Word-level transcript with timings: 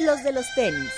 los 0.00 0.22
de 0.22 0.32
los 0.32 0.46
tenis. 0.54 0.90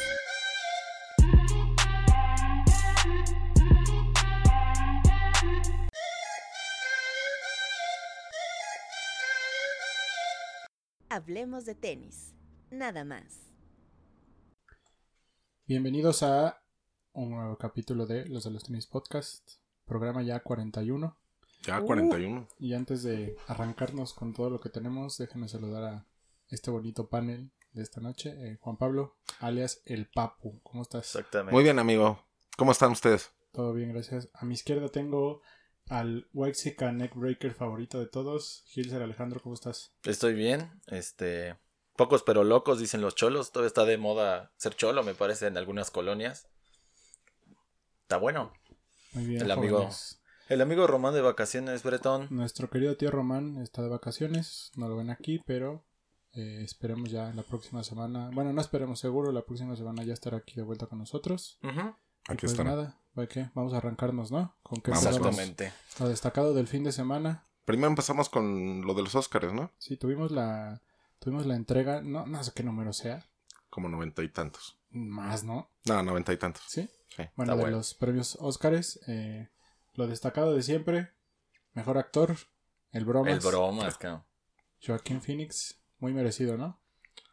Hablemos 11.08 11.65
de 11.65 11.74
tenis, 11.74 12.35
nada 12.71 13.04
más. 13.04 13.53
Bienvenidos 15.67 16.22
a 16.22 16.62
un 17.12 17.30
nuevo 17.30 17.56
capítulo 17.58 18.06
de 18.06 18.26
Los 18.26 18.44
de 18.44 18.50
los 18.50 18.64
Tenis 18.64 18.86
Podcast, 18.86 19.52
programa 19.84 20.22
ya 20.22 20.40
41. 20.40 21.16
Ya 21.62 21.80
41. 21.80 22.48
Y 22.58 22.74
antes 22.74 23.02
de 23.02 23.36
arrancarnos 23.48 24.14
con 24.14 24.32
todo 24.32 24.50
lo 24.50 24.60
que 24.60 24.68
tenemos, 24.68 25.18
déjenme 25.18 25.48
saludar 25.48 25.84
a 25.84 26.06
este 26.48 26.70
bonito 26.70 27.08
panel 27.08 27.50
de 27.73 27.82
esta 27.82 28.00
noche. 28.00 28.30
Eh, 28.37 28.59
Juan 28.60 28.77
Pablo, 28.77 29.16
alias 29.38 29.83
El 29.84 30.09
Papu. 30.09 30.61
¿Cómo 30.62 30.83
estás? 30.83 31.06
Exactamente. 31.15 31.52
Muy 31.52 31.62
bien, 31.62 31.78
amigo. 31.78 32.24
¿Cómo 32.56 32.73
están 32.73 32.92
ustedes? 32.92 33.30
Todo 33.52 33.73
bien, 33.73 33.92
gracias. 33.92 34.28
A 34.34 34.45
mi 34.45 34.55
izquierda 34.55 34.88
tengo 34.88 35.42
al 35.88 36.28
Waxica 36.33 36.92
Neckbreaker 36.92 37.52
favorito 37.55 37.98
de 37.98 38.06
todos, 38.06 38.62
Gilser 38.66 39.02
Alejandro. 39.02 39.41
¿Cómo 39.42 39.55
estás? 39.55 39.92
Estoy 40.05 40.34
bien. 40.34 40.80
Este. 40.87 41.56
Pocos 41.97 42.23
pero 42.23 42.45
locos, 42.45 42.78
dicen 42.78 43.01
los 43.02 43.14
cholos. 43.14 43.52
Todavía 43.52 43.66
está 43.69 43.84
de 43.84 43.98
moda 43.98 44.52
ser 44.56 44.75
cholo, 44.75 45.02
me 45.02 45.14
parece, 45.14 45.47
en 45.48 45.56
algunas 45.56 45.91
colonias. 45.91 46.48
Está 48.02 48.16
bueno. 48.16 48.52
Muy 49.12 49.27
bien. 49.27 49.42
El 49.42 49.50
amigo- 49.50 49.77
jóvenes. 49.78 50.16
El 50.48 50.61
amigo 50.62 50.87
Román 50.89 51.14
de 51.14 51.20
vacaciones, 51.20 51.83
Bretón. 51.84 52.27
Nuestro 52.30 52.69
querido 52.70 52.97
tío 52.97 53.11
Román 53.12 53.59
está 53.62 53.83
de 53.83 53.89
vacaciones, 53.89 54.73
no 54.75 54.89
lo 54.89 54.97
ven 54.97 55.11
aquí, 55.11 55.41
pero 55.47 55.84
eh, 56.33 56.61
esperemos 56.62 57.11
ya 57.11 57.33
la 57.33 57.43
próxima 57.43 57.83
semana. 57.83 58.30
Bueno, 58.33 58.52
no 58.52 58.61
esperemos, 58.61 59.01
seguro 59.01 59.33
la 59.33 59.43
próxima 59.43 59.77
semana 59.77 60.05
ya 60.05 60.12
estará 60.12 60.39
aquí 60.39 60.55
de 60.55 60.62
vuelta 60.62 60.87
con 60.87 60.98
nosotros. 60.98 61.59
Aquí 62.28 62.47
pues 62.47 62.59
nada, 62.59 63.00
¿va 63.19 63.27
qué? 63.27 63.50
Vamos 63.55 63.72
a 63.72 63.78
arrancarnos, 63.78 64.31
¿no? 64.31 64.55
Con 64.62 64.81
qué? 64.81 64.91
Exactamente. 64.91 65.72
Lo 65.98 66.09
destacado 66.09 66.55
del 66.55 66.69
fin 66.69 66.84
de 66.84 66.92
semana. 66.92 67.47
Primero 67.64 67.89
empezamos 67.89 68.28
con 68.28 68.83
lo 68.83 68.95
de 68.95 69.03
los 69.03 69.14
Óscares, 69.14 69.53
¿no? 69.53 69.72
Sí, 69.78 69.97
tuvimos 69.97 70.31
la 70.31 70.83
tuvimos 71.19 71.47
la 71.47 71.55
entrega, 71.55 72.00
no, 72.00 72.27
no 72.27 72.42
sé 72.42 72.53
qué 72.55 72.62
número 72.62 72.92
sea, 72.92 73.27
Como 73.69 73.89
noventa 73.89 74.22
y 74.22 74.28
tantos. 74.31 74.78
más, 74.91 75.44
¿no? 75.44 75.70
No, 75.84 76.03
noventa 76.03 76.33
y 76.33 76.37
tantos. 76.37 76.62
Sí. 76.69 76.89
Sí. 77.17 77.25
Bueno, 77.37 77.55
de 77.56 77.62
bueno. 77.62 77.77
los 77.78 77.94
premios 77.94 78.37
Óscares, 78.41 79.00
eh, 79.06 79.50
lo 79.94 80.06
destacado 80.06 80.55
de 80.55 80.62
siempre, 80.62 81.11
mejor 81.72 81.98
actor, 81.98 82.37
el 82.92 83.05
bromas, 83.05 83.33
El 83.33 83.41
bromas, 83.41 83.98
cabrón. 83.98 84.25
Joaquín 84.84 85.20
Phoenix, 85.20 85.80
muy 86.01 86.12
merecido, 86.12 86.56
¿no? 86.56 86.79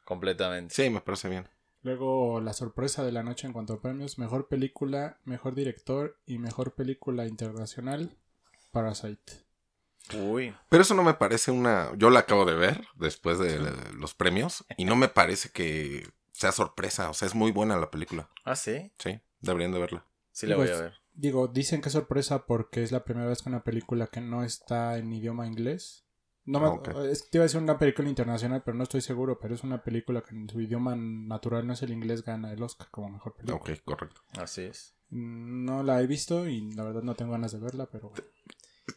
Completamente. 0.05 0.73
Sí, 0.73 0.89
me 0.89 1.01
parece 1.01 1.29
bien. 1.29 1.47
Luego 1.83 2.41
la 2.41 2.53
sorpresa 2.53 3.03
de 3.05 3.11
la 3.11 3.23
noche 3.23 3.47
en 3.47 3.53
cuanto 3.53 3.73
a 3.73 3.81
premios, 3.81 4.17
mejor 4.17 4.47
película, 4.47 5.19
mejor 5.23 5.55
director 5.55 6.17
y 6.25 6.37
mejor 6.37 6.73
película 6.75 7.27
internacional, 7.27 8.17
Parasite. 8.71 9.47
Uy. 10.15 10.55
Pero 10.69 10.83
eso 10.83 10.93
no 10.93 11.03
me 11.03 11.13
parece 11.13 11.51
una... 11.51 11.91
Yo 11.97 12.09
la 12.09 12.19
acabo 12.19 12.45
de 12.45 12.55
ver 12.55 12.87
después 12.95 13.39
de 13.39 13.59
los 13.93 14.13
premios 14.13 14.65
y 14.77 14.85
no 14.85 14.95
me 14.95 15.09
parece 15.09 15.49
que 15.49 16.07
sea 16.31 16.51
sorpresa. 16.51 17.09
O 17.09 17.13
sea, 17.13 17.27
es 17.27 17.35
muy 17.35 17.51
buena 17.51 17.77
la 17.77 17.91
película. 17.91 18.29
Ah, 18.45 18.55
sí. 18.55 18.91
Sí, 18.99 19.19
deberían 19.41 19.71
de 19.71 19.79
verla. 19.79 20.05
Sí, 20.31 20.47
la 20.47 20.55
voy 20.55 20.69
a 20.69 20.77
ver. 20.77 20.93
Digo, 21.13 21.47
dicen 21.47 21.81
que 21.81 21.89
es 21.89 21.93
sorpresa 21.93 22.45
porque 22.45 22.83
es 22.83 22.91
la 22.91 23.03
primera 23.03 23.27
vez 23.27 23.41
que 23.41 23.49
una 23.49 23.63
película 23.63 24.07
que 24.07 24.21
no 24.21 24.43
está 24.43 24.97
en 24.97 25.11
idioma 25.11 25.47
inglés. 25.47 26.05
No 26.47 26.59
me, 26.59 26.67
Ah, 26.67 27.03
es 27.11 27.23
que 27.23 27.29
te 27.29 27.37
iba 27.37 27.43
a 27.43 27.47
decir 27.47 27.61
una 27.61 27.77
película 27.77 28.07
internacional, 28.09 28.63
pero 28.63 28.75
no 28.77 28.83
estoy 28.83 29.01
seguro, 29.01 29.37
pero 29.39 29.53
es 29.53 29.63
una 29.63 29.83
película 29.83 30.21
que 30.21 30.33
en 30.33 30.49
su 30.49 30.59
idioma 30.61 30.95
natural 30.95 31.67
no 31.67 31.73
es 31.73 31.81
el 31.83 31.91
inglés, 31.91 32.23
gana 32.23 32.51
el 32.53 32.63
Oscar 32.63 32.87
como 32.89 33.09
mejor 33.09 33.35
película. 33.35 33.57
Ok, 33.57 33.69
correcto. 33.83 34.21
Así 34.39 34.61
es. 34.61 34.95
No 35.09 35.83
la 35.83 36.01
he 36.01 36.07
visto 36.07 36.47
y 36.47 36.71
la 36.71 36.83
verdad 36.83 37.03
no 37.03 37.15
tengo 37.15 37.33
ganas 37.33 37.51
de 37.51 37.59
verla, 37.59 37.87
pero 37.91 38.11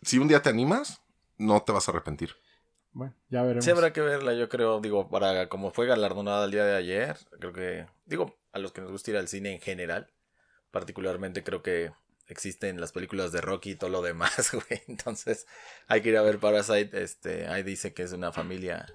Si 0.02 0.18
un 0.18 0.28
día 0.28 0.40
te 0.42 0.48
animas, 0.48 1.02
no 1.38 1.60
te 1.62 1.72
vas 1.72 1.88
a 1.88 1.90
arrepentir. 1.92 2.30
bueno, 2.92 3.14
ya 3.28 3.42
veremos. 3.42 3.64
Sí, 3.64 3.70
habrá 3.72 3.92
que 3.92 4.00
verla, 4.00 4.32
yo 4.34 4.48
creo. 4.48 4.80
Digo, 4.80 5.08
para 5.08 5.48
como 5.48 5.72
fue 5.72 5.86
galardonada 5.86 6.44
el 6.44 6.52
día 6.52 6.64
de 6.64 6.76
ayer, 6.76 7.16
creo 7.40 7.52
que. 7.52 7.86
Digo, 8.06 8.36
a 8.52 8.60
los 8.60 8.70
que 8.72 8.80
nos 8.80 8.92
gusta 8.92 9.10
ir 9.10 9.16
al 9.16 9.26
cine 9.28 9.52
en 9.52 9.60
general, 9.60 10.08
particularmente 10.70 11.42
creo 11.42 11.62
que 11.62 11.92
existen 12.32 12.80
las 12.80 12.92
películas 12.92 13.32
de 13.32 13.40
Rocky 13.40 13.72
y 13.72 13.74
todo 13.76 13.90
lo 13.90 14.02
demás, 14.02 14.50
güey. 14.52 14.82
Entonces, 14.88 15.46
hay 15.88 16.00
que 16.02 16.10
ir 16.10 16.16
a 16.16 16.22
ver 16.22 16.38
Parasite. 16.38 17.02
Este, 17.02 17.46
ahí 17.48 17.62
dice 17.62 17.92
que 17.92 18.02
es 18.02 18.12
una 18.12 18.32
familia. 18.32 18.86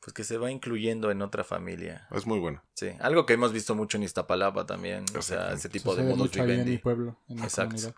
Pues 0.00 0.12
que 0.14 0.22
se 0.24 0.36
va 0.38 0.50
incluyendo 0.52 1.10
en 1.10 1.20
otra 1.22 1.42
familia. 1.42 2.06
Es 2.12 2.26
muy 2.26 2.38
buena. 2.38 2.62
Sí, 2.74 2.90
algo 3.00 3.26
que 3.26 3.32
hemos 3.32 3.52
visto 3.52 3.74
mucho 3.74 3.96
en 3.96 4.04
Iztapalapa 4.04 4.64
también. 4.66 5.04
O 5.18 5.22
sea, 5.22 5.52
ese 5.52 5.68
tipo 5.68 5.96
de 5.96 6.02
Sucede 6.02 6.16
mucho 6.16 6.42
ahí 6.42 6.50
en 6.50 6.56
mi 6.58 6.62
vivendi. 6.62 6.78
pueblo, 6.78 7.18
en 7.28 7.38
Exacto. 7.40 7.74
comunidad. 7.74 7.94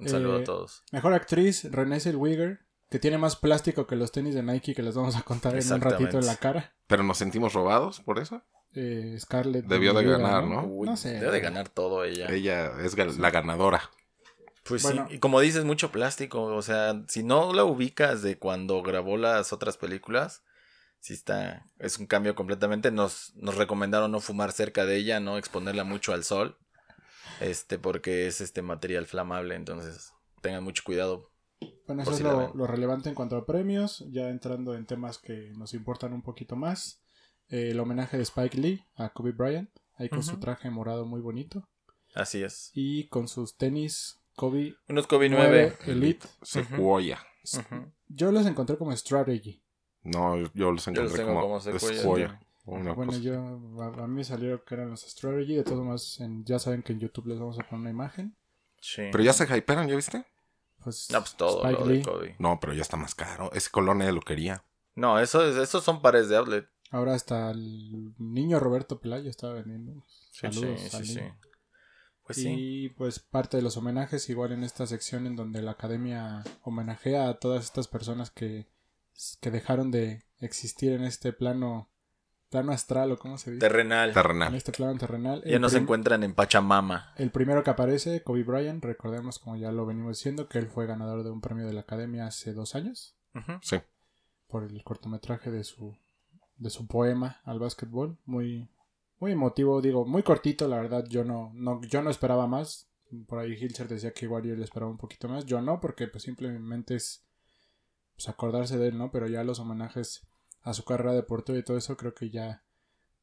Un 0.00 0.08
saludo 0.08 0.38
Eh, 0.38 0.42
a 0.42 0.44
todos. 0.44 0.82
Mejor 0.90 1.12
actriz, 1.12 1.70
Renée 1.70 2.00
Zellweger, 2.00 2.60
que 2.90 2.98
tiene 2.98 3.16
más 3.18 3.36
plástico 3.36 3.86
que 3.86 3.94
los 3.94 4.10
tenis 4.10 4.34
de 4.34 4.42
Nike 4.42 4.74
que 4.74 4.82
les 4.82 4.94
vamos 4.96 5.14
a 5.14 5.22
contar 5.22 5.54
en 5.56 5.72
un 5.72 5.80
ratito 5.80 6.18
en 6.18 6.26
la 6.26 6.36
cara. 6.36 6.72
Pero 6.88 7.04
nos 7.04 7.18
sentimos 7.18 7.52
robados 7.52 8.00
por 8.00 8.18
eso. 8.18 8.42
Eh, 8.74 9.16
Scarlett 9.20 9.66
Debió 9.66 9.92
de 9.92 10.02
ganar, 10.04 10.44
¿no? 10.44 10.64
Uy, 10.64 10.88
no 10.88 10.96
sé. 10.96 11.12
Debe 11.20 11.30
de 11.32 11.40
ganar 11.40 11.68
todo 11.68 12.02
ella. 12.04 12.26
Ella 12.28 12.72
es 12.82 12.96
la 13.18 13.30
ganadora. 13.30 13.82
Pues 14.64 14.82
Bueno. 14.82 15.06
sí, 15.08 15.16
y 15.16 15.18
como 15.18 15.40
dices, 15.40 15.64
mucho 15.64 15.90
plástico. 15.90 16.42
O 16.44 16.62
sea, 16.62 17.02
si 17.08 17.22
no 17.22 17.52
la 17.52 17.64
ubicas 17.64 18.22
de 18.22 18.38
cuando 18.38 18.82
grabó 18.82 19.16
las 19.16 19.52
otras 19.52 19.76
películas, 19.76 20.42
sí 21.00 21.14
está. 21.14 21.66
Es 21.78 21.98
un 21.98 22.06
cambio 22.06 22.34
completamente. 22.34 22.90
Nos, 22.90 23.34
nos 23.36 23.56
recomendaron 23.56 24.12
no 24.12 24.20
fumar 24.20 24.52
cerca 24.52 24.84
de 24.86 24.96
ella, 24.96 25.20
no 25.20 25.38
exponerla 25.38 25.84
mucho 25.84 26.12
al 26.12 26.24
sol. 26.24 26.58
Este, 27.40 27.78
porque 27.78 28.26
es 28.28 28.40
este 28.40 28.62
material 28.62 29.06
flamable. 29.06 29.56
Entonces, 29.56 30.12
tengan 30.42 30.62
mucho 30.62 30.84
cuidado. 30.84 31.30
Bueno, 31.86 32.02
eso 32.02 32.12
si 32.12 32.18
es 32.18 32.22
lo, 32.22 32.54
lo 32.54 32.66
relevante 32.66 33.08
en 33.08 33.14
cuanto 33.16 33.36
a 33.36 33.46
premios. 33.46 34.04
Ya 34.10 34.28
entrando 34.28 34.74
en 34.74 34.86
temas 34.86 35.18
que 35.18 35.50
nos 35.56 35.74
importan 35.74 36.12
un 36.12 36.22
poquito 36.22 36.54
más. 36.54 37.00
Eh, 37.48 37.70
el 37.70 37.80
homenaje 37.80 38.16
de 38.16 38.22
Spike 38.22 38.56
Lee 38.58 38.84
a 38.94 39.10
Kobe 39.10 39.32
Bryant. 39.32 39.70
Ahí 39.96 40.08
con 40.08 40.22
su 40.22 40.38
traje 40.38 40.70
morado 40.70 41.04
muy 41.04 41.20
bonito. 41.20 41.68
Así 42.14 42.42
es. 42.42 42.70
Y 42.74 43.08
con 43.08 43.28
sus 43.28 43.56
tenis 43.56 44.21
Kobe 44.36 44.74
Unos 44.88 45.06
Kobe 45.06 45.28
9 45.28 45.76
9. 45.86 45.92
Elite. 45.92 46.26
Sequoia. 46.42 47.18
Yo 48.08 48.32
los 48.32 48.46
encontré 48.46 48.76
como 48.76 48.94
Strategy. 48.96 49.62
No, 50.04 50.36
yo 50.54 50.72
los 50.72 50.84
Yo 50.84 50.90
encontré 50.90 51.02
los 51.04 51.12
tengo 51.14 51.28
como, 51.28 51.40
como 51.42 51.60
Sequoia. 51.60 51.96
Sequoia. 51.98 52.40
Una 52.64 52.92
bueno, 52.92 53.10
cosa. 53.12 53.22
yo 53.22 53.34
a, 53.82 54.04
a 54.04 54.06
mí 54.06 54.14
me 54.16 54.24
salieron 54.24 54.62
que 54.66 54.74
eran 54.74 54.90
los 54.90 55.00
Strategy. 55.02 55.56
De 55.56 55.64
todos 55.64 55.84
modos, 55.84 56.20
en- 56.20 56.44
ya 56.44 56.58
saben 56.58 56.82
que 56.82 56.92
en 56.92 57.00
YouTube 57.00 57.26
les 57.26 57.38
vamos 57.38 57.58
a 57.58 57.62
poner 57.64 57.80
una 57.80 57.90
imagen. 57.90 58.36
Sí. 58.80 59.02
Pero 59.10 59.22
ya 59.24 59.32
se 59.32 59.44
hyperan, 59.56 59.88
¿ya 59.88 59.96
viste? 59.96 60.24
Pues, 60.82 61.08
No, 61.10 61.20
pues 61.20 61.34
todo 61.36 61.62
Spike 61.64 61.80
lo 61.80 61.86
de. 61.86 62.02
Kobe. 62.02 62.36
No, 62.38 62.58
pero 62.60 62.72
ya 62.72 62.82
está 62.82 62.96
más 62.96 63.14
caro. 63.14 63.50
Ese 63.52 63.70
color 63.70 63.96
nadie 63.96 64.12
lo 64.12 64.20
quería. 64.20 64.64
No, 64.94 65.18
eso 65.18 65.44
es- 65.46 65.56
esos 65.56 65.82
son 65.84 66.02
pares 66.02 66.28
de 66.28 66.36
outlet. 66.36 66.68
Ahora 66.90 67.14
hasta 67.14 67.50
el 67.50 68.14
niño 68.18 68.60
Roberto 68.60 69.00
Pelayo 69.00 69.30
estaba 69.30 69.54
vendiendo. 69.54 70.04
Saludos 70.32 70.80
sí, 70.80 70.88
sí, 70.98 71.04
sí. 71.14 71.20
Pues 72.34 72.44
sí. 72.44 72.54
Y 72.56 72.88
pues 72.90 73.18
parte 73.18 73.56
de 73.56 73.62
los 73.62 73.76
homenajes, 73.76 74.28
igual 74.30 74.52
en 74.52 74.64
esta 74.64 74.86
sección 74.86 75.26
en 75.26 75.36
donde 75.36 75.62
la 75.62 75.72
academia 75.72 76.42
homenajea 76.62 77.28
a 77.28 77.38
todas 77.38 77.64
estas 77.64 77.88
personas 77.88 78.30
que, 78.30 78.66
que 79.40 79.50
dejaron 79.50 79.90
de 79.90 80.24
existir 80.38 80.92
en 80.92 81.04
este 81.04 81.32
plano, 81.32 81.90
plano 82.50 82.72
astral 82.72 83.12
o 83.12 83.18
cómo 83.18 83.38
se 83.38 83.52
dice. 83.52 83.60
Terrenal. 83.60 84.08
en 84.08 84.14
Terrenal. 84.14 84.54
este 84.54 84.72
plano 84.72 84.98
terrenal. 84.98 85.42
Ya 85.44 85.58
no 85.58 85.68
se 85.68 85.78
encuentran 85.78 86.22
en 86.24 86.34
Pachamama. 86.34 87.12
El 87.16 87.30
primero 87.30 87.62
que 87.62 87.70
aparece, 87.70 88.22
Kobe 88.22 88.42
Bryant, 88.42 88.84
recordemos 88.84 89.38
como 89.38 89.56
ya 89.56 89.72
lo 89.72 89.86
venimos 89.86 90.18
diciendo, 90.18 90.48
que 90.48 90.58
él 90.58 90.66
fue 90.68 90.86
ganador 90.86 91.24
de 91.24 91.30
un 91.30 91.40
premio 91.40 91.66
de 91.66 91.72
la 91.72 91.80
academia 91.80 92.26
hace 92.26 92.52
dos 92.52 92.74
años. 92.74 93.16
Sí. 93.62 93.78
por 94.46 94.64
el 94.64 94.84
cortometraje 94.84 95.50
de 95.50 95.64
su, 95.64 95.96
de 96.56 96.68
su 96.68 96.86
poema 96.86 97.40
al 97.44 97.58
básquetbol. 97.58 98.18
Muy, 98.26 98.68
muy 99.22 99.30
emotivo, 99.30 99.80
digo, 99.80 100.04
muy 100.04 100.24
cortito, 100.24 100.66
la 100.66 100.78
verdad, 100.78 101.04
yo 101.08 101.22
no, 101.22 101.52
no, 101.54 101.80
yo 101.82 102.02
no 102.02 102.10
esperaba 102.10 102.48
más. 102.48 102.88
Por 103.28 103.38
ahí 103.38 103.52
Hilser 103.52 103.86
decía 103.86 104.12
que 104.12 104.24
igual 104.24 104.42
yo 104.42 104.56
le 104.56 104.64
esperaba 104.64 104.90
un 104.90 104.98
poquito 104.98 105.28
más. 105.28 105.46
Yo 105.46 105.60
no, 105.60 105.80
porque 105.80 106.08
pues 106.08 106.24
simplemente 106.24 106.96
es 106.96 107.22
pues, 108.16 108.28
acordarse 108.28 108.78
de 108.78 108.88
él, 108.88 108.98
¿no? 108.98 109.12
Pero 109.12 109.28
ya 109.28 109.44
los 109.44 109.60
homenajes 109.60 110.26
a 110.62 110.74
su 110.74 110.84
carrera 110.84 111.12
deportiva 111.14 111.56
y 111.56 111.62
todo 111.62 111.76
eso 111.76 111.96
creo 111.96 112.14
que 112.14 112.30
ya 112.30 112.64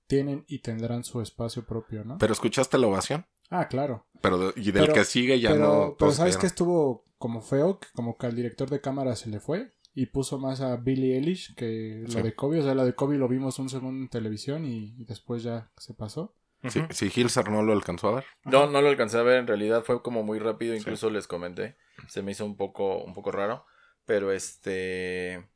tienen 0.08 0.46
y 0.48 0.60
tendrán 0.60 1.04
su 1.04 1.20
espacio 1.20 1.66
propio, 1.66 2.06
¿no? 2.06 2.18
Pero 2.18 2.32
escuchaste 2.32 2.78
la 2.78 2.88
ovación. 2.88 3.26
ah, 3.50 3.68
claro. 3.68 4.06
Pero 4.22 4.54
y 4.56 4.72
del 4.72 4.84
Pero- 4.84 4.94
que 4.94 5.04
sigue 5.04 5.38
ya 5.42 5.50
pero, 5.52 5.68
no. 5.88 5.96
pero 6.00 6.12
¿sabes 6.14 6.38
que 6.38 6.48
estuvo 6.48 7.04
como 7.18 7.42
feo? 7.42 7.78
Como 7.94 8.18
que 8.18 8.26
al 8.26 8.36
director 8.38 8.70
de 8.70 8.80
cámara 8.80 9.18
se 9.18 9.30
le 9.30 9.42
fue 9.42 9.74
y 9.94 10.06
puso 10.08 10.40
más 10.40 10.62
a 10.62 10.76
Billie 10.78 11.16
Eilish 11.16 11.56
que 11.56 12.02
lo 12.06 12.10
Sí. 12.12 12.22
de 12.22 12.34
Kobe. 12.36 12.60
O 12.60 12.64
sea, 12.64 12.76
lo 12.76 12.86
de 12.86 12.94
Kobe 12.96 13.18
lo 13.18 13.28
vimos 13.28 13.60
un 13.60 13.70
segundo 13.70 14.02
en 14.04 14.10
televisión 14.10 14.66
y, 14.66 14.96
y 14.98 15.06
después 15.06 15.44
ya 15.44 15.72
se 15.78 15.94
pasó. 15.94 16.36
Sí, 16.68 16.80
Ujú. 16.80 16.88
si 16.94 17.06
Hilser 17.16 17.50
no 17.50 17.64
lo 17.64 17.72
alcanzó 17.74 18.10
a 18.10 18.16
ver. 18.16 18.26
No, 18.44 18.68
no 18.70 18.82
lo 18.82 18.90
alcancé 18.90 19.18
a 19.18 19.24
ver, 19.24 19.40
en 19.40 19.48
realidad 19.48 19.84
fue 19.84 20.02
como 20.02 20.24
muy 20.24 20.40
rápido, 20.40 20.76
incluso 20.76 21.10
les 21.10 21.26
comenté. 21.28 21.78
Se 22.08 22.22
me 22.22 22.32
hizo 22.34 22.46
un 22.46 22.58
poco, 22.58 23.02
un 23.04 23.14
poco 23.14 23.32
raro. 23.32 23.66
Pero 24.06 24.32
este. 24.32 25.48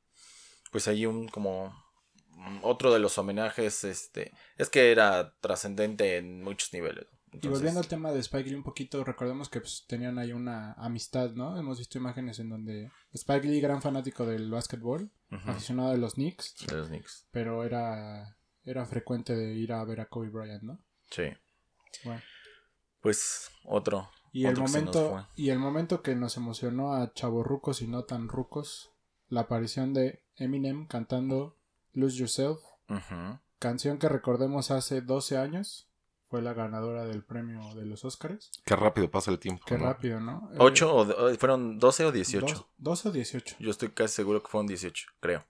Pues 0.71 0.87
hay 0.87 1.05
un 1.05 1.27
como 1.27 1.73
otro 2.61 2.91
de 2.93 2.99
los 2.99 3.17
homenajes, 3.17 3.83
este, 3.83 4.31
es 4.57 4.69
que 4.69 4.91
era 4.91 5.35
trascendente 5.39 6.17
en 6.17 6.41
muchos 6.43 6.73
niveles. 6.73 7.05
Y 7.41 7.47
volviendo 7.47 7.79
al 7.79 7.87
tema 7.87 8.11
de 8.11 8.19
Spike 8.19 8.49
Lee 8.49 8.55
un 8.55 8.63
poquito, 8.63 9.03
recordemos 9.03 9.49
que 9.49 9.59
pues, 9.59 9.85
tenían 9.87 10.19
ahí 10.19 10.33
una 10.33 10.73
amistad, 10.73 11.31
¿no? 11.31 11.57
Hemos 11.57 11.79
visto 11.79 11.97
imágenes 11.97 12.39
en 12.39 12.49
donde 12.49 12.91
Spike 13.13 13.47
Lee, 13.47 13.61
gran 13.61 13.81
fanático 13.81 14.25
del 14.25 14.51
básquetbol, 14.51 15.09
aficionado 15.29 15.91
de 15.91 15.97
los 15.97 16.13
Knicks, 16.13 16.55
de 16.67 16.77
los 16.77 16.87
Knicks. 16.87 17.25
pero 17.31 17.63
era, 17.63 18.37
era 18.63 18.85
frecuente 18.85 19.35
de 19.35 19.53
ir 19.53 19.73
a 19.73 19.83
ver 19.83 20.01
a 20.01 20.05
Kobe 20.05 20.29
Bryant, 20.29 20.63
¿no? 20.63 20.79
Sí. 21.09 21.23
Bueno. 22.03 22.21
Pues 23.01 23.49
otro. 23.65 24.09
Y 24.31 24.45
el 24.45 24.53
otro 24.53 24.63
momento, 24.63 25.27
y 25.35 25.49
el 25.49 25.59
momento 25.59 26.01
que 26.01 26.15
nos 26.15 26.37
emocionó 26.37 26.93
a 26.93 27.13
chavorrucos 27.13 27.81
y 27.81 27.87
no 27.87 28.05
tan 28.05 28.29
rucos, 28.29 28.91
la 29.27 29.41
aparición 29.41 29.93
de 29.93 30.23
Eminem 30.35 30.87
cantando 30.87 31.57
Lose 31.91 32.17
Yourself, 32.17 32.59
canción 33.59 33.99
que 33.99 34.09
recordemos 34.09 34.71
hace 34.71 35.01
12 35.01 35.37
años, 35.37 35.87
fue 36.33 36.41
la 36.41 36.53
ganadora 36.55 37.05
del 37.05 37.23
premio 37.23 37.75
de 37.75 37.85
los 37.85 38.03
Oscars. 38.03 38.49
Qué 38.65 38.75
rápido 38.75 39.11
pasa 39.11 39.29
el 39.29 39.37
tiempo. 39.37 39.63
Qué 39.67 39.77
¿no? 39.77 39.85
rápido, 39.85 40.19
¿no? 40.19 40.49
Eh, 40.51 40.55
¿Ocho 40.57 40.91
o 40.91 41.05
do- 41.05 41.35
fueron 41.37 41.77
12 41.77 42.05
o 42.05 42.11
18? 42.11 42.43
dos- 42.55 42.65
12 42.79 43.09
o 43.09 43.11
18. 43.11 43.55
Yo 43.59 43.69
estoy 43.69 43.89
casi 43.89 44.15
seguro 44.15 44.41
que 44.41 44.49
fueron 44.49 44.65
18, 44.65 45.09
creo. 45.19 45.45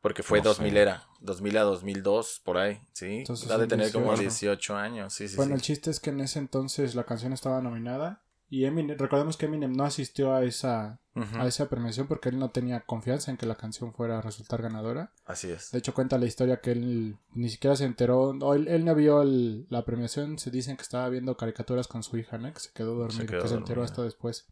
Porque 0.00 0.24
fue 0.24 0.38
No 0.38 0.46
2000 0.46 0.72
sé. 0.72 0.80
era, 0.80 1.06
2000 1.20 1.56
a 1.56 1.62
2002, 1.62 2.40
por 2.44 2.58
ahí, 2.58 2.80
¿sí? 2.92 3.18
Entonces 3.18 3.48
ha 3.48 3.58
de 3.58 3.68
tener 3.68 3.92
como 3.92 4.06
18. 4.06 4.22
18 4.22 4.76
años, 4.76 5.14
sí, 5.14 5.28
sí, 5.28 5.36
bueno, 5.36 5.50
sí. 5.50 5.54
el 5.54 5.62
chiste 5.62 5.90
es 5.92 6.00
que 6.00 6.10
en 6.10 6.20
ese 6.20 6.40
entonces 6.40 6.96
la 6.96 7.04
canción 7.04 7.32
estaba 7.32 7.60
nominada 7.62 8.24
y 8.50 8.64
Eminem, 8.64 8.98
recordemos 8.98 9.36
que 9.36 9.46
Eminem 9.46 9.72
no 9.72 9.84
asistió 9.84 10.34
a 10.34 10.42
esa, 10.42 10.98
A 11.14 11.46
esa 11.46 11.68
premiación 11.68 12.06
porque 12.06 12.30
él 12.30 12.38
no 12.38 12.50
tenía 12.50 12.80
confianza 12.80 13.30
en 13.30 13.36
que 13.36 13.44
la 13.44 13.56
canción 13.56 13.92
fuera 13.92 14.18
a 14.18 14.22
resultar 14.22 14.62
ganadora. 14.62 15.12
Así 15.26 15.50
es. 15.50 15.70
De 15.70 15.78
hecho, 15.78 15.92
cuenta 15.92 16.16
la 16.16 16.24
historia 16.26 16.60
que 16.62 16.72
él 16.72 17.16
ni 17.34 17.50
siquiera 17.50 17.76
se 17.76 17.84
enteró, 17.84 18.30
o 18.30 18.54
él, 18.54 18.66
él 18.68 18.84
no 18.86 18.94
vio 18.94 19.20
el- 19.20 19.66
la 19.68 19.84
premiación, 19.84 20.38
se 20.38 20.50
dicen 20.50 20.76
que 20.76 20.82
estaba 20.82 21.08
viendo 21.10 21.36
caricaturas 21.36 21.86
con 21.86 22.02
su 22.02 22.16
hija, 22.16 22.38
¿no? 22.38 22.52
Que 22.54 22.60
se 22.60 22.70
quedó 22.72 22.94
dormido, 22.94 23.26
quedó 23.26 23.42
que 23.42 23.48
se 23.48 23.54
enteró 23.56 23.82
hasta 23.82 24.02
después. 24.02 24.46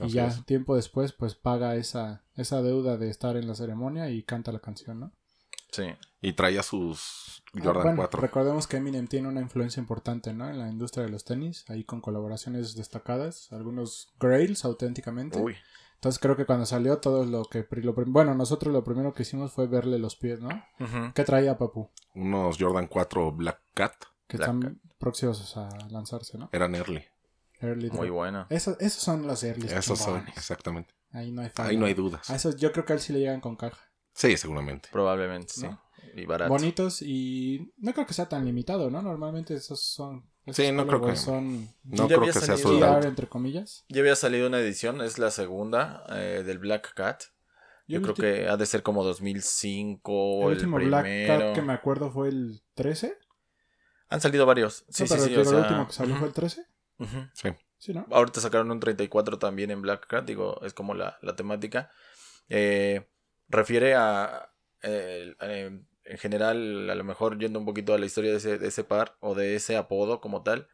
Y 0.00 0.04
Así 0.04 0.12
ya 0.14 0.26
es. 0.28 0.44
tiempo 0.46 0.74
después, 0.76 1.12
pues 1.12 1.34
paga 1.34 1.74
esa, 1.76 2.22
esa 2.36 2.60
deuda 2.62 2.96
de 2.96 3.08
estar 3.10 3.36
en 3.36 3.46
la 3.46 3.54
ceremonia 3.54 4.08
y 4.10 4.22
canta 4.22 4.52
la 4.52 4.60
canción, 4.60 4.98
¿no? 5.00 5.12
Sí. 5.70 5.84
Y 6.20 6.32
traía 6.32 6.62
sus 6.62 7.38
Ah, 7.54 7.60
Jordan 7.64 7.82
bueno, 7.82 7.96
4. 7.98 8.20
Recordemos 8.20 8.66
que 8.66 8.76
Eminem 8.76 9.06
tiene 9.06 9.28
una 9.28 9.40
influencia 9.40 9.80
importante, 9.80 10.34
¿no? 10.34 10.48
En 10.50 10.58
la 10.58 10.68
industria 10.68 11.04
de 11.04 11.10
los 11.10 11.24
tenis, 11.24 11.64
ahí 11.68 11.84
con 11.84 12.00
colaboraciones 12.00 12.74
destacadas, 12.74 13.50
algunos 13.52 14.08
grails 14.20 14.64
auténticamente. 14.64 15.38
Uy. 15.40 15.56
Entonces 15.94 16.18
creo 16.20 16.36
que 16.36 16.44
cuando 16.46 16.66
salió 16.66 16.98
todo 16.98 17.24
lo 17.24 17.44
que... 17.44 17.66
lo 17.82 17.92
bueno, 17.94 18.34
nosotros 18.34 18.72
lo 18.72 18.84
primero 18.84 19.14
que 19.14 19.22
hicimos 19.22 19.52
fue 19.52 19.66
verle 19.66 19.98
los 19.98 20.14
pies, 20.14 20.40
¿no? 20.40 20.48
Ujú. 20.78 21.12
¿Qué 21.14 21.24
traía 21.24 21.56
Papu? 21.58 21.90
Unos 22.14 22.56
Jordan 22.58 22.86
4 22.86 23.32
Black 23.32 23.60
Cat. 23.74 23.94
Que 24.26 24.36
Black 24.36 24.48
están 24.50 24.80
próximos 24.98 25.56
a 25.56 25.68
lanzarse, 25.90 26.38
¿no? 26.38 26.50
Eran 26.52 26.74
early. 26.74 27.04
Early 27.60 27.90
Muy 27.90 28.10
buena. 28.10 28.46
Eso- 28.50 28.76
esos 28.78 29.02
son 29.02 29.26
los 29.26 29.42
early 29.42 29.66
Esos 29.66 29.98
son, 29.98 30.28
exactamente. 30.36 30.94
Ahí 31.10 31.32
no 31.32 31.42
hay 31.42 31.48
falla. 31.48 31.70
Ahí 31.70 31.76
no 31.76 31.86
hay 31.86 31.94
dudas. 31.94 32.28
A 32.30 32.36
esos 32.36 32.56
yo 32.56 32.70
creo 32.72 32.84
que 32.84 32.92
a 32.92 32.96
él 32.96 33.00
sí 33.00 33.12
le 33.12 33.20
llegan 33.20 33.40
con 33.40 33.56
caja. 33.56 33.87
Sí, 34.18 34.36
seguramente. 34.36 34.88
Probablemente, 34.90 35.52
sí. 35.54 35.62
¿No? 35.66 35.80
Y 36.14 36.26
barato. 36.26 36.50
Bonitos 36.50 37.02
y 37.02 37.72
no 37.76 37.92
creo 37.92 38.04
que 38.06 38.14
sea 38.14 38.28
tan 38.28 38.44
limitado, 38.44 38.90
¿no? 38.90 39.00
Normalmente 39.00 39.54
esos 39.54 39.80
son... 39.80 40.28
esos 40.44 40.56
Sí, 40.56 40.72
no 40.72 40.86
creo 40.88 41.00
que- 41.02 41.14
son 41.16 41.68
No 41.84 42.02
Ya 42.02 42.06
creo 42.06 42.18
había 42.20 42.32
que 42.32 42.38
sea 42.40 42.56
salido- 42.56 42.68
sold 42.68 42.80
GR, 42.80 42.88
out. 42.96 43.04
entre 43.04 43.28
comillas. 43.28 43.84
Ya 43.88 44.00
había 44.00 44.16
salido 44.16 44.48
una 44.48 44.58
edición, 44.58 45.00
es 45.02 45.18
la 45.18 45.30
segunda 45.30 46.04
eh, 46.10 46.42
del 46.44 46.58
Black 46.58 46.94
Cat. 46.94 47.22
Yo, 47.86 47.98
el 47.98 48.02
creo 48.02 48.14
que 48.16 48.48
ha 48.48 48.56
de 48.56 48.66
ser 48.66 48.82
como 48.82 49.04
2005 49.04 50.40
el 50.42 50.46
el, 50.48 50.52
último 50.56 50.76
primero. 50.76 51.02
Black 51.02 51.26
Cat 51.26 51.54
que 51.54 51.62
me 51.62 51.72
acuerdo 51.72 52.10
fue 52.10 52.28
el 52.28 52.60
13. 52.74 53.16
Han 54.08 54.20
salido 54.20 54.44
varios. 54.46 54.84
Sí, 54.88 55.04
no, 55.04 55.06
sí, 55.08 55.14
pero 55.14 55.22
sí. 55.22 55.28
digo, 55.30 55.42
o 55.42 55.44
sea, 55.44 55.58
el 55.58 55.64
último 55.64 55.86
que 55.86 55.92
salió 55.92 56.12
ujú, 56.14 56.18
fue 56.20 56.28
el 56.28 56.34
13. 56.34 56.66
ujú. 56.98 57.16
Sí. 57.34 57.48
Sí, 57.78 57.94
¿no? 57.94 58.06
Ahorita 58.10 58.40
sacaron 58.40 58.70
un 58.72 58.80
34 58.80 59.38
también 59.38 59.70
en 59.70 59.80
Black 59.82 60.06
Cat, 60.08 60.24
digo, 60.26 60.60
es 60.64 60.74
como 60.74 60.94
la, 60.94 61.16
la 61.22 61.36
temática. 61.36 61.90
Eh, 62.48 63.08
refiere 63.48 63.94
a, 63.94 64.52
eh, 64.82 65.34
en 65.40 66.18
general, 66.18 66.90
a 66.90 66.94
lo 66.94 67.04
mejor 67.04 67.38
yendo 67.38 67.58
un 67.58 67.66
poquito 67.66 67.94
a 67.94 67.98
la 67.98 68.06
historia 68.06 68.30
de 68.32 68.38
ese, 68.38 68.58
de 68.58 68.68
ese 68.68 68.84
par 68.84 69.16
o 69.20 69.34
de 69.34 69.56
ese 69.56 69.76
apodo 69.76 70.20
como 70.20 70.42
tal. 70.42 70.68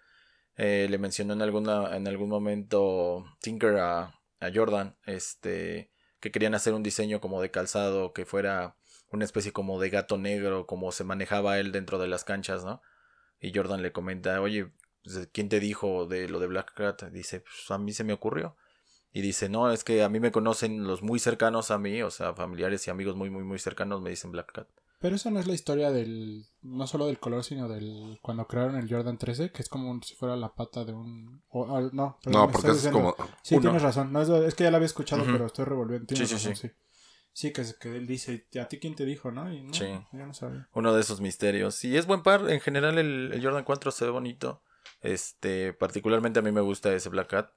eh, 0.57 0.87
le 0.91 0.99
mencionó 0.99 1.35
en, 1.35 1.43
alguna, 1.43 1.97
en 1.97 2.07
algún 2.09 2.29
momento 2.31 3.25
Tinker 3.41 3.77
a, 3.79 4.21
a 4.41 4.51
Jordan, 4.55 4.97
este, 5.07 5.91
que 6.21 6.31
querían 6.31 6.55
hacer 6.55 6.75
un 6.75 6.83
diseño 6.83 7.21
como 7.21 7.43
de 7.43 7.51
calzado 7.51 8.13
que 8.13 8.25
fuera 8.27 8.77
una 9.11 9.25
especie 9.25 9.53
como 9.53 9.81
de 9.81 9.91
gato 9.91 10.19
negro, 10.19 10.67
como 10.67 10.93
se 10.93 11.05
manejaba 11.05 11.59
él 11.59 11.73
dentro 11.73 11.99
de 11.99 12.09
las 12.09 12.25
canchas, 12.25 12.65
¿no? 12.65 12.83
Y 13.41 13.53
Jordan 13.55 13.83
le 13.83 13.93
comenta, 13.93 14.41
oye, 14.41 14.73
pues, 15.03 15.29
¿quién 15.33 15.49
te 15.49 15.61
dijo 15.61 16.07
de 16.07 16.29
lo 16.29 16.41
de 16.41 16.47
Black 16.49 16.75
Cat? 16.75 17.05
Dice, 17.11 17.41
pues 17.41 17.71
a 17.71 17.79
mí 17.79 17.93
se 17.93 18.05
me 18.05 18.13
ocurrió. 18.13 18.57
Y 19.15 19.23
dice, 19.23 19.49
no, 19.49 19.71
es 19.71 19.85
que 19.85 20.03
a 20.03 20.09
mí 20.11 20.19
me 20.21 20.33
conocen 20.33 20.85
los 20.85 21.01
muy 21.03 21.19
cercanos 21.21 21.71
a 21.71 21.79
mí, 21.79 22.03
o 22.03 22.11
sea, 22.11 22.35
familiares 22.35 22.87
y 22.87 22.91
amigos 22.91 23.15
muy, 23.17 23.31
muy, 23.31 23.45
muy 23.45 23.59
cercanos 23.61 24.03
me 24.03 24.11
dicen 24.11 24.33
Black 24.33 24.53
Cat. 24.53 24.69
Pero 24.99 25.15
esa 25.17 25.31
no 25.31 25.39
es 25.39 25.47
la 25.47 25.55
historia 25.55 25.91
del. 25.93 26.47
No 26.63 26.87
solo 26.87 27.07
del 27.07 27.19
color, 27.19 27.45
sino 27.45 27.69
del. 27.69 28.19
Cuando 28.23 28.47
crearon 28.49 28.75
el 28.77 28.89
Jordan 28.89 29.17
13, 29.19 29.53
que 29.53 29.63
es 29.63 29.69
como 29.69 30.03
si 30.03 30.15
fuera 30.17 30.35
la 30.35 30.55
pata 30.55 30.85
de 30.85 30.93
un. 30.95 31.43
o- 31.51 31.61
o- 31.63 31.81
no, 31.93 32.19
perdón, 32.25 32.41
No, 32.43 32.51
porque 32.51 32.69
es 32.69 32.75
diciendo- 32.83 33.15
como. 33.15 33.29
Sí, 33.43 33.55
uno. 33.55 33.63
tienes 33.63 33.83
razón. 33.83 34.13
No, 34.13 34.21
es, 34.23 34.29
es 34.31 34.55
que 34.55 34.65
ya 34.65 34.71
la 34.71 34.79
había 34.79 34.87
escuchado, 34.87 35.23
pero 35.27 35.47
estoy 35.47 35.65
revolviendo. 35.67 36.07
Tienes 36.07 36.29
Sí, 36.31 36.39
sí, 36.39 36.49
razón, 36.49 36.57
sí. 36.57 36.71
Sí, 37.35 37.53
que, 37.53 37.65
que 37.81 37.97
él 37.97 38.07
dice, 38.07 38.47
¿a 38.61 38.65
ti 38.67 38.79
quién 38.79 38.95
te 38.95 39.05
dijo, 39.05 39.31
no? 39.31 39.53
Y 39.53 39.63
no, 39.63 39.75
Sí. 39.75 39.87
yo 40.13 40.27
no 40.27 40.33
sabía. 40.35 40.69
Uno 40.73 40.95
de 40.95 41.01
esos 41.03 41.21
misterios. 41.21 41.85
Y 41.85 41.97
es 41.99 42.07
buen 42.07 42.23
par, 42.23 42.49
en 42.51 42.61
general 42.61 42.97
el, 42.99 43.31
el 43.33 43.45
Jordan 43.45 43.65
4 43.65 43.91
se 43.91 44.07
ve 44.07 44.11
bonito. 44.11 44.63
Este, 45.03 45.73
particularmente 45.75 46.39
a 46.39 46.43
mí 46.43 46.51
me 46.51 46.61
gusta 46.63 46.93
ese 46.95 47.09
Black 47.11 47.29
Cat. 47.29 47.51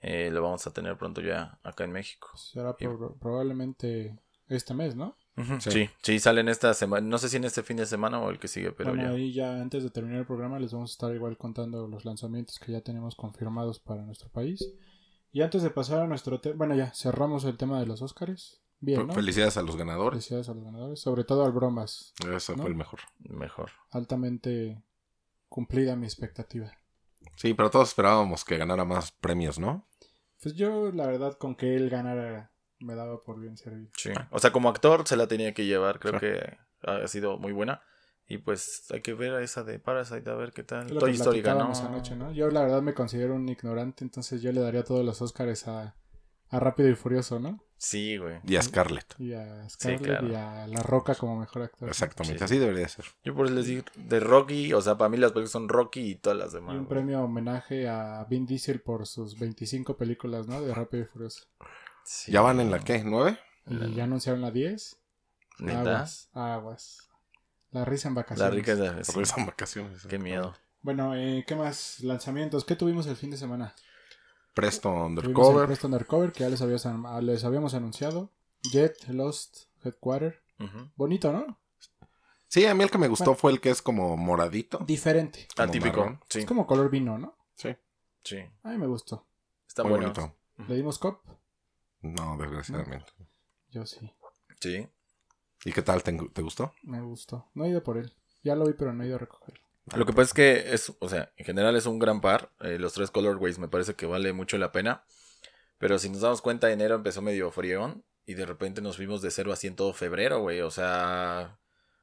Eh, 0.00 0.30
lo 0.32 0.42
vamos 0.42 0.66
a 0.66 0.72
tener 0.72 0.96
pronto 0.96 1.20
ya 1.20 1.58
acá 1.62 1.84
en 1.84 1.92
México. 1.92 2.28
Será 2.36 2.74
Y- 2.78 2.86
pro- 2.86 3.16
probablemente 3.18 4.18
este 4.48 4.74
mes, 4.74 4.96
¿no? 4.96 5.16
Sí. 5.60 5.70
Sí. 5.70 5.90
sí, 6.02 6.18
salen 6.18 6.48
esta 6.48 6.74
semana. 6.74 7.06
No 7.06 7.16
sé 7.16 7.28
si 7.30 7.36
en 7.38 7.44
este 7.44 7.62
fin 7.62 7.76
de 7.78 7.86
semana 7.86 8.20
o 8.20 8.28
el 8.30 8.38
que 8.38 8.48
sigue, 8.48 8.72
pero 8.72 8.90
bueno, 8.90 9.04
ya. 9.04 9.10
ahí 9.16 9.32
ya 9.32 9.52
antes 9.60 9.82
de 9.82 9.88
terminar 9.90 10.18
el 10.20 10.26
programa 10.26 10.58
les 10.58 10.72
vamos 10.72 10.90
a 10.90 10.92
estar 10.92 11.14
igual 11.14 11.38
contando 11.38 11.86
los 11.88 12.04
lanzamientos 12.04 12.58
que 12.58 12.72
ya 12.72 12.82
tenemos 12.82 13.14
confirmados 13.14 13.78
para 13.80 14.02
nuestro 14.02 14.28
país. 14.30 14.62
Y 15.32 15.40
antes 15.42 15.62
de 15.62 15.70
pasar 15.70 16.00
a 16.00 16.06
nuestro 16.06 16.40
tema, 16.40 16.56
bueno 16.56 16.74
ya 16.74 16.92
cerramos 16.92 17.44
el 17.44 17.56
tema 17.56 17.78
de 17.80 17.86
los 17.86 18.02
Óscares. 18.02 18.60
Bien, 18.80 19.06
¿no? 19.06 19.12
Felicidades 19.14 19.56
a 19.56 19.62
los 19.62 19.76
ganadores. 19.76 20.16
Felicidades 20.18 20.48
a 20.48 20.54
los 20.54 20.64
ganadores, 20.64 21.00
sobre 21.00 21.24
todo 21.24 21.44
al 21.44 21.52
Bromas. 21.52 22.12
Ese 22.34 22.52
¿No? 22.56 22.62
fue 22.62 22.70
el 22.70 22.76
mejor. 22.76 23.00
Mejor. 23.20 23.70
Altamente 23.90 24.82
cumplida 25.48 25.96
mi 25.96 26.06
expectativa. 26.06 26.72
Sí, 27.36 27.54
pero 27.54 27.70
todos 27.70 27.88
esperábamos 27.88 28.44
que 28.44 28.56
ganara 28.56 28.84
más 28.84 29.12
premios, 29.12 29.58
¿no? 29.58 29.86
Pues 30.42 30.54
yo 30.54 30.90
la 30.92 31.06
verdad 31.06 31.36
con 31.38 31.54
que 31.54 31.76
él 31.76 31.90
ganara 31.90 32.52
me 32.78 32.94
daba 32.94 33.20
por 33.20 33.40
bien 33.40 33.56
servido. 33.56 33.90
Sí. 33.96 34.10
O 34.30 34.38
sea, 34.38 34.52
como 34.52 34.68
actor 34.68 35.06
se 35.06 35.16
la 35.16 35.26
tenía 35.26 35.52
que 35.52 35.66
llevar. 35.66 35.98
Creo 36.00 36.18
que 36.18 36.56
ha 36.82 37.06
sido 37.06 37.38
muy 37.38 37.52
buena. 37.52 37.82
Y 38.26 38.38
pues 38.38 38.84
hay 38.92 39.00
que 39.02 39.12
ver 39.12 39.34
a 39.34 39.42
esa 39.42 39.64
de 39.64 39.80
Parasite, 39.80 40.30
a 40.30 40.34
ver 40.34 40.52
qué 40.52 40.62
tal. 40.62 40.86
Platicábamos 40.86 41.80
anoche, 41.80 42.14
¿no? 42.14 42.30
Yo 42.30 42.48
la 42.50 42.62
verdad 42.62 42.80
me 42.80 42.94
considero 42.94 43.34
un 43.34 43.48
ignorante, 43.48 44.04
entonces 44.04 44.40
yo 44.40 44.52
le 44.52 44.60
daría 44.60 44.84
todos 44.84 45.04
los 45.04 45.20
Óscares 45.20 45.66
a, 45.66 45.96
a 46.48 46.60
Rápido 46.60 46.88
y 46.88 46.94
Furioso, 46.94 47.40
¿no? 47.40 47.58
Sí, 47.82 48.18
güey. 48.18 48.40
Y 48.46 48.56
a 48.56 48.62
Scarlett. 48.62 49.14
Y 49.18 49.32
a 49.32 49.66
Scarlett 49.70 50.02
claro. 50.02 50.28
y 50.28 50.34
a 50.34 50.66
La 50.66 50.82
Roca 50.82 51.14
como 51.14 51.40
mejor 51.40 51.62
actor. 51.62 51.88
Exactamente. 51.88 52.36
Sí. 52.38 52.44
Así 52.44 52.58
debería 52.58 52.86
ser. 52.88 53.06
Yo 53.24 53.34
por 53.34 53.46
eso 53.46 53.54
les 53.54 53.64
digo, 53.64 53.84
de 53.96 54.20
Rocky, 54.20 54.74
o 54.74 54.82
sea, 54.82 54.98
para 54.98 55.08
mí 55.08 55.16
las 55.16 55.32
películas 55.32 55.52
son 55.52 55.66
Rocky 55.66 56.00
y 56.10 56.14
todas 56.16 56.38
las 56.38 56.52
Y 56.52 56.56
demás. 56.56 56.72
un 56.74 56.84
güey. 56.84 56.88
premio 56.90 57.22
homenaje 57.24 57.88
a 57.88 58.26
Vin 58.28 58.44
Diesel 58.44 58.82
por 58.82 59.06
sus 59.06 59.38
25 59.38 59.96
películas, 59.96 60.46
¿no? 60.46 60.60
De 60.60 60.74
Rápido 60.74 61.04
y 61.04 61.06
Furioso. 61.06 61.44
Sí. 62.04 62.30
¿Ya 62.32 62.42
van 62.42 62.60
en 62.60 62.70
la 62.70 62.80
qué? 62.80 63.02
¿Nueve? 63.02 63.38
Y 63.66 63.74
La- 63.74 63.86
ya 63.88 64.04
anunciaron 64.04 64.42
la 64.42 64.50
10. 64.50 64.98
¿Neta? 65.60 65.80
Aguas, 65.80 66.28
aguas. 66.34 67.08
La 67.70 67.86
risa 67.86 68.08
en 68.08 68.14
vacaciones. 68.14 68.50
La 68.68 68.74
rica. 68.74 69.02
Porque 69.14 69.24
son 69.26 69.46
vacaciones. 69.46 70.06
Qué 70.06 70.18
miedo. 70.18 70.54
Bueno, 70.82 71.14
eh, 71.14 71.44
¿qué 71.46 71.54
más? 71.56 72.00
Lanzamientos. 72.00 72.66
¿Qué 72.66 72.76
tuvimos 72.76 73.06
el 73.06 73.16
fin 73.16 73.30
de 73.30 73.36
semana? 73.38 73.74
Presto 74.60 74.90
Undercover. 74.90 75.66
Presto 75.66 75.86
Undercover, 75.86 76.32
que 76.32 76.40
ya 76.40 76.48
les, 76.50 76.60
habías- 76.62 76.86
les 77.22 77.44
habíamos 77.44 77.74
anunciado. 77.74 78.30
Jet, 78.70 79.08
Lost, 79.08 79.64
Headquarter. 79.84 80.42
Bonito, 80.96 81.32
¿no? 81.32 81.58
Sí, 82.48 82.66
a 82.66 82.74
mí 82.74 82.82
el 82.82 82.90
que 82.90 82.98
me 82.98 83.08
gustó 83.08 83.26
Bueno. 83.26 83.38
fue 83.38 83.52
el 83.52 83.60
que 83.60 83.70
es 83.70 83.80
como 83.80 84.16
moradito. 84.16 84.78
Diferente. 84.78 85.46
Atípico. 85.56 86.18
Sí. 86.28 86.40
Es 86.40 86.46
como 86.46 86.66
color 86.66 86.90
vino, 86.90 87.16
¿no? 87.16 87.36
Sí. 87.54 87.74
Sí. 88.24 88.38
A 88.64 88.70
mí 88.70 88.76
me 88.78 88.86
gustó. 88.86 89.26
Está 89.66 89.82
Muy 89.84 89.90
bueno. 89.92 90.12
bonito. 90.12 90.36
¿Le 90.68 90.74
dimos 90.76 90.98
cop? 90.98 91.24
No, 92.02 92.36
desgraciadamente. 92.36 93.12
Yo 93.70 93.86
sí. 93.86 94.12
Sí. 94.60 94.88
¿Y 95.64 95.72
qué 95.72 95.82
tal? 95.82 96.02
¿Te, 96.02 96.12
te 96.12 96.42
gustó? 96.42 96.74
Me 96.82 97.00
gustó. 97.00 97.48
No 97.54 97.64
he 97.64 97.68
ido 97.68 97.82
por 97.82 97.96
él. 97.98 98.12
Ya 98.42 98.54
lo 98.56 98.66
vi, 98.66 98.72
pero 98.74 98.92
no 98.92 99.04
he 99.04 99.06
ido 99.06 99.16
a 99.16 99.20
recogerlo. 99.20 99.64
Lo 99.96 100.06
que 100.06 100.12
pasa 100.12 100.22
es 100.28 100.34
que 100.34 100.74
es, 100.74 100.92
o 101.00 101.08
sea, 101.08 101.32
en 101.36 101.44
general 101.44 101.74
es 101.76 101.86
un 101.86 101.98
gran 101.98 102.20
par. 102.20 102.52
eh, 102.60 102.78
los 102.78 102.92
tres 102.92 103.10
colorways 103.10 103.58
me 103.58 103.68
parece 103.68 103.94
que 103.94 104.06
vale 104.06 104.32
mucho 104.32 104.56
la 104.58 104.72
pena. 104.72 105.04
Pero 105.78 105.98
si 105.98 106.08
nos 106.10 106.20
damos 106.20 106.42
cuenta, 106.42 106.70
enero 106.70 106.94
empezó 106.96 107.22
medio 107.22 107.50
frión. 107.50 108.04
y 108.26 108.34
de 108.34 108.46
repente 108.46 108.80
nos 108.80 108.96
fuimos 108.96 109.22
de 109.22 109.30
0 109.32 109.52
a 109.52 109.56
100 109.56 109.74
todo 109.76 109.92
febrero, 109.92 110.40
güey. 110.40 110.60
O 110.60 110.70
sea, 110.70 111.58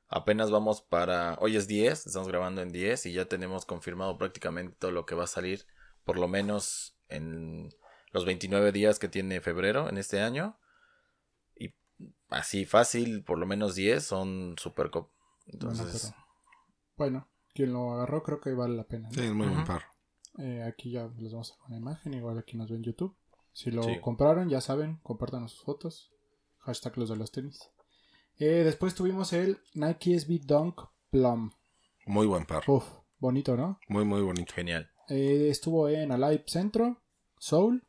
apenas 0.10 0.52
vamos 0.52 0.82
para... 0.82 1.36
Hoy 1.40 1.56
es 1.56 1.68
10, 1.68 2.06
estamos 2.08 2.28
grabando 2.28 2.62
en 2.62 2.70
10 2.74 3.06
y 3.06 3.14
ya 3.14 3.26
tenemos 3.26 3.66
confirmado 3.66 4.18
prácticamente 4.18 4.76
todo 4.78 4.92
lo 4.92 5.06
que 5.06 5.16
va 5.16 5.24
a 5.24 5.28
salir, 5.28 5.66
por 6.04 6.18
lo 6.18 6.28
menos 6.28 6.98
en 7.08 7.70
los 8.12 8.26
29 8.26 8.74
días 8.74 9.00
que 9.00 9.08
tiene 9.08 9.40
febrero 9.40 9.88
en 9.88 9.98
este 9.98 10.20
año. 10.20 10.60
Y 11.56 11.74
así 12.30 12.66
fácil, 12.66 13.24
por 13.24 13.38
lo 13.38 13.46
menos 13.46 13.76
10 13.76 14.04
son 14.04 14.56
Super 14.58 14.90
Cup. 14.90 15.10
Bueno, 15.46 15.72
Entonces, 15.72 16.12
pero- 16.12 16.26
bueno, 16.98 17.30
quien 17.58 17.74
lo 17.74 17.92
agarró 17.94 18.22
creo 18.24 18.40
que 18.40 18.54
vale 18.54 18.76
la 18.76 18.84
pena. 18.84 19.08
¿no? 19.10 19.14
Sí, 19.14 19.22
es 19.22 19.34
muy 19.34 19.48
buen 19.48 19.66
par. 19.66 19.84
Eh, 20.38 20.64
aquí 20.64 20.92
ya 20.92 21.10
les 21.18 21.32
vamos 21.32 21.52
a 21.52 21.56
poner 21.64 21.68
una 21.82 21.92
imagen, 21.92 22.14
igual 22.14 22.38
aquí 22.38 22.56
nos 22.56 22.70
ven 22.70 22.78
en 22.78 22.84
YouTube. 22.84 23.16
Si 23.54 23.72
lo 23.72 23.82
Sí. 23.84 24.00
compraron, 24.00 24.50
ya 24.50 24.62
saben, 24.62 25.00
compartan 25.02 25.50
sus 25.50 25.62
fotos. 25.64 26.12
Hashtag 26.60 26.98
los 26.98 27.10
de 27.10 27.16
los 27.16 27.32
tenis. 27.32 27.72
Eh, 28.38 28.64
después 28.64 28.94
tuvimos 28.94 29.34
el 29.34 29.60
Nike 29.74 30.14
SB 30.20 30.40
Dunk 30.46 30.82
Plum. 31.10 31.50
Muy 32.06 32.28
buen 32.28 32.46
par. 32.46 32.64
Uf, 32.68 32.86
bonito, 33.18 33.58
¿no? 33.58 33.80
Muy, 33.88 34.06
muy 34.06 34.22
bonito. 34.22 34.54
genial. 34.54 34.92
Eh, 35.10 35.48
estuvo 35.50 35.90
en 35.90 36.12
Alive 36.12 36.44
Centro, 36.48 37.02
Soul 37.40 37.84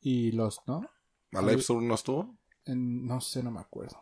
y 0.00 0.30
Lost, 0.32 0.60
¿no? 0.68 0.88
¿Alive 1.32 1.62
Sur 1.62 1.82
no 1.82 1.94
estuvo? 1.94 2.36
En- 2.64 3.06
no 3.06 3.20
sé, 3.20 3.42
no 3.42 3.50
me 3.50 3.60
acuerdo. 3.60 3.96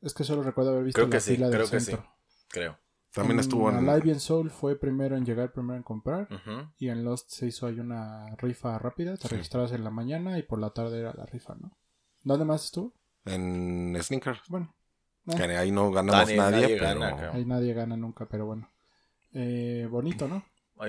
Es 0.00 0.14
que 0.14 0.24
solo 0.24 0.42
recuerdo 0.42 0.70
haber 0.70 0.84
visto 0.84 0.98
Creo 0.98 1.10
que 1.10 1.16
la 1.16 1.20
sí, 1.20 1.34
fila 1.34 1.48
del 1.48 1.58
creo 1.58 1.70
que 1.70 1.80
sí. 1.80 1.86
centro. 1.86 2.08
Creo. 2.48 2.78
También 3.16 3.38
En 3.38 3.40
estuvo 3.40 3.70
en... 3.70 3.76
Alive 3.88 4.08
y 4.08 4.10
en 4.12 4.20
Soul 4.20 4.50
fue 4.50 4.78
primero 4.78 5.16
en 5.16 5.24
llegar, 5.24 5.50
primero 5.52 5.76
en 5.76 5.82
comprar. 5.82 6.28
Y 6.78 6.88
en 6.90 7.02
Lost 7.04 7.30
se 7.30 7.46
hizo 7.46 7.66
ahí 7.66 7.80
una 7.80 8.36
rifa 8.36 8.78
rápida. 8.78 9.16
Te 9.16 9.22
Sí. 9.26 9.34
registrabas 9.34 9.72
en 9.72 9.82
la 9.84 9.90
mañana 9.90 10.38
y 10.38 10.42
por 10.42 10.60
la 10.60 10.70
tarde 10.70 11.00
era 11.00 11.12
la 11.14 11.24
rifa, 11.26 11.54
¿no? 11.54 11.70
¿Dónde 12.22 12.44
más 12.44 12.64
estuvo? 12.66 12.92
En 13.24 13.96
Sneakers. 14.00 14.40
Bueno, 14.48 14.74
Que 15.36 15.42
ahí 15.56 15.72
no 15.72 15.90
ganamos 15.90 16.20
Nadie- 16.28 16.36
nadie, 16.36 16.60
nadie 16.62 16.78
pero... 16.78 17.00
gana, 17.00 17.30
ahí 17.32 17.44
nadie 17.44 17.72
gana 17.74 17.96
nunca, 17.96 18.26
pero 18.28 18.46
bueno. 18.46 18.68
Eh, 19.32 19.88
bonito, 19.90 20.28
¿no? 20.28 20.44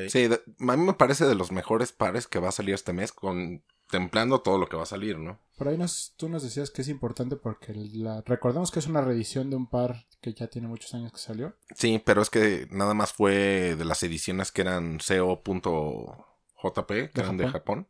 Sí, 0.10 0.28
de- 0.28 0.42
a 0.60 0.78
mí 0.78 0.86
me 0.86 0.94
parece 0.94 1.26
de 1.26 1.36
los 1.36 1.52
mejores 1.52 1.92
pares 1.92 2.28
que 2.28 2.40
va 2.40 2.50
a 2.50 2.54
salir 2.54 2.76
este 2.76 2.94
mes, 2.94 3.12
contemplando 3.12 4.42
todo 4.42 4.58
lo 4.58 4.68
que 4.68 4.78
va 4.78 4.84
a 4.84 4.88
salir, 4.88 5.18
¿no? 5.18 5.40
Por 5.58 5.70
ahí 5.70 5.78
nos, 5.78 6.14
tú 6.18 6.30
nos 6.30 6.44
decías 6.44 6.70
que 6.72 6.82
es 6.82 6.90
importante 6.90 7.36
porque 7.36 7.74
la, 7.74 8.22
recordemos 8.26 8.72
que 8.72 8.80
es 8.80 8.88
una 8.88 9.02
reedición 9.02 9.50
de 9.50 9.56
un 9.56 9.70
par 9.70 10.06
que 10.22 10.34
ya 10.34 10.48
tiene 10.48 10.68
muchos 10.68 10.94
años 10.94 11.12
que 11.12 11.20
salió. 11.20 11.56
Sí, 11.76 12.02
pero 12.04 12.22
es 12.22 12.30
que 12.30 12.68
nada 12.70 12.94
más 12.94 13.14
fue 13.14 13.76
de 13.76 13.86
las 13.86 14.04
ediciones 14.04 14.52
que 14.52 14.62
eran 14.62 15.00
co.jp, 15.00 17.12
que 17.12 17.22
eran 17.22 17.38
de 17.38 17.46
Japón. 17.46 17.54
Japón. 17.54 17.88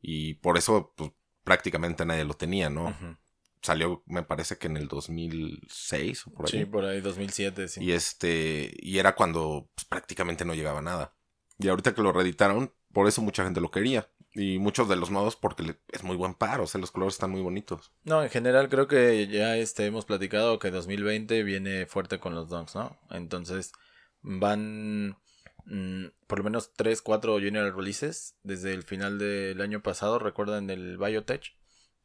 Y 0.00 0.34
por 0.34 0.58
eso, 0.58 0.92
pues, 0.96 1.10
prácticamente 1.42 2.04
nadie 2.04 2.24
lo 2.24 2.34
tenía, 2.34 2.70
¿no? 2.70 2.84
Ujú. 2.84 3.16
Salió, 3.64 4.02
me 4.04 4.22
parece 4.22 4.58
que 4.58 4.66
en 4.66 4.76
el 4.76 4.88
2006 4.88 6.26
o 6.26 6.30
por 6.32 6.44
ahí. 6.44 6.50
Sí, 6.50 6.64
por 6.66 6.84
ahí 6.84 7.00
2007, 7.00 7.68
sí. 7.68 7.82
Y 7.82 7.92
este, 7.92 8.70
y 8.78 8.98
era 8.98 9.14
cuando 9.14 9.70
pues, 9.74 9.86
prácticamente 9.86 10.44
no 10.44 10.52
llegaba 10.52 10.82
nada. 10.82 11.16
Y 11.58 11.68
ahorita 11.68 11.94
que 11.94 12.02
lo 12.02 12.12
reeditaron, 12.12 12.74
por 12.92 13.08
eso 13.08 13.22
mucha 13.22 13.42
gente 13.42 13.62
lo 13.62 13.70
quería. 13.70 14.10
Y 14.34 14.58
muchos 14.58 14.86
de 14.90 14.96
los 14.96 15.10
nuevos 15.10 15.36
porque 15.36 15.78
es 15.90 16.04
muy 16.04 16.14
buen 16.14 16.34
par, 16.34 16.60
o 16.60 16.66
sea, 16.66 16.78
los 16.78 16.90
colores 16.90 17.14
están 17.14 17.30
muy 17.30 17.40
bonitos. 17.40 17.90
No, 18.02 18.22
en 18.22 18.28
general 18.28 18.68
creo 18.68 18.86
que 18.86 19.28
ya 19.28 19.56
este, 19.56 19.86
hemos 19.86 20.04
platicado 20.04 20.58
que 20.58 20.70
2020 20.70 21.42
viene 21.42 21.86
fuerte 21.86 22.18
con 22.18 22.34
los 22.34 22.50
donks, 22.50 22.74
¿no? 22.74 22.98
Entonces 23.08 23.72
van 24.20 25.16
mm, 25.64 26.06
por 26.26 26.38
lo 26.38 26.44
menos 26.44 26.74
3, 26.74 27.00
4 27.00 27.38
general 27.38 27.74
releases 27.74 28.36
desde 28.42 28.74
el 28.74 28.82
final 28.82 29.18
del 29.18 29.62
año 29.62 29.82
pasado, 29.82 30.18
recuerdan 30.18 30.68
el 30.68 30.98
Biotech, 30.98 31.56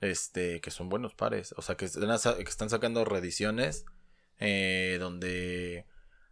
este, 0.02 0.62
que 0.62 0.72
son 0.72 0.90
buenos 0.90 1.14
pares, 1.14 1.54
o 1.58 1.62
sea, 1.62 1.76
que 1.76 1.86
están, 1.86 2.70
sacando 2.70 3.06
reediciones 3.06 3.86
eh, 4.40 4.98
donde 5.00 5.86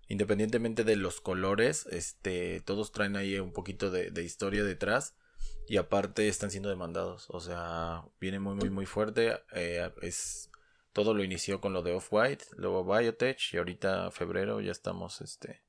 independientemente 0.08 0.84
de 0.84 0.96
los 0.96 1.22
colores, 1.22 1.86
este, 1.92 2.62
todos 2.62 2.92
traen 2.92 3.18
ahí 3.18 3.38
un 3.40 3.52
poquito 3.52 3.92
de, 3.92 4.12
de 4.12 4.24
historia 4.24 4.64
detrás. 4.64 5.16
Y 5.68 5.78
aparte 5.78 6.30
están 6.30 6.50
siendo 6.50 6.70
demandados. 6.70 7.26
O 7.30 7.42
sea, 7.42 8.06
viene 8.22 8.40
muy, 8.40 8.56
muy, 8.56 8.70
muy 8.70 8.86
fuerte. 8.86 9.38
Eh, 9.52 9.92
es 10.02 10.50
Todo 10.94 11.14
lo 11.14 11.24
inició 11.24 11.60
con 11.60 11.74
lo 11.74 11.84
de 11.84 11.94
Off-White, 11.94 12.46
luego 12.56 12.86
Biotech 12.86 13.54
y 13.54 13.58
ahorita 13.58 14.12
febrero 14.12 14.62
ya 14.62 14.72
estamos, 14.72 15.22
este... 15.22 15.67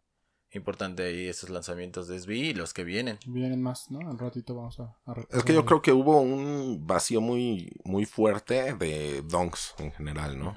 Importante 0.53 1.03
ahí 1.03 1.29
esos 1.29 1.51
lanzamientos 1.51 2.09
de 2.09 2.19
SB 2.19 2.31
y 2.31 2.55
los 2.55 2.73
que 2.73 2.83
vienen. 2.83 3.19
Vienen 3.27 3.61
más, 3.61 3.91
¿no? 3.91 4.09
Al 4.09 4.19
ratito 4.19 4.55
vamos 4.55 4.81
a... 4.81 4.97
a 5.05 5.15
Es 5.31 5.45
que 5.45 5.53
yo 5.53 5.67
creo 5.67 5.83
que 5.83 5.93
hubo 5.93 6.21
un 6.21 6.87
vacío 6.87 7.21
muy, 7.21 7.71
muy 7.85 8.07
fuerte 8.07 8.75
de 8.75 9.23
donks 9.23 9.75
en 9.79 9.93
general, 9.93 10.39
¿no? 10.39 10.55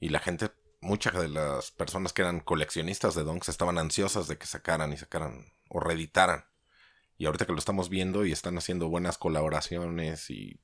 Y 0.00 0.08
la 0.08 0.18
gente, 0.18 0.50
muchas 0.80 1.14
de 1.14 1.28
las 1.28 1.70
personas 1.70 2.12
que 2.12 2.22
eran 2.22 2.40
coleccionistas 2.40 3.14
de 3.14 3.22
donks 3.22 3.48
estaban 3.48 3.78
ansiosas 3.78 4.26
de 4.26 4.38
que 4.38 4.46
sacaran 4.46 4.92
y 4.92 4.96
sacaran 4.96 5.46
o 5.68 5.78
reeditaran. 5.78 6.44
Y 7.16 7.26
ahorita 7.26 7.46
que 7.46 7.52
lo 7.52 7.58
estamos 7.58 7.88
viendo 7.88 8.26
y 8.26 8.32
están 8.32 8.58
haciendo 8.58 8.88
buenas 8.88 9.18
colaboraciones 9.18 10.30
y 10.30 10.60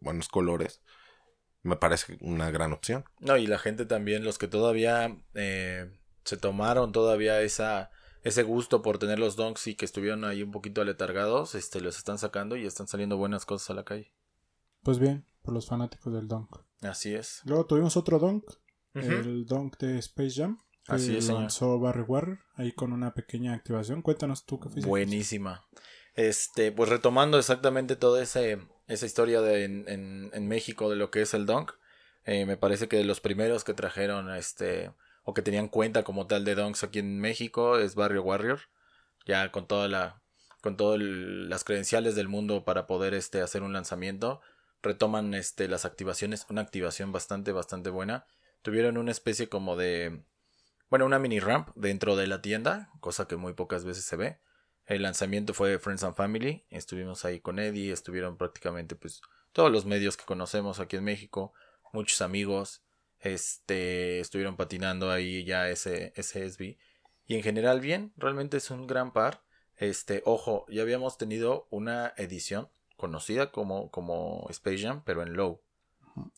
buenos 0.00 0.28
colores, 0.28 0.82
me 1.62 1.76
parece 1.76 2.18
una 2.20 2.50
gran 2.50 2.74
opción. 2.74 3.04
No, 3.20 3.38
y 3.38 3.46
la 3.46 3.58
gente 3.58 3.86
también, 3.86 4.22
los 4.22 4.36
que 4.36 4.48
todavía 4.48 5.16
eh, 5.32 5.90
se 6.24 6.36
tomaron 6.36 6.92
todavía 6.92 7.40
esa 7.40 7.90
ese 8.22 8.42
gusto 8.42 8.82
por 8.82 8.98
tener 8.98 9.18
los 9.18 9.36
donks 9.36 9.66
y 9.66 9.74
que 9.74 9.84
estuvieron 9.84 10.24
ahí 10.24 10.42
un 10.42 10.50
poquito 10.50 10.80
aletargados, 10.80 11.54
este, 11.54 11.80
los 11.80 11.96
están 11.98 12.18
sacando 12.18 12.56
y 12.56 12.66
están 12.66 12.86
saliendo 12.88 13.16
buenas 13.16 13.44
cosas 13.46 13.70
a 13.70 13.74
la 13.74 13.84
calle. 13.84 14.12
Pues 14.82 14.98
bien, 14.98 15.26
por 15.42 15.54
los 15.54 15.66
fanáticos 15.66 16.12
del 16.12 16.28
Dunk. 16.28 16.56
Así 16.82 17.14
es. 17.14 17.40
Luego 17.44 17.66
tuvimos 17.66 17.96
otro 17.96 18.18
Ujú. 18.18 18.42
el 18.94 19.46
Dunk 19.46 19.78
de 19.78 19.98
Space 19.98 20.34
Jam. 20.40 20.58
Que 20.84 20.94
Así 20.96 21.16
es, 21.16 21.26
señor. 21.26 21.42
lanzó 21.42 21.78
Barry 21.78 22.02
Warrior 22.02 22.40
ahí 22.56 22.72
con 22.72 22.92
una 22.92 23.14
pequeña 23.14 23.54
activación. 23.54 24.02
Cuéntanos 24.02 24.44
tú 24.44 24.58
qué 24.58 24.68
fuiste. 24.68 24.88
Buenísima. 24.88 25.64
Este, 26.14 26.72
pues 26.72 26.88
retomando 26.90 27.38
exactamente 27.38 27.94
toda 27.94 28.20
ese, 28.22 28.58
esa 28.88 29.06
historia 29.06 29.40
de 29.40 29.64
en, 29.64 29.88
en- 29.88 30.30
en 30.34 30.48
México 30.48 30.90
de 30.90 30.96
lo 30.96 31.10
que 31.10 31.22
es 31.22 31.34
el 31.34 31.46
Dunk. 31.46 31.70
eh, 32.24 32.46
me 32.46 32.56
parece 32.56 32.88
que 32.88 32.96
de 32.96 33.04
los 33.04 33.20
primeros 33.20 33.62
que 33.64 33.74
trajeron 33.74 34.28
este 34.34 34.92
o 35.24 35.34
que 35.34 35.42
tenían 35.42 35.68
cuenta 35.68 36.04
como 36.04 36.26
tal 36.26 36.44
de 36.44 36.54
Dunks 36.54 36.84
aquí 36.84 36.98
en 36.98 37.20
México 37.20 37.78
es 37.78 37.94
Barrio 37.94 38.22
Warrior. 38.22 38.60
Ya 39.26 39.52
con 39.52 39.66
toda 39.66 39.88
la 39.88 40.22
con 40.60 40.76
todas 40.76 41.00
las 41.00 41.64
credenciales 41.64 42.14
del 42.14 42.28
mundo 42.28 42.64
para 42.64 42.86
poder 42.86 43.14
este 43.14 43.40
hacer 43.42 43.62
un 43.62 43.72
lanzamiento. 43.72 44.40
Retoman 44.82 45.34
este 45.34 45.68
las 45.68 45.84
activaciones, 45.84 46.46
una 46.50 46.60
activación 46.62 47.12
bastante 47.12 47.52
bastante 47.52 47.90
buena. 47.90 48.26
Tuvieron 48.62 48.96
una 48.96 49.10
especie 49.10 49.48
como 49.48 49.76
de 49.76 50.24
bueno, 50.88 51.06
una 51.06 51.18
mini 51.18 51.40
ramp 51.40 51.70
dentro 51.74 52.16
de 52.16 52.26
la 52.26 52.42
tienda, 52.42 52.90
cosa 53.00 53.26
que 53.26 53.36
muy 53.36 53.54
pocas 53.54 53.84
veces 53.84 54.04
se 54.04 54.16
ve. 54.16 54.38
El 54.86 55.02
lanzamiento 55.02 55.54
fue 55.54 55.78
Friends 55.78 56.04
and 56.04 56.14
Family. 56.14 56.66
Estuvimos 56.68 57.24
ahí 57.24 57.40
con 57.40 57.58
Eddie. 57.58 57.92
Estuvieron 57.92 58.36
prácticamente 58.36 58.96
pues 58.96 59.22
todos 59.52 59.70
los 59.70 59.86
medios 59.86 60.16
que 60.16 60.24
conocemos 60.24 60.80
aquí 60.80 60.96
en 60.96 61.04
México. 61.04 61.52
Muchos 61.92 62.20
amigos. 62.20 62.82
Este 63.22 64.18
estuvieron 64.18 64.56
patinando 64.56 65.10
ahí 65.10 65.44
ya 65.44 65.70
ese, 65.70 66.12
ese 66.16 66.44
SB. 66.44 66.76
Y 67.26 67.36
en 67.36 67.42
general 67.42 67.80
bien. 67.80 68.12
Realmente 68.16 68.56
es 68.56 68.70
un 68.70 68.86
gran 68.86 69.12
par. 69.12 69.44
Este, 69.76 70.22
ojo, 70.26 70.66
ya 70.68 70.82
habíamos 70.82 71.18
tenido 71.18 71.68
una 71.70 72.12
edición 72.16 72.68
conocida 72.96 73.52
como, 73.52 73.90
como 73.90 74.46
Space 74.50 74.78
Jam, 74.78 75.02
pero 75.04 75.22
en 75.22 75.34
low. 75.34 75.62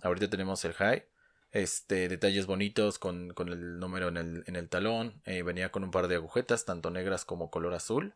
Ahorita 0.03 0.29
tenemos 0.29 0.65
el 0.65 0.75
high. 0.75 1.07
Este, 1.53 2.09
detalles 2.09 2.47
bonitos 2.47 2.99
con, 2.99 3.31
con 3.31 3.49
el 3.49 3.79
número 3.79 4.09
en 4.09 4.17
el, 4.19 4.45
en 4.47 4.57
el 4.57 4.69
talón. 4.69 5.23
eh, 5.25 5.43
venía 5.43 5.73
con 5.73 5.85
un 5.85 5.91
par 5.91 6.09
de 6.09 6.17
agujetas, 6.17 6.65
tanto 6.67 6.91
negras 6.91 7.25
como 7.25 7.51
color 7.51 7.75
azul. 7.75 8.15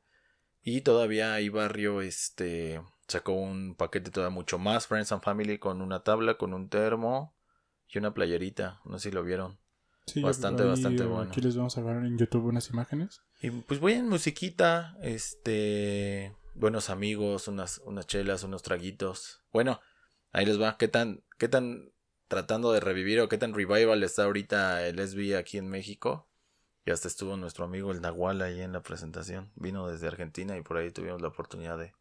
Y 0.63 0.83
todavía 0.83 1.33
hay 1.35 1.49
barrio, 1.49 2.03
este, 2.03 2.83
sacó 3.07 3.33
un 3.33 3.77
paquete 3.77 4.11
todavía 4.11 4.35
mucho 4.35 4.59
más, 4.59 4.87
Friends 4.87 5.13
and 5.13 5.23
Family, 5.23 5.59
con 5.59 5.81
una 5.81 6.03
tabla, 6.03 6.37
con 6.37 6.53
un 6.53 6.69
termo 6.69 7.38
y 7.89 7.99
una 7.99 8.15
playerita. 8.15 8.81
No 8.85 8.99
sé 8.99 9.09
si 9.11 9.15
lo 9.15 9.23
vieron. 9.23 9.59
Sí, 10.07 10.23
Bastante, 10.23 10.63
ahí, 10.63 10.69
bastante 10.69 11.03
eh, 11.03 11.07
bueno. 11.07 11.31
Aquí 11.31 11.41
les 11.41 11.57
vamos 11.57 11.77
a 11.77 11.83
ver 11.83 11.97
en 11.99 12.17
YouTube 12.17 12.47
unas 12.47 12.71
imágenes. 12.71 13.21
Y 13.43 13.51
pues 13.51 13.79
voy 13.79 13.93
en 13.93 14.09
musiquita, 14.09 14.97
este, 15.03 16.35
buenos 16.55 16.89
amigos, 16.89 17.47
unas, 17.49 17.83
unas 17.85 18.07
chelas, 18.07 18.43
unos 18.43 18.63
traguitos. 18.63 19.43
Bueno, 19.53 19.81
ahí 20.33 20.47
les 20.47 20.61
va. 20.61 20.79
¿Qué 20.79 20.89
tan, 20.89 21.25
qué 21.37 21.49
tan 21.49 21.93
tratando 22.27 22.73
de 22.73 22.81
revivir 22.81 23.21
o 23.21 23.29
qué 23.29 23.39
tan 23.39 23.53
revival 23.55 24.03
está 24.03 24.25
ahorita 24.25 24.87
el 24.87 24.99
SB 24.99 25.37
aquí 25.37 25.59
en 25.59 25.69
México? 25.69 26.29
Y 26.87 26.91
hasta 26.91 27.09
estuvo 27.09 27.37
nuestro 27.37 27.67
amigo 27.67 27.93
el 27.93 28.01
Nahual 28.01 28.41
ahí 28.41 28.63
en 28.63 28.73
la 28.73 28.83
presentación. 28.83 29.53
Vino 29.57 29.89
desde 29.89 30.07
Argentina 30.07 30.57
y 30.57 30.63
por 30.63 30.79
ahí 30.79 30.91
tuvimos 30.91 31.21
la 31.21 31.29
oportunidad 31.29 31.77
de, 31.77 31.93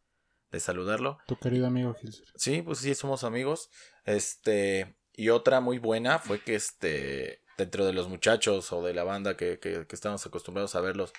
de 0.50 0.60
saludarlo. 0.60 1.18
Tu 1.26 1.36
querido 1.36 1.66
amigo 1.66 1.92
Gilser. 1.92 2.26
Sí, 2.36 2.62
pues 2.62 2.78
sí, 2.78 2.94
somos 2.94 3.22
amigos. 3.22 3.68
Este, 4.04 4.97
y 5.18 5.30
otra 5.30 5.60
muy 5.60 5.80
buena 5.80 6.20
fue 6.20 6.38
que 6.38 6.54
este, 6.54 7.42
dentro 7.56 7.84
de 7.84 7.92
los 7.92 8.08
muchachos 8.08 8.72
o 8.72 8.84
de 8.84 8.94
la 8.94 9.02
banda 9.02 9.36
que, 9.36 9.58
que, 9.58 9.84
que 9.84 9.96
estábamos 9.96 10.24
acostumbrados 10.24 10.76
a 10.76 10.80
verlos, 10.80 11.12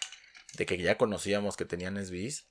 de 0.58 0.66
que 0.66 0.78
ya 0.78 0.98
conocíamos 0.98 1.58
que 1.58 1.66
tenían 1.66 1.98
SBs, 1.98 2.48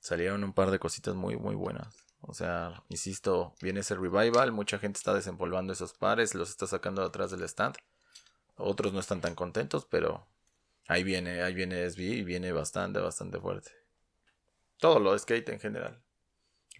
salieron 0.00 0.42
un 0.42 0.52
par 0.52 0.72
de 0.72 0.80
cositas 0.80 1.14
muy, 1.14 1.36
muy 1.36 1.54
buenas. 1.54 1.94
O 2.20 2.34
sea, 2.34 2.82
insisto, 2.88 3.54
viene 3.62 3.80
ese 3.80 3.94
revival, 3.94 4.50
mucha 4.50 4.80
gente 4.80 4.98
está 4.98 5.14
desempolvando 5.14 5.72
esos 5.72 5.94
pares, 5.94 6.34
los 6.34 6.50
está 6.50 6.66
sacando 6.66 7.02
de 7.02 7.06
atrás 7.06 7.30
del 7.30 7.44
stand. 7.44 7.76
Otros 8.56 8.92
no 8.92 8.98
están 8.98 9.20
tan 9.20 9.36
contentos, 9.36 9.86
pero 9.88 10.26
ahí 10.88 11.04
viene, 11.04 11.42
ahí 11.42 11.54
viene 11.54 11.88
SB 11.88 12.00
y 12.00 12.24
viene 12.24 12.50
bastante, 12.50 12.98
bastante 12.98 13.38
fuerte. 13.38 13.70
Todo 14.78 14.98
lo 14.98 15.12
de 15.12 15.20
skate 15.20 15.50
en 15.50 15.60
general. 15.60 16.02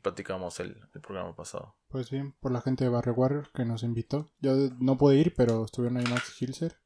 Platicamos 0.03 0.61
el, 0.61 0.81
el 0.95 1.01
programa 1.01 1.35
pasado. 1.35 1.75
Pues 1.89 2.11
bien, 2.11 2.33
por 2.41 2.53
la 2.53 2.61
gente 2.61 2.85
de 2.85 2.91
Barrio 2.91 3.15
Warrior 3.15 3.51
que 3.53 3.65
nos 3.65 3.83
invitó. 3.83 4.31
Yo 4.41 4.55
no 4.79 4.97
pude 4.99 5.17
ir, 5.17 5.35
pero 5.35 5.65
estuvieron 5.65 5.99
ahí 5.99 6.05
Max 6.05 6.41
Hilser. 6.41 6.79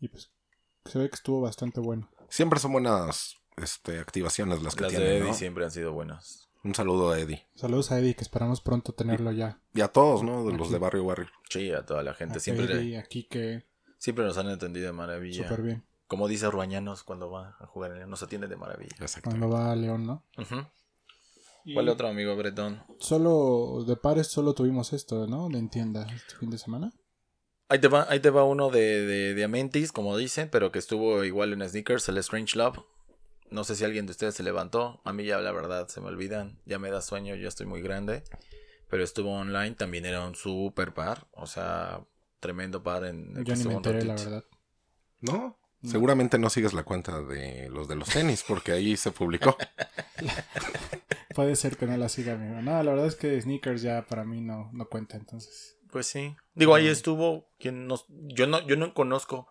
Y 0.00 0.08
pues 0.08 0.30
se 0.84 0.98
ve 0.98 1.08
que 1.08 1.14
estuvo 1.16 1.40
bastante 1.40 1.80
bueno. 1.80 2.10
Siempre 2.28 2.58
son 2.60 2.72
buenas 2.72 3.36
este, 3.56 3.98
activaciones 3.98 4.62
las 4.62 4.74
que 4.74 4.82
Las 4.82 4.90
tienen, 4.90 5.08
de 5.08 5.16
Eddie 5.18 5.28
¿no? 5.28 5.34
siempre 5.34 5.64
han 5.64 5.70
sido 5.70 5.92
buenas. 5.92 6.48
Un 6.62 6.74
saludo 6.74 7.10
a 7.12 7.18
Eddie. 7.18 7.46
Saludos 7.54 7.92
a 7.92 7.98
Eddie, 7.98 8.14
que 8.14 8.22
esperamos 8.22 8.60
pronto 8.62 8.92
tenerlo 8.94 9.30
ya. 9.32 9.60
Y 9.74 9.82
a 9.82 9.88
todos, 9.88 10.22
¿no? 10.22 10.46
De 10.46 10.56
los 10.56 10.70
de 10.70 10.78
Barrio 10.78 11.04
Warrior. 11.04 11.28
Sí, 11.50 11.70
a 11.70 11.84
toda 11.84 12.02
la 12.02 12.14
gente. 12.14 12.38
A 12.38 12.40
Siempre, 12.40 12.64
Eddie, 12.64 12.98
aquí 12.98 13.24
que 13.24 13.66
siempre 13.98 14.24
nos 14.24 14.38
han 14.38 14.48
entendido 14.48 14.86
de 14.86 14.92
maravilla. 14.92 15.42
súper 15.46 15.62
bien. 15.62 15.84
Como 16.06 16.26
dice 16.26 16.50
Ruañanos 16.50 17.02
cuando 17.02 17.30
va 17.30 17.56
a 17.60 17.66
jugar 17.66 17.90
en 17.92 17.98
León, 17.98 18.10
nos 18.10 18.22
atiende 18.22 18.48
de 18.48 18.56
maravilla. 18.56 18.96
Exacto. 19.00 19.28
Cuando 19.30 19.48
va 19.50 19.72
a 19.72 19.76
León, 19.76 20.06
¿no? 20.06 20.24
Y 20.38 20.44
¿Cuál 21.72 21.88
otro 21.88 22.08
amigo 22.08 22.36
Bretón? 22.36 22.82
Solo 22.98 23.84
de 23.86 23.96
pares, 23.96 24.26
solo 24.26 24.54
tuvimos 24.54 24.92
esto, 24.92 25.26
¿no? 25.26 25.48
De 25.48 25.58
en 25.58 25.70
tienda 25.70 26.06
este 26.14 26.36
fin 26.36 26.50
de 26.50 26.58
semana. 26.58 26.92
Ahí 27.68 27.80
te 27.80 27.88
va, 27.88 28.06
ahí 28.10 28.20
te 28.20 28.30
va 28.30 28.44
uno 28.44 28.70
de, 28.70 29.06
de, 29.06 29.34
de 29.34 29.44
Amentis, 29.44 29.90
como 29.90 30.16
dicen, 30.16 30.50
pero 30.50 30.70
que 30.70 30.78
estuvo 30.78 31.24
igual 31.24 31.54
en 31.54 31.66
Sneakers, 31.66 32.08
el 32.08 32.18
Strange 32.18 32.58
Love. 32.58 32.80
No 33.50 33.64
sé 33.64 33.76
si 33.76 33.84
alguien 33.84 34.04
de 34.06 34.12
ustedes 34.12 34.34
se 34.34 34.42
levantó. 34.42 35.00
A 35.04 35.12
mí 35.12 35.24
ya 35.24 35.38
la 35.38 35.52
verdad 35.52 35.88
se 35.88 36.00
me 36.00 36.08
olvidan. 36.08 36.60
Ya 36.66 36.78
me 36.78 36.90
da 36.90 37.00
sueño, 37.00 37.34
ya 37.36 37.48
estoy 37.48 37.66
muy 37.66 37.80
grande. 37.80 38.24
Pero 38.90 39.02
estuvo 39.02 39.32
online, 39.32 39.72
también 39.72 40.04
era 40.04 40.26
un 40.26 40.34
super 40.34 40.92
par. 40.92 41.28
O 41.32 41.46
sea, 41.46 42.04
tremendo 42.40 42.82
par 42.82 43.04
en 43.04 43.36
el 43.36 43.44
que 43.44 43.50
Yo 43.50 43.54
ni 43.54 43.60
estuvo 43.60 43.70
me 43.70 43.76
enteré, 43.76 44.04
la 44.04 44.14
verdad. 44.14 44.44
¿No? 45.20 45.58
Seguramente 45.84 46.38
no 46.38 46.48
sigues 46.50 46.72
la 46.72 46.82
cuenta 46.82 47.20
de 47.22 47.68
los 47.70 47.88
de 47.88 47.96
los 47.96 48.08
tenis, 48.08 48.44
porque 48.46 48.72
ahí 48.72 48.96
se 48.96 49.10
publicó. 49.10 49.56
Puede 51.34 51.56
ser 51.56 51.76
que 51.76 51.86
no 51.86 51.96
la 51.96 52.08
siga, 52.08 52.34
amigo. 52.34 52.62
No, 52.62 52.82
la 52.82 52.90
verdad 52.92 53.06
es 53.06 53.16
que 53.16 53.40
sneakers 53.40 53.82
ya 53.82 54.06
para 54.06 54.24
mí 54.24 54.40
no, 54.40 54.70
no 54.72 54.86
cuenta, 54.88 55.16
entonces. 55.16 55.78
Pues 55.90 56.06
sí. 56.06 56.36
Digo, 56.54 56.74
ahí 56.74 56.86
Mm. 56.86 56.92
estuvo 56.92 57.50
quien 57.58 57.86
nos... 57.86 58.06
Yo 58.08 58.46
no, 58.46 58.64
yo 58.66 58.76
no 58.76 58.94
conozco 58.94 59.48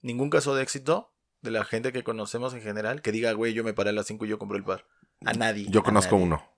ningún 0.00 0.30
caso 0.30 0.54
de 0.54 0.62
éxito 0.62 1.12
de 1.40 1.50
la 1.50 1.64
gente 1.64 1.92
que 1.92 2.04
conocemos 2.04 2.54
en 2.54 2.62
general 2.62 3.02
que 3.02 3.12
diga, 3.12 3.32
güey, 3.32 3.52
yo 3.52 3.64
me 3.64 3.74
paré 3.74 3.90
a 3.90 3.92
las 3.92 4.06
5 4.06 4.24
y 4.24 4.28
yo 4.28 4.38
compré 4.38 4.58
el 4.58 4.64
par. 4.64 4.86
A 5.24 5.32
nadie. 5.34 5.66
Yo 5.68 5.80
a 5.80 5.84
conozco 5.84 6.12
nadie. 6.16 6.24
uno. 6.26 6.53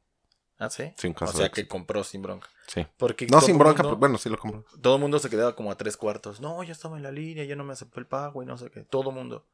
Ah, 0.59 0.71
sí. 0.71 0.93
Sin 0.97 1.13
O 1.13 1.15
caso 1.15 1.35
sea, 1.37 1.45
de 1.47 1.51
que 1.51 1.69
compró 1.69 2.03
sin 2.03 2.23
bronca. 2.23 2.49
Sí. 2.67 2.87
Porque 2.97 3.27
No 3.27 3.41
sin 3.41 3.59
bronca, 3.59 3.83
mundo- 3.83 3.91
pero 3.91 4.01
bueno, 4.01 4.19
sí 4.19 4.29
lo 4.31 4.39
compró. 4.39 4.65
Todo 4.81 4.95
el 4.97 5.01
mundo 5.03 5.19
se 5.19 5.29
quedaba 5.29 5.55
como 5.55 5.71
a 5.71 5.77
tres 5.77 5.97
cuartos. 5.97 6.41
No, 6.41 6.63
ya 6.63 6.73
estaba 6.73 6.97
en 6.97 7.03
la 7.03 7.11
línea, 7.13 7.45
ya 7.45 7.57
no 7.57 7.65
me 7.65 7.75
aceptó 7.75 8.01
el 8.01 8.07
pago 8.07 8.43
y 8.43 8.47
no 8.47 8.57
sé 8.57 8.71
qué. 8.71 8.81
Todo 8.83 9.11
el 9.11 9.17
mundo. 9.17 9.47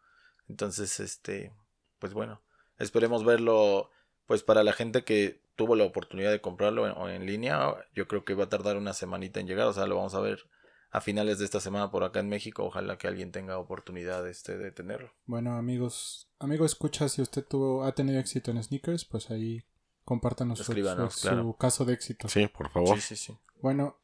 Entonces, 0.48 1.00
este, 1.00 1.52
pues 1.98 2.12
bueno, 2.14 2.40
esperemos 2.78 3.24
verlo. 3.24 3.90
Pues 4.26 4.42
para 4.44 4.62
la 4.62 4.72
gente 4.72 5.02
que 5.04 5.42
tuvo 5.56 5.74
la 5.76 5.84
oportunidad 5.84 6.30
de 6.30 6.40
comprarlo 6.40 6.86
en, 6.86 6.92
o 6.96 7.08
en 7.08 7.26
línea, 7.26 7.74
yo 7.94 8.06
creo 8.06 8.24
que 8.24 8.34
va 8.34 8.44
a 8.44 8.48
tardar 8.48 8.76
una 8.76 8.92
semanita 8.92 9.40
en 9.40 9.46
llegar. 9.48 9.66
O 9.66 9.72
sea, 9.72 9.86
lo 9.86 9.96
vamos 9.96 10.14
a 10.14 10.20
ver 10.20 10.44
a 10.92 11.00
finales 11.00 11.38
de 11.40 11.44
esta 11.46 11.58
semana 11.60 11.90
por 11.90 12.04
acá 12.04 12.20
en 12.20 12.28
México. 12.28 12.64
Ojalá 12.64 12.96
que 12.96 13.08
alguien 13.08 13.32
tenga 13.32 13.58
oportunidad 13.58 14.26
este, 14.28 14.56
de 14.56 14.70
tenerlo. 14.70 15.12
Bueno, 15.26 15.56
amigos, 15.56 16.28
amigo, 16.38 16.64
escucha, 16.64 17.08
si 17.08 17.20
usted 17.22 17.44
tuvo, 17.44 17.84
ha 17.84 17.92
tenido 17.92 18.20
éxito 18.20 18.50
en 18.52 18.62
sneakers, 18.62 19.04
pues 19.04 19.30
ahí 19.30 19.64
compártanos 20.04 20.58
su, 20.58 20.62
Escríbanos, 20.64 21.14
su- 21.14 21.28
claro. 21.28 21.42
su 21.44 21.56
caso 21.56 21.84
de 21.84 21.94
éxito. 21.94 22.28
Sí, 22.28 22.46
por 22.48 22.70
favor. 22.70 23.00
Sí, 23.00 23.14
sí, 23.14 23.16
sí. 23.32 23.38
Bueno, 23.60 23.96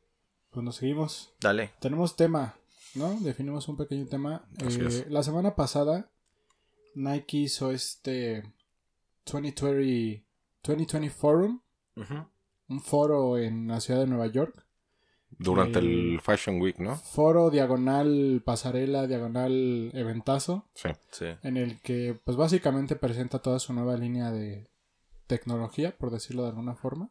pues 0.50 0.64
nos 0.64 0.76
seguimos. 0.76 1.32
Dale. 1.40 1.72
Tenemos 1.80 2.16
tema, 2.16 2.54
¿no? 2.94 3.18
Definimos 3.20 3.68
un 3.68 3.76
pequeño 3.76 4.06
tema. 4.06 4.46
Eh. 4.58 5.06
La 5.10 5.22
semana 5.22 5.54
pasada, 5.54 6.10
Nike 6.94 7.38
hizo 7.38 7.70
este 7.70 8.42
2020, 9.30 10.24
2020 10.62 11.10
Forum, 11.10 11.60
Ujú. 11.96 12.26
un 12.68 12.80
foro 12.80 13.38
en 13.38 13.68
la 13.68 13.80
ciudad 13.80 14.00
de 14.00 14.06
Nueva 14.06 14.26
York. 14.26 14.64
Durante 15.30 15.78
Eh, 15.78 15.82
el 15.82 16.20
Fashion 16.22 16.60
Week, 16.60 16.78
¿no? 16.78 16.96
Foro 16.96 17.50
diagonal 17.50 18.42
pasarela, 18.44 19.06
diagonal 19.06 19.90
eventazo, 19.94 20.66
Sí. 20.74 20.88
Sí. 21.10 21.26
en 21.42 21.56
el 21.58 21.80
que 21.82 22.18
pues 22.24 22.36
básicamente 22.36 22.96
presenta 22.96 23.38
toda 23.40 23.58
su 23.58 23.72
nueva 23.74 23.96
línea 23.96 24.30
de 24.30 24.70
tecnología, 25.28 25.96
por 25.96 26.10
decirlo 26.10 26.42
de 26.42 26.48
alguna 26.48 26.74
forma. 26.74 27.10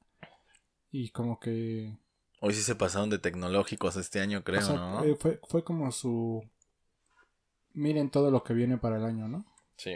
Y 0.91 1.09
como 1.11 1.39
que 1.39 1.97
Hoy 2.41 2.53
sí 2.53 2.61
se 2.61 2.75
pasaron 2.75 3.09
de 3.09 3.19
tecnológicos 3.19 3.95
este 3.95 4.19
año, 4.19 4.43
creo, 4.43 4.59
o 4.59 4.63
sea, 4.63 4.75
¿no? 4.75 5.03
eh, 5.03 5.15
fue, 5.15 5.39
fue 5.47 5.63
como 5.63 5.91
su 5.91 6.43
miren 7.73 8.09
todo 8.09 8.31
lo 8.31 8.43
que 8.43 8.53
viene 8.53 8.77
para 8.77 8.97
el 8.97 9.05
año, 9.05 9.27
¿no? 9.27 9.45
Sí. 9.77 9.95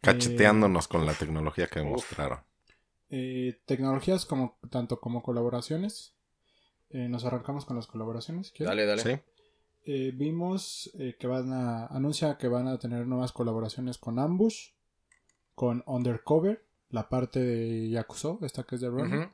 Cacheteándonos 0.00 0.88
con 0.88 1.06
la 1.06 1.14
tecnología 1.14 1.68
que 1.68 1.80
Uf. 1.80 1.88
mostraron. 1.88 2.40
Eh, 3.08 3.60
tecnologías 3.64 4.26
como 4.26 4.58
tanto 4.70 5.00
como 5.00 5.22
colaboraciones. 5.22 6.14
Eh, 6.90 7.08
nos 7.08 7.24
arrancamos 7.24 7.64
con 7.64 7.76
las 7.76 7.86
colaboraciones. 7.86 8.50
¿quieres? 8.50 8.68
Dale, 8.68 8.86
dale. 8.86 9.02
Sí. 9.02 9.20
Eh, 9.86 10.12
vimos 10.14 10.90
eh, 10.98 11.16
que 11.18 11.26
van 11.26 11.52
a 11.52 11.86
anuncia 11.86 12.36
que 12.38 12.48
van 12.48 12.68
a 12.68 12.78
tener 12.78 13.06
nuevas 13.06 13.32
colaboraciones 13.32 13.98
con 13.98 14.18
Ambush, 14.18 14.70
con 15.54 15.82
Undercover, 15.86 16.63
la 16.94 17.08
parte 17.08 17.40
de 17.40 17.90
Yakuzo, 17.90 18.38
esta 18.42 18.62
que 18.64 18.76
es 18.76 18.80
de. 18.80 18.88
Ujú. 18.88 19.30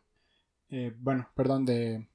Eh, 0.71 0.95
bueno, 0.99 1.29
perdón 1.35 1.65
de 1.67 2.09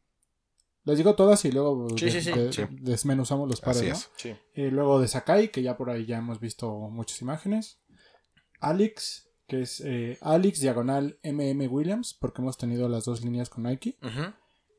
les 0.85 0.97
digo 0.97 1.15
todas 1.15 1.43
y 1.45 1.51
luego 1.51 1.87
Sí, 1.97 2.05
de- 2.05 2.11
sí, 2.11 2.21
sí. 2.21 2.31
de- 2.31 2.53
Sí. 2.53 2.61
desmenuzamos 2.69 3.49
los 3.49 3.59
pares, 3.59 3.81
Así 3.81 3.89
¿no? 3.89 3.95
es. 3.95 4.09
Sí. 4.17 4.35
Eh, 4.53 4.69
luego 4.71 4.99
de 5.01 5.07
Sakai, 5.07 5.49
que 5.51 5.61
ya 5.63 5.75
por 5.77 5.89
ahí 5.89 6.05
ya 6.05 6.17
hemos 6.19 6.39
visto 6.39 6.69
muchas 6.89 7.21
imágenes. 7.21 7.79
Alex, 8.59 9.27
que 9.47 9.61
es 9.63 9.81
eh, 9.83 10.17
Alex 10.21 10.59
diagonal 10.61 11.17
MM 11.23 11.67
Williams, 11.67 12.13
porque 12.13 12.41
hemos 12.41 12.57
tenido 12.57 12.87
las 12.87 13.05
dos 13.05 13.23
líneas 13.23 13.49
con 13.49 13.63
Nike. 13.63 13.97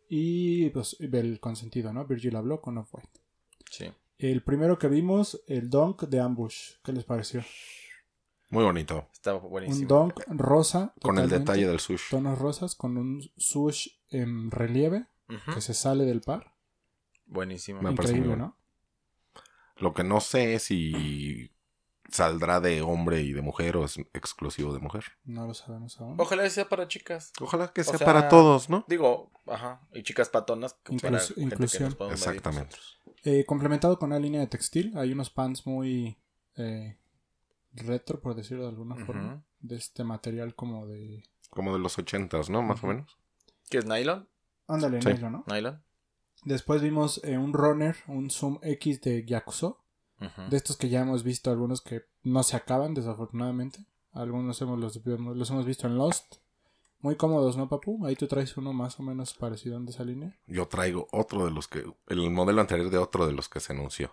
Y 0.08 0.70
pues 0.70 0.96
el 1.00 1.40
consentido, 1.40 1.92
¿no? 1.92 2.06
Virgil 2.06 2.36
habló 2.36 2.60
con 2.60 2.78
Off-White. 2.78 3.20
Sí. 3.70 3.86
El 4.18 4.42
primero 4.44 4.78
que 4.78 4.86
vimos, 4.88 5.42
el 5.48 5.68
Donk 5.68 6.02
de 6.04 6.20
Ambush. 6.20 6.74
¿Qué 6.84 6.92
les 6.92 7.04
pareció? 7.04 7.42
Muy 8.48 8.64
bonito. 8.64 9.08
Está 9.12 9.34
Un 9.34 9.50
buenísimo. 9.50 9.88
Donk 9.88 10.20
rosa. 10.28 10.94
Con 11.00 11.18
el 11.18 11.28
detalle 11.28 11.66
del 11.66 11.80
sush. 11.80 12.10
Tonos 12.10 12.38
rosas 12.38 12.74
con 12.74 12.96
un 12.96 13.20
swoosh 13.36 13.88
en 14.10 14.50
relieve 14.50 15.06
que 15.52 15.60
se 15.60 15.74
sale 15.74 16.04
del 16.04 16.20
par. 16.20 16.54
Buenísimo. 17.26 17.82
Me 17.82 17.92
parece 17.92 18.14
muy 18.20 18.36
¿no? 18.36 18.56
Lo 19.78 19.92
que 19.92 20.04
no 20.04 20.20
sé 20.20 20.54
es 20.54 20.62
si 20.62 21.52
saldrá 22.08 22.60
de 22.60 22.82
hombre 22.82 23.22
y 23.22 23.32
de 23.32 23.42
mujer 23.42 23.76
o 23.76 23.84
es 23.84 23.98
exclusivo 24.14 24.72
de 24.72 24.78
mujer. 24.78 25.04
No 25.24 25.46
lo 25.46 25.52
sabemos 25.54 26.00
aún. 26.00 26.14
Ojalá 26.20 26.48
sea 26.48 26.68
para 26.68 26.86
chicas. 26.86 27.32
Ojalá 27.40 27.72
que 27.72 27.80
O 27.80 27.84
sea 27.84 27.98
para 27.98 28.28
todos, 28.28 28.70
¿no? 28.70 28.84
Digo, 28.86 29.32
ajá. 29.46 29.80
Y 29.92 30.02
chicas 30.04 30.28
patonas 30.28 30.74
que 30.84 30.92
Inclus- 30.94 31.00
para 31.02 31.18
gente 31.18 31.34
que 31.34 31.40
inclusión. 31.42 31.84
nos 31.86 31.94
podamos 31.96 32.20
medir 32.20 32.36
Exactamente. 32.38 32.76
Eh, 33.24 33.44
complementado 33.44 33.98
con 33.98 34.10
una 34.10 34.20
línea 34.20 34.40
de 34.40 34.46
textil. 34.46 34.96
Hay 34.96 35.10
unos 35.12 35.30
pants 35.30 35.66
muy 35.66 36.16
eh, 36.56 36.96
retro, 37.76 38.20
por 38.20 38.34
decirlo 38.34 38.64
de 38.64 38.70
alguna 38.70 38.96
forma. 39.04 39.44
De 39.60 39.76
este 39.76 40.04
material 40.04 40.54
como 40.54 40.86
de... 40.86 41.24
Como 41.50 41.72
de 41.72 41.78
los 41.78 41.98
ochentas, 41.98 42.50
¿no? 42.50 42.62
Más 42.62 42.82
o 42.84 42.86
menos. 42.88 43.16
¿Qué 43.70 43.78
es 43.78 43.86
nylon? 43.86 44.28
Ándale, 44.68 45.00
Sí. 45.02 45.08
nylon, 45.08 45.32
¿no? 45.32 45.44
Nylon. 45.46 45.82
Después 46.44 46.82
vimos 46.82 47.20
eh, 47.24 47.38
un 47.38 47.52
runner, 47.52 47.96
un 48.06 48.30
Zoom 48.30 48.58
X 48.62 49.00
de 49.00 49.24
Yakuzo. 49.24 49.82
De 50.48 50.56
estos 50.56 50.78
que 50.78 50.88
ya 50.88 51.02
hemos 51.02 51.24
visto, 51.24 51.50
algunos 51.50 51.82
que 51.82 52.04
no 52.22 52.42
se 52.42 52.56
acaban, 52.56 52.94
desafortunadamente. 52.94 53.84
Algunos 54.12 54.60
hemos, 54.62 54.78
los, 54.78 55.04
los 55.04 55.50
hemos 55.50 55.66
visto 55.66 55.86
en 55.86 55.98
Lost. 55.98 56.36
Muy 57.00 57.16
cómodos, 57.16 57.58
¿no, 57.58 57.68
Papu? 57.68 58.06
Ahí 58.06 58.16
tú 58.16 58.26
traes 58.26 58.56
uno 58.56 58.72
más 58.72 58.98
o 58.98 59.02
menos 59.02 59.34
parecido 59.34 59.78
de 59.78 59.90
esa 59.90 60.04
línea. 60.04 60.34
Yo 60.46 60.66
traigo 60.68 61.06
otro 61.12 61.44
de 61.44 61.50
los 61.50 61.68
que. 61.68 61.84
El 62.06 62.30
modelo 62.30 62.62
anterior 62.62 62.88
de 62.88 62.96
otro 62.96 63.26
de 63.26 63.34
los 63.34 63.50
que 63.50 63.60
se 63.60 63.74
anunció. 63.74 64.10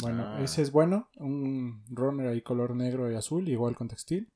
Bueno, 0.00 0.24
Ah. 0.26 0.40
ese 0.42 0.62
es 0.62 0.70
bueno. 0.72 1.08
Un 1.16 1.84
runner 1.90 2.28
ahí 2.28 2.42
color 2.42 2.74
negro 2.74 3.10
y 3.10 3.14
azul, 3.14 3.48
igual 3.48 3.74
con 3.76 3.88
textil. 3.88 4.32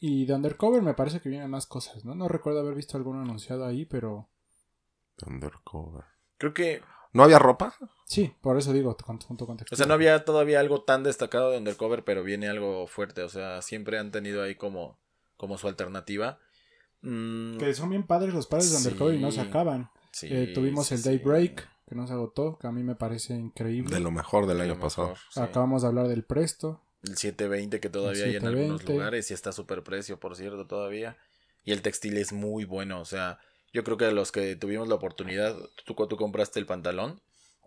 Y 0.00 0.26
de 0.26 0.34
Undercover 0.34 0.82
me 0.82 0.94
parece 0.94 1.20
que 1.20 1.28
vienen 1.28 1.50
más 1.50 1.66
cosas, 1.66 2.04
¿no? 2.04 2.14
No 2.14 2.28
recuerdo 2.28 2.60
haber 2.60 2.74
visto 2.74 2.96
alguno 2.96 3.20
anunciado 3.22 3.64
ahí, 3.64 3.84
pero... 3.84 4.28
Undercover. 5.26 6.04
Creo 6.38 6.54
que, 6.54 6.82
¿No 7.12 7.22
había 7.24 7.38
ropa? 7.38 7.74
Sí, 8.06 8.34
por 8.40 8.56
eso 8.56 8.72
digo, 8.72 8.96
junto 9.26 9.46
con 9.46 9.56
textil. 9.58 9.74
o 9.74 9.76
sea, 9.76 9.86
no 9.86 9.92
había 9.94 10.24
todavía 10.24 10.60
algo 10.60 10.82
tan 10.82 11.02
destacado 11.02 11.50
de 11.50 11.58
Undercover, 11.58 12.04
pero 12.04 12.24
viene 12.24 12.48
algo 12.48 12.86
fuerte. 12.86 13.22
O 13.22 13.28
sea, 13.28 13.60
siempre 13.62 13.98
han 13.98 14.10
tenido 14.10 14.42
ahí 14.42 14.54
como, 14.54 14.98
como 15.36 15.58
su 15.58 15.68
alternativa. 15.68 16.38
Mm, 17.02 17.58
Que 17.58 17.74
son 17.74 17.90
bien 17.90 18.06
padres 18.06 18.32
los 18.32 18.46
pares 18.46 18.70
de 18.72 18.78
Sí. 18.78 18.84
Undercover 18.88 19.14
y 19.14 19.20
no 19.20 19.30
se 19.30 19.40
acaban. 19.42 19.90
sí, 20.10 20.28
Eh, 20.30 20.52
tuvimos 20.54 20.86
sí, 20.86 20.94
el 20.94 21.00
sí. 21.00 21.08
Daybreak, 21.10 21.68
que 21.92 22.00
no 22.00 22.06
se 22.06 22.12
agotó, 22.14 22.58
que 22.58 22.66
a 22.66 22.72
mí 22.72 22.82
me 22.82 22.94
parece 22.94 23.34
increíble. 23.34 23.94
De 23.94 24.00
lo 24.00 24.10
mejor 24.10 24.46
del 24.46 24.58
De 24.58 24.64
año 24.64 24.80
pasado. 24.80 25.08
mejor, 25.08 25.22
sí. 25.30 25.40
Acabamos 25.40 25.82
de 25.82 25.88
hablar 25.88 26.08
del 26.08 26.24
Presto. 26.24 26.80
El 27.02 27.16
720 27.16 27.80
que 27.80 27.90
todavía 27.90 28.24
hay 28.24 28.36
en 28.36 28.46
algunos 28.46 28.80
720. 28.80 28.92
lugares 28.92 29.30
y 29.30 29.34
está 29.34 29.52
súper 29.52 29.82
precio, 29.82 30.18
por 30.20 30.36
cierto, 30.36 30.66
todavía. 30.66 31.16
Y 31.64 31.72
el 31.72 31.82
textil 31.82 32.16
es 32.16 32.32
muy 32.32 32.64
bueno, 32.64 33.00
o 33.00 33.04
sea, 33.04 33.38
Yo 33.74 33.84
creo 33.84 33.96
que 33.96 34.10
los 34.12 34.32
que 34.32 34.54
tuvimos 34.56 34.88
la 34.88 34.94
oportunidad, 34.96 35.56
tú, 35.86 35.94
tú 35.94 36.16
compraste 36.16 36.60
el 36.60 36.66
pantalón. 36.66 37.20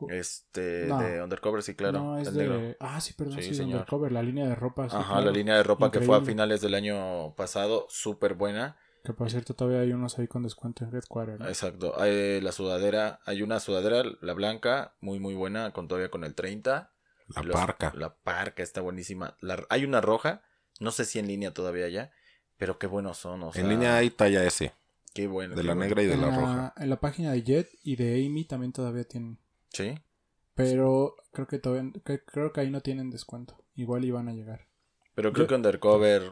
Este, 0.09 0.85
No. 0.87 0.99
de 0.99 1.21
Undercover, 1.23 1.63
sí, 1.63 1.73
claro. 1.75 1.99
no, 1.99 2.17
es 2.19 2.27
el 2.27 2.33
de... 2.35 2.47
negro. 2.47 2.75
Ah, 2.79 3.01
sí, 3.01 3.13
perdón, 3.13 3.35
Sí, 3.35 3.43
sí, 3.43 3.49
de 3.49 3.55
señor. 3.55 3.73
Undercover, 3.79 4.11
la 4.11 4.21
línea 4.23 4.45
de 4.47 4.55
ropa. 4.55 4.89
sí, 4.89 4.95
Ajá, 4.95 5.13
claro. 5.13 5.25
la 5.25 5.31
línea 5.31 5.55
de 5.55 5.63
ropa 5.63 5.91
que 5.91 6.01
fue 6.01 6.17
a 6.17 6.21
finales 6.21 6.61
del 6.61 6.75
año 6.75 7.33
pasado, 7.35 7.85
súper 7.89 8.33
buena. 8.35 8.77
Que 9.05 9.13
por 9.13 9.29
cierto 9.29 9.53
todavía 9.53 9.81
hay 9.81 9.91
unos 9.93 10.17
ahí 10.19 10.27
con 10.27 10.43
descuento 10.43 10.83
en 10.83 10.93
Headquarter. 10.95 11.39
¿no? 11.39 11.47
Exacto. 11.47 11.99
Hay 11.99 12.41
la 12.41 12.51
sudadera, 12.51 13.19
hay 13.25 13.41
una 13.43 13.59
sudadera, 13.59 14.03
la 14.21 14.33
blanca, 14.33 14.95
muy 14.99 15.19
muy 15.19 15.35
buena, 15.35 15.71
con 15.71 15.87
todavía 15.87 16.09
con 16.09 16.23
el 16.23 16.33
30. 16.35 16.91
La 17.27 17.41
Los- 17.43 17.55
parca. 17.55 17.93
La 17.95 18.15
parca 18.15 18.61
está 18.63 18.81
buenísima. 18.81 19.37
La- 19.41 19.65
hay 19.69 19.85
una 19.85 20.01
roja, 20.01 20.41
no 20.79 20.91
sé 20.91 21.05
si 21.05 21.19
en 21.19 21.27
línea 21.27 21.53
todavía 21.53 21.87
ya, 21.89 22.11
pero 22.57 22.77
qué 22.79 22.87
buenos 22.87 23.17
son. 23.17 23.43
O 23.43 23.53
sea, 23.53 23.61
en 23.63 23.69
línea 23.69 23.95
hay 23.97 24.09
talla 24.09 24.43
S, 24.43 24.73
Qué 25.13 25.27
bueno. 25.27 25.55
de 25.55 25.61
qué 25.61 25.67
la 25.67 25.73
bueno. 25.73 25.87
negra 25.87 26.03
y 26.03 26.07
de 26.07 26.17
la 26.17 26.27
la, 26.27 26.35
roja. 26.39 26.73
en 26.77 26.89
la 26.89 26.99
página 26.99 27.31
de 27.31 27.43
Jet 27.43 27.69
y 27.83 27.95
de 27.95 28.25
Amy 28.25 28.45
también 28.45 28.73
todavía 28.73 29.03
tienen. 29.05 29.37
Sí. 29.69 29.95
Pero 30.55 31.15
creo 31.31 31.47
que 31.47 31.59
todavía 31.59 31.91
creo 32.25 32.53
que 32.53 32.61
ahí 32.61 32.71
no 32.71 32.81
tienen 32.81 33.09
descuento. 33.09 33.57
Igual 33.75 34.05
iban 34.05 34.29
a 34.29 34.33
llegar. 34.33 34.67
Pero 35.15 35.31
creo 35.33 35.45
Yo- 35.45 35.49
que 35.49 35.55
Undercover 35.55 36.31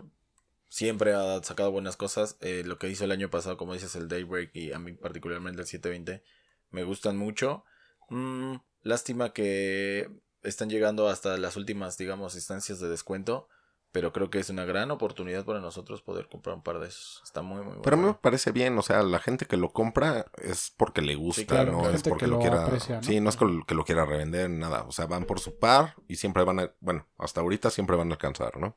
siempre 0.73 1.13
ha 1.13 1.43
sacado 1.43 1.71
buenas 1.71 1.97
cosas. 1.97 2.35
Eh, 2.41 2.63
lo 2.65 2.79
que 2.79 2.89
hizo 2.89 3.05
el 3.05 3.11
año 3.11 3.29
pasado, 3.29 3.57
como 3.57 3.73
dices, 3.73 3.95
el 3.95 4.07
Daybreak 4.07 4.55
y 4.55 4.71
a 4.73 4.79
mí 4.79 4.93
particularmente 4.93 5.61
el 5.61 5.67
720, 5.67 6.23
me 6.71 6.83
gustan 6.83 7.15
mucho. 7.15 7.63
Mm, 8.09 8.55
lástima 8.81 9.33
que 9.33 10.09
están 10.41 10.71
llegando 10.71 11.09
hasta 11.09 11.37
las 11.37 11.57
últimas, 11.57 11.95
digamos, 11.99 12.33
instancias 12.33 12.79
de 12.79 12.89
descuento. 12.89 13.47
Pero 13.91 14.11
creo 14.11 14.31
que 14.31 14.39
es 14.39 14.49
una 14.49 14.65
gran 14.65 14.89
oportunidad 14.89 15.45
para 15.45 15.59
nosotros 15.59 16.01
poder 16.01 16.27
comprar 16.27 16.55
un 16.55 16.63
par 16.63 16.79
de 16.79 16.87
esos. 16.87 17.21
Está 17.23 17.43
muy, 17.43 17.57
muy 17.57 17.65
bueno. 17.67 17.81
Pero 17.83 17.95
a 17.95 17.99
mí 17.99 18.05
me 18.07 18.15
parece 18.15 18.51
bien, 18.51 18.75
o 18.79 18.81
sea, 18.81 19.03
la 19.03 19.19
gente 19.19 19.45
que 19.45 19.57
lo 19.57 19.69
compra 19.71 20.25
es 20.41 20.73
porque 20.75 21.03
le 21.03 21.13
gusta, 21.13 21.45
claro, 21.45 21.73
no 21.73 21.79
claro. 21.81 21.93
es 21.93 21.97
Gente 21.97 22.09
porque 22.09 22.25
que 22.25 22.31
lo, 22.31 22.37
lo 22.37 22.41
quiera. 22.41 22.65
aprecia, 22.65 22.95
¿no? 22.95 23.03
Sí, 23.03 23.19
no 23.19 23.29
es 23.29 23.37
que 23.37 23.75
lo, 23.75 23.85
quiera 23.85 24.05
revender, 24.07 24.49
nada. 24.49 24.85
O 24.87 24.91
sea, 24.91 25.05
van 25.05 25.25
por 25.25 25.39
su 25.39 25.59
par 25.59 25.93
y 26.07 26.15
siempre 26.15 26.43
van 26.43 26.61
a. 26.61 26.73
Bueno, 26.79 27.07
hasta 27.19 27.41
ahorita 27.41 27.69
siempre 27.69 27.95
van 27.95 28.09
a 28.09 28.15
alcanzar, 28.15 28.57
¿no? 28.57 28.75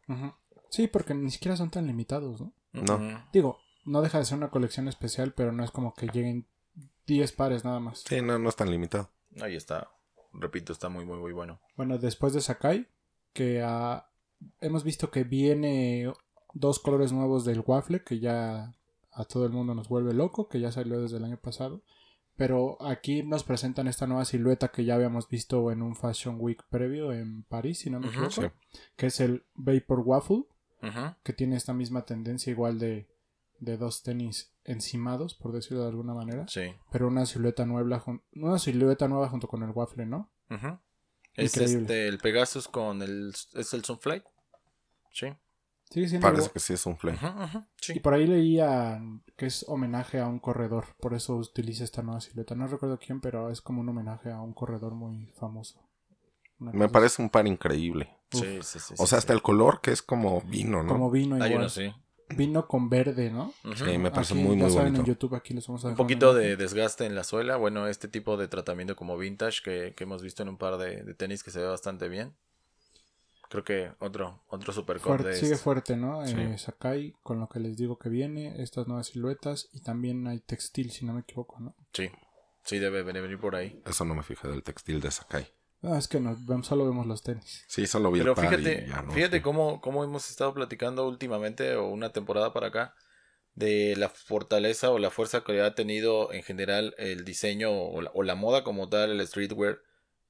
Sí, 0.76 0.88
porque 0.88 1.14
ni 1.14 1.30
siquiera 1.30 1.56
son 1.56 1.70
tan 1.70 1.86
limitados, 1.86 2.38
¿no? 2.38 2.52
no. 2.74 3.24
Digo, 3.32 3.58
no 3.86 4.02
deja 4.02 4.18
de 4.18 4.26
ser 4.26 4.36
una 4.36 4.50
colección 4.50 4.88
especial, 4.88 5.32
pero 5.32 5.50
no 5.50 5.64
es 5.64 5.70
como 5.70 5.94
que 5.94 6.06
lleguen 6.06 6.46
10 7.06 7.32
pares 7.32 7.64
nada 7.64 7.80
más. 7.80 8.04
Sí, 8.06 8.20
no, 8.20 8.38
no 8.38 8.50
es 8.50 8.56
tan 8.56 8.70
limitado. 8.70 9.08
Ahí 9.40 9.56
está. 9.56 9.90
Repito, 10.34 10.74
está 10.74 10.90
muy, 10.90 11.06
muy, 11.06 11.18
muy 11.18 11.32
bueno. 11.32 11.62
Bueno, 11.78 11.96
después 11.96 12.34
de 12.34 12.42
Sakai, 12.42 12.88
que 13.32 13.62
ah, 13.64 14.10
hemos 14.60 14.84
visto 14.84 15.10
que 15.10 15.24
viene 15.24 16.12
dos 16.52 16.78
colores 16.78 17.10
nuevos 17.10 17.46
del 17.46 17.64
waffle, 17.66 18.04
que 18.04 18.20
ya 18.20 18.74
a 19.12 19.24
todo 19.24 19.46
el 19.46 19.52
mundo 19.52 19.74
nos 19.74 19.88
vuelve 19.88 20.12
loco, 20.12 20.46
que 20.46 20.60
ya 20.60 20.72
salió 20.72 21.00
desde 21.00 21.16
el 21.16 21.24
año 21.24 21.38
pasado. 21.38 21.80
Pero 22.36 22.76
aquí 22.82 23.22
nos 23.22 23.44
presentan 23.44 23.88
esta 23.88 24.06
nueva 24.06 24.26
silueta 24.26 24.68
que 24.68 24.84
ya 24.84 24.96
habíamos 24.96 25.26
visto 25.30 25.72
en 25.72 25.80
un 25.80 25.96
Fashion 25.96 26.36
Week 26.38 26.62
previo 26.68 27.12
en 27.12 27.44
París, 27.44 27.78
si 27.78 27.88
no 27.88 27.98
me 27.98 28.08
equivoco, 28.08 28.42
sí. 28.42 28.48
que 28.94 29.06
es 29.06 29.20
el 29.20 29.46
Vapor 29.54 30.00
Waffle, 30.00 30.44
Que 31.24 31.32
tiene 31.32 31.56
esta 31.56 31.72
misma 31.72 32.04
tendencia 32.04 32.50
igual 32.50 32.78
de, 32.78 33.08
de 33.58 33.76
dos 33.76 34.02
tenis 34.02 34.52
encimados, 34.64 35.34
por 35.34 35.52
decirlo 35.52 35.82
de 35.82 35.88
alguna 35.88 36.14
manera, 36.14 36.46
Sí. 36.48 36.74
pero 36.92 37.08
una 37.08 37.26
silueta 37.26 37.64
nueva, 37.66 38.04
una 38.34 38.58
silueta 38.58 39.08
nueva 39.08 39.28
junto 39.28 39.48
con 39.48 39.62
el 39.62 39.70
waffle, 39.70 40.06
¿no? 40.06 40.30
Ujú. 40.50 40.78
Es 41.34 41.54
Increíble. 41.56 41.82
este, 41.82 42.08
el 42.08 42.18
Pegasus 42.18 42.68
con 42.68 43.02
el. 43.02 43.32
¿Es 43.54 43.74
el 43.74 43.84
Sunflight? 43.84 44.24
Sí. 45.12 45.26
Sigue 45.90 46.18
Parece 46.18 46.40
igual- 46.42 46.52
que 46.52 46.58
sí 46.60 46.72
es 46.72 46.84
un 46.86 46.96
Y 47.00 47.68
sí. 47.80 48.00
por 48.00 48.14
ahí 48.14 48.26
leía 48.26 49.00
que 49.36 49.46
es 49.46 49.64
homenaje 49.68 50.18
a 50.18 50.26
un 50.26 50.40
corredor, 50.40 50.86
por 50.98 51.14
eso 51.14 51.36
utiliza 51.36 51.84
esta 51.84 52.02
nueva 52.02 52.20
silueta. 52.20 52.54
No 52.56 52.66
recuerdo 52.66 52.98
quién, 52.98 53.20
pero 53.20 53.50
es 53.50 53.60
como 53.60 53.82
un 53.82 53.88
homenaje 53.88 54.30
a 54.32 54.40
un 54.40 54.52
corredor 54.52 54.94
muy 54.94 55.26
famoso. 55.38 55.80
Me 56.58 56.88
parece 56.88 57.20
un 57.22 57.28
par 57.30 57.46
increíble. 57.46 58.14
Sí, 58.32 58.58
sí, 58.62 58.78
sí, 58.80 58.94
O 58.98 59.04
sí, 59.04 59.06
sea, 59.06 59.18
hasta 59.18 59.32
sí. 59.32 59.36
el 59.36 59.42
color 59.42 59.80
que 59.80 59.92
es 59.92 60.02
como 60.02 60.40
vino. 60.40 60.82
¿no? 60.82 60.92
Como 60.94 61.10
vino 61.10 61.36
Hay 61.36 61.50
igual. 61.50 61.62
uno, 61.64 61.68
sí. 61.68 61.92
Vino 62.30 62.66
con 62.66 62.88
verde, 62.90 63.30
¿no? 63.30 63.52
Sí, 63.76 63.98
me 63.98 64.10
parece 64.10 64.34
Aquí, 64.34 64.42
muy, 64.42 64.56
ya 64.56 64.62
muy 64.64 64.72
saben, 64.72 64.86
bonito. 64.94 65.00
en 65.02 65.06
YouTube 65.06 65.34
aquí 65.36 65.54
les 65.54 65.64
vamos 65.66 65.84
a 65.84 65.88
Un 65.88 65.94
poquito 65.94 66.34
de 66.34 66.56
desgaste 66.56 67.04
en 67.06 67.14
la 67.14 67.22
suela. 67.22 67.56
Bueno, 67.56 67.86
este 67.86 68.08
tipo 68.08 68.36
de 68.36 68.48
tratamiento 68.48 68.96
como 68.96 69.16
vintage 69.16 69.60
que, 69.62 69.94
que 69.96 70.04
hemos 70.04 70.22
visto 70.22 70.42
en 70.42 70.48
un 70.48 70.56
par 70.58 70.76
de, 70.76 71.04
de 71.04 71.14
tenis 71.14 71.44
que 71.44 71.52
se 71.52 71.60
ve 71.60 71.66
bastante 71.68 72.08
bien. 72.08 72.34
Creo 73.48 73.62
que 73.62 73.92
otro, 74.00 74.42
otro 74.48 74.72
super 74.72 74.98
Fuerte- 74.98 75.28
de 75.28 75.34
sigue 75.36 75.52
este. 75.52 75.62
fuerte, 75.62 75.96
¿no? 75.96 76.26
Sí. 76.26 76.34
Eh, 76.36 76.58
Sakai, 76.58 77.14
con 77.22 77.38
lo 77.38 77.48
que 77.48 77.60
les 77.60 77.76
digo 77.76 77.96
que 77.96 78.08
viene, 78.08 78.60
estas 78.60 78.88
nuevas 78.88 79.06
siluetas 79.06 79.68
y 79.72 79.82
también 79.82 80.26
hay 80.26 80.40
textil, 80.40 80.90
si 80.90 81.04
no 81.04 81.12
me 81.12 81.20
equivoco, 81.20 81.60
¿no? 81.60 81.76
Sí, 81.92 82.10
sí 82.64 82.80
debe 82.80 83.04
venir 83.04 83.38
por 83.38 83.54
ahí. 83.54 83.80
Eso 83.86 84.04
no 84.04 84.16
me 84.16 84.24
fijé 84.24 84.48
del 84.48 84.64
textil 84.64 85.00
de 85.00 85.12
Sakai. 85.12 85.46
Ah, 85.86 85.98
es 85.98 86.08
que 86.08 86.20
no, 86.20 86.36
solo 86.64 86.84
vemos 86.84 87.06
los 87.06 87.22
tenis. 87.22 87.64
Sí, 87.68 87.86
solo 87.86 88.10
vi 88.10 88.20
Pero 88.20 88.32
el 88.32 88.36
par 88.36 88.48
fíjate, 88.48 88.84
y 88.86 88.90
ya 88.90 89.02
no 89.02 89.12
fíjate 89.12 89.42
cómo, 89.42 89.80
cómo 89.80 90.02
hemos 90.02 90.28
estado 90.30 90.52
platicando 90.52 91.06
últimamente 91.06 91.76
o 91.76 91.88
una 91.88 92.12
temporada 92.12 92.52
para 92.52 92.68
acá 92.68 92.94
de 93.54 93.94
la 93.96 94.08
fortaleza 94.08 94.90
o 94.90 94.98
la 94.98 95.10
fuerza 95.10 95.42
que 95.42 95.60
ha 95.62 95.74
tenido 95.74 96.32
en 96.32 96.42
general 96.42 96.94
el 96.98 97.24
diseño 97.24 97.70
o 97.72 98.02
la, 98.02 98.10
o 98.14 98.22
la 98.22 98.34
moda 98.34 98.64
como 98.64 98.88
tal, 98.88 99.10
el 99.12 99.26
streetwear 99.26 99.78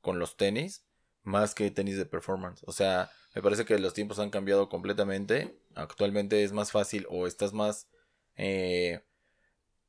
con 0.01 0.19
los 0.19 0.37
tenis, 0.37 0.85
más 1.23 1.55
que 1.55 1.71
tenis 1.71 1.97
de 1.97 2.07
performance. 2.07 2.63
O 2.67 2.73
sea, 2.73 3.11
me 3.35 3.43
parece 3.43 3.65
que 3.65 3.79
los 3.79 3.95
tiempos 3.95 4.19
han 4.19 4.31
cambiado 4.31 4.69
completamente. 4.69 5.59
Actualmente 5.75 6.45
es 6.45 6.53
más 6.53 6.71
fácil 6.71 7.07
o 7.09 7.27
estás 7.27 7.53
más... 7.53 7.89
eh, 8.37 9.01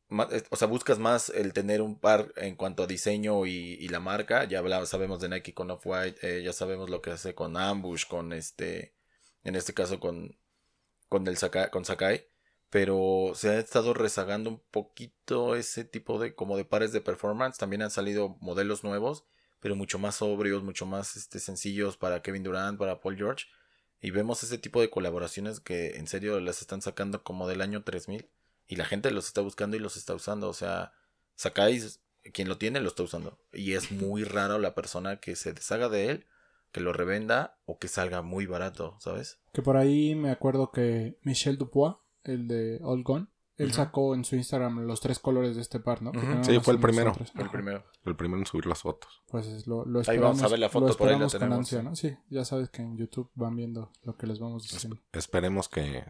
o 0.10 0.56
sea, 0.56 0.68
buscas 0.68 1.00
más 1.00 1.30
el 1.30 1.52
tener 1.54 1.82
un 1.82 2.00
par 2.00 2.34
en 2.38 2.56
cuanto 2.56 2.84
a 2.84 2.88
diseño 2.88 3.46
y, 3.46 3.74
y 3.80 3.90
la 3.90 4.00
marca. 4.00 4.46
Ya 4.46 4.60
hablamos, 4.60 4.90
sabemos 4.90 5.20
de 5.20 5.30
Nike 5.30 5.54
con 5.54 5.70
Off-White, 5.70 6.20
eh, 6.22 6.44
ya 6.44 6.54
sabemos 6.54 6.90
lo 6.90 7.02
que 7.02 7.12
hace 7.12 7.36
con 7.36 7.58
Ambush, 7.58 8.08
con 8.08 8.32
este, 8.32 8.96
en 9.44 9.56
este 9.56 9.74
caso 9.74 10.00
con, 10.00 10.38
con 11.10 11.28
el 11.28 11.38
Sakai, 11.38 11.70
con 11.72 11.86
Sakai. 11.86 12.28
Pero 12.70 13.32
se 13.36 13.50
ha 13.50 13.60
estado 13.60 13.94
rezagando 13.94 14.50
un 14.50 14.62
poquito 14.72 15.56
ese 15.56 15.86
tipo 15.86 16.20
de, 16.20 16.36
como 16.36 16.58
de 16.58 16.66
pares 16.66 16.92
de 16.92 17.02
performance. 17.02 17.58
También 17.58 17.82
han 17.82 17.92
salido 17.92 18.38
modelos 18.42 18.84
nuevos, 18.84 19.26
pero 19.60 19.76
mucho 19.76 20.00
más 20.00 20.16
sobrios, 20.16 20.64
mucho 20.64 20.86
más 20.86 21.16
este, 21.18 21.40
sencillos 21.40 21.98
para 21.98 22.22
Kevin 22.22 22.44
Durant, 22.44 22.80
para 22.80 23.02
Paul 23.02 23.18
George. 23.18 23.46
Y 24.02 24.12
vemos 24.12 24.44
ese 24.44 24.58
tipo 24.58 24.82
de 24.82 24.90
colaboraciones 24.90 25.60
que 25.60 25.98
en 25.98 26.08
serio 26.08 26.40
las 26.40 26.62
están 26.62 26.82
sacando 26.82 27.24
como 27.24 27.48
del 27.48 27.62
año 27.62 27.84
3000 27.84 28.30
y 28.68 28.76
la 28.76 28.86
gente 28.86 29.12
los 29.12 29.28
está 29.28 29.42
buscando 29.42 29.78
y 29.78 29.80
los 29.80 29.98
está 29.98 30.14
usando. 30.14 30.50
O 30.50 30.54
sea, 30.54 30.94
Sakai, 31.36 31.82
quien 32.34 32.50
lo 32.50 32.58
tiene, 32.58 32.80
lo 32.82 32.90
está 32.90 33.04
usando. 33.04 33.40
Y 33.54 33.74
es 33.74 33.92
muy 33.92 34.24
raro 34.24 34.60
la 34.60 34.76
persona 34.76 35.20
que 35.20 35.36
se 35.36 35.54
deshaga 35.54 35.90
de 35.90 36.10
él, 36.10 36.26
que 36.72 36.82
lo 36.82 36.94
revenda 36.94 37.58
o 37.66 37.80
que 37.80 37.88
salga 37.88 38.22
muy 38.22 38.46
barato, 38.46 38.98
¿sabes? 39.00 39.40
Que 39.54 39.62
por 39.62 39.78
ahí 39.78 40.16
me 40.16 40.32
acuerdo 40.32 40.72
que 40.72 41.18
Michel 41.24 41.58
Dupois, 41.58 41.96
el 42.24 42.48
de 42.48 42.80
All 42.84 43.04
Gone, 43.04 43.28
él 43.58 43.74
sacó 43.74 44.14
en 44.14 44.24
su 44.24 44.36
Instagram 44.36 44.82
los 44.86 45.02
tres 45.02 45.18
colores 45.18 45.56
de 45.56 45.64
este 45.64 45.80
par, 45.80 46.04
¿no? 46.04 46.12
Sí, 46.44 46.60
fue 46.60 46.76
el 46.76 46.80
primero. 46.80 47.14
El 47.36 47.50
primero. 47.50 47.84
El 48.06 48.16
primero 48.16 48.40
en 48.40 48.46
subir 48.46 48.68
las 48.68 48.82
fotos. 48.84 49.24
Pues 49.30 49.48
es 49.48 49.66
lo, 49.66 49.84
lo 49.84 50.02
Ahí 50.06 50.20
vamos 50.20 50.44
a 50.44 50.48
ver 50.48 50.60
la 50.60 50.70
foto, 50.70 50.96
por 50.96 51.10
ahí 51.10 51.18
la 51.18 51.28
tenemos. 51.28 51.58
ansia, 51.58 51.82
¿no? 51.82 51.96
Sí, 51.96 52.16
ya 52.30 52.46
sabes 52.46 52.70
que 52.70 52.84
en 52.84 52.98
YouTube 52.98 53.32
van 53.34 53.56
viendo 53.56 53.92
lo 54.04 54.16
que 54.16 54.28
les 54.28 54.38
vamos 54.40 54.62
diciendo. 54.62 55.00
Esperemos 55.12 55.70
que, 55.70 56.06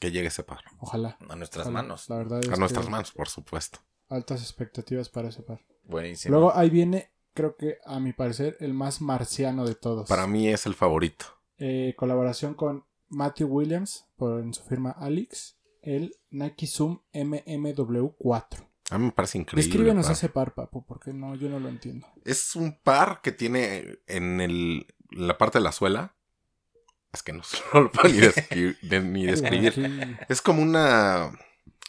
que 0.00 0.10
llegue 0.10 0.28
ese 0.28 0.42
par. 0.44 0.60
Ojalá. 0.78 1.16
A 1.28 1.36
nuestras 1.36 1.66
ojalá. 1.66 1.82
manos. 1.82 2.08
La 2.08 2.16
verdad 2.16 2.40
es 2.40 2.48
A 2.50 2.56
nuestras 2.56 2.86
que 2.86 2.90
manos, 2.90 3.12
por 3.12 3.28
supuesto. 3.28 3.80
altas 4.08 4.42
expectativas 4.42 5.08
para 5.08 5.28
ese 5.28 5.42
par. 5.42 5.60
Buenísimo. 5.84 6.32
Luego 6.32 6.54
ahí 6.56 6.70
viene, 6.70 7.10
creo 7.34 7.56
que 7.56 7.78
a 7.84 7.98
mi 8.00 8.12
parecer, 8.12 8.56
el 8.60 8.74
más 8.74 9.00
marciano 9.00 9.64
de 9.66 9.74
todos. 9.74 10.08
Para 10.08 10.26
mí 10.26 10.48
es 10.48 10.66
el 10.66 10.74
favorito. 10.74 11.26
Eh, 11.58 11.94
colaboración 11.96 12.54
con 12.54 12.84
Matthew 13.08 13.48
Williams 13.48 14.06
por, 14.16 14.40
en 14.40 14.52
su 14.54 14.62
firma 14.64 14.90
Alix, 14.92 15.56
el 15.82 16.14
Nike 16.30 16.66
Zoom 16.66 17.00
MMW4. 17.12 18.66
A 18.90 18.98
mí 18.98 19.04
me 19.06 19.12
parece 19.12 19.38
increíble. 19.38 19.62
el 19.64 19.68
Descríbenos 19.70 20.06
par. 20.06 20.12
ese 20.12 20.28
par, 20.30 20.54
papu, 20.54 20.84
porque 20.86 21.12
no, 21.12 21.34
yo 21.34 21.48
no 21.48 21.60
lo 21.60 21.68
entiendo. 21.68 22.06
Es 22.24 22.56
un 22.56 22.78
par 22.78 23.20
que 23.22 23.32
tiene 23.32 23.98
en, 24.06 24.40
el, 24.40 24.86
en 25.10 25.26
la 25.26 25.36
parte 25.36 25.58
de 25.58 25.64
la 25.64 25.72
suela. 25.72 26.14
Es 27.12 27.22
que 27.22 27.32
no, 27.32 27.42
no 27.74 27.80
lo 27.82 27.92
puedo 27.92 28.08
ni, 28.08 28.20
descri- 28.20 28.78
de- 28.82 29.00
ni 29.00 29.26
describir. 29.26 30.18
Es 30.28 30.42
como 30.42 30.62
una. 30.62 31.30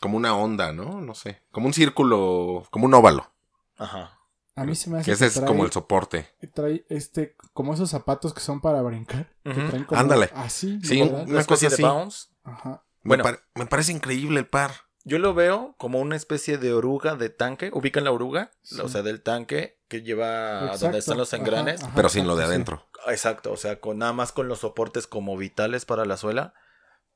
Como 0.02 0.16
una 0.16 0.34
onda, 0.36 0.72
¿no? 0.72 1.02
No 1.02 1.14
sé. 1.14 1.42
Como 1.52 1.68
un 1.68 1.74
círculo. 1.74 2.66
Como 2.72 2.86
un 2.86 2.94
óvalo. 2.94 3.32
Ajá. 3.78 4.18
a 4.56 4.64
mí 4.66 4.76
se 4.76 4.90
me 4.90 4.98
hace 5.00 5.06
Que 5.06 5.12
ese 5.12 5.26
es 5.28 5.38
trae- 5.42 5.46
como 5.48 5.64
el 5.66 5.72
soporte. 5.72 6.28
trae 6.54 6.86
este, 6.90 7.36
como 7.54 7.74
esos 7.74 7.90
zapatos 7.90 8.34
que 8.34 8.42
son 8.42 8.60
para 8.62 8.82
brincar. 8.82 9.30
que 9.44 9.50
Ujú. 9.52 9.68
traen 9.70 9.84
como 9.86 10.00
Ándale. 10.02 10.30
Así, 10.36 10.80
Sí. 10.84 11.02
Una 11.02 11.44
cosa 11.46 11.68
de 11.68 11.74
así. 11.74 11.82
bounce. 11.82 12.28
Ajá. 12.44 12.84
Me, 13.04 13.18
Bueno. 13.18 13.38
me 13.56 13.66
parece 13.66 13.92
increíble 13.94 14.40
el 14.40 14.48
par. 14.48 14.72
Yo 15.10 15.20
lo 15.20 15.34
veo 15.34 15.76
como 15.78 16.00
una 16.00 16.16
especie 16.16 16.58
de 16.58 16.72
oruga 16.74 17.16
de 17.16 17.30
tanque. 17.30 17.72
¿Ubican 17.74 18.04
la 18.04 18.12
oruga? 18.12 18.52
Sí. 18.62 18.80
O 18.82 18.88
sea, 18.88 19.02
del 19.02 19.22
tanque 19.22 19.80
que 19.88 20.02
lleva 20.04 20.60
a 20.60 20.64
Exacto. 20.66 20.86
donde 20.86 21.00
están 21.00 21.18
los 21.18 21.34
engranes. 21.34 21.84
ajá, 21.84 21.92
pero 21.96 22.10
sin 22.10 22.28
lo 22.28 22.36
de 22.36 22.44
sí. 22.44 22.50
adentro. 22.50 22.88
Exacto, 23.08 23.52
o 23.52 23.58
sea, 23.58 23.80
con 23.80 23.98
nada 23.98 24.14
más 24.14 24.32
con 24.32 24.48
los 24.48 24.60
soportes 24.60 25.08
como 25.08 25.36
vitales 25.36 25.86
para 25.86 26.06
la 26.06 26.16
suela. 26.16 26.54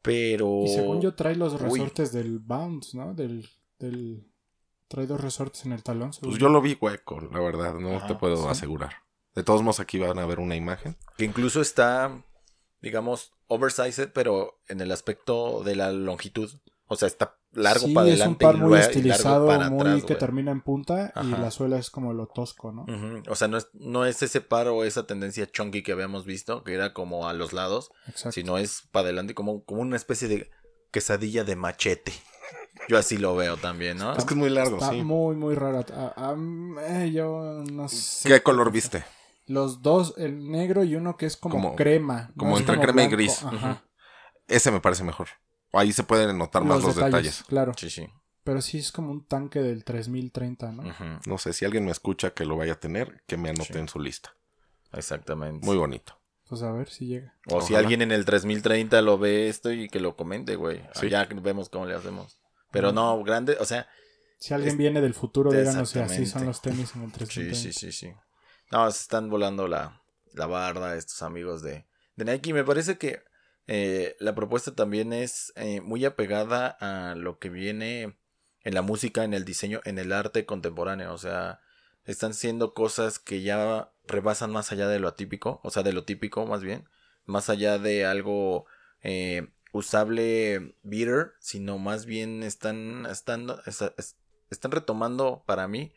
Pero. 0.01 0.63
Y 0.65 0.69
según 0.69 1.01
yo 1.01 1.13
trae 1.15 1.35
los 1.35 1.53
Uy. 1.53 1.59
resortes 1.59 2.11
del 2.11 2.39
bounce, 2.39 2.97
¿no? 2.97 3.13
Del, 3.13 3.47
del 3.79 4.27
Trae 4.87 5.07
dos 5.07 5.21
resortes 5.21 5.65
en 5.65 5.71
el 5.71 5.81
talón. 5.81 6.11
Pues 6.21 6.37
yo 6.37 6.49
lo 6.49 6.61
vi 6.61 6.77
hueco, 6.79 7.19
la 7.19 7.39
verdad, 7.39 7.73
no 7.75 7.97
Ajá, 7.97 8.07
te 8.07 8.15
puedo 8.15 8.37
sí. 8.37 8.47
asegurar. 8.49 8.93
De 9.33 9.41
todos 9.43 9.63
modos, 9.63 9.79
aquí 9.79 9.97
van 9.97 10.19
a 10.19 10.25
ver 10.27 10.39
una 10.39 10.55
imagen. 10.55 10.97
Que 11.17 11.25
incluso 11.25 11.61
está, 11.61 12.23
digamos, 12.81 13.33
oversized, 13.47 14.11
pero 14.13 14.59
en 14.67 14.81
el 14.81 14.91
aspecto 14.91 15.63
de 15.63 15.75
la 15.75 15.91
longitud. 15.91 16.51
O 16.87 16.95
sea, 16.95 17.07
está 17.07 17.37
largo 17.53 17.87
Sí, 17.87 17.93
para 17.93 18.07
es 18.07 18.15
un 18.15 18.19
adelante 18.21 18.45
par 18.45 18.55
y 18.55 18.59
muy 18.59 18.77
estilizado, 18.79 19.47
para 19.47 19.69
muy 19.69 19.79
atrás, 19.79 20.03
que 20.03 20.15
termina 20.15 20.51
en 20.51 20.61
punta 20.61 21.13
y 21.23 21.27
la 21.27 21.49
suela 21.49 21.77
es 21.77 21.89
como 21.89 22.13
lo 22.13 22.27
tosco, 22.27 22.71
¿no? 22.71 22.85
O 23.29 23.35
sea, 23.35 23.47
no 23.47 23.57
es, 23.57 23.69
no 23.73 24.05
es 24.05 24.21
ese 24.21 24.41
par 24.41 24.67
o 24.67 24.83
esa 24.83 25.07
tendencia 25.07 25.49
chunky 25.49 25.81
que 25.81 25.91
habíamos 25.93 26.25
visto, 26.25 26.63
que 26.63 26.73
era 26.73 26.93
como 26.93 27.27
a 27.27 27.33
los 27.33 27.53
lados, 27.53 27.91
Exacto. 28.07 28.33
sino 28.33 28.57
es 28.57 28.83
para 28.91 29.05
adelante 29.05 29.33
como, 29.33 29.63
como 29.63 29.81
una 29.81 29.95
especie 29.95 30.27
de 30.27 30.51
quesadilla 30.91 31.43
de 31.43 31.55
machete. 31.55 32.11
Yo 32.89 32.97
así 32.97 33.17
lo 33.17 33.35
veo 33.35 33.55
también, 33.57 33.97
¿no? 33.97 34.13
Es 34.15 34.25
que 34.25 34.33
es 34.33 34.37
muy 34.37 34.49
largo, 34.49 34.75
Está 34.77 34.91
sí. 34.91 35.03
muy, 35.03 35.35
muy 35.35 35.55
rara. 35.55 35.85
Ah, 35.93 36.13
ah, 36.17 36.35
eh, 36.81 37.11
yo 37.13 37.63
no 37.71 37.87
sé. 37.87 38.27
¿Qué 38.27 38.41
color 38.43 38.71
viste? 38.71 39.05
Los 39.45 39.81
dos, 39.81 40.15
el 40.17 40.49
negro 40.51 40.83
y 40.83 40.95
uno 40.95 41.15
que 41.15 41.25
es 41.27 41.37
como, 41.37 41.55
Como- 41.55 41.75
crema. 41.75 42.31
como 42.37 42.57
entre 42.57 42.79
crema 42.79 43.03
y 43.03 43.07
gris. 43.07 43.43
Ajá. 43.43 43.83
Ese 44.47 44.71
me 44.71 44.81
parece 44.81 45.03
mejor. 45.03 45.27
Ahí 45.73 45.91
se 45.91 46.03
pueden 46.03 46.37
notar 46.37 46.63
más 46.63 46.81
los 46.81 46.95
detalles. 46.95 47.43
Claro. 47.47 47.73
Sí, 47.77 47.89
sí. 47.89 48.07
Pero 48.43 48.61
sí 48.61 48.77
es 48.77 48.91
como 48.91 49.11
un 49.11 49.25
tanque 49.25 49.59
del 49.59 49.83
3030, 49.83 50.71
¿no? 50.71 50.83
No 51.25 51.37
sé, 51.37 51.53
si 51.53 51.65
alguien 51.65 51.85
me 51.85 51.91
escucha 51.91 52.31
que 52.31 52.45
lo 52.45 52.57
vaya 52.57 52.73
a 52.73 52.79
tener, 52.79 53.23
que 53.27 53.37
me 53.37 53.49
anote 53.49 53.73
Sí. 53.73 53.79
en 53.79 53.87
su 53.87 53.99
lista. 53.99 54.35
Exactamente. 54.91 55.65
Muy 55.65 55.77
bonito. 55.77 56.19
Pues 56.47 56.61
a 56.61 56.71
ver 56.71 56.89
si 56.89 57.07
llega. 57.07 57.33
O 57.49 57.61
si 57.61 57.73
alguien 57.75 58.01
en 58.01 58.11
el 58.11 58.25
3030 58.25 59.01
lo 59.01 59.17
ve 59.17 59.47
esto 59.49 59.71
y 59.71 59.87
que 59.89 59.99
lo 59.99 60.15
comente, 60.15 60.55
güey. 60.55 60.81
Sí. 60.93 61.09
Ya 61.09 61.25
vemos 61.25 61.69
cómo 61.69 61.85
le 61.85 61.95
hacemos. 61.95 62.37
Pero 62.71 62.91
no, 62.91 63.23
grande, 63.23 63.57
o 63.59 63.65
sea, 63.65 63.87
Si 64.39 64.53
alguien 64.53 64.73
Es- 64.73 64.77
viene 64.77 64.99
del 64.99 65.13
futuro, 65.13 65.51
díganos 65.51 65.89
si 65.89 65.99
así 65.99 66.25
son 66.25 66.45
los 66.45 66.61
tenis 66.61 66.93
en 66.95 67.03
el 67.03 67.11
sí, 67.11 67.13
3030. 67.17 67.55
sí, 67.55 67.71
sí, 67.71 67.91
sí. 67.93 68.11
No, 68.71 68.91
se 68.91 69.01
están 69.03 69.29
volando 69.29 69.69
la, 69.69 70.01
la 70.33 70.47
barda 70.47 70.97
estos 70.97 71.21
amigos 71.21 71.61
de, 71.61 71.85
de 72.17 72.25
Nike. 72.25 72.51
Me 72.53 72.65
parece 72.65 72.97
que 72.97 73.21
eh, 73.67 74.15
la 74.19 74.35
propuesta 74.35 74.75
también 74.75 75.13
es 75.13 75.53
eh, 75.55 75.81
muy 75.81 76.03
apegada 76.05 76.67
a 76.79 77.15
lo 77.15 77.39
que 77.39 77.49
viene 77.49 78.17
en 78.63 78.73
la 78.73 78.81
música, 78.81 79.23
en 79.23 79.33
el 79.33 79.45
diseño, 79.45 79.81
en 79.85 79.97
el 79.97 80.11
arte 80.11 80.45
contemporáneo. 80.45 81.13
O 81.13 81.17
sea, 81.17 81.61
están 82.05 82.33
siendo 82.33 82.73
cosas 82.73 83.19
que 83.19 83.41
ya 83.41 83.91
rebasan 84.05 84.51
más 84.51 84.71
allá 84.71 84.87
de 84.87 84.99
lo 84.99 85.07
atípico, 85.07 85.59
o 85.63 85.69
sea, 85.69 85.83
de 85.83 85.93
lo 85.93 86.03
típico 86.03 86.45
más 86.45 86.61
bien, 86.61 86.87
más 87.25 87.49
allá 87.49 87.79
de 87.79 88.05
algo 88.05 88.65
eh, 89.01 89.47
usable 89.71 90.75
beater, 90.83 91.33
sino 91.39 91.77
más 91.77 92.05
bien 92.05 92.43
están, 92.43 93.05
están, 93.05 93.47
están 94.49 94.71
retomando 94.71 95.43
para 95.45 95.67
mí 95.67 95.93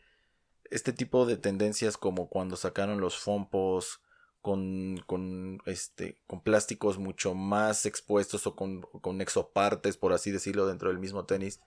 este 0.69 0.93
tipo 0.93 1.25
de 1.25 1.37
tendencias 1.37 1.97
como 1.97 2.29
cuando 2.29 2.55
sacaron 2.57 2.99
los 2.99 3.17
fompos 3.17 4.01
con, 4.47 5.03
con, 5.07 5.59
este, 5.65 6.15
con 6.25 6.39
plásticos 6.41 6.97
mucho 6.97 7.33
más 7.33 7.85
expuestos 7.85 8.47
o 8.47 8.55
con, 8.55 8.81
con 8.81 9.19
exopartes, 9.19 9.97
por 9.97 10.13
así 10.13 10.31
decirlo, 10.31 10.65
dentro 10.67 10.87
del 10.87 10.99
mismo 10.99 11.25
tenis, 11.25 11.59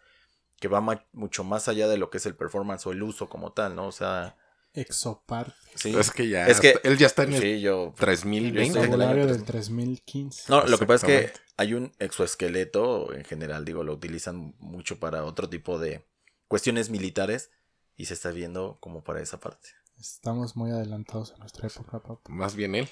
que 0.58 0.66
va 0.68 0.80
ma- 0.80 1.04
mucho 1.12 1.44
más 1.44 1.68
allá 1.68 1.88
de 1.88 1.98
lo 1.98 2.08
que 2.08 2.16
es 2.16 2.24
el 2.24 2.34
performance 2.34 2.86
o 2.86 2.92
el 2.92 3.02
uso 3.02 3.28
como 3.28 3.52
tal, 3.52 3.76
¿no? 3.76 3.86
O 3.86 3.92
sea, 3.92 4.34
Exopar. 4.72 5.54
sí. 5.74 5.94
Es 5.94 6.10
que 6.10 6.26
ya. 6.30 6.46
Es 6.46 6.58
que- 6.60 6.80
él 6.84 6.96
ya 6.96 7.06
está 7.08 7.24
en 7.24 7.34
el 7.34 7.42
Sí, 7.42 7.60
yo... 7.60 7.88
El 7.88 7.94
3020. 7.96 8.88
del 8.88 9.02
año 9.02 9.26
del 9.26 9.44
3000. 9.44 10.00
3015. 10.00 10.44
No, 10.48 10.64
lo 10.66 10.78
que 10.78 10.86
pasa 10.86 11.06
es 11.06 11.12
que 11.32 11.32
hay 11.58 11.74
un 11.74 11.92
exoesqueleto, 11.98 13.12
en 13.12 13.24
general, 13.26 13.66
digo, 13.66 13.84
lo 13.84 13.92
utilizan 13.92 14.54
mucho 14.58 14.98
para 14.98 15.24
otro 15.24 15.50
tipo 15.50 15.78
de 15.78 16.06
cuestiones 16.48 16.88
militares 16.88 17.50
y 17.96 18.06
se 18.06 18.14
está 18.14 18.30
viendo 18.30 18.78
como 18.80 19.04
para 19.04 19.20
esa 19.20 19.38
parte. 19.38 19.68
Estamos 20.00 20.56
muy 20.56 20.70
adelantados 20.70 21.32
en 21.32 21.40
nuestra 21.40 21.68
época, 21.68 22.00
papá. 22.00 22.20
Más 22.28 22.56
bien 22.56 22.74
él. 22.74 22.88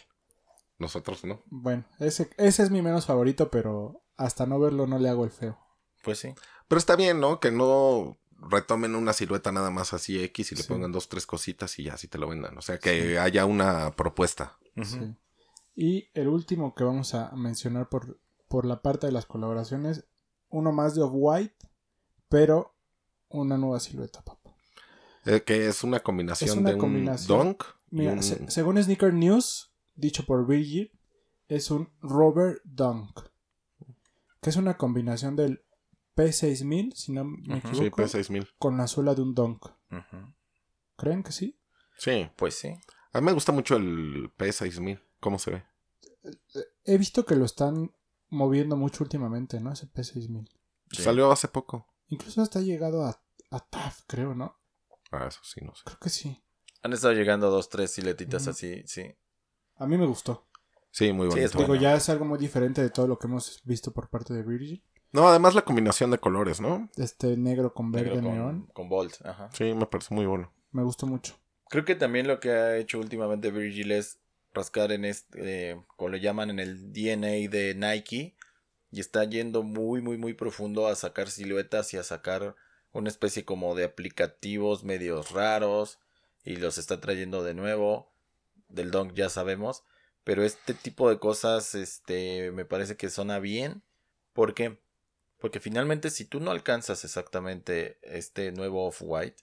Nosotros 0.78 1.24
no. 1.24 1.42
Bueno, 1.46 1.84
ese, 1.98 2.30
ese 2.36 2.62
es 2.62 2.70
mi 2.70 2.82
menos 2.82 3.06
favorito, 3.06 3.50
pero 3.50 4.02
hasta 4.16 4.46
no 4.46 4.60
verlo 4.60 4.86
no 4.86 4.98
le 4.98 5.08
hago 5.08 5.24
el 5.24 5.30
feo. 5.30 5.58
Pues 6.04 6.18
sí. 6.18 6.34
Pero 6.68 6.78
está 6.78 6.94
bien, 6.94 7.18
¿no? 7.18 7.40
Que 7.40 7.50
no 7.50 8.18
retomen 8.40 8.94
una 8.94 9.12
silueta 9.12 9.50
nada 9.50 9.70
más 9.70 9.92
así 9.92 10.22
X 10.22 10.52
y 10.52 10.54
le 10.54 10.62
Sí. 10.62 10.68
pongan 10.68 10.92
dos, 10.92 11.08
tres 11.08 11.26
cositas 11.26 11.76
y 11.80 11.84
ya 11.84 11.94
así 11.94 12.06
te 12.06 12.18
lo 12.18 12.28
vendan. 12.28 12.56
O 12.56 12.62
sea, 12.62 12.78
que 12.78 13.18
haya 13.18 13.44
una 13.46 13.90
propuesta. 13.96 14.58
Sí. 14.84 15.16
Y 15.74 16.08
el 16.14 16.28
último 16.28 16.74
que 16.74 16.84
vamos 16.84 17.14
a 17.14 17.32
mencionar 17.34 17.88
por, 17.88 18.20
por 18.48 18.64
la 18.64 18.80
parte 18.82 19.06
de 19.06 19.12
las 19.12 19.26
colaboraciones, 19.26 20.04
uno 20.50 20.70
más 20.72 20.94
de 20.94 21.02
Off-White, 21.02 21.56
pero 22.28 22.74
una 23.28 23.56
nueva 23.56 23.80
silueta, 23.80 24.22
papá. 24.22 24.47
Eh, 25.28 25.42
que 25.42 25.66
es 25.68 25.84
una 25.84 26.00
combinación 26.00 26.50
Es 26.50 26.56
una 26.56 26.70
de 26.70 26.74
un 26.76 26.80
combinación. 26.80 27.38
dunk. 27.48 27.64
y 27.90 27.96
Mira, 27.96 28.12
un- 28.12 28.22
se- 28.22 28.50
según 28.50 28.82
Sneaker 28.82 29.12
News, 29.12 29.72
dicho 29.94 30.24
por 30.24 30.46
Virgil, 30.46 30.90
es 31.48 31.70
un 31.70 31.90
Robert 32.00 32.60
Dunk, 32.64 33.20
que 34.40 34.50
es 34.50 34.56
una 34.56 34.76
combinación 34.76 35.36
del 35.36 35.62
P6000, 36.16 36.92
si 36.94 37.12
no 37.12 37.24
me 37.24 37.58
Ujú. 37.58 37.68
Sí, 37.74 37.84
equivoco, 37.86 38.02
P6000. 38.02 38.48
con 38.58 38.76
la 38.76 38.86
suela 38.86 39.14
de 39.14 39.22
un 39.22 39.34
Dunk. 39.34 39.64
Ujú. 39.90 40.34
¿Creen 40.96 41.22
que 41.22 41.32
sí? 41.32 41.58
Sí. 41.96 42.28
Pues 42.36 42.54
sí. 42.54 42.74
A 43.12 43.20
mí 43.20 43.26
me 43.26 43.32
gusta 43.32 43.52
mucho 43.52 43.76
el 43.76 44.30
P6000. 44.36 45.00
¿Cómo 45.20 45.38
se 45.38 45.50
ve? 45.52 45.64
He 46.84 46.98
visto 46.98 47.24
que 47.24 47.36
lo 47.36 47.44
están 47.44 47.92
moviendo 48.30 48.76
mucho 48.76 49.02
últimamente, 49.04 49.60
¿no? 49.60 49.72
Ese 49.72 49.86
P6000. 49.86 50.48
Sí. 50.92 51.02
Salió 51.02 51.30
hace 51.32 51.48
poco. 51.48 51.86
Incluso 52.08 52.42
hasta 52.42 52.58
ha 52.58 52.62
llegado 52.62 53.04
a, 53.04 53.20
a 53.50 53.60
TAF, 53.60 54.02
creo, 54.06 54.34
¿no? 54.34 54.57
Ah, 55.10 55.26
eso 55.28 55.40
sí, 55.42 55.60
no 55.62 55.74
sé. 55.74 55.82
Creo 55.84 55.98
que 55.98 56.10
sí. 56.10 56.42
Han 56.82 56.92
estado 56.92 57.14
llegando 57.14 57.50
dos, 57.50 57.68
tres 57.68 57.90
siletitas 57.92 58.46
así, 58.48 58.82
sí. 58.86 59.14
A 59.76 59.86
mí 59.86 59.96
me 59.96 60.06
gustó. 60.06 60.46
Sí, 60.90 61.12
muy 61.12 61.26
Sí, 61.26 61.30
bonito. 61.30 61.46
es 61.46 61.52
Digo, 61.52 61.66
Bueno. 61.68 61.82
ya 61.82 61.94
es 61.94 62.08
algo 62.08 62.24
muy 62.24 62.38
diferente 62.38 62.80
de 62.82 62.90
todo 62.90 63.06
lo 63.08 63.18
que 63.18 63.26
hemos 63.26 63.60
visto 63.64 63.92
por 63.92 64.08
parte 64.08 64.34
de 64.34 64.42
Virgil. 64.42 64.84
No, 65.12 65.26
además 65.28 65.54
la 65.54 65.62
combinación 65.62 66.10
de 66.10 66.18
colores, 66.18 66.60
¿no? 66.60 66.90
Este 66.96 67.36
negro 67.36 67.72
con 67.72 67.90
verde 67.90 68.20
con, 68.20 68.24
neón. 68.24 68.66
con 68.74 68.88
Bolt. 68.88 69.24
Ajá. 69.24 69.50
Sí, 69.54 69.72
me 69.74 69.86
parece 69.86 70.14
muy 70.14 70.26
bueno. 70.26 70.52
Me 70.70 70.82
gustó 70.82 71.06
mucho. 71.06 71.34
Creo 71.70 71.84
que 71.84 71.94
también 71.94 72.26
lo 72.26 72.40
que 72.40 72.50
ha 72.50 72.76
hecho 72.76 72.98
últimamente 72.98 73.50
Virgil 73.50 73.92
es 73.92 74.18
rascar 74.52 74.92
en 74.92 75.04
este, 75.04 75.70
eh, 75.70 75.82
como 75.96 76.10
le 76.10 76.20
llaman 76.20 76.50
en 76.50 76.58
el 76.58 76.92
DNA 76.92 77.48
de 77.50 77.74
Nike, 77.76 78.36
y 78.90 79.00
está 79.00 79.24
yendo 79.24 79.62
muy, 79.62 80.00
muy, 80.00 80.16
muy 80.16 80.32
profundo 80.34 80.86
a 80.86 80.94
sacar 80.94 81.28
siluetas 81.30 81.92
y 81.94 81.98
a 81.98 82.02
sacar 82.02 82.56
una 82.98 83.08
especie 83.08 83.44
como 83.44 83.74
de 83.74 83.84
aplicativos 83.84 84.84
medios 84.84 85.30
raros, 85.30 85.98
y 86.44 86.56
los 86.56 86.78
está 86.78 87.00
trayendo 87.00 87.42
de 87.42 87.54
nuevo. 87.54 88.12
Del 88.68 88.90
Dunk 88.90 89.14
ya 89.14 89.30
sabemos, 89.30 89.84
pero 90.24 90.44
este 90.44 90.74
tipo 90.74 91.08
de 91.08 91.18
cosas, 91.18 91.74
este, 91.74 92.50
me 92.52 92.66
parece 92.66 92.96
que 92.96 93.08
suena 93.08 93.38
bien, 93.38 93.82
porque, 94.34 94.78
porque 95.38 95.58
finalmente 95.58 96.10
si 96.10 96.26
tú 96.26 96.38
no 96.40 96.50
alcanzas 96.50 97.04
exactamente 97.04 97.98
este 98.02 98.52
nuevo 98.52 98.86
Off-White, 98.86 99.42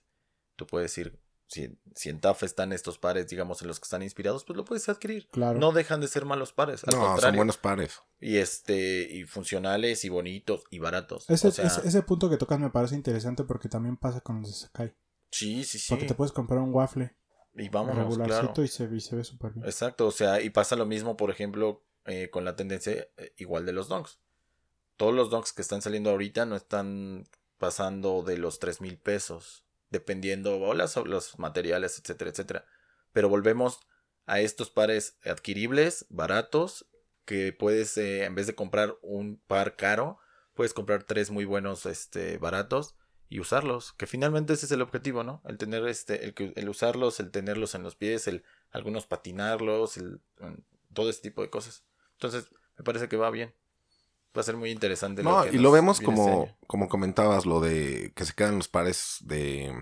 tú 0.55 0.67
puedes 0.67 0.95
ir 0.99 1.17
si, 1.47 1.77
si 1.93 2.09
en 2.09 2.19
TAF 2.19 2.43
están 2.43 2.73
estos 2.73 2.97
pares, 2.97 3.27
digamos, 3.27 3.61
en 3.61 3.67
los 3.67 3.79
que 3.79 3.83
están 3.83 4.01
inspirados, 4.01 4.43
pues 4.43 4.57
lo 4.57 4.65
puedes 4.65 4.89
adquirir. 4.89 5.29
Claro. 5.29 5.59
No 5.59 5.71
dejan 5.71 6.01
de 6.01 6.07
ser 6.07 6.25
malos 6.25 6.53
pares, 6.53 6.83
al 6.83 6.95
no, 6.95 7.17
son 7.17 7.35
buenos 7.35 7.57
pares. 7.57 8.01
Y 8.19 8.37
este, 8.37 9.07
y 9.11 9.23
funcionales, 9.25 10.05
y 10.05 10.09
bonitos, 10.09 10.63
y 10.71 10.79
baratos. 10.79 11.29
Ese, 11.29 11.49
o 11.49 11.51
sea, 11.51 11.65
ese, 11.65 11.87
ese 11.87 12.01
punto 12.01 12.29
que 12.29 12.37
tocas 12.37 12.59
me 12.59 12.69
parece 12.69 12.95
interesante 12.95 13.43
porque 13.43 13.69
también 13.69 13.97
pasa 13.97 14.21
con 14.21 14.41
los 14.41 14.49
de 14.49 14.57
Sakai. 14.57 14.95
sí, 15.31 15.63
sí, 15.63 15.77
sí. 15.79 15.87
Porque 15.89 16.07
te 16.07 16.15
puedes 16.15 16.31
comprar 16.31 16.59
un 16.59 16.73
waffle 16.73 17.15
Y 17.53 17.69
vámonos, 17.69 17.97
regularcito 18.05 18.53
claro. 18.53 18.63
y, 18.63 18.67
se, 18.67 18.89
y 18.95 18.99
se 18.99 19.15
ve 19.15 19.23
súper 19.23 19.53
bien. 19.53 19.65
Exacto, 19.65 20.07
o 20.07 20.11
sea, 20.11 20.41
y 20.41 20.49
pasa 20.49 20.75
lo 20.75 20.85
mismo, 20.85 21.15
por 21.15 21.29
ejemplo, 21.29 21.85
eh, 22.05 22.29
con 22.29 22.43
la 22.45 22.55
tendencia 22.55 23.07
eh, 23.17 23.33
igual 23.37 23.65
de 23.65 23.73
los 23.73 23.87
donks. 23.87 24.19
Todos 24.97 25.13
los 25.13 25.29
donks 25.29 25.53
que 25.53 25.61
están 25.61 25.81
saliendo 25.81 26.09
ahorita 26.09 26.45
no 26.45 26.55
están 26.55 27.27
pasando 27.57 28.23
de 28.23 28.37
los 28.37 28.59
tres 28.59 28.81
mil 28.81 28.97
pesos, 28.97 29.64
dependiendo 29.95 30.73
las, 30.73 30.97
los 30.97 31.39
materiales, 31.39 31.97
etcétera, 31.97 32.31
etcétera. 32.31 32.65
Pero 33.13 33.29
volvemos 33.29 33.79
a 34.25 34.41
estos 34.41 34.69
pares 34.69 35.17
adquiribles, 35.23 36.05
baratos, 36.09 36.85
que 37.23 37.53
puedes, 37.53 37.97
eh, 37.97 38.25
en 38.25 38.35
vez 38.35 38.45
de 38.45 38.55
comprar 38.55 38.97
un 39.01 39.37
par 39.47 39.77
caro, 39.77 40.19
puedes 40.53 40.73
comprar 40.73 41.03
tres 41.03 41.31
muy 41.31 41.45
buenos, 41.45 41.85
este, 41.85 42.37
baratos 42.37 42.95
y 43.29 43.39
usarlos. 43.39 43.93
Que 43.93 44.05
finalmente 44.05 44.53
ese 44.53 44.65
es 44.65 44.71
el 44.73 44.81
objetivo, 44.81 45.23
¿no? 45.23 45.41
El 45.45 45.57
tener 45.57 45.87
este, 45.87 46.25
el, 46.25 46.53
el 46.55 46.69
usarlos, 46.69 47.19
el 47.21 47.31
tenerlos 47.31 47.73
en 47.73 47.83
los 47.83 47.95
pies, 47.95 48.27
el 48.27 48.43
algunos 48.71 49.07
patinarlos, 49.07 49.95
el, 49.95 50.19
todo 50.93 51.09
ese 51.09 51.21
tipo 51.21 51.41
de 51.41 51.49
cosas. 51.49 51.85
Entonces, 52.13 52.49
me 52.77 52.83
parece 52.83 53.07
que 53.07 53.17
va 53.17 53.31
bien. 53.31 53.53
Va 54.35 54.41
a 54.41 54.43
ser 54.43 54.57
muy 54.57 54.71
interesante. 54.71 55.23
No, 55.23 55.43
que 55.43 55.55
y 55.55 55.59
lo 55.59 55.71
vemos 55.71 55.99
viene 55.99 56.13
este 56.13 56.23
como, 56.23 56.49
como 56.67 56.89
comentabas, 56.89 57.45
lo 57.45 57.59
de 57.59 58.11
que 58.15 58.25
se 58.25 58.33
quedan 58.33 58.57
los 58.57 58.67
pares 58.67 59.17
de 59.21 59.73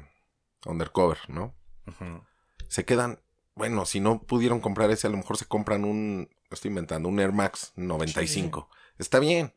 undercover, 0.66 1.18
¿no? 1.28 1.56
Se 2.68 2.86
quedan, 2.86 3.20
bueno, 3.56 3.86
si 3.86 4.00
no 4.00 4.22
pudieron 4.22 4.60
comprar 4.60 4.92
ese, 4.92 5.08
a 5.08 5.10
lo 5.10 5.18
mejor 5.18 5.38
se 5.38 5.46
compran 5.46 5.86
un, 5.86 6.30
estoy 6.52 6.70
inventando, 6.70 7.10
un 7.10 7.20
Air 7.20 7.32
Max 7.32 7.74
95. 7.76 8.70
Está 8.98 9.20
bien, 9.20 9.54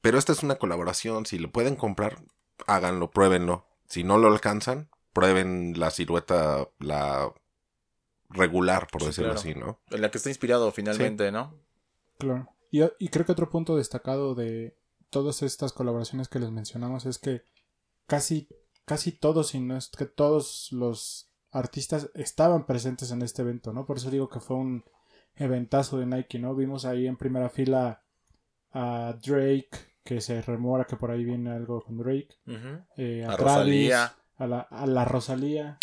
pero 0.00 0.18
esta 0.18 0.32
es 0.32 0.42
una 0.42 0.56
colaboración, 0.56 1.26
si 1.26 1.38
lo 1.38 1.50
pueden 1.50 1.76
comprar, 1.76 2.22
háganlo, 2.66 3.10
pruébenlo. 3.10 3.66
si 3.88 4.04
no 4.04 4.18
lo 4.18 4.28
alcanzan, 4.28 4.88
prueben 5.12 5.74
la 5.78 5.90
silueta, 5.90 6.68
la 6.78 7.32
regular, 8.30 8.86
por 8.90 9.02
Sí, 9.02 9.08
decirlo 9.08 9.32
claro. 9.32 9.40
así, 9.40 9.54
¿no? 9.54 9.80
En 9.90 10.00
la 10.00 10.10
que 10.10 10.16
está 10.18 10.30
inspirado 10.30 10.70
finalmente, 10.72 11.30
¿no? 11.30 11.54
Claro. 12.18 12.48
Y, 12.72 12.80
y 12.98 13.08
creo 13.08 13.24
que 13.24 13.32
otro 13.32 13.50
punto 13.50 13.76
destacado 13.76 14.34
de 14.34 14.76
todas 15.10 15.42
estas 15.42 15.72
colaboraciones 15.72 16.26
que 16.28 16.40
les 16.40 16.50
mencionamos 16.50 17.06
es 17.06 17.18
que 17.18 17.44
casi, 18.06 18.48
casi 18.86 19.12
todos, 19.12 19.48
si 19.48 19.60
no 19.60 19.76
es 19.76 19.88
que 19.90 20.06
todos 20.06 20.68
los 20.72 21.28
artistas 21.52 22.10
estaban 22.14 22.64
presentes 22.66 23.10
en 23.10 23.20
este 23.22 23.42
evento, 23.42 23.72
¿no? 23.74 23.84
Por 23.84 23.98
eso 23.98 24.10
digo 24.10 24.28
que 24.30 24.40
fue 24.40 24.56
un 24.56 24.84
eventazo 25.36 25.98
de 25.98 26.06
Nike, 26.06 26.38
¿no? 26.38 26.54
Vimos 26.54 26.84
ahí 26.86 27.06
en 27.06 27.16
primera 27.18 27.50
fila 27.50 28.02
a 28.72 29.18
Drake, 29.22 29.68
que 30.02 30.20
se 30.22 30.40
remora 30.40 30.84
que 30.86 30.96
por 30.96 31.10
ahí 31.10 31.24
viene 31.24 31.50
algo 31.50 31.82
con 31.82 31.98
Drake, 31.98 32.30
eh, 32.96 33.24
a, 33.24 33.32
A 33.32 33.36
Travis, 33.36 33.38
Rosalía. 33.38 34.14
a 34.38 34.46
la, 34.46 34.60
a 34.60 34.86
la 34.86 35.04
Rosalía, 35.04 35.78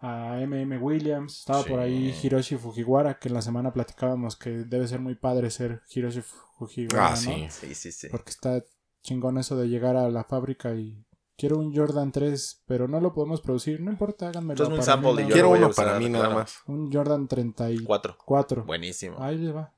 a 0.00 0.38
MM 0.40 0.78
Williams, 0.78 1.38
estaba 1.40 1.64
por 1.64 1.80
ahí 1.80 2.12
Sí. 2.12 2.26
Hiroshi 2.28 2.56
Fujiwara, 2.56 3.18
que 3.18 3.28
en 3.28 3.34
la 3.34 3.42
semana 3.42 3.72
platicábamos 3.72 4.36
que 4.36 4.50
debe 4.50 4.86
ser 4.86 5.00
muy 5.00 5.14
padre 5.16 5.50
ser 5.50 5.82
Hiroshi 5.92 6.22
Fujiwara, 6.58 7.06
Ah, 7.08 7.10
¿no? 7.10 7.16
sí. 7.16 7.46
Sí, 7.50 7.74
sí, 7.74 7.92
sí. 7.92 8.08
Porque 8.10 8.30
está 8.30 8.62
chingón 9.02 9.38
eso 9.38 9.56
de 9.56 9.68
llegar 9.68 9.96
a 9.96 10.08
la 10.10 10.24
fábrica 10.24 10.74
y 10.74 11.04
quiero 11.36 11.58
un 11.58 11.74
Jordan 11.74 12.12
3, 12.12 12.62
pero 12.66 12.86
no 12.88 13.00
lo 13.00 13.12
podemos 13.12 13.40
producir, 13.40 13.80
no 13.80 13.90
importa, 13.90 14.28
háganmelo. 14.28 14.52
Entonces, 14.64 14.72
un 14.72 14.78
para 14.78 14.92
sample 15.02 15.12
mí, 15.14 15.22
y 15.22 15.30
yo 15.30 15.32
Quiero 15.34 15.50
uno 15.50 15.70
para 15.70 15.98
mí 15.98 16.08
nada 16.08 16.30
más. 16.30 16.56
Un 16.66 16.92
Jordan 16.92 17.26
34. 17.28 17.86
Cuatro. 17.86 18.16
Cuatro. 18.24 18.64
Buenísimo. 18.64 19.16
Ahí 19.20 19.38
les 19.38 19.54
va. 19.54 19.72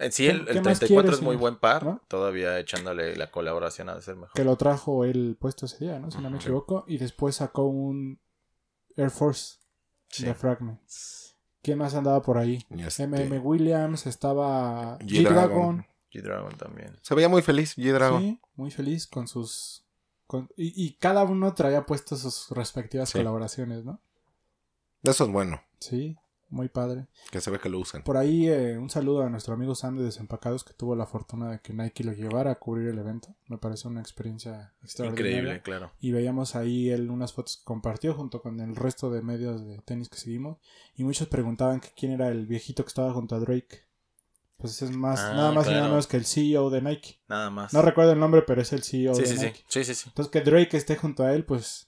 En 0.00 0.12
sí, 0.12 0.24
¿Qué- 0.24 0.30
el, 0.30 0.36
el 0.40 0.46
qué 0.46 0.60
más 0.60 0.78
34 0.78 0.86
quieres, 0.86 1.14
es 1.18 1.22
muy 1.22 1.32
señor? 1.32 1.40
buen 1.40 1.56
par. 1.56 1.84
¿No? 1.84 2.00
Todavía 2.08 2.58
echándole 2.60 3.16
la 3.16 3.30
colaboración 3.30 3.88
a 3.88 4.00
ser 4.00 4.14
mejor. 4.16 4.32
Que 4.34 4.44
lo 4.44 4.56
trajo 4.56 5.04
él 5.04 5.36
puesto 5.40 5.66
ese 5.66 5.84
día, 5.84 5.98
¿no? 5.98 6.10
Si 6.10 6.18
no 6.18 6.30
me 6.30 6.36
equivoco. 6.36 6.84
Y 6.86 6.98
después 6.98 7.36
sacó 7.36 7.64
un 7.64 8.20
Air 8.98 9.10
Force 9.10 9.56
Sí. 10.10 10.24
de 10.24 10.34
Fragment. 10.34 10.80
¿Quién 11.62 11.78
más 11.78 11.94
andaba 11.94 12.22
por 12.22 12.38
ahí? 12.38 12.64
Este, 12.70 13.06
MM 13.06 13.38
Williams, 13.40 14.06
estaba 14.06 14.98
G-Dragon. 15.00 15.06
G-Dragon. 15.08 15.86
G-Dragon 16.12 16.56
también. 16.56 16.96
Se 17.02 17.14
veía 17.14 17.28
muy 17.28 17.42
feliz, 17.42 17.76
G-Dragon. 17.76 18.20
Sí, 18.22 18.40
muy 18.54 18.70
feliz 18.70 19.06
con 19.06 19.26
sus... 19.28 19.84
con- 20.26 20.48
y, 20.56 20.72
y 20.84 20.94
cada 20.94 21.24
uno 21.24 21.52
traía 21.54 21.84
puestos 21.84 22.20
sus 22.20 22.50
respectivas 22.50 23.10
Sí. 23.10 23.18
colaboraciones, 23.18 23.84
¿no? 23.84 24.00
Eso 25.02 25.24
es 25.24 25.30
bueno, 25.30 25.60
Sí, 25.78 26.16
muy 26.50 26.68
padre. 26.68 27.06
que 27.30 27.40
se 27.40 27.50
ve 27.50 27.58
que 27.58 27.68
lo 27.68 27.78
usan. 27.78 28.02
Por 28.02 28.16
ahí 28.16 28.48
eh, 28.48 28.78
un 28.78 28.88
saludo 28.90 29.22
a 29.22 29.30
nuestro 29.30 29.54
amigo 29.54 29.74
Sam 29.74 29.96
de 29.98 30.04
Desempacados 30.04 30.64
que 30.64 30.72
tuvo 30.74 30.96
la 30.96 31.06
fortuna 31.06 31.50
de 31.50 31.60
que 31.60 31.72
Nike 31.72 32.04
lo 32.04 32.12
llevara 32.12 32.52
a 32.52 32.54
cubrir 32.58 32.88
el 32.88 32.98
evento. 32.98 33.34
Me 33.48 33.58
parece 33.58 33.88
una 33.88 34.00
experiencia 34.00 34.74
extraordinaria. 34.82 35.30
Increíble, 35.38 35.62
claro. 35.62 35.92
Y 36.00 36.12
veíamos 36.12 36.56
ahí 36.56 36.90
él 36.90 37.10
unas 37.10 37.32
fotos 37.32 37.58
que 37.58 37.64
compartió 37.64 38.14
junto 38.14 38.40
con 38.40 38.60
el 38.60 38.76
resto 38.76 39.10
de 39.10 39.22
medios 39.22 39.66
de 39.66 39.78
tenis 39.82 40.08
que 40.08 40.18
seguimos. 40.18 40.58
Y 40.94 41.04
muchos 41.04 41.28
preguntaban 41.28 41.80
que 41.80 41.88
quién 41.96 42.12
era 42.12 42.28
el 42.28 42.46
viejito 42.46 42.82
que 42.84 42.88
estaba 42.88 43.12
junto 43.12 43.34
a 43.34 43.40
Drake. 43.40 43.86
Pues 44.56 44.82
es 44.82 44.90
más, 44.90 45.20
Ah, 45.20 45.34
nada 45.34 45.52
más 45.52 45.68
y 45.68 45.70
nada 45.70 45.86
menos 45.88 46.08
que 46.08 46.16
el 46.16 46.24
CEO 46.24 46.68
de 46.70 46.82
Nike. 46.82 47.20
Nada 47.28 47.48
más. 47.48 47.72
No 47.72 47.80
recuerdo 47.80 48.12
el 48.12 48.18
nombre, 48.18 48.42
pero 48.42 48.60
es 48.60 48.72
el 48.72 48.82
CEO 48.82 49.14
sí, 49.14 49.20
de 49.22 49.26
sí, 49.28 49.36
Nike. 49.36 49.64
sí, 49.68 49.84
sí, 49.84 49.94
sí. 49.94 50.04
Entonces 50.08 50.32
que 50.32 50.40
Drake 50.40 50.76
esté 50.76 50.96
junto 50.96 51.22
a 51.22 51.32
él, 51.32 51.44
pues 51.44 51.87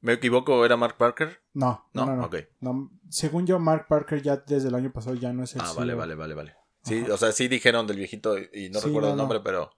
¿Me 0.00 0.12
equivoco? 0.14 0.64
¿Era 0.64 0.76
Mark 0.76 0.96
Parker? 0.96 1.40
no. 1.54 1.84
No, 1.92 2.06
No, 2.06 2.12
no, 2.12 2.16
no. 2.22 2.26
ok. 2.26 2.36
No, 2.60 2.90
Según 3.08 3.46
yo, 3.46 3.58
Mark 3.58 3.86
Parker 3.88 4.22
ya 4.22 4.36
desde 4.36 4.68
el 4.68 4.74
año 4.74 4.92
pasado 4.92 5.16
ya 5.16 5.32
no 5.32 5.42
es 5.44 5.54
el 5.54 5.60
Ah, 5.62 5.66
CEO. 5.66 5.76
vale, 5.76 5.94
vale, 5.94 6.14
vale, 6.14 6.34
vale. 6.34 6.54
Sí, 6.82 7.02
Ajá. 7.04 7.14
o 7.14 7.16
sea, 7.16 7.32
sí 7.32 7.48
dijeron 7.48 7.86
del 7.86 7.96
viejito 7.96 8.36
y 8.38 8.70
no 8.70 8.78
Sí, 8.80 8.86
recuerdo 8.86 9.08
no, 9.08 9.12
el 9.14 9.16
no. 9.16 9.22
nombre, 9.24 9.40
pero... 9.40 9.70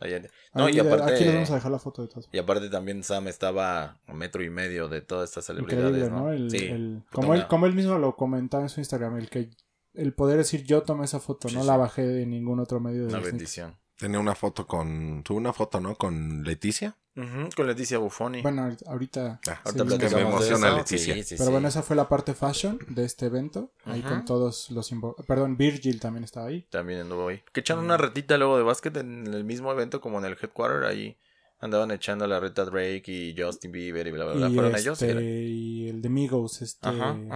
ahí- 0.00 0.22
No, 0.54 0.66
Ahí 0.66 0.76
y 0.76 0.80
aparte... 0.80 1.14
Aquí 1.14 1.24
les 1.24 1.34
vamos 1.34 1.50
a 1.50 1.54
dejar 1.54 1.72
la 1.72 1.78
foto 1.78 2.02
de 2.02 2.08
todos. 2.08 2.28
Y 2.32 2.38
aparte 2.38 2.68
también 2.68 3.02
Sam 3.02 3.28
estaba 3.28 3.98
a 4.06 4.12
metro 4.12 4.42
y 4.42 4.50
medio 4.50 4.88
de 4.88 5.00
todas 5.00 5.30
estas 5.30 5.46
celebridades, 5.46 5.86
Increíble, 5.86 6.10
¿no? 6.10 6.24
¿no? 6.24 6.32
El- 6.32 6.50
sí. 6.50 6.58
el- 6.66 7.02
como, 7.12 7.32
él, 7.34 7.40
una- 7.40 7.48
como 7.48 7.66
él 7.66 7.74
mismo 7.74 7.98
lo 7.98 8.14
comentaba 8.16 8.62
en 8.62 8.68
su 8.68 8.80
Instagram, 8.80 9.16
el 9.16 9.30
que 9.30 9.50
el 9.94 10.12
poder 10.12 10.36
decir 10.38 10.64
yo 10.64 10.82
tomé 10.82 11.04
esa 11.06 11.20
foto, 11.20 11.48
Sí, 11.48 11.54
no 11.54 11.62
sí. 11.62 11.66
la 11.68 11.76
bajé 11.76 12.02
de 12.06 12.26
ningún 12.26 12.58
otro 12.60 12.80
medio 12.80 13.02
de 13.02 13.06
Una 13.08 13.18
Disney. 13.18 13.30
bendición. 13.32 13.76
Tenía 13.96 14.18
una 14.18 14.34
foto 14.34 14.66
con. 14.66 15.22
Tuvo 15.22 15.38
una 15.38 15.52
foto, 15.52 15.80
¿no? 15.80 15.94
Con 15.94 16.42
Leticia. 16.42 16.96
Con 17.14 17.66
Leticia 17.68 17.98
Buffoni. 17.98 18.42
Bueno, 18.42 18.62
ahorita- 18.64 18.90
ahorita 18.90 19.40
Ah, 19.48 19.60
Sí, 19.64 19.82
me 20.14 20.20
emociona. 20.20 20.76
Leticia. 20.76 21.14
Sí, 21.14 21.22
sí, 21.22 21.34
Pero 21.36 21.46
sí. 21.46 21.52
bueno, 21.52 21.68
esa 21.68 21.82
fue 21.82 21.94
la 21.94 22.08
parte 22.08 22.34
fashion 22.34 22.78
de 22.88 23.04
este 23.04 23.26
evento. 23.26 23.70
Ahí 23.84 24.02
con 24.02 24.24
todos 24.24 24.70
los... 24.70 24.90
Perdón, 25.26 25.56
Virgil 25.56 26.00
también 26.00 26.24
estaba 26.24 26.46
ahí. 26.48 26.62
También 26.70 27.00
anduvo 27.02 27.28
ahí. 27.28 27.40
Que 27.52 27.60
echaron 27.60 27.84
una 27.84 27.96
retita 27.96 28.36
luego 28.36 28.56
de 28.56 28.64
básquet 28.64 28.96
en 28.96 29.26
el 29.32 29.44
mismo 29.44 29.70
evento 29.70 30.00
como 30.00 30.18
en 30.18 30.24
el 30.24 30.32
headquarter. 30.40 30.84
Ahí 30.84 31.16
andaban 31.60 31.92
echando 31.92 32.26
la 32.26 32.40
reta 32.40 32.64
Drake 32.64 33.04
y 33.06 33.34
Justin 33.40 33.70
Bieber 33.70 34.06
y 34.06 34.10
bla, 34.10 34.24
bla, 34.24 34.34
bla. 34.34 34.48
Y, 34.48 34.54
¿Fueron 34.54 34.70
este, 34.74 34.82
ellos? 34.82 35.02
Era- 35.02 35.20
y 35.22 35.88
el 35.88 36.02
de 36.02 36.08
Migos, 36.08 36.62
este. 36.62 36.88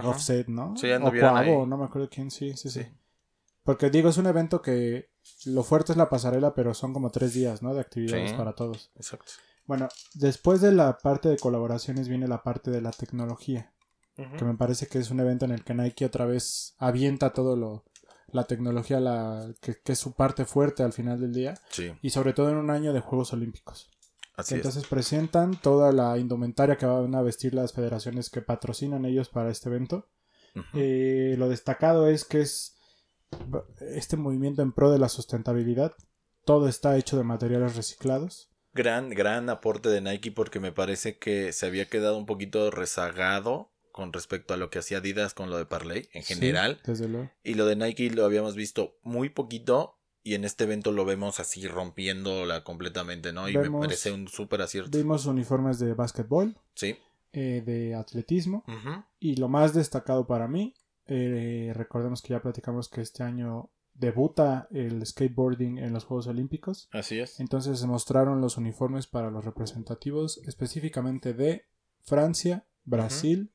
Offset, 0.03 0.47
¿no? 0.49 0.75
Sí, 0.77 0.89
o 0.91 0.95
anduvieron 0.97 1.31
Cuavo, 1.31 1.61
ahí. 1.63 1.67
no 1.69 1.77
me 1.77 1.85
acuerdo 1.85 2.09
quién, 2.11 2.29
sí, 2.31 2.51
sí, 2.57 2.69
sí, 2.69 2.81
Sí. 2.83 2.87
Porque 3.63 3.89
digo, 3.89 4.09
es 4.09 4.17
un 4.17 4.25
evento 4.25 4.61
que 4.61 5.09
lo 5.45 5.63
fuerte 5.63 5.91
es 5.93 5.97
la 5.97 6.09
pasarela, 6.09 6.53
pero 6.53 6.73
son 6.73 6.91
como 6.93 7.11
tres 7.11 7.33
días, 7.33 7.61
¿no? 7.61 7.73
De 7.73 7.81
actividades 7.81 8.31
Sí. 8.31 8.35
para 8.35 8.53
todos. 8.53 8.91
Exacto. 8.95 9.31
Bueno, 9.69 9.87
después 10.15 10.61
de 10.61 10.71
la 10.71 10.97
parte 10.97 11.29
de 11.29 11.37
colaboraciones 11.37 12.07
viene 12.07 12.27
la 12.27 12.41
parte 12.41 12.71
de 12.71 12.81
la 12.81 12.89
tecnología, 12.89 13.71
que 14.15 14.43
me 14.43 14.55
parece 14.55 14.87
que 14.87 14.97
es 14.97 15.11
un 15.11 15.19
evento 15.19 15.45
en 15.45 15.51
el 15.51 15.63
que 15.63 15.75
Nike 15.75 16.05
otra 16.05 16.25
vez 16.25 16.73
avienta 16.79 17.33
todo 17.33 17.55
lo 17.55 17.85
la 18.31 18.45
tecnología 18.45 18.99
la 18.99 19.53
que, 19.61 19.79
que 19.79 19.91
es 19.91 19.99
su 19.99 20.13
parte 20.13 20.45
fuerte 20.45 20.81
al 20.81 20.91
final 20.91 21.21
del 21.21 21.33
día 21.33 21.53
Sí, 21.69 21.91
y 22.01 22.09
sobre 22.09 22.33
todo 22.33 22.49
en 22.49 22.57
un 22.57 22.71
año 22.71 22.93
de 22.93 22.99
Juegos 22.99 23.31
Olímpicos. 23.31 23.91
así 24.35 24.55
Entonces 24.55 24.87
presentan 24.87 25.55
toda 25.61 25.91
la 25.91 26.17
indumentaria 26.17 26.75
que 26.75 26.87
van 26.87 27.13
a 27.13 27.21
vestir 27.21 27.53
las 27.53 27.71
federaciones 27.71 28.31
que 28.31 28.41
patrocinan 28.41 29.05
ellos 29.05 29.29
para 29.29 29.51
este 29.51 29.69
evento. 29.69 30.09
Eh, 30.73 31.35
lo 31.37 31.47
destacado 31.47 32.07
es 32.07 32.25
que 32.25 32.41
es 32.41 32.75
este 33.81 34.17
movimiento 34.17 34.63
en 34.63 34.71
pro 34.71 34.89
de 34.89 34.97
la 34.97 35.09
sustentabilidad. 35.09 35.93
Todo 36.43 36.67
está 36.67 36.97
hecho 36.97 37.17
de 37.17 37.23
materiales 37.23 37.75
reciclados. 37.75 38.48
Gran, 38.73 39.09
gran 39.09 39.49
aporte 39.49 39.89
de 39.89 40.01
Nike 40.01 40.31
porque 40.31 40.59
me 40.59 40.71
parece 40.71 41.17
que 41.17 41.51
se 41.53 41.65
había 41.65 41.85
quedado 41.89 42.17
un 42.17 42.25
poquito 42.25 42.69
rezagado 42.71 43.71
con 43.91 44.13
respecto 44.13 44.53
a 44.53 44.57
lo 44.57 44.69
que 44.69 44.79
hacía 44.79 44.99
Adidas 44.99 45.33
con 45.33 45.49
lo 45.49 45.57
de 45.57 45.65
Parley 45.65 46.07
en 46.13 46.23
Sí, 46.23 46.35
general. 46.35 46.79
desde 46.85 47.07
luego. 47.07 47.31
Y 47.43 47.55
lo 47.55 47.65
de 47.65 47.75
Nike 47.75 48.11
lo 48.11 48.25
habíamos 48.25 48.55
visto 48.55 48.97
muy 49.03 49.29
poquito. 49.29 49.95
Y 50.21 50.35
en 50.35 50.43
este 50.43 50.65
evento 50.65 50.91
lo 50.91 51.05
vemos 51.05 51.39
así 51.39 51.65
rompiéndola 51.67 52.63
completamente, 52.65 53.31
¿no? 53.33 53.47
Y 53.49 53.53
Vemos- 53.55 53.81
me 53.81 53.87
parece 53.87 54.11
un 54.11 54.27
súper 54.27 54.61
acierto. 54.61 54.97
Vimos 54.97 55.25
uniformes 55.25 55.79
de 55.79 55.93
básquetbol, 55.93 56.55
Sí. 56.75 56.97
eh, 57.31 57.63
de 57.65 57.95
atletismo 57.95 58.63
y 59.19 59.37
lo 59.37 59.47
más 59.47 59.73
destacado 59.73 60.27
para 60.27 60.47
mí, 60.47 60.75
eh, 61.07 61.71
recordemos 61.73 62.21
que 62.21 62.29
ya 62.29 62.41
platicamos 62.41 62.89
que 62.89 63.01
este 63.01 63.23
año 63.23 63.69
debuta 63.99 64.67
el 64.71 65.05
skateboarding 65.05 65.77
en 65.77 65.93
los 65.93 66.05
Juegos 66.05 66.27
Olímpicos. 66.27 66.89
Así 66.91 67.19
es. 67.19 67.39
Entonces 67.39 67.79
se 67.79 67.87
mostraron 67.87 68.41
los 68.41 68.57
uniformes 68.57 69.07
para 69.07 69.29
los 69.29 69.43
representativos 69.45 70.37
específicamente 70.45 71.33
de 71.33 71.65
Francia, 72.01 72.65
Brasil 72.85 73.51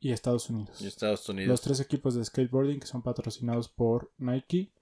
y 0.00 0.12
Estados 0.12 0.48
Unidos. 0.50 0.80
Y 0.80 0.86
Estados 0.86 1.28
Unidos. 1.28 1.48
Los 1.48 1.60
tres 1.60 1.80
equipos 1.80 2.14
de 2.14 2.24
skateboarding 2.24 2.80
que 2.80 2.86
son 2.86 3.02
patrocinados 3.02 3.68
por 3.68 4.10
Nike. 4.18 4.72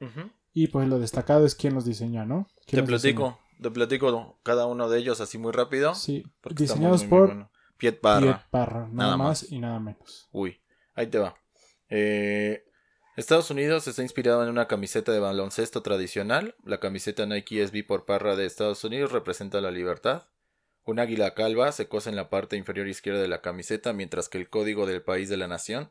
Y 0.53 0.69
pues 0.69 0.89
lo 0.89 0.99
destacado 0.99 1.45
es 1.45 1.55
quién 1.55 1.75
los 1.75 1.85
diseña, 1.85 2.25
¿no? 2.25 2.49
Te 2.67 2.73
¿Quién 2.73 2.81
los 2.83 2.89
platico, 3.03 3.39
te 3.61 3.71
platico 3.71 4.39
cada 4.43 4.67
uno 4.67 4.89
de 4.89 4.99
ellos 4.99 5.21
así 5.21 5.39
muy 5.39 5.53
rápido. 5.53 5.95
Sí, 5.95 6.25
muy, 6.45 6.55
diseñados 6.55 7.03
muy, 7.03 7.09
muy 7.09 7.19
por 7.19 7.27
bueno. 7.29 7.51
Piet 7.77 8.01
Parra. 8.01 8.21
Piet 8.21 8.51
Parra, 8.51 8.81
nada, 8.81 8.93
Nada 8.93 9.17
más, 9.17 9.43
más. 9.43 9.53
y 9.53 9.59
nada 9.59 9.81
menos. 9.81 10.29
Uy, 10.33 10.61
ahí 10.95 11.07
te 11.09 11.19
va. 11.19 11.37
Eh, 11.89 12.65
Estados 13.21 13.51
Unidos 13.51 13.87
está 13.87 14.03
inspirado 14.03 14.43
en 14.43 14.49
una 14.49 14.67
camiseta 14.67 15.13
de 15.13 15.21
baloncesto 15.21 15.83
tradicional. 15.83 16.55
La 16.65 16.81
camiseta 16.81 17.27
Nike 17.27 17.67
SB 17.67 17.87
por 17.87 18.05
Parra 18.05 18.37
de 18.37 18.47
Estados 18.47 18.83
Unidos 18.85 19.13
representa 19.13 19.61
la 19.61 19.71
libertad. 19.71 20.25
Un 20.85 20.99
águila 20.99 21.35
calva 21.35 21.71
se 21.73 21.89
cose 21.89 22.11
en 22.11 22.17
la 22.17 22.31
parte 22.31 22.57
inferior 22.57 22.89
izquierda 22.89 23.21
de 23.21 23.29
la 23.29 23.43
camiseta, 23.43 23.93
mientras 23.93 24.29
que 24.29 24.39
el 24.39 24.49
código 24.49 24.87
del 24.87 25.03
país 25.03 25.29
de 25.29 25.37
la 25.37 25.47
nación 25.47 25.91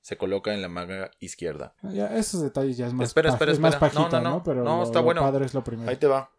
se 0.00 0.16
coloca 0.16 0.52
en 0.52 0.62
la 0.62 0.68
manga 0.68 1.10
izquierda. 1.20 1.74
Ya, 1.82 2.16
esos 2.16 2.42
detalles 2.42 2.76
ya 2.76 2.86
es 2.88 2.92
más, 2.92 3.08
Espera, 3.08 3.30
espera, 3.30 3.52
es 3.52 3.58
más 3.60 3.74
espera. 3.74 3.92
pajita, 3.92 4.18
No, 4.20 4.22
¿no? 4.22 4.30
no, 4.30 4.36
no. 4.38 4.42
Pero 4.42 4.64
No, 4.64 4.76
lo, 4.78 4.82
está 4.84 4.98
lo 4.98 5.04
bueno. 5.04 5.20
padre 5.20 5.44
es 5.44 5.54
lo 5.54 5.62
primero. 5.62 5.88
Ahí 5.88 5.96
te 5.96 6.06
va. 6.08 6.30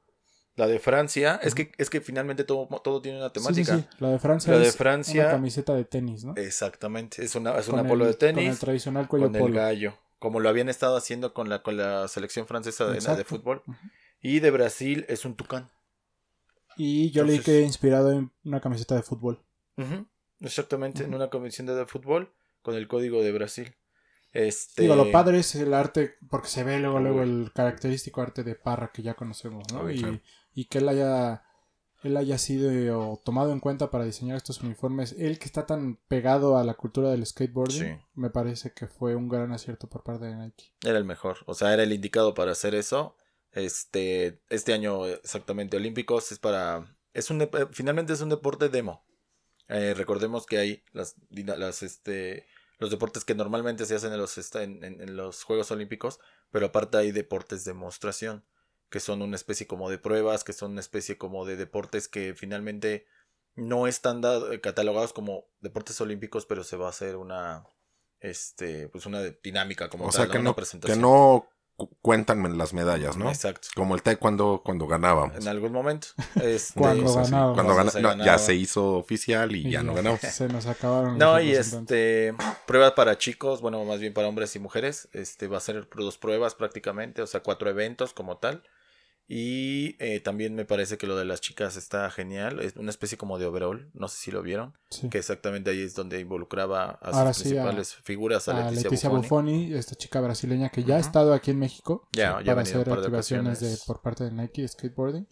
La 0.55 0.67
de 0.67 0.77
Francia, 0.79 1.39
es 1.41 1.55
que, 1.55 1.71
es 1.77 1.89
que 1.89 1.99
finalmente 2.01 2.43
todo, 2.43 2.67
todo 2.83 3.01
tiene 3.01 3.17
una 3.19 3.29
Sí, 3.29 3.39
sí, 3.39 3.43
temática. 3.63 3.77
sí. 3.77 3.85
La 3.99 4.09
de 4.09 4.19
Francia 4.19 4.53
La 4.53 4.59
de 4.59 4.67
es 4.67 4.75
Francia- 4.75 5.23
una 5.23 5.31
camiseta 5.31 5.73
de 5.73 5.85
tenis, 5.85 6.23
¿no? 6.25 6.33
Exactamente, 6.35 7.23
es 7.23 7.33
una, 7.35 7.57
es 7.57 7.65
Con 7.67 7.79
una 7.79 7.87
polo 7.87 8.05
el- 8.05 8.11
de 8.11 8.17
Con 8.17 8.27
el 8.29 8.35
tenis 8.35 8.59
tradicional 8.59 9.07
cuello 9.07 9.27
con 9.27 9.35
el 9.35 9.41
polo. 9.41 9.55
gallo, 9.55 9.93
como 10.23 10.39
lo 10.39 10.47
habían 10.47 10.69
estado 10.69 10.95
haciendo 10.95 11.33
con 11.33 11.49
la, 11.49 11.63
con 11.63 11.75
la 11.75 12.07
selección 12.07 12.47
francesa 12.47 12.85
de, 12.87 13.25
fútbol. 13.25 13.61
Y 14.21 14.39
de 14.39 14.51
Brasil 14.51 15.05
es 15.09 15.25
un 15.25 15.35
tucán. 15.35 15.69
Y 16.77 17.11
yo 17.11 17.25
leí 17.25 17.35
Entonces- 17.35 17.59
que 17.59 17.61
inspirado 17.65 18.09
en 18.13 18.31
una 18.45 18.61
camiseta 18.61 18.95
de 18.95 19.03
fútbol. 19.03 19.43
Exactamente, 20.39 21.03
en 21.03 21.13
una 21.13 21.29
convención 21.29 21.67
de, 21.67 21.85
fútbol 21.87 22.31
con 22.61 22.75
el 22.75 22.87
código 22.87 23.21
de 23.21 23.33
Brasil. 23.33 23.75
Este... 24.31 24.83
Digo, 24.83 24.95
lo 24.95 25.11
padre 25.11 25.39
es 25.39 25.55
el 25.55 25.73
arte, 25.73 26.13
porque 26.29 26.47
se 26.47 26.63
ve 26.63 26.79
luego, 26.79 27.01
luego 27.01 27.21
el 27.21 27.51
característico 27.53 28.21
arte 28.21 28.45
de 28.45 28.55
Parra 28.55 28.93
que 28.93 29.01
ya 29.01 29.15
conocemos, 29.15 29.65
¿no? 29.73 29.91
Y, 29.91 30.21
y 30.55 30.65
que 30.65 30.77
él 30.77 30.87
haya 30.87 31.43
él 32.03 32.17
haya 32.17 32.37
sido 32.37 33.11
o 33.11 33.17
tomado 33.17 33.51
en 33.51 33.59
cuenta 33.59 33.89
para 33.89 34.03
diseñar 34.05 34.37
estos 34.37 34.61
uniformes, 34.61 35.15
él 35.17 35.39
que 35.39 35.45
está 35.45 35.65
tan 35.65 35.97
pegado 36.07 36.57
a 36.57 36.63
la 36.63 36.73
cultura 36.73 37.09
del 37.09 37.25
skateboarding, 37.25 37.97
Sí. 37.97 38.05
me 38.15 38.29
parece 38.29 38.73
que 38.73 38.87
fue 38.87 39.15
un 39.15 39.29
gran 39.29 39.51
acierto 39.51 39.87
por 39.89 40.03
parte 40.03 40.25
de 40.25 40.35
Nike. 40.35 40.73
Era 40.83 40.97
el 40.97 41.05
mejor, 41.05 41.37
o 41.45 41.53
sea, 41.53 41.73
era 41.73 41.83
el 41.83 41.93
indicado 41.93 42.33
para 42.33 42.51
hacer 42.51 42.75
eso. 42.75 43.15
Este, 43.51 44.41
este 44.49 44.73
año 44.73 45.05
exactamente 45.05 45.77
Olímpicos 45.77 46.31
es 46.31 46.39
para, 46.39 46.97
es 47.13 47.29
un, 47.29 47.47
finalmente 47.71 48.13
es 48.13 48.21
un 48.21 48.29
deporte 48.29 48.67
demo. 48.69 49.05
Eh, 49.69 49.93
recordemos 49.95 50.45
que 50.45 50.57
hay 50.57 50.83
las, 50.91 51.15
las, 51.29 51.83
este, 51.83 52.47
los 52.79 52.89
deportes 52.89 53.23
que 53.23 53.35
normalmente 53.35 53.85
se 53.85 53.95
hacen 53.95 54.11
en 54.11 54.17
los, 54.19 54.55
en- 54.55 54.83
en 54.83 55.15
los 55.15 55.43
Juegos 55.43 55.71
Olímpicos, 55.71 56.19
pero 56.51 56.65
aparte 56.67 56.97
hay 56.97 57.11
deportes 57.11 57.63
de 57.63 57.71
demostración, 57.71 58.43
que 58.93 58.99
son 58.99 59.23
una 59.23 59.35
especie 59.35 59.65
como 59.65 59.89
de 59.89 59.97
pruebas, 59.97 60.43
que 60.43 60.53
son 60.53 60.73
una 60.73 60.81
especie 60.81 61.17
como 61.17 61.45
de 61.47 61.55
deportes 61.55 62.07
que 62.07 62.35
finalmente 62.35 63.07
no 63.55 63.87
están 63.87 64.21
dado- 64.21 64.51
eh, 64.53 64.61
catalogados 64.61 65.13
como 65.13 65.45
deportes 65.61 65.99
olímpicos, 65.99 66.45
pero 66.45 66.63
se 66.63 66.77
va 66.77 66.85
a 66.85 66.89
hacer 66.91 67.15
una, 67.15 67.63
este, 68.19 68.89
pues 68.89 69.07
una 69.07 69.21
dinámica 69.43 69.89
como 69.89 70.05
O 70.05 70.09
tal, 70.09 70.13
sea, 70.13 70.25
que 70.27 70.37
Una 70.37 70.43
no, 70.43 70.51
que 70.53 70.57
presentación. 70.57 71.01
no 71.01 71.49
cu- 71.75 71.89
cuentan 72.03 72.55
las 72.57 72.71
medallas, 72.73 73.17
¿no? 73.17 73.29
Exacto. 73.29 73.69
Como 73.75 73.95
el 73.95 74.03
taekwondo 74.03 74.61
cuando 74.63 74.85
ganábamos. 74.85 75.37
En 75.37 75.47
algún 75.47 75.71
momento. 75.71 76.09
Este, 76.43 76.79
Cuando 76.79 77.13
ganábamos. 77.15 77.55
Cuando 77.55 77.75
gana- 77.75 77.91
no, 77.95 78.09
ganaba. 78.09 78.25
ya 78.25 78.37
se 78.37 78.53
hizo 78.53 78.93
oficial 78.93 79.55
y, 79.55 79.67
Y 79.67 79.71
ya 79.71 79.81
no 79.81 79.95
ganamos. 79.95 80.19
Se 80.21 80.47
nos 80.47 80.67
acabaron. 80.67 81.17
No, 81.17 81.41
y 81.41 81.51
este, 81.51 82.33
pruebas 82.67 82.91
para 82.91 83.17
chicos, 83.17 83.59
bueno, 83.61 83.83
más 83.85 83.99
bien 83.99 84.13
para 84.13 84.27
hombres 84.27 84.55
y 84.55 84.59
mujeres. 84.59 85.09
Este, 85.13 85.47
va 85.47 85.57
a 85.57 85.61
ser 85.61 85.87
dos 85.95 86.19
pruebas 86.19 86.53
prácticamente, 86.53 87.23
o 87.23 87.27
sea, 87.27 87.41
cuatro 87.41 87.71
eventos 87.71 88.13
como 88.13 88.37
tal. 88.37 88.63
Y 89.27 89.95
eh, 90.03 90.19
también 90.19 90.53
me 90.53 90.65
parece 90.65 90.97
que 90.97 91.07
lo 91.07 91.15
de 91.15 91.23
las 91.25 91.39
chicas 91.41 91.77
está 91.77 92.09
genial. 92.11 92.59
Es 92.59 92.75
una 92.75 92.89
especie 92.89 93.17
como 93.17 93.39
de 93.39 93.45
overall, 93.45 93.89
no 93.93 94.07
sé 94.09 94.17
si 94.17 94.31
lo 94.31 94.41
vieron. 94.41 94.73
Sí. 94.89 95.09
Que 95.09 95.17
exactamente 95.17 95.69
ahí 95.71 95.81
es 95.81 95.95
donde 95.95 96.19
involucraba 96.19 96.91
a 97.01 97.07
sus 97.09 97.15
Ahora 97.17 97.33
sí, 97.33 97.41
a- 97.41 97.43
principales 97.63 97.95
figuras, 97.95 98.47
a, 98.49 98.51
a 98.67 98.69
Leticia, 98.69 98.89
Leticia 98.89 99.09
Buffoni. 99.09 99.23
Buffoni, 99.63 99.73
esta 99.75 99.95
chica 99.95 100.19
brasileña 100.21 100.69
que 100.69 100.83
ya 100.83 100.97
ha 100.97 100.99
estado 100.99 101.33
aquí 101.33 101.51
en 101.51 101.59
México 101.59 102.07
Ya, 102.11 102.41
ya 102.41 102.51
ha 102.51 102.55
para 102.55 102.61
hacer 102.61 102.89
activaciones 102.89 103.59
de, 103.61 103.77
por 103.87 104.01
parte 104.01 104.25
de 104.25 104.31
Nike 104.31 104.67
skateboarding. 104.67 105.25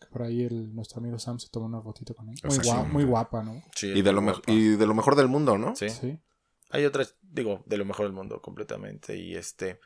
Que 0.00 0.06
por 0.12 0.22
ahí 0.22 0.42
el, 0.44 0.74
nuestro 0.74 1.00
amigo 1.00 1.18
Sam 1.18 1.40
se 1.40 1.48
tomó 1.48 1.66
una 1.66 1.80
fotito 1.82 2.14
con 2.14 2.28
él. 2.28 2.36
Muy, 2.44 2.50
gua- 2.52 2.58
Exactamente. 2.58 2.92
muy 2.92 3.04
guapa, 3.04 3.42
¿no? 3.42 3.62
Sí, 3.74 3.88
Y 3.88 4.02
de, 4.02 4.12
lo 4.12 4.22
guapa. 4.22 4.40
y 4.46 4.76
de 4.76 4.86
lo 4.86 4.94
mejor 4.94 5.16
del 5.16 5.26
mundo, 5.26 5.58
¿no? 5.58 5.74
Sí. 5.74 5.88
Sí. 5.88 6.18
Hay 6.70 6.84
otras, 6.84 7.16
digo, 7.22 7.64
de 7.66 7.78
lo 7.78 7.84
mejor 7.86 8.04
del 8.06 8.12
mundo 8.12 8.40
completamente. 8.42 9.16
Y 9.16 9.34
este. 9.34 9.80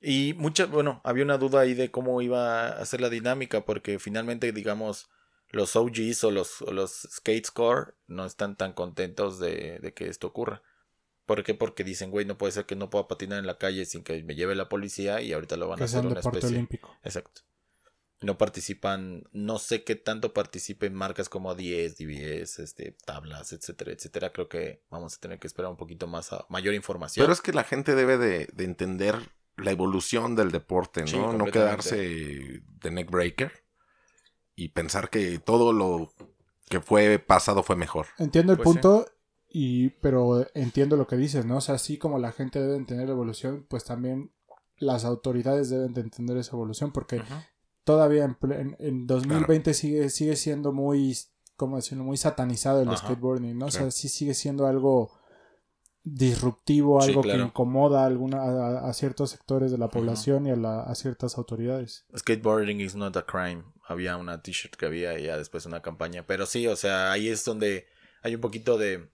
Y 0.00 0.34
mucha, 0.38 0.66
bueno, 0.66 1.00
había 1.04 1.24
una 1.24 1.36
duda 1.38 1.60
ahí 1.60 1.74
de 1.74 1.90
cómo 1.90 2.22
iba 2.22 2.68
a 2.68 2.84
ser 2.86 3.00
la 3.00 3.10
dinámica, 3.10 3.64
porque 3.64 3.98
finalmente, 3.98 4.50
digamos, 4.52 5.10
los 5.50 5.76
OGs 5.76 6.24
o 6.24 6.30
los, 6.30 6.62
o 6.62 6.72
los 6.72 7.06
Skate 7.10 7.46
Score 7.46 7.94
no 8.06 8.24
están 8.24 8.56
tan 8.56 8.72
contentos 8.72 9.38
de, 9.38 9.78
de 9.80 9.92
que 9.92 10.08
esto 10.08 10.28
ocurra. 10.28 10.62
¿Por 11.26 11.44
qué? 11.44 11.54
Porque 11.54 11.84
dicen, 11.84 12.10
güey, 12.10 12.24
no 12.26 12.38
puede 12.38 12.52
ser 12.52 12.66
que 12.66 12.76
no 12.76 12.90
pueda 12.90 13.06
patinar 13.06 13.38
en 13.38 13.46
la 13.46 13.58
calle 13.58 13.84
sin 13.84 14.02
que 14.02 14.22
me 14.24 14.34
lleve 14.34 14.54
la 14.54 14.68
policía 14.68 15.20
y 15.20 15.32
ahorita 15.32 15.56
lo 15.56 15.68
van 15.68 15.76
a 15.76 15.78
Que 15.78 15.84
hacer 15.84 16.00
un 16.00 16.12
una 16.12 16.20
especie. 16.20 16.48
olímpico. 16.48 16.96
Exacto. 17.04 17.42
No 18.22 18.36
participan, 18.36 19.24
no 19.32 19.58
sé 19.58 19.82
qué 19.84 19.94
tanto 19.94 20.34
participen 20.34 20.92
marcas 20.94 21.28
como 21.28 21.54
10, 21.54 21.96
DBS, 21.96 22.58
este, 22.58 22.96
tablas, 23.06 23.52
etcétera, 23.52 23.92
etcétera. 23.92 24.32
Creo 24.32 24.48
que 24.48 24.82
vamos 24.90 25.14
a 25.16 25.20
tener 25.20 25.38
que 25.38 25.46
esperar 25.46 25.70
un 25.70 25.76
poquito 25.76 26.06
más 26.06 26.32
a 26.32 26.46
mayor 26.48 26.74
información. 26.74 27.22
Pero 27.22 27.32
es 27.32 27.40
que 27.40 27.52
la 27.52 27.64
gente 27.64 27.94
debe 27.94 28.18
de, 28.18 28.48
de 28.52 28.64
entender 28.64 29.16
la 29.62 29.70
evolución 29.70 30.34
del 30.36 30.50
deporte, 30.50 31.06
Sí, 31.06 31.16
¿no? 31.16 31.32
no 31.32 31.46
quedarse 31.46 31.96
de 31.96 32.90
neckbreaker 32.90 33.52
y 34.56 34.68
pensar 34.68 35.10
que 35.10 35.38
todo 35.38 35.72
lo 35.72 36.12
que 36.68 36.80
fue 36.80 37.18
pasado 37.18 37.62
fue 37.62 37.76
mejor. 37.76 38.06
Entiendo 38.18 38.52
el 38.52 38.58
Pues 38.58 38.68
sí. 38.68 38.74
punto, 38.74 39.06
y, 39.48 39.88
pero 40.00 40.46
entiendo 40.54 40.96
lo 40.96 41.06
que 41.06 41.16
dices, 41.16 41.44
¿no? 41.44 41.56
O 41.56 41.60
sea, 41.60 41.74
así 41.76 41.98
como 41.98 42.18
la 42.18 42.32
gente 42.32 42.60
debe 42.60 42.76
entender 42.76 43.06
la 43.06 43.12
evolución, 43.14 43.66
pues 43.68 43.84
también 43.84 44.32
las 44.78 45.04
autoridades 45.04 45.68
deben 45.70 45.92
de 45.92 46.02
entender 46.02 46.36
esa 46.36 46.52
evolución, 46.56 46.92
porque 46.92 47.22
todavía 47.84 48.24
en, 48.24 48.36
en, 48.52 48.76
en 48.78 49.06
2020 49.06 49.74
sigue, 49.74 50.08
sigue 50.10 50.36
siendo 50.36 50.72
muy, 50.72 51.16
¿cómo 51.56 51.76
decirlo? 51.76 52.04
Muy 52.04 52.16
satanizado 52.16 52.80
el 52.82 52.88
Ajá. 52.88 52.98
skateboarding, 52.98 53.58
¿no? 53.58 53.66
O 53.66 53.70
sea, 53.70 53.90
sí 53.90 54.08
sigue 54.08 54.34
siendo 54.34 54.66
algo 54.66 55.10
disruptivo, 56.02 57.00
Sí, 57.02 57.10
algo 57.10 57.22
que 57.22 57.36
incomoda 57.36 58.02
a, 58.02 58.06
alguna, 58.06 58.42
a, 58.42 58.88
a 58.88 58.92
ciertos 58.94 59.30
sectores 59.30 59.70
de 59.70 59.78
la 59.78 59.88
población 59.88 60.46
y 60.46 60.50
a, 60.50 60.56
la- 60.56 60.82
a 60.82 60.94
ciertas 60.94 61.36
autoridades. 61.38 62.04
Skateboarding 62.16 62.80
is 62.80 62.94
not 62.94 63.16
a 63.16 63.22
crime. 63.26 63.64
Había 63.86 64.16
una 64.16 64.42
t-shirt 64.42 64.74
que 64.76 64.86
había 64.86 65.18
y 65.18 65.24
ya 65.24 65.36
después 65.36 65.66
una 65.66 65.82
campaña. 65.82 66.24
Pero 66.26 66.46
sí, 66.46 66.66
o 66.66 66.76
sea, 66.76 67.12
ahí 67.12 67.28
es 67.28 67.44
donde 67.44 67.86
hay 68.22 68.34
un 68.34 68.40
poquito 68.40 68.78
de, 68.78 69.10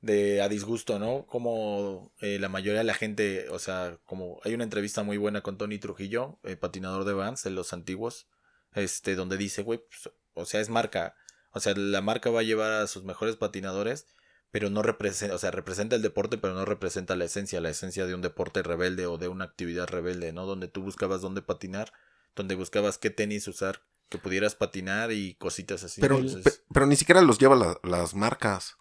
de 0.00 0.40
a 0.42 0.48
disgusto, 0.48 0.98
¿no? 0.98 1.26
Como 1.26 2.12
eh, 2.20 2.38
la 2.38 2.48
mayoría 2.48 2.78
de 2.80 2.84
la 2.84 2.94
gente, 2.94 3.48
o 3.50 3.58
sea, 3.58 3.98
como 4.06 4.40
hay 4.44 4.54
una 4.54 4.64
entrevista 4.64 5.02
muy 5.02 5.16
buena 5.18 5.42
con 5.42 5.58
Tony 5.58 5.78
Trujillo, 5.78 6.38
patinador 6.60 7.04
de 7.04 7.12
Vans, 7.14 7.42
de 7.42 7.50
los 7.50 7.72
antiguos, 7.72 8.28
este, 8.72 9.14
donde 9.14 9.36
dice, 9.36 9.62
güey, 9.62 9.80
pues, 9.88 10.14
o 10.34 10.44
sea, 10.46 10.60
es 10.60 10.68
marca. 10.68 11.16
O 11.52 11.60
sea, 11.60 11.74
la 11.76 12.00
marca 12.00 12.30
va 12.30 12.40
a 12.40 12.44
llevar 12.44 12.72
a 12.72 12.86
sus 12.86 13.04
mejores 13.04 13.36
patinadores, 13.36 14.06
pero 14.54 14.70
no 14.70 14.82
representa, 14.82 15.34
o 15.34 15.38
sea, 15.38 15.50
representa 15.50 15.96
el 15.96 16.02
deporte, 16.02 16.38
pero 16.38 16.54
no 16.54 16.64
representa 16.64 17.16
la 17.16 17.24
esencia, 17.24 17.60
la 17.60 17.70
esencia 17.70 18.06
de 18.06 18.14
un 18.14 18.22
deporte 18.22 18.62
rebelde 18.62 19.04
o 19.08 19.18
de 19.18 19.26
una 19.26 19.46
actividad 19.46 19.88
rebelde, 19.88 20.32
¿no? 20.32 20.46
Donde 20.46 20.68
tú 20.68 20.80
buscabas 20.80 21.20
dónde 21.20 21.42
patinar, 21.42 21.92
donde 22.36 22.54
buscabas 22.54 22.96
qué 22.96 23.10
tenis 23.10 23.48
usar, 23.48 23.82
que 24.10 24.18
pudieras 24.18 24.54
patinar 24.54 25.10
y 25.10 25.34
cositas 25.34 25.82
así. 25.82 26.00
Pero, 26.00 26.18
Entonces, 26.18 26.62
pero 26.72 26.86
ni 26.86 26.94
siquiera 26.94 27.20
los 27.20 27.40
lleva 27.40 27.56
la- 27.56 27.80
las 27.82 28.14
marcas. 28.14 28.76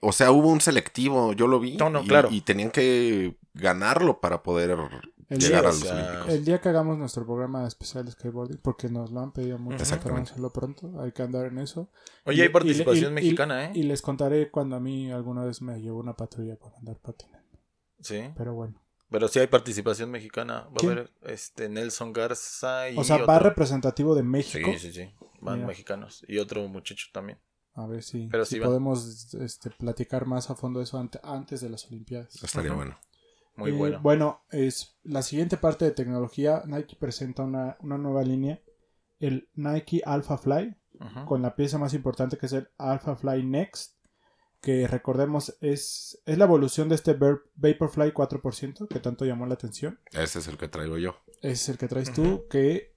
O 0.00 0.12
sea, 0.12 0.30
hubo 0.30 0.46
un 0.48 0.60
selectivo, 0.60 1.32
yo 1.32 1.48
lo 1.48 1.58
vi. 1.58 1.76
No, 1.76 1.90
no, 1.90 2.04
y, 2.04 2.06
claro. 2.06 2.28
y 2.30 2.42
tenían 2.42 2.70
que 2.70 3.36
ganarlo 3.52 4.20
para 4.20 4.44
poder 4.44 4.76
El 5.30 5.38
llegar 5.38 5.62
día- 5.62 5.68
a 5.70 5.72
los 5.72 5.82
o 5.82 5.84
sea, 5.86 5.94
Olímpicos. 5.94 6.28
El 6.34 6.44
día 6.44 6.60
que 6.60 6.68
hagamos 6.68 6.98
nuestro 6.98 7.24
programa 7.24 7.66
especial 7.66 8.04
de 8.04 8.12
skateboarding, 8.12 8.58
porque 8.62 8.88
nos 8.88 9.10
lo 9.12 9.20
han 9.20 9.32
pedido 9.32 9.58
mucho, 9.58 9.76
Exactamente. 9.78 10.30
hacerlo 10.32 10.52
pronto, 10.52 11.00
hay 11.00 11.12
que 11.12 11.22
andar 11.22 11.46
en 11.46 11.58
eso. 11.58 11.90
Oye, 12.26 12.38
Y- 12.38 12.40
hay 12.42 12.48
participación 12.50 13.06
y- 13.06 13.12
y- 13.12 13.14
mexicana, 13.14 13.64
¿eh? 13.66 13.72
Y 13.74 13.84
les 13.84 14.02
contaré 14.02 14.50
cuando 14.50 14.76
a 14.76 14.80
mí 14.80 15.10
alguna 15.10 15.44
vez 15.44 15.62
me 15.62 15.80
llevó 15.80 16.00
una 16.00 16.14
patrulla 16.14 16.56
para 16.58 16.76
andar 16.76 16.98
patinando. 16.98 17.48
Sí, 18.00 18.20
Pero 18.36 18.54
bueno. 18.54 18.82
pero 19.08 19.28
sí 19.28 19.38
hay 19.38 19.46
participación 19.46 20.10
mexicana. 20.10 20.62
Va 20.68 20.74
¿Quién? 20.76 20.90
a 20.90 20.94
haber 20.94 21.10
este 21.22 21.68
Nelson 21.68 22.12
Garza 22.12 22.90
y 22.90 22.96
O 22.98 23.04
sea, 23.04 23.18
va 23.24 23.38
representativo 23.38 24.14
de 24.14 24.22
México. 24.22 24.68
Sí, 24.72 24.78
sí, 24.78 24.92
sí. 24.92 25.14
Van 25.40 25.56
Mira. 25.56 25.68
mexicanos. 25.68 26.24
Y 26.28 26.38
otro 26.38 26.66
muchacho 26.68 27.06
también. 27.12 27.38
A 27.74 27.86
ver 27.86 28.02
si, 28.02 28.26
Pero 28.26 28.44
si 28.44 28.58
podemos 28.60 29.32
este, 29.34 29.70
platicar 29.70 30.26
más 30.26 30.50
a 30.50 30.56
fondo 30.56 30.80
de 30.80 30.84
eso 30.84 30.98
ante- 30.98 31.20
antes 31.22 31.60
de 31.60 31.70
las 31.70 31.86
Olimpiadas. 31.86 32.42
Estaría 32.42 32.72
bueno. 32.72 32.98
Muy 33.60 33.70
Eh, 33.70 33.74
bueno. 33.74 34.00
Bueno, 34.02 34.40
es 34.50 34.96
la 35.04 35.22
siguiente 35.22 35.56
parte 35.56 35.84
de 35.84 35.90
tecnología. 35.92 36.62
Nike 36.66 36.96
presenta 36.98 37.42
una, 37.44 37.76
una 37.80 37.96
nueva 37.98 38.22
línea, 38.22 38.60
el 39.18 39.48
Nike 39.54 40.02
Alpha 40.04 40.36
Fly, 40.38 40.74
con 41.26 41.40
la 41.40 41.54
pieza 41.56 41.78
más 41.78 41.94
importante 41.94 42.36
que 42.36 42.44
es 42.46 42.52
el 42.52 42.68
Alpha 42.76 43.16
Fly 43.16 43.42
Next, 43.44 43.94
que 44.60 44.86
recordemos 44.86 45.56
es, 45.62 46.20
es 46.26 46.36
la 46.36 46.44
evolución 46.44 46.90
de 46.90 46.94
este 46.96 47.18
Vap- 47.18 47.40
Vaporfly 47.56 48.12
4% 48.12 48.86
que 48.88 49.00
tanto 49.00 49.24
llamó 49.24 49.46
la 49.46 49.54
atención. 49.54 49.98
Ese 50.12 50.40
es 50.40 50.48
el 50.48 50.58
que 50.58 50.68
traigo 50.68 50.98
yo. 50.98 51.16
Ese 51.40 51.52
es 51.52 51.68
el 51.70 51.78
que 51.78 51.88
traes 51.88 52.12
tú, 52.12 52.44
que 52.50 52.92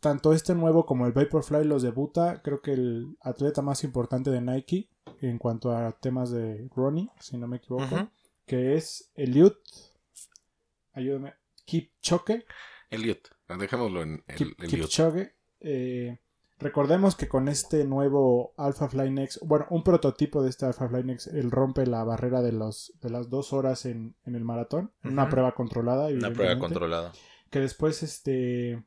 tanto 0.00 0.32
este 0.32 0.54
nuevo 0.56 0.84
como 0.84 1.06
el 1.06 1.12
Vaporfly 1.12 1.64
los 1.64 1.82
debuta, 1.82 2.42
creo 2.42 2.60
que 2.60 2.72
el 2.72 3.16
atleta 3.20 3.62
más 3.62 3.84
importante 3.84 4.30
de 4.30 4.40
Nike 4.40 4.88
en 5.20 5.38
cuanto 5.38 5.70
a 5.76 5.92
temas 5.92 6.30
de 6.32 6.68
running, 6.74 7.08
si 7.20 7.38
no 7.38 7.46
me 7.46 7.58
equivoco, 7.58 7.84
que 8.46 8.74
es 8.74 9.10
Eliud, 9.14 9.52
ayúdame, 10.94 11.34
Kipchoge, 11.64 12.46
Elliot. 12.90 13.28
Dejémoslo 13.58 14.02
en 14.02 14.24
el, 14.26 14.36
Kip- 14.36 14.54
Elliot. 14.62 14.88
Kipchoge. 14.88 15.34
eh, 15.60 16.18
recordemos 16.58 17.14
que 17.16 17.28
con 17.28 17.48
este 17.48 17.84
nuevo 17.84 18.54
Alpha 18.56 18.88
Fly 18.88 19.10
Next, 19.10 19.38
bueno, 19.42 19.66
un 19.70 19.82
prototipo 19.82 20.42
de 20.42 20.50
este 20.50 20.64
Alpha 20.66 20.88
Fly 20.88 21.02
Next, 21.04 21.26
él 21.28 21.50
rompe 21.50 21.86
la 21.86 22.04
barrera 22.04 22.40
de, 22.42 22.52
los, 22.52 22.92
de 23.02 23.10
las 23.10 23.28
dos 23.28 23.52
horas 23.52 23.84
en, 23.86 24.14
en 24.24 24.34
el 24.34 24.44
maratón, 24.44 24.92
una 25.02 25.28
prueba 25.28 25.54
controlada. 25.54 26.08
Una 26.08 26.32
prueba 26.32 26.58
controlada. 26.58 27.12
Que 27.50 27.60
después, 27.60 28.02
este, 28.02 28.82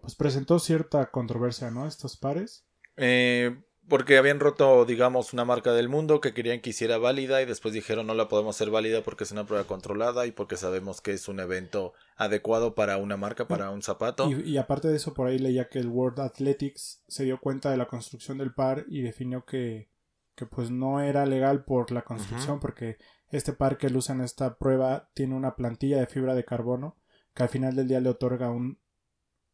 pues 0.00 0.14
presentó 0.14 0.58
cierta 0.58 1.10
controversia, 1.10 1.70
¿no? 1.70 1.86
Estos 1.86 2.16
pares. 2.16 2.64
Eh, 2.96 3.60
porque 3.90 4.16
habían 4.16 4.40
roto, 4.40 4.86
digamos, 4.86 5.34
una 5.34 5.44
marca 5.44 5.72
del 5.72 5.90
mundo 5.90 6.22
que 6.22 6.32
querían 6.32 6.60
que 6.60 6.70
hiciera 6.70 6.96
válida 6.96 7.42
y 7.42 7.44
después 7.44 7.74
dijeron 7.74 8.06
no 8.06 8.14
la 8.14 8.28
podemos 8.28 8.56
hacer 8.56 8.70
válida 8.70 9.02
porque 9.02 9.24
es 9.24 9.32
una 9.32 9.44
prueba 9.44 9.64
controlada 9.64 10.26
y 10.26 10.30
porque 10.32 10.56
sabemos 10.56 11.02
que 11.02 11.12
es 11.12 11.28
un 11.28 11.40
evento 11.40 11.92
adecuado 12.16 12.74
para 12.74 12.96
una 12.96 13.18
marca, 13.18 13.46
para 13.46 13.70
un 13.70 13.82
zapato. 13.82 14.30
Y, 14.30 14.52
y 14.52 14.56
aparte 14.56 14.88
de 14.88 14.96
eso, 14.96 15.12
por 15.12 15.26
ahí 15.26 15.38
leía 15.38 15.68
que 15.68 15.80
el 15.80 15.88
World 15.88 16.20
Athletics 16.20 17.04
se 17.08 17.24
dio 17.24 17.38
cuenta 17.38 17.70
de 17.70 17.76
la 17.76 17.86
construcción 17.88 18.38
del 18.38 18.54
par 18.54 18.86
y 18.88 19.02
definió 19.02 19.44
que, 19.44 19.90
que 20.34 20.46
pues 20.46 20.70
no 20.70 21.00
era 21.00 21.26
legal 21.26 21.64
por 21.64 21.90
la 21.90 22.02
construcción 22.02 22.60
porque 22.60 22.96
este 23.28 23.52
par 23.52 23.76
que 23.76 23.88
él 23.88 23.96
usa 23.96 24.14
en 24.14 24.22
esta 24.22 24.56
prueba 24.56 25.10
tiene 25.12 25.34
una 25.34 25.56
plantilla 25.56 25.98
de 25.98 26.06
fibra 26.06 26.34
de 26.34 26.44
carbono 26.44 26.96
que 27.34 27.42
al 27.42 27.48
final 27.48 27.76
del 27.76 27.88
día 27.88 28.00
le 28.00 28.08
otorga 28.08 28.50
un 28.50 28.78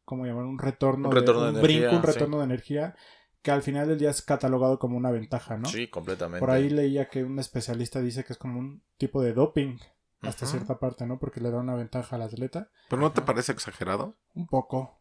¿cómo 0.05 0.25
llamar? 0.25 0.45
un 0.45 0.59
retorno, 0.59 1.09
Un 1.09 1.15
retorno 1.15 1.43
de 1.43 1.51
un 1.51 1.57
energía, 1.57 1.81
brinco, 1.81 1.97
un 1.97 2.03
sí. 2.03 2.07
retorno 2.07 2.39
de 2.39 2.45
energía 2.45 2.95
que 3.43 3.51
al 3.51 3.63
final 3.63 3.87
del 3.89 3.99
día 3.99 4.11
es 4.11 4.23
catalogado 4.23 4.79
como 4.79 4.97
una 4.97 5.11
ventaja, 5.11 5.57
¿no? 5.57 5.69
Sí, 5.69 5.89
completamente. 5.89 6.41
Por 6.41 6.51
ahí 6.51 6.69
leía 6.71 7.09
que 7.09 7.23
un 7.25 7.39
especialista 7.39 8.01
dice 8.01 8.25
que 8.25 8.33
es 8.33 8.39
como 8.39 8.59
un 8.59 8.83
tipo 8.99 9.23
de 9.23 9.33
doping 9.33 9.79
hasta 10.23 10.47
cierta 10.47 10.79
parte, 10.79 11.07
¿no? 11.07 11.19
Porque 11.19 11.41
le 11.41 11.51
da 11.51 11.59
una 11.59 11.75
ventaja 11.77 12.17
al 12.17 12.23
atleta. 12.23 12.71
¿Pero 12.89 13.01
no 13.03 13.13
te 13.13 13.23
parece 13.23 13.53
exagerado? 13.53 14.17
Un 14.35 14.47
poco. 14.49 15.01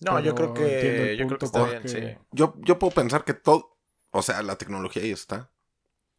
No, 0.00 0.20
yo 0.20 0.34
creo 0.34 0.52
que, 0.52 1.16
yo 1.18 1.26
creo 1.26 1.38
que 1.38 1.46
está 1.46 1.64
bien, 1.64 1.88
sí. 1.88 1.98
Yo, 2.32 2.54
yo 2.58 2.78
puedo 2.78 2.92
pensar 2.92 3.24
que 3.24 3.32
todo, 3.32 3.78
o 4.10 4.20
sea, 4.20 4.42
la 4.42 4.56
tecnología 4.56 5.02
ahí 5.02 5.10
está. 5.12 5.50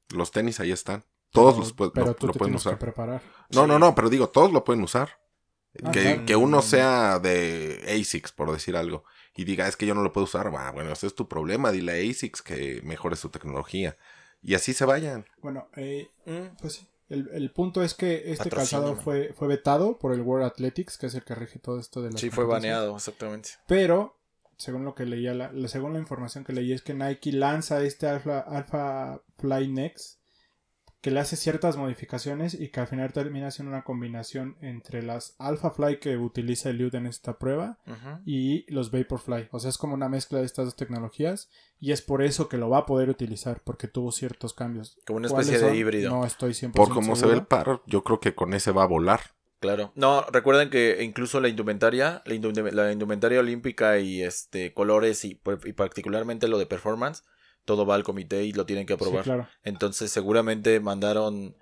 Los 0.09 0.31
tenis 0.31 0.59
ahí 0.59 0.71
están. 0.71 1.05
Todos 1.31 1.53
pero- 1.53 1.59
los 1.63 1.75
pu- 1.75 1.91
Pero 1.93 2.05
lo, 2.07 2.15
tú 2.15 2.27
lo 2.27 2.33
te 2.33 2.39
pueden 2.39 2.53
tienes 2.53 2.63
que 2.63 2.69
usar. 2.69 2.79
preparar. 2.79 3.21
No, 3.51 3.67
no, 3.67 3.75
Sí. 3.75 3.79
no, 3.81 3.93
pero 3.93 4.09
digo, 4.09 4.29
todos 4.29 4.51
lo 4.51 4.63
pueden 4.63 4.81
usar. 4.81 5.09
Ah, 5.83 5.91
que, 5.91 6.01
claro. 6.01 6.25
que 6.25 6.35
uno 6.35 6.61
sea 6.63 7.19
de 7.19 7.83
ASICS, 8.01 8.31
por 8.31 8.51
decir 8.51 8.75
algo, 8.75 9.03
y 9.37 9.45
diga, 9.45 9.67
es 9.67 9.77
que 9.77 9.85
yo 9.85 9.95
no 9.95 10.01
lo 10.03 10.11
puedo 10.11 10.25
usar. 10.25 10.51
Ah, 10.57 10.71
bueno, 10.71 10.91
ese 10.91 11.07
es 11.07 11.15
tu 11.15 11.27
problema. 11.29 11.71
Dile 11.71 11.91
a 11.93 12.09
ASICS 12.11 12.41
que 12.41 12.81
mejore 12.83 13.15
su 13.15 13.29
tecnología. 13.29 13.95
Y 14.41 14.55
así 14.55 14.73
se 14.73 14.83
vayan. 14.85 15.25
Bueno, 15.41 15.69
eh, 15.77 16.09
Mm, 16.25 16.57
pues 16.59 16.73
sí. 16.73 16.87
El, 17.09 17.29
el 17.31 17.51
punto 17.51 17.81
es 17.83 17.93
que 17.93 18.31
este 18.33 18.49
calzado 18.49 18.95
fue, 18.97 19.31
fue 19.33 19.47
vetado 19.47 19.97
por 19.97 20.13
el 20.13 20.19
World 20.21 20.45
Athletics, 20.45 20.97
que 20.97 21.05
es 21.05 21.15
el 21.15 21.23
que 21.23 21.35
rige 21.35 21.57
todo 21.59 21.79
esto 21.79 22.01
de 22.01 22.11
las 22.11 22.19
Sí, 22.19 22.29
fue 22.29 22.43
baneado, 22.43 22.95
exactamente. 22.97 23.51
Pero, 23.65 24.17
según 24.57 24.83
lo 24.83 24.93
que 24.93 25.05
leía, 25.05 25.33
la, 25.33 25.51
la- 25.53 25.69
según 25.69 25.93
la 25.93 25.99
información 25.99 26.43
que 26.43 26.51
leí, 26.51 26.73
es 26.73 26.81
que 26.81 26.93
Nike 26.93 27.31
lanza 27.31 27.81
este 27.81 28.07
Alpha, 28.07 28.39
Alpha 28.39 29.21
Fly 29.37 29.69
Next, 29.69 30.19
que 31.07 31.11
le 31.13 31.21
hace 31.21 31.37
ciertas 31.37 31.77
modificaciones 31.77 32.53
y 32.53 32.67
que 32.67 32.81
al 32.81 32.87
final 32.87 33.13
termina 33.13 33.49
siendo 33.49 33.71
una 33.71 33.85
combinación 33.85 34.57
entre 34.59 35.01
las 35.03 35.35
Alpha 35.39 35.71
Fly 35.71 35.99
que 36.01 36.17
utiliza 36.17 36.69
Eliud 36.69 36.93
en 36.95 37.05
esta 37.05 37.37
prueba 37.39 37.77
Ujú. 37.87 38.19
y 38.25 38.69
los 38.69 38.91
Vaporfly. 38.91 39.47
O 39.51 39.59
sea, 39.61 39.69
es 39.69 39.77
como 39.77 39.93
una 39.93 40.09
mezcla 40.09 40.39
de 40.39 40.45
estas 40.45 40.65
dos 40.65 40.75
tecnologías 40.75 41.49
y 41.79 41.93
es 41.93 42.01
por 42.01 42.21
eso 42.21 42.49
que 42.49 42.57
lo 42.57 42.69
va 42.69 42.79
a 42.79 42.85
poder 42.85 43.09
utilizar, 43.09 43.61
porque 43.63 43.87
tuvo 43.87 44.11
ciertos 44.11 44.53
cambios. 44.53 44.99
Como 45.07 45.15
una 45.19 45.29
¿Cuáles 45.29 45.47
especie 45.47 45.69
de 45.71 45.77
híbrido. 45.77 46.09
No 46.09 46.25
estoy 46.25 46.51
100% 46.51 46.73
Por 46.73 46.89
cómo 46.89 47.15
se 47.15 47.25
ve 47.25 47.35
el 47.35 47.45
par, 47.45 47.79
yo 47.85 48.03
creo 48.03 48.19
que 48.19 48.35
con 48.35 48.53
ese 48.53 48.71
va 48.73 48.83
a 48.83 48.87
volar. 48.87 49.21
Claro. 49.61 49.93
No, 49.95 50.25
recuerden 50.33 50.69
que 50.69 51.01
incluso 51.05 51.39
la 51.39 51.47
indumentaria, 51.47 52.21
la, 52.25 52.35
indum- 52.35 52.69
la 52.71 52.91
indumentaria 52.91 53.39
olímpica 53.39 53.97
y 53.99 54.23
este 54.23 54.73
colores 54.73 55.23
y, 55.23 55.39
y 55.63 55.71
particularmente 55.71 56.49
lo 56.49 56.57
de 56.57 56.65
performance, 56.65 57.23
todo 57.67 57.85
va 57.85 57.93
al 57.95 58.03
comité 58.03 58.43
y 58.45 58.53
lo 58.53 58.65
tienen 58.65 58.85
que 58.87 58.93
Sí, 58.93 58.99
aprobar. 58.99 59.23
claro. 59.23 59.47
Entonces 59.63 60.09
seguramente 60.09 60.79
mandaron, 60.79 61.55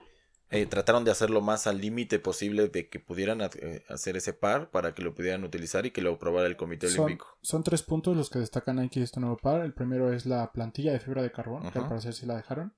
eh, 0.52 0.68
trataron 0.68 1.04
de 1.04 1.10
hacerlo 1.12 1.42
más 1.42 1.66
al 1.68 1.82
límite 1.82 2.20
posible 2.20 2.70
de 2.70 2.88
que 2.88 3.00
pudieran 3.00 3.42
eh, 3.42 3.84
hacer 3.90 4.16
ese 4.16 4.32
par 4.32 4.70
para 4.70 4.94
que 4.94 5.02
lo 5.02 5.14
pudieran 5.16 5.44
utilizar 5.44 5.86
y 5.88 5.92
que 5.92 6.02
lo 6.04 6.14
aprobara 6.14 6.48
el 6.48 6.56
comité 6.56 6.88
Son, 6.88 7.06
olímpico. 7.06 7.28
son 7.42 7.64
tres 7.64 7.82
puntos 7.82 8.16
los 8.16 8.30
que 8.30 8.40
destacan 8.40 8.78
de 8.78 8.90
este 9.02 9.20
nuevo 9.20 9.36
par. 9.38 9.62
El 9.66 9.74
primero 9.74 10.14
es 10.14 10.26
la 10.28 10.52
plantilla 10.52 10.94
de 10.94 11.00
fibra 11.00 11.24
de 11.24 11.32
carbón, 11.32 11.70
que 11.72 11.80
al 11.80 11.90
parecer 11.90 12.14
sí 12.14 12.26
la 12.28 12.38
dejaron. 12.38 12.74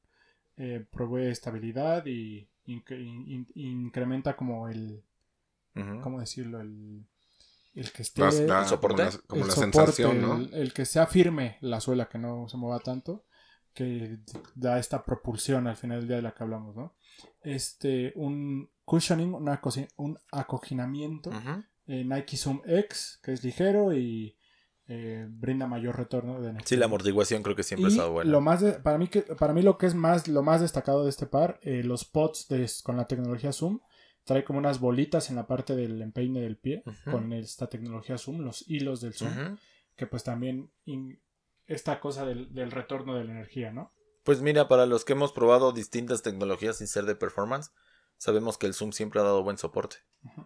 Eh, 0.55 0.83
provee 0.89 1.27
estabilidad 1.27 2.05
y 2.07 2.47
inc- 2.65 2.97
in- 2.99 3.27
in- 3.27 3.47
incrementa 3.53 4.35
como 4.35 4.67
el. 4.69 5.03
¿cómo 6.01 6.19
decirlo? 6.19 6.59
El, 6.61 7.05
el 7.79 7.91
que 7.91 8.01
esté... 8.01 8.21
Las- 8.21 8.39
la- 8.41 8.61
¿El 8.61 8.67
soporte? 8.67 9.03
Como 9.03 9.09
la, 9.11 9.17
como 9.27 9.41
el 9.43 9.47
la 9.47 9.53
soporte, 9.53 9.91
sensación, 9.93 10.21
¿no? 10.21 10.35
el, 10.37 10.53
el 10.53 10.73
que 10.73 10.85
sea 10.85 11.05
firme 11.07 11.57
la 11.61 11.79
suela, 11.79 12.07
que 12.09 12.17
no 12.17 12.47
se 12.49 12.57
mueva 12.57 12.79
tanto, 12.79 13.25
que 13.73 14.19
da 14.55 14.79
esta 14.79 15.03
propulsión 15.03 15.67
al 15.67 15.77
final 15.77 15.99
del 15.99 16.07
día 16.07 16.17
de 16.17 16.23
la 16.23 16.33
que 16.33 16.43
hablamos, 16.43 16.75
¿no? 16.75 16.95
Este, 17.41 18.11
un 18.15 18.69
cushioning, 18.85 19.33
una 19.33 19.61
cosi- 19.61 19.87
un 19.97 20.17
acoginamiento, 20.31 21.31
eh, 21.85 22.03
Nike 22.03 22.37
Zoom 22.37 22.61
X, 22.65 23.19
que 23.23 23.33
es 23.33 23.43
ligero 23.43 23.93
y 23.93 24.35
eh, 24.89 25.27
brinda 25.29 25.67
mayor 25.67 25.97
retorno 25.97 26.39
de 26.41 26.49
energía. 26.51 26.67
Sí, 26.67 26.75
la 26.77 26.85
amortiguación 26.85 27.43
creo 27.43 27.55
que 27.55 27.63
siempre 27.63 27.87
ha 27.87 27.89
estado 27.89 28.11
buena. 28.13 28.31
lo 28.31 28.39
más 28.41 28.61
de- 28.61 28.73
para 28.73 28.97
mí 28.97 29.07
que 29.09 29.21
para 29.21 29.53
mí 29.53 29.61
lo 29.61 29.77
que 29.77 29.85
es 29.85 29.93
más 29.95 30.27
lo 30.29 30.41
más 30.43 30.61
destacado 30.61 31.03
de 31.03 31.09
este 31.09 31.25
par, 31.25 31.59
eh, 31.61 31.83
los 31.83 32.05
pods 32.05 32.47
de- 32.47 32.69
con 32.83 32.95
la 32.97 33.05
tecnología 33.05 33.51
Zoom 33.51 33.79
trae 34.27 34.43
como 34.43 34.59
unas 34.59 34.79
bolitas 34.79 35.29
en 35.31 35.37
la 35.37 35.47
parte 35.47 35.75
del 35.75 35.99
empeine 36.01 36.41
del 36.41 36.57
pie 36.57 36.83
con 37.11 37.33
esta 37.33 37.67
tecnología 37.67 38.17
Zoom, 38.19 38.41
los 38.41 38.63
hilos 38.69 39.01
del 39.01 39.13
Zoom, 39.13 39.57
que 39.95 40.05
pues 40.05 40.23
también 40.23 40.69
in- 40.85 41.19
esta 41.65 41.99
cosa 41.99 42.25
del, 42.25 42.53
del 42.53 42.69
retorno 42.71 43.15
de 43.15 43.23
la 43.25 43.31
energía, 43.31 43.71
¿no? 43.71 43.91
Pues 44.23 44.41
mira, 44.41 44.67
para 44.67 44.85
los 44.85 45.05
que 45.05 45.13
hemos 45.13 45.31
probado 45.31 45.71
distintas 45.71 46.21
tecnologías 46.21 46.77
sin 46.77 46.87
ser 46.87 47.05
de 47.05 47.15
performance, 47.15 47.71
sabemos 48.17 48.57
que 48.57 48.67
el 48.67 48.73
Zoom 48.73 48.91
siempre 48.91 49.19
ha 49.21 49.23
dado 49.23 49.43
buen 49.43 49.57
soporte. 49.57 49.97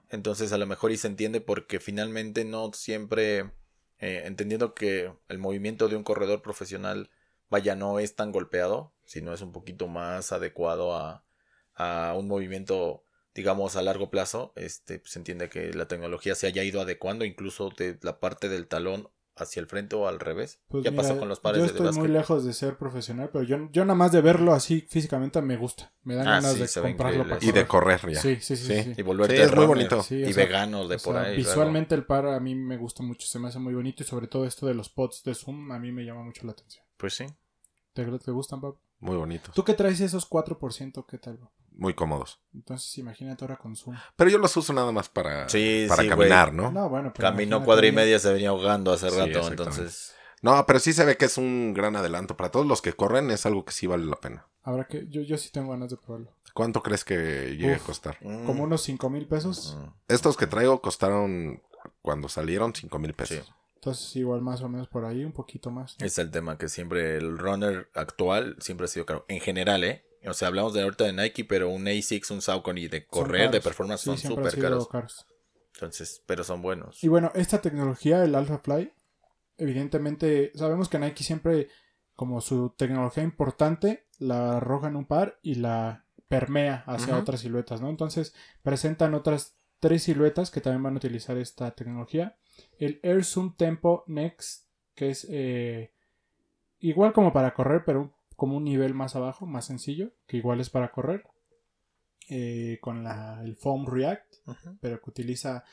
Entonces 0.09 0.53
a 0.53 0.57
lo 0.57 0.67
mejor 0.67 0.91
y 0.91 0.97
se 0.97 1.07
entiende 1.07 1.41
porque 1.41 1.79
finalmente 1.79 2.45
no 2.45 2.71
siempre, 2.73 3.51
eh, 3.99 4.23
entendiendo 4.25 4.73
que 4.75 5.11
el 5.27 5.39
movimiento 5.39 5.87
de 5.89 5.95
un 5.95 6.03
corredor 6.03 6.41
profesional, 6.43 7.09
vaya, 7.49 7.75
no 7.75 7.97
es 7.99 8.15
tan 8.15 8.31
golpeado, 8.31 8.93
sino 9.05 9.33
es 9.33 9.41
un 9.41 9.51
poquito 9.51 9.87
más 9.87 10.31
adecuado 10.31 10.95
a, 10.95 11.25
a 11.73 12.13
un 12.15 12.27
movimiento, 12.27 13.03
digamos, 13.33 13.75
a 13.75 13.81
largo 13.81 14.09
plazo, 14.09 14.53
este, 14.55 14.99
pues, 14.99 15.11
se 15.13 15.19
entiende 15.19 15.49
que 15.49 15.73
la 15.73 15.87
tecnología 15.87 16.35
se 16.35 16.47
haya 16.47 16.63
ido 16.63 16.81
adecuando 16.81 17.25
incluso 17.25 17.69
de 17.77 17.97
la 18.01 18.19
parte 18.19 18.49
del 18.49 18.67
talón 18.67 19.09
hacia 19.37 19.61
el 19.61 19.67
frente 19.67 19.95
o 19.95 20.07
al 20.07 20.19
revés. 20.19 20.59
Pues 20.67 20.83
ya 20.83 20.91
mira, 20.91 21.03
pasó 21.03 21.17
con 21.17 21.29
los 21.29 21.39
pares 21.39 21.59
yo 21.59 21.63
de 21.65 21.71
estoy 21.71 21.91
muy 21.93 22.09
lejos 22.09 22.43
de 22.45 22.51
ser 22.53 22.77
profesional, 22.77 23.29
pero 23.31 23.43
yo, 23.45 23.69
yo 23.71 23.85
nada 23.85 23.95
más 23.95 24.11
de 24.11 24.19
verlo 24.21 24.53
así 24.53 24.81
físicamente 24.81 25.41
me 25.41 25.55
gusta. 25.55 25.93
Me 26.03 26.15
dan 26.15 26.27
Ah, 26.27 26.31
ganas 26.41 26.53
sí, 26.53 26.59
de 26.59 26.81
comprarlo 26.89 27.23
para 27.27 27.43
Y 27.43 27.51
de 27.53 27.65
correr 27.65 28.01
ya. 28.11 28.21
Sí, 28.21 28.35
sí, 28.41 28.55
sí. 28.57 28.65
Sí. 28.67 28.83
sí. 28.83 28.93
Y 28.97 29.01
volverte 29.01 29.37
Sí, 29.37 29.41
es 29.41 29.55
muy 29.55 29.65
bonito. 29.65 29.99
Y 29.99 30.03
sea, 30.03 30.45
veganos 30.45 30.89
de 30.89 30.97
O 30.97 30.99
por 30.99 31.15
sea, 31.15 31.23
ahí. 31.23 31.37
visualmente 31.37 31.95
el 31.95 32.05
par 32.05 32.27
a 32.27 32.39
mí 32.41 32.53
me 32.55 32.77
gusta 32.77 33.01
mucho, 33.03 33.25
se 33.25 33.39
me 33.39 33.47
hace 33.47 33.57
muy 33.57 33.73
bonito 33.73 34.03
y 34.03 34.05
sobre 34.05 34.27
todo 34.27 34.45
esto 34.45 34.67
de 34.67 34.73
los 34.73 34.89
pods 34.89 35.23
de 35.23 35.33
Zoom 35.33 35.71
a 35.71 35.79
mí 35.79 35.91
me 35.93 36.03
llama 36.03 36.23
mucho 36.23 36.45
la 36.45 36.51
atención. 36.51 36.85
Pues 36.97 37.13
sí. 37.15 37.25
¿Te, 37.93 38.05
te 38.05 38.31
gustan, 38.31 38.59
Pab? 38.61 38.75
Muy 38.99 39.15
bonitos. 39.15 39.55
¿Tú 39.55 39.63
qué 39.63 39.73
traes 39.73 40.01
esos 40.01 40.29
4%? 40.29 41.05
¿Qué 41.07 41.17
tal? 41.17 41.37
Pab? 41.39 41.49
Muy 41.71 41.93
cómodos. 41.93 42.39
Entonces 42.53 42.97
imagínate 42.97 43.43
ahora 43.43 43.57
con 43.57 43.75
Zoom. 43.75 43.95
Pero 44.15 44.29
yo 44.29 44.37
los 44.37 44.55
uso 44.57 44.73
nada 44.73 44.91
más 44.91 45.09
para, 45.09 45.47
Sí, 45.49 45.85
para 45.87 46.03
sí, 46.03 46.09
caminar, 46.09 46.53
¿no? 46.53 46.71
No, 46.71 46.89
bueno, 46.89 47.11
pero 47.15 47.29
Caminó 47.29 47.63
cuadra 47.63 47.87
y 47.87 47.91
media, 47.91 48.19
se 48.19 48.31
venía 48.31 48.49
ahogando 48.49 48.91
hace 48.91 49.09
Sí, 49.09 49.17
rato, 49.17 49.47
entonces... 49.47 50.13
No, 50.41 50.65
pero 50.65 50.79
sí 50.79 50.91
se 50.91 51.05
ve 51.05 51.17
que 51.17 51.25
es 51.25 51.37
un 51.37 51.73
gran 51.73 51.95
adelanto. 51.95 52.35
Para 52.35 52.49
todos 52.49 52.65
los 52.65 52.81
que 52.81 52.93
corren 52.93 53.29
es 53.29 53.45
algo 53.45 53.63
que 53.63 53.71
sí 53.73 53.85
vale 53.85 54.05
la 54.05 54.15
pena. 54.15 54.47
Habrá 54.63 54.85
que, 54.87 55.07
yo, 55.07 55.21
yo 55.21 55.37
sí 55.37 55.51
tengo 55.51 55.71
ganas 55.71 55.91
de 55.91 55.97
probarlo. 55.97 56.31
¿Cuánto 56.53 56.81
crees 56.81 57.05
que 57.05 57.55
llegue 57.57 57.75
Uf. 57.75 57.83
a 57.83 57.85
costar? 57.85 58.17
Como 58.19 58.63
unos 58.63 58.81
5 58.81 59.09
mil 59.09 59.27
pesos. 59.27 59.77
Estos 60.07 60.37
que 60.37 60.47
traigo 60.47 60.81
costaron, 60.81 61.61
cuando 62.01 62.27
salieron, 62.27 62.73
5 62.73 62.99
mil 62.99 63.13
pesos. 63.13 63.45
Sí. 63.45 63.53
Entonces 63.75 64.15
igual 64.15 64.41
más 64.41 64.61
o 64.61 64.69
menos 64.69 64.87
por 64.87 65.05
ahí, 65.05 65.23
un 65.23 65.31
poquito 65.31 65.71
más. 65.71 65.95
¿no? 65.99 66.05
Es 66.05 66.17
el 66.17 66.29
tema 66.29 66.57
que 66.57 66.69
siempre 66.69 67.17
el 67.17 67.37
runner 67.37 67.89
actual 67.93 68.55
siempre 68.59 68.85
ha 68.85 68.87
sido 68.87 69.05
caro. 69.05 69.25
En 69.27 69.39
general, 69.39 69.83
¿eh? 69.83 70.05
O 70.25 70.33
sea, 70.33 70.49
hablamos 70.49 70.73
de 70.73 70.83
ahorita 70.83 71.05
de 71.05 71.13
Nike, 71.13 71.45
pero 71.45 71.69
un 71.69 71.87
ASICS, 71.87 72.31
un 72.31 72.41
Saucony 72.41 72.87
de 72.87 73.05
correr, 73.05 73.49
de 73.49 73.59
caros. 73.59 73.63
performance 73.63 74.01
Sí, 74.01 74.05
son 74.05 74.17
súper 74.17 74.51
sido 74.51 74.87
caros. 74.87 75.25
Entonces, 75.73 76.23
pero 76.25 76.43
son 76.43 76.61
buenos. 76.61 77.03
Y 77.03 77.07
bueno, 77.07 77.31
esta 77.33 77.61
tecnología, 77.61 78.23
el 78.23 78.35
Alpha 78.35 78.59
Fly, 78.59 78.93
evidentemente 79.57 80.51
sabemos 80.55 80.89
que 80.89 80.99
Nike 80.99 81.23
siempre, 81.23 81.69
como 82.15 82.41
su 82.41 82.69
tecnología 82.77 83.23
importante, 83.23 84.07
la 84.19 84.57
arroja 84.57 84.87
en 84.87 84.95
un 84.95 85.05
par 85.05 85.39
y 85.41 85.55
la 85.55 86.05
permea 86.27 86.83
hacia 86.85 87.17
otras 87.17 87.41
siluetas, 87.41 87.81
¿no? 87.81 87.89
Entonces 87.89 88.33
presentan 88.61 89.15
otras 89.15 89.55
tres 89.79 90.03
siluetas 90.03 90.51
que 90.51 90.61
también 90.61 90.83
van 90.83 90.93
a 90.93 90.97
utilizar 90.97 91.37
esta 91.37 91.71
tecnología. 91.71 92.37
El 92.77 92.99
Air 93.03 93.25
Zoom 93.25 93.55
Tempo 93.55 94.03
Next, 94.07 94.67
que 94.95 95.09
es 95.09 95.27
eh, 95.29 95.91
igual 96.79 97.11
como 97.11 97.33
para 97.33 97.53
correr, 97.53 97.83
pero 97.85 98.13
como 98.41 98.57
un 98.57 98.63
nivel 98.63 98.95
más 98.95 99.15
abajo, 99.15 99.45
más 99.45 99.65
sencillo, 99.65 100.13
que 100.25 100.37
igual 100.37 100.59
es 100.61 100.71
para 100.71 100.91
correr. 100.91 101.23
eh, 102.33 102.79
con 102.81 103.03
la, 103.03 103.39
el 103.43 103.55
Foam 103.55 103.85
React, 103.85 104.35
pero 104.79 104.99
que 104.99 105.09
utiliza 105.11 105.63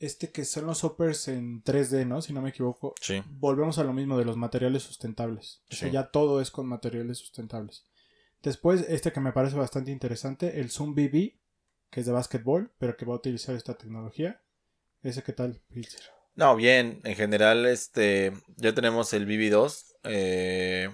este 0.00 0.30
que 0.32 0.44
son 0.44 0.66
los 0.66 0.82
hoppers 0.82 1.28
en 1.28 1.62
3D, 1.62 2.06
¿no? 2.06 2.20
Si 2.22 2.32
no 2.32 2.40
me 2.42 2.48
equivoco. 2.50 2.94
Sí. 3.00 3.22
Volvemos 3.28 3.78
a 3.78 3.84
lo 3.84 3.92
mismo 3.92 4.16
de 4.18 4.24
los 4.24 4.36
materiales 4.36 4.82
sustentables. 4.82 5.62
O 5.70 5.74
sea, 5.76 5.88
Sí. 5.88 5.92
ya 5.94 6.10
todo 6.10 6.40
es 6.40 6.50
con 6.50 6.66
materiales 6.66 7.18
sustentables. 7.18 7.84
Después, 8.42 8.84
este 8.88 9.12
que 9.12 9.20
me 9.20 9.32
parece 9.32 9.56
bastante 9.56 9.90
interesante, 9.92 10.58
el 10.60 10.70
Zoom 10.70 10.94
BB, 10.94 11.38
que 11.90 12.00
es 12.00 12.06
de 12.06 12.12
básquetbol, 12.12 12.72
pero 12.78 12.96
que 12.96 13.04
va 13.04 13.12
a 13.14 13.18
utilizar 13.18 13.54
esta 13.54 13.74
tecnología. 13.76 14.40
¿Ese 15.04 15.22
qué 15.22 15.32
tal, 15.34 15.60
Pilser? 15.72 16.00
No, 16.36 16.56
bien, 16.56 17.00
en 17.04 17.14
general, 17.16 17.66
este, 17.66 18.32
ya 18.56 18.72
tenemos 18.74 19.12
el 19.12 19.26
BB2. 19.26 19.94
eh, 20.04 20.88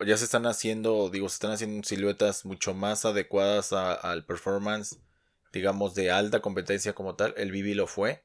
ya 0.00 0.16
se 0.16 0.24
están 0.24 0.46
haciendo, 0.46 1.08
digo, 1.10 1.28
se 1.28 1.34
están 1.34 1.52
haciendo 1.52 1.86
siluetas 1.86 2.44
mucho 2.44 2.74
más 2.74 3.04
adecuadas 3.04 3.72
al 3.72 4.24
performance, 4.26 4.98
digamos, 5.52 5.94
de 5.94 6.10
alta 6.10 6.40
competencia 6.40 6.94
como 6.94 7.14
tal. 7.16 7.34
El 7.36 7.52
BB 7.52 7.74
lo 7.74 7.86
fue, 7.86 8.24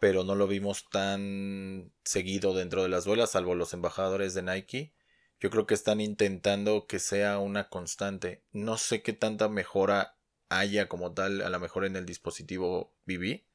pero 0.00 0.24
no 0.24 0.34
lo 0.34 0.46
vimos 0.46 0.88
tan 0.90 1.92
seguido 2.04 2.54
dentro 2.54 2.82
de 2.82 2.88
las 2.88 3.04
duelas, 3.04 3.32
salvo 3.32 3.54
los 3.54 3.74
embajadores 3.74 4.34
de 4.34 4.42
Nike. 4.42 4.94
Yo 5.40 5.50
creo 5.50 5.66
que 5.66 5.74
están 5.74 6.00
intentando 6.00 6.86
que 6.86 6.98
sea 6.98 7.38
una 7.38 7.68
constante. 7.68 8.44
No 8.52 8.76
sé 8.78 9.02
qué 9.02 9.12
tanta 9.12 9.48
mejora 9.48 10.18
haya 10.48 10.88
como 10.88 11.12
tal, 11.14 11.42
a 11.42 11.50
lo 11.50 11.60
mejor 11.60 11.84
en 11.84 11.96
el 11.96 12.06
dispositivo 12.06 12.94
BB 13.06 13.46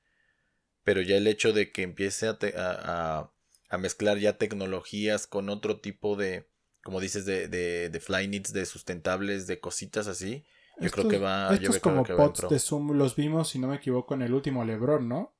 pero 0.83 1.01
ya 1.01 1.17
el 1.17 1.27
hecho 1.27 1.53
de 1.53 1.71
que 1.71 1.83
empiece 1.83 2.27
a- 2.29 3.31
a 3.69 3.77
mezclar 3.77 4.17
ya 4.19 4.37
tecnologías 4.37 5.27
con 5.27 5.49
otro 5.49 5.79
tipo 5.79 6.15
de, 6.15 6.47
como 6.83 6.99
dices, 6.99 7.25
de, 7.25 7.47
de, 7.47 7.89
de 7.89 7.99
fly 7.99 8.27
knits, 8.27 8.53
de 8.53 8.65
sustentables, 8.65 9.47
de 9.47 9.59
cositas 9.59 10.07
así. 10.07 10.43
Yo 10.79 10.89
creo 10.91 11.07
que 11.07 11.19
va, 11.19 11.49
yo 11.49 11.55
Estos 11.69 11.79
creo 11.79 11.81
como 11.81 12.03
que 12.03 12.13
pots 12.13 12.47
de 12.49 12.59
Zoom 12.59 12.93
los 12.97 13.15
vimos, 13.15 13.49
si 13.49 13.59
no 13.59 13.67
me 13.67 13.75
equivoco, 13.75 14.13
en 14.15 14.23
el 14.23 14.33
último 14.33 14.65
Lebron, 14.65 15.07
¿no? 15.07 15.31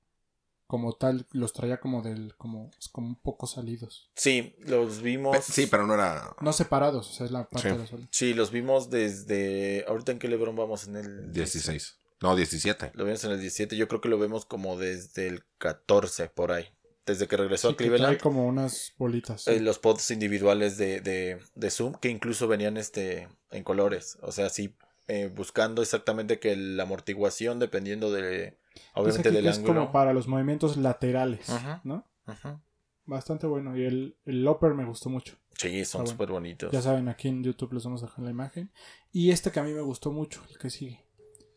Como 0.67 0.93
tal, 0.93 1.25
los 1.31 1.53
traía 1.53 1.79
como 1.79 2.01
del, 2.01 2.35
como, 2.37 2.71
como 2.91 3.07
un 3.07 3.15
poco 3.15 3.45
salidos. 3.47 4.09
Sí, 4.15 4.55
los 4.59 5.01
vimos. 5.01 5.35
Pe- 5.37 5.43
Sí, 5.43 5.67
pero 5.67 5.85
no 5.85 5.93
era 5.93 6.35
No 6.41 6.53
separados, 6.53 7.09
o 7.09 7.13
sea, 7.13 7.25
es 7.25 7.31
la 7.31 7.47
parte 7.49 7.69
Sí. 7.69 7.73
de 7.75 7.79
la 7.81 7.87
suela. 7.87 8.07
Sí, 8.11 8.33
los 8.33 8.49
vimos 8.51 8.89
desde. 8.89 9.85
Ahorita 9.87 10.11
en 10.13 10.19
qué 10.19 10.27
Lebron 10.27 10.55
vamos 10.55 10.87
en 10.87 10.95
el 10.95 11.31
16. 11.33 11.97
No, 12.21 12.35
17. 12.35 12.91
Lo 12.95 13.03
vimos 13.03 13.23
en 13.25 13.31
el 13.31 13.39
17. 13.39 13.75
Yo 13.75 13.87
creo 13.87 14.01
que 14.01 14.07
lo 14.09 14.17
vemos 14.17 14.45
como 14.45 14.77
desde 14.77 15.27
el 15.27 15.43
14 15.57 16.29
por 16.29 16.51
ahí. 16.51 16.65
Desde 17.05 17.27
que 17.27 17.35
regresó 17.35 17.69
Sí, 17.69 17.73
a 17.73 17.77
que 17.77 17.83
Cleveland. 17.85 18.13
trae 18.17 18.17
como 18.21 18.47
unas 18.47 18.93
bolitas. 18.97 19.41
sí. 19.43 19.51
eh, 19.51 19.59
los 19.59 19.77
pods 19.79 20.09
individuales 20.11 20.77
de, 20.77 21.01
de, 21.01 21.39
de 21.53 21.69
Zoom 21.69 21.93
que 21.95 22.09
incluso 22.09 22.47
venían 22.47 22.77
este 22.77 23.27
en 23.51 23.63
colores. 23.63 24.17
O 24.21 24.31
sea, 24.31 24.49
sí, 24.49 24.75
eh, 25.07 25.29
buscando 25.35 25.81
exactamente 25.81 26.39
que 26.39 26.55
la 26.55 26.83
amortiguación, 26.83 27.59
dependiendo 27.59 28.11
de. 28.11 28.57
Obviamente 28.95 29.31
del 29.31 29.43
que 29.43 29.49
es 29.49 29.57
ángulo. 29.57 29.73
como 29.81 29.91
para 29.91 30.13
los 30.13 30.27
movimientos 30.27 30.77
laterales, 30.77 31.49
Ajá. 31.49 31.81
¿no? 31.83 32.07
Ujú. 32.25 32.59
Bastante 33.05 33.47
bueno. 33.47 33.75
Y 33.77 33.83
el, 33.83 34.17
el 34.25 34.43
Loper 34.45 34.73
me 34.73 34.85
gustó 34.85 35.09
mucho. 35.09 35.35
Sí, 35.57 35.83
son 35.85 35.99
bueno. 36.03 36.11
súper 36.13 36.29
bonitos. 36.31 36.71
Ya 36.71 36.81
saben, 36.81 37.09
aquí 37.09 37.27
en 37.27 37.43
YouTube 37.43 37.73
les 37.73 37.83
vamos 37.83 38.01
a 38.01 38.05
dejar 38.05 38.23
la 38.23 38.31
imagen. 38.31 38.71
Y 39.11 39.31
este 39.31 39.51
que 39.51 39.59
a 39.59 39.63
mí 39.63 39.73
me 39.73 39.81
gustó 39.81 40.11
mucho, 40.11 40.41
el 40.49 40.57
que 40.57 40.69
sigue, 40.69 41.05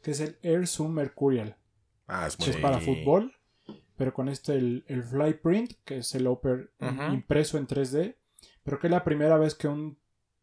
que 0.03 0.11
es 0.11 0.19
el 0.21 0.39
Air 0.43 0.67
Zoom 0.67 0.93
Mercurial. 0.93 1.57
Ah, 2.09 2.27
es 2.27 2.37
muy 2.39 2.47
que 2.47 2.51
es 2.51 2.57
para 2.61 2.81
fútbol, 2.81 3.33
pero 3.97 4.13
con 4.15 4.29
este 4.29 4.55
el, 4.55 4.85
el 4.89 5.03
Fly 5.03 5.35
Print, 5.35 5.73
que 5.85 5.99
es 5.99 6.15
el 6.15 6.27
Upper 6.29 6.73
impreso 7.13 7.59
en 7.59 7.67
3D, 7.67 8.17
pero 8.63 8.79
que 8.79 8.87
es 8.89 8.91
la 8.91 9.05
primera 9.05 9.37
vez 9.39 9.55
que 9.55 9.69
un 9.69 9.99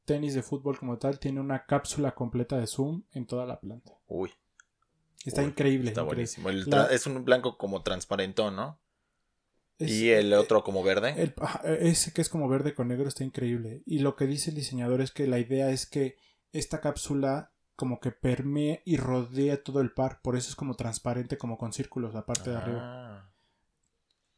tenis 0.05 0.33
de 0.33 0.41
fútbol 0.43 0.77
como 0.77 0.97
tal 0.97 1.19
tiene 1.19 1.39
una 1.39 1.65
cápsula 1.65 2.13
completa 2.13 2.57
de 2.57 2.67
zoom 2.67 3.03
en 3.11 3.25
toda 3.25 3.45
la 3.45 3.59
planta. 3.59 3.93
Uy, 4.07 4.31
Está 5.25 5.41
Uy, 5.41 5.47
increíble. 5.47 5.89
está 5.91 6.01
increíble. 6.01 6.15
buenísimo. 6.15 6.49
El 6.49 6.69
La- 6.69 6.89
tra- 6.89 6.91
Es 6.91 7.07
un 7.07 7.23
blanco 7.23 7.57
como 7.57 7.81
transparentón, 7.83 8.55
¿no? 8.57 8.79
Es- 9.79 9.89
y 9.91 10.11
el 10.11 10.33
otro 10.33 10.63
como 10.63 10.83
verde. 10.83 11.13
el- 11.17 11.33
ajá, 11.37 11.61
ese 11.79 12.11
que 12.11 12.21
es 12.21 12.27
como 12.29 12.49
verde 12.49 12.73
con 12.73 12.89
negro 12.89 13.07
está 13.07 13.23
increíble. 13.23 13.81
Y 13.85 13.99
lo 13.99 14.15
que 14.17 14.27
dice 14.27 14.49
el 14.49 14.55
diseñador 14.57 14.99
es 15.01 15.11
que 15.11 15.25
la 15.27 15.39
idea 15.39 15.69
es 15.69 15.85
que 15.85 16.17
esta 16.51 16.81
cápsula 16.81 17.51
como 17.75 17.99
que 18.01 18.11
permee 18.11 18.83
y 18.85 18.97
rodea 18.97 19.63
todo 19.63 19.79
el 19.81 19.91
par, 19.93 20.21
por 20.21 20.35
eso 20.35 20.49
es 20.49 20.55
como 20.55 20.75
transparente, 20.75 21.37
como 21.37 21.57
con 21.57 21.71
círculos 21.73 22.13
la 22.13 22.25
parte 22.25 22.49
de 22.51 22.57
arriba. 22.57 23.32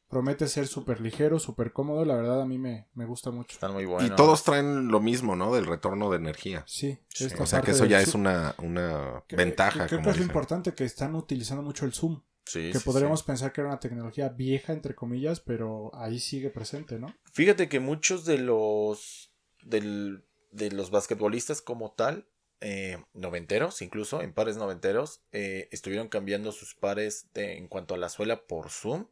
Promete 0.09 0.47
ser 0.47 0.67
súper 0.67 1.01
ligero, 1.01 1.39
súper 1.39 1.73
cómodo, 1.73 2.05
la 2.05 2.15
verdad 2.15 2.41
a 2.41 2.45
mí 2.45 2.57
me, 2.57 2.87
me 2.93 3.05
gusta 3.05 3.31
mucho. 3.31 3.53
están 3.53 3.73
muy 3.73 3.85
buenos. 3.85 4.11
Y 4.11 4.15
todos 4.15 4.43
traen 4.43 4.87
lo 4.89 4.99
mismo, 4.99 5.35
¿no? 5.35 5.53
Del 5.53 5.65
retorno 5.65 6.09
de 6.11 6.17
energía. 6.17 6.63
Sí, 6.67 6.99
Sí. 7.09 7.25
esta 7.25 7.43
O 7.43 7.45
sea 7.47 7.61
que 7.61 7.71
eso 7.71 7.85
ya 7.85 7.99
es 8.01 8.13
una, 8.15 8.55
una 8.59 9.23
que- 9.27 9.35
ventaja. 9.35 9.81
que 9.83 9.87
creo 9.87 9.99
como 9.99 10.03
que 10.05 10.09
es 10.11 10.17
lo 10.17 10.23
importante 10.23 10.73
que 10.73 10.83
están 10.85 11.15
utilizando 11.15 11.63
mucho 11.63 11.85
el 11.85 11.93
zoom. 11.93 12.21
Sí, 12.45 12.71
que 12.71 12.77
sí, 12.77 12.85
podríamos 12.85 13.21
sí. 13.21 13.25
pensar 13.25 13.51
que 13.51 13.61
era 13.61 13.71
una 13.71 13.79
tecnología 13.79 14.29
vieja, 14.29 14.71
entre 14.73 14.93
comillas, 14.93 15.39
pero 15.39 15.89
ahí 15.95 16.19
sigue 16.19 16.51
presente, 16.51 16.99
¿no? 16.99 17.15
Fíjate 17.33 17.67
que 17.67 17.79
muchos 17.79 18.23
de 18.25 18.37
los 18.37 19.33
del- 19.63 20.23
de 20.51 20.69
los 20.71 20.91
basquetbolistas 20.91 21.63
como 21.63 21.91
tal, 21.93 22.27
eh, 22.61 23.03
noventeros, 23.13 23.81
incluso 23.81 24.21
en 24.21 24.31
pares 24.33 24.57
noventeros, 24.57 25.21
eh, 25.31 25.67
estuvieron 25.71 26.07
cambiando 26.07 26.51
sus 26.51 26.75
pares 26.75 27.27
de- 27.33 27.57
en 27.57 27.67
cuanto 27.67 27.95
a 27.95 27.97
la 27.97 28.09
suela 28.09 28.45
por 28.45 28.69
zoom, 28.69 29.07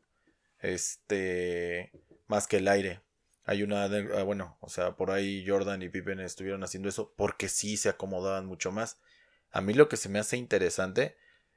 este, 0.63 1.91
más 2.27 2.47
que 2.47 2.57
el 2.57 2.67
aire. 2.67 3.01
Hay 3.45 3.61
una, 3.61 3.83
ah, 3.83 4.23
bueno, 4.23 4.57
o 4.61 4.69
sea, 4.69 4.95
por 4.95 5.11
ahí 5.11 5.45
Jordan 5.47 5.81
y 5.81 5.89
Pippen 5.89 6.19
estuvieron 6.21 6.63
haciendo 6.63 6.87
eso 6.89 7.13
porque 7.17 7.49
sí 7.49 7.77
se 7.77 7.89
acomodaban 7.89 8.45
mucho 8.45 8.71
más. 8.71 8.97
A 9.51 9.61
mí 9.61 9.73
lo 9.73 9.89
que 9.89 9.97
se 9.97 10.09
me 10.09 10.17
hace 10.19 10.37
interesante 10.37 11.15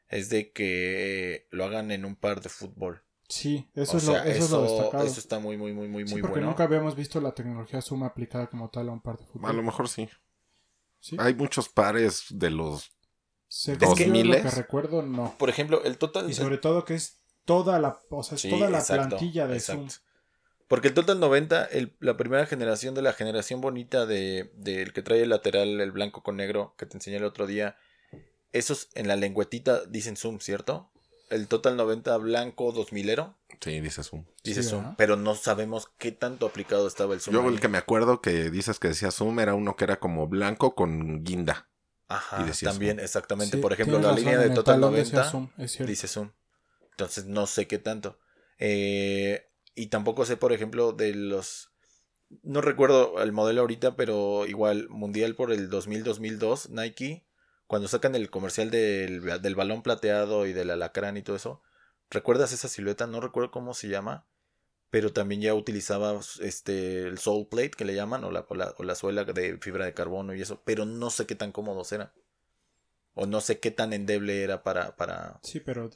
es 0.08 0.28
de 0.28 0.50
que 0.52 1.46
lo 1.50 1.64
hagan 1.64 1.90
en 1.92 2.04
un 2.04 2.16
par 2.16 2.40
de 2.40 2.48
fútbol. 2.48 3.02
Sí, 3.28 3.68
eso, 3.74 3.94
O 3.94 3.96
es, 3.98 4.02
sea, 4.04 4.24
lo, 4.24 4.30
eso 4.30 4.44
es 4.44 4.50
lo 4.50 4.62
destacado. 4.62 5.04
eso 5.04 5.20
está 5.20 5.38
muy, 5.38 5.56
muy, 5.56 5.72
muy, 5.72 5.88
muy, 5.88 6.06
Sí, 6.06 6.12
muy 6.14 6.20
porque 6.22 6.34
bueno. 6.34 6.48
nunca 6.48 6.64
habíamos 6.64 6.94
visto 6.94 7.20
la 7.20 7.32
tecnología 7.32 7.80
zoom 7.80 8.02
aplicada 8.04 8.48
como 8.48 8.68
tal 8.70 8.88
a 8.88 8.92
un 8.92 9.00
par 9.00 9.18
de 9.18 9.24
fútbol. 9.26 9.50
A 9.50 9.52
lo 9.52 9.62
mejor 9.62 9.88
sí. 9.88 10.08
Sí. 11.00 11.16
Hay 11.20 11.34
muchos 11.34 11.68
pares 11.68 12.26
de 12.30 12.50
los. 12.50 12.90
Según 13.48 13.78
dos 13.80 13.98
yo 13.98 14.06
lo 14.06 14.12
miles. 14.12 14.42
que 14.42 14.50
recuerdo, 14.50 15.02
no. 15.02 15.36
Por 15.38 15.50
ejemplo, 15.50 15.82
el 15.84 15.98
total. 15.98 16.28
Y 16.28 16.34
sobre 16.34 16.58
todo 16.58 16.84
que 16.84 16.94
es 16.94 17.20
toda 17.46 17.78
la, 17.78 17.98
o 18.10 18.22
sea, 18.22 18.36
es 18.36 18.42
Sí, 18.42 18.50
toda 18.50 18.68
la 18.68 18.78
exacto, 18.80 19.08
plantilla 19.16 19.46
de 19.46 19.56
exacto. 19.56 19.88
zoom. 19.88 20.02
Porque 20.68 20.88
el 20.88 20.94
Total 20.94 21.18
90, 21.20 21.64
el- 21.64 21.94
la 22.00 22.16
primera 22.16 22.44
generación 22.44 22.94
de 22.94 23.00
la 23.02 23.12
generación 23.12 23.60
bonita 23.60 24.04
de- 24.04 24.50
del 24.56 24.92
que 24.92 25.00
trae 25.00 25.22
el 25.22 25.30
lateral, 25.30 25.80
el 25.80 25.92
blanco 25.92 26.22
con 26.22 26.36
negro, 26.36 26.74
que 26.76 26.86
te 26.86 26.96
enseñé 26.96 27.16
el 27.18 27.24
otro 27.24 27.46
día, 27.46 27.76
esos 28.52 28.88
en 28.94 29.08
la 29.08 29.16
lengüetita 29.16 29.84
dicen 29.86 30.16
Zoom, 30.16 30.40
¿cierto? 30.40 30.90
El 31.30 31.48
Total 31.48 31.76
90 31.76 32.16
blanco 32.18 32.72
2000ero 32.72 33.34
Sí, 33.60 33.80
dices 33.80 34.12
un. 34.12 34.26
dice 34.44 34.62
Sí, 34.62 34.70
Zoom, 34.70 34.82
¿verdad? 34.82 34.94
pero 34.98 35.16
no 35.16 35.34
sabemos 35.34 35.88
qué 35.98 36.12
tanto 36.12 36.46
aplicado 36.46 36.86
estaba 36.86 37.14
el 37.14 37.20
Zoom. 37.20 37.34
Yo 37.34 37.42
ahí. 37.42 37.48
el 37.54 37.60
que 37.60 37.68
me 37.68 37.78
acuerdo 37.78 38.20
que 38.20 38.50
dices 38.50 38.78
que 38.78 38.88
decía 38.88 39.10
Zoom 39.10 39.38
era 39.40 39.54
uno 39.54 39.76
que 39.76 39.84
era 39.84 39.98
como 40.00 40.26
blanco 40.28 40.74
con 40.74 41.22
guinda. 41.24 41.68
Ajá, 42.08 42.42
y 42.42 42.44
decía 42.46 42.70
también, 42.70 42.96
Zoom. 42.96 43.04
exactamente. 43.04 43.56
Sí, 43.56 43.62
Por 43.62 43.72
ejemplo, 43.72 43.98
la 43.98 44.10
razón, 44.10 44.18
línea 44.20 44.38
de 44.38 44.50
Total 44.50 44.76
talón 44.80 44.94
decía 44.94 45.14
90 45.18 45.30
zoom, 45.30 45.48
es 45.58 45.72
cierto. 45.72 45.90
dice 45.90 46.06
Zoom. 46.08 46.30
Entonces 46.96 47.26
no 47.26 47.46
sé 47.46 47.66
qué 47.66 47.78
tanto. 47.78 48.18
Eh, 48.58 49.50
y 49.74 49.88
tampoco 49.88 50.24
sé, 50.24 50.38
por 50.38 50.54
ejemplo, 50.54 50.92
de 50.92 51.14
los... 51.14 51.70
No 52.42 52.62
recuerdo 52.62 53.20
el 53.22 53.32
modelo 53.32 53.60
ahorita, 53.60 53.96
pero 53.96 54.46
igual, 54.46 54.88
mundial 54.88 55.34
por 55.34 55.52
el 55.52 55.68
2000-2002, 55.68 56.70
Nike, 56.70 57.26
cuando 57.66 57.86
sacan 57.86 58.14
el 58.14 58.30
comercial 58.30 58.70
del, 58.70 59.42
del 59.42 59.54
balón 59.54 59.82
plateado 59.82 60.46
y 60.46 60.54
del 60.54 60.70
alacrán 60.70 61.18
y 61.18 61.22
todo 61.22 61.36
eso, 61.36 61.62
¿recuerdas 62.08 62.52
esa 62.52 62.68
silueta? 62.68 63.06
No 63.06 63.20
recuerdo 63.20 63.50
cómo 63.50 63.74
se 63.74 63.88
llama, 63.88 64.26
pero 64.88 65.12
también 65.12 65.42
ya 65.42 65.54
utilizaba 65.54 66.18
este, 66.40 67.02
el 67.02 67.18
soul 67.18 67.46
plate 67.48 67.72
que 67.72 67.84
le 67.84 67.94
llaman, 67.94 68.24
o 68.24 68.30
la, 68.30 68.46
o 68.48 68.82
la, 68.82 68.94
suela 68.94 69.24
de 69.24 69.58
fibra 69.58 69.84
de 69.84 69.92
carbono 69.92 70.34
y 70.34 70.40
eso, 70.40 70.62
pero 70.64 70.86
no 70.86 71.10
sé 71.10 71.26
qué 71.26 71.34
tan 71.34 71.52
cómodos 71.52 71.92
eran. 71.92 72.10
O 73.12 73.26
no 73.26 73.42
sé 73.42 73.60
qué 73.60 73.70
tan 73.70 73.92
endeble 73.92 74.42
era 74.42 74.62
para... 74.62 74.96
para... 74.96 75.38
Sí, 75.42 75.60
pero 75.60 75.90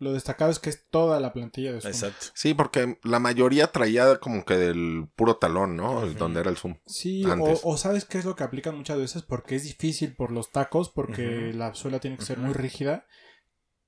lo 0.00 0.14
destacado 0.14 0.50
es 0.50 0.58
que 0.58 0.70
es 0.70 0.86
toda 0.88 1.20
la 1.20 1.34
plantilla 1.34 1.74
de 1.74 1.80
zoom. 1.82 1.92
Exacto. 1.92 2.26
Sí, 2.32 2.54
porque 2.54 2.98
la 3.04 3.18
mayoría 3.18 3.66
traía 3.66 4.18
como 4.18 4.46
que 4.46 4.56
del 4.56 5.08
puro 5.14 5.36
talón, 5.36 5.76
¿no? 5.76 6.06
Donde 6.06 6.40
era 6.40 6.48
el 6.48 6.56
Zoom. 6.56 6.78
Sí, 6.86 7.22
o, 7.62 7.76
sabes 7.76 8.06
qué 8.06 8.16
es 8.16 8.24
lo 8.24 8.34
que 8.34 8.42
aplican 8.42 8.76
muchas 8.76 8.98
veces 8.98 9.22
porque 9.22 9.56
es 9.56 9.64
difícil 9.64 10.16
por 10.16 10.32
los 10.32 10.50
tacos, 10.50 10.88
porque 10.88 11.52
la 11.52 11.74
suela 11.74 12.00
tiene 12.00 12.16
que 12.16 12.24
ser 12.24 12.38
muy 12.38 12.54
rígida, 12.54 13.06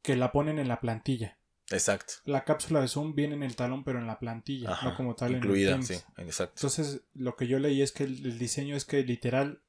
que 0.03 0.15
la 0.15 0.33
ponen 0.33 0.59
en 0.59 0.69
la 0.69 0.81
plantilla. 0.81 1.39
Exacto. 1.71 2.13
La 2.27 2.45
cápsula 2.45 2.83
de 2.83 2.89
zoom 2.89 3.15
viene 3.15 3.35
en 3.35 3.43
el 3.43 3.57
talón, 3.57 3.83
pero 3.83 3.99
en 3.99 4.07
la 4.07 4.19
plantilla, 4.19 4.73
Ajá, 4.73 4.91
no 4.91 4.97
como 4.97 5.15
tal 5.15 5.33
incluida, 5.33 5.71
en 5.71 5.77
el 5.79 5.83
sí, 5.87 5.95
tenis. 5.95 6.29
exacto. 6.29 6.55
Entonces, 6.59 7.01
lo 7.15 7.37
que 7.37 7.47
yo 7.47 7.59
leí 7.59 7.81
es 7.81 7.93
que 7.93 8.05
el, 8.05 8.27
el 8.27 8.39
diseño 8.39 8.77
es 8.77 8.85
que 8.85 9.03
literal, 9.03 9.63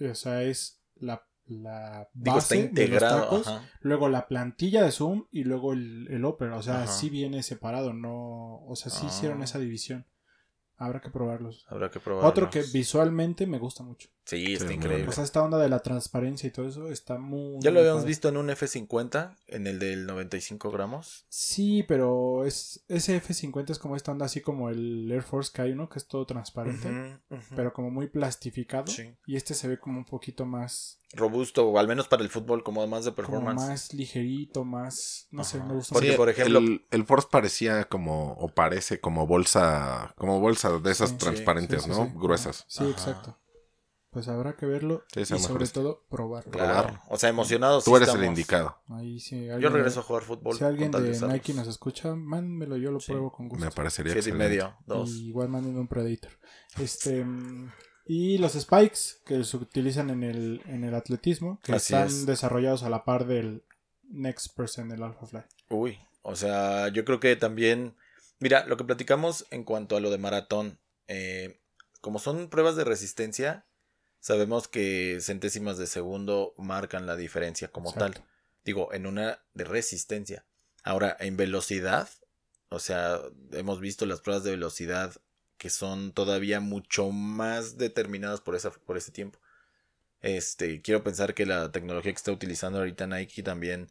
o 0.00 0.14
sea, 0.14 0.44
es 0.44 0.80
la, 0.94 1.26
la 1.46 2.08
Digo, 2.14 2.36
base 2.36 2.68
de 2.68 2.88
los 2.88 3.00
tacos, 3.00 3.46
ajá. 3.48 3.68
luego 3.80 4.08
la 4.08 4.26
plantilla 4.28 4.82
de 4.84 4.92
zoom 4.92 5.26
y 5.30 5.44
luego 5.44 5.72
el, 5.72 6.06
el 6.10 6.24
upper. 6.24 6.50
O 6.50 6.62
sea, 6.62 6.82
Ajá. 6.84 6.86
sí 6.92 7.10
viene 7.10 7.42
separado, 7.42 7.92
no, 7.92 8.62
o 8.64 8.76
sea, 8.76 8.90
sí 8.90 9.02
Ah. 9.04 9.08
hicieron 9.08 9.42
esa 9.42 9.58
división. 9.58 10.06
Habrá 10.76 11.00
que 11.00 11.10
probarlos. 11.10 11.64
Habrá 11.68 11.90
que 11.90 12.00
probarlo. 12.00 12.28
Otro 12.28 12.50
que 12.50 12.62
visualmente 12.72 13.46
me 13.46 13.58
gusta 13.58 13.84
mucho. 13.84 14.08
Sí, 14.24 14.52
está 14.54 14.68
Sí, 14.68 14.76
muy 14.76 14.84
increíble. 14.84 15.08
O 15.08 15.12
sea, 15.12 15.24
esta 15.24 15.42
onda 15.42 15.58
de 15.58 15.68
la 15.68 15.80
transparencia 15.80 16.46
y 16.46 16.50
todo 16.52 16.68
eso 16.68 16.88
está 16.88 17.18
muy... 17.18 17.58
ya 17.60 17.70
lo 17.72 17.80
habíamos 17.80 18.02
padre. 18.02 18.08
visto 18.08 18.28
en 18.28 18.36
un 18.36 18.48
F50, 18.50 19.36
en 19.48 19.66
el 19.66 19.78
del 19.78 20.06
95 20.06 20.70
gramos. 20.70 21.26
Sí, 21.28 21.84
pero 21.88 22.44
es 22.44 22.84
ese 22.88 23.20
F50 23.20 23.70
es 23.70 23.78
como 23.78 23.96
esta 23.96 24.12
onda 24.12 24.26
así 24.26 24.40
como 24.40 24.68
el 24.70 25.10
Air 25.10 25.22
Force 25.22 25.50
que 25.52 25.62
hay 25.62 25.72
uno 25.72 25.88
que 25.88 25.98
es 25.98 26.06
todo 26.06 26.24
transparente, 26.24 26.88
Ujú, 26.88 27.36
ujú. 27.36 27.54
pero 27.56 27.72
como 27.72 27.90
muy 27.90 28.06
plastificado. 28.08 28.86
Sí. 28.86 29.14
Y 29.26 29.36
este 29.36 29.54
se 29.54 29.66
ve 29.68 29.78
como 29.78 29.98
un 29.98 30.04
poquito 30.04 30.46
más, 30.46 30.98
Robusto, 31.14 31.68
o 31.68 31.78
al 31.78 31.88
menos 31.88 32.08
para 32.08 32.22
el 32.22 32.30
fútbol, 32.30 32.62
como 32.62 32.86
más 32.86 33.04
de 33.04 33.10
como 33.12 33.26
performance. 33.28 33.68
más 33.68 33.92
ligerito, 33.92 34.64
más, 34.64 35.26
no 35.30 35.44
sé, 35.44 35.58
Ajá. 35.58 35.66
me 35.66 35.74
gusta. 35.74 35.92
Porque, 35.94 36.12
por 36.14 36.30
ejemplo, 36.30 36.58
el, 36.60 36.86
el 36.90 37.04
Force 37.04 37.28
parecía 37.30 37.84
como, 37.84 38.32
o 38.34 38.48
parece 38.48 38.98
como 39.00 39.26
bolsa, 39.26 40.14
como 40.16 40.40
bolsa 40.40 40.78
de 40.78 40.90
esas 40.90 41.10
Sí, 41.10 41.16
transparentes, 41.18 41.82
sí, 41.82 41.90
sí, 41.92 41.98
¿no? 41.98 42.06
sí. 42.06 42.12
Gruesas. 42.14 42.64
Sí, 42.68 42.84
Ajá. 42.84 42.90
exacto. 42.92 43.38
Pues 44.12 44.28
habrá 44.28 44.56
que 44.56 44.66
verlo 44.66 45.04
Sí, 45.12 45.20
y 45.22 45.24
sobre 45.38 45.64
este. 45.64 45.80
todo 45.80 46.04
probarlo. 46.10 46.50
claro. 46.52 46.88
probar. 46.88 47.02
O 47.08 47.16
sea, 47.16 47.30
emocionados. 47.30 47.84
Tú 47.84 47.92
sí 47.92 47.96
eres 47.96 48.14
el 48.14 48.24
indicado. 48.24 48.76
Ahí 48.90 49.18
sí, 49.18 49.46
Yo 49.58 49.70
regreso 49.70 50.00
a 50.00 50.02
jugar 50.02 50.22
fútbol. 50.22 50.56
Si 50.58 50.64
alguien 50.64 50.90
de. 50.90 51.18
Nike 51.28 51.54
nos 51.54 51.66
escucha, 51.66 52.14
mándenmelo, 52.14 52.76
yo 52.76 52.90
lo 52.90 53.00
Sí, 53.00 53.12
pruebo 53.12 53.32
con 53.32 53.48
gusto. 53.48 53.64
Me 53.64 53.70
parecería 53.70 54.12
Siete 54.12 54.28
y 54.28 54.32
excelente. 54.32 54.48
medio, 54.56 54.76
dos. 54.86 55.10
Y 55.10 55.28
igual 55.28 55.48
manden 55.48 55.78
un 55.78 55.88
Predator. 55.88 56.30
Este 56.78 57.24
y 58.04 58.36
los 58.38 58.52
spikes 58.52 59.22
que 59.24 59.42
se 59.44 59.56
utilizan 59.56 60.10
en 60.10 60.24
el, 60.24 60.60
en 60.66 60.84
el 60.84 60.94
atletismo, 60.94 61.60
que 61.62 61.72
Así 61.72 61.94
están 61.94 62.08
es. 62.08 62.26
desarrollados 62.26 62.82
a 62.82 62.90
la 62.90 63.04
par 63.04 63.26
del 63.26 63.64
Next 64.10 64.54
Person 64.56 64.88
del 64.88 65.02
Alpha 65.04 65.24
Fly. 65.26 65.42
Uy, 65.70 65.98
o 66.22 66.34
sea, 66.36 66.88
yo 66.88 67.04
creo 67.04 67.20
que 67.20 67.36
también, 67.36 67.94
mira, 68.40 68.66
lo 68.66 68.76
que 68.76 68.84
platicamos 68.84 69.46
en 69.50 69.64
cuanto 69.64 69.96
a 69.96 70.00
lo 70.00 70.10
de 70.10 70.18
maratón, 70.18 70.78
eh, 71.06 71.60
como 72.00 72.18
son 72.18 72.48
pruebas 72.50 72.74
de 72.76 72.84
resistencia, 72.84 73.64
sabemos 74.22 74.68
que 74.68 75.18
centésimas 75.20 75.76
de 75.76 75.86
segundo 75.86 76.54
marcan 76.56 77.06
la 77.06 77.16
diferencia 77.16 77.68
como 77.68 77.90
Exacto. 77.90 78.20
tal. 78.20 78.28
Digo, 78.64 78.94
en 78.94 79.06
una 79.06 79.44
de 79.54 79.64
resistencia. 79.64 80.46
Ahora, 80.84 81.16
en 81.20 81.36
velocidad, 81.36 82.08
o 82.70 82.78
sea, 82.78 83.20
hemos 83.52 83.80
visto 83.80 84.06
las 84.06 84.22
pruebas 84.22 84.44
de 84.44 84.52
velocidad 84.52 85.14
que 85.58 85.70
son 85.70 86.12
todavía 86.12 86.60
mucho 86.60 87.10
más 87.10 87.76
determinadas 87.76 88.40
por, 88.40 88.56
esa, 88.56 88.70
por 88.70 88.96
ese 88.96 89.12
tiempo. 89.12 89.38
Este, 90.20 90.80
quiero 90.82 91.02
pensar 91.04 91.34
que 91.34 91.46
la 91.46 91.72
tecnología 91.72 92.12
que 92.12 92.16
está 92.16 92.32
utilizando 92.32 92.78
ahorita 92.78 93.06
Nike 93.06 93.42
también, 93.42 93.90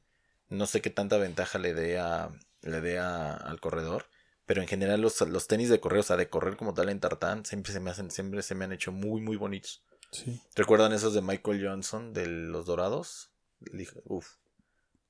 no 0.49 0.65
sé 0.65 0.81
qué 0.81 0.89
tanta 0.89 1.17
ventaja 1.17 1.59
le 1.59 1.73
dé 1.73 1.99
a, 1.99 2.29
le 2.61 2.81
dé 2.81 2.99
a- 2.99 3.35
al 3.35 3.59
corredor, 3.59 4.05
pero 4.45 4.61
en 4.61 4.67
general 4.67 5.01
los, 5.01 5.19
los 5.21 5.47
tenis 5.47 5.69
de 5.69 5.79
correr, 5.81 5.99
o 5.99 6.03
sea, 6.03 6.17
de 6.17 6.29
correr 6.29 6.57
como 6.57 6.73
tal 6.73 6.89
en 6.89 6.99
tartán, 7.01 7.45
siempre 7.45 7.73
se 7.73 7.79
me 7.81 7.91
hacen, 7.91 8.11
siempre 8.11 8.41
se 8.43 8.55
me 8.55 8.65
han 8.65 8.71
hecho 8.73 8.91
muy, 8.93 9.21
muy 9.21 9.35
bonitos. 9.37 9.83
Sí. 10.11 10.41
¿Recuerdan 10.55 10.91
esos 10.93 11.13
de 11.13 11.21
Michael 11.21 11.65
Johnson 11.65 12.13
de 12.13 12.27
los 12.27 12.65
dorados? 12.65 13.31
Dije, 13.59 14.01
Uf, 14.05 14.35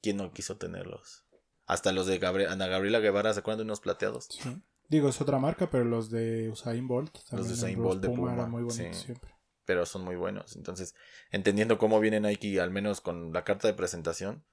¿quién 0.02 0.18
no 0.18 0.32
quiso 0.32 0.58
tenerlos? 0.58 1.26
Hasta 1.66 1.92
los 1.92 2.06
de 2.08 2.20
Gabri- 2.20 2.48
Ana 2.50 2.68
Gabriela 2.68 3.00
Guevara, 3.00 3.34
¿se 3.34 3.40
acuerdan 3.40 3.60
de 3.60 3.64
unos 3.66 3.80
plateados? 3.82 4.28
sí. 4.30 4.62
Digo, 4.90 5.08
es 5.08 5.22
otra 5.22 5.40
marca, 5.40 5.70
pero 5.70 5.86
los 5.86 6.10
de 6.10 6.50
Usain 6.50 6.86
Bolt. 6.86 7.14
también 7.30 7.48
de 7.48 7.54
en 7.54 7.58
Usain 7.60 7.82
Bolt 7.82 8.02
de 8.02 8.10
Puma, 8.10 8.46
muy 8.46 8.64
bonitos 8.64 8.98
sí. 8.98 9.06
siempre. 9.06 9.32
pero 9.64 9.86
son 9.86 10.04
muy 10.04 10.18
buenos. 10.18 10.58
Entonces, 10.58 10.96
entendiendo 11.32 11.78
cómo 11.78 12.02
viene 12.02 12.20
Nike, 12.20 12.60
al 12.60 12.72
menos 12.72 13.00
con 13.00 13.32
la 13.32 13.46
carta 13.46 13.70
de 13.70 13.74
presentación, 13.74 14.44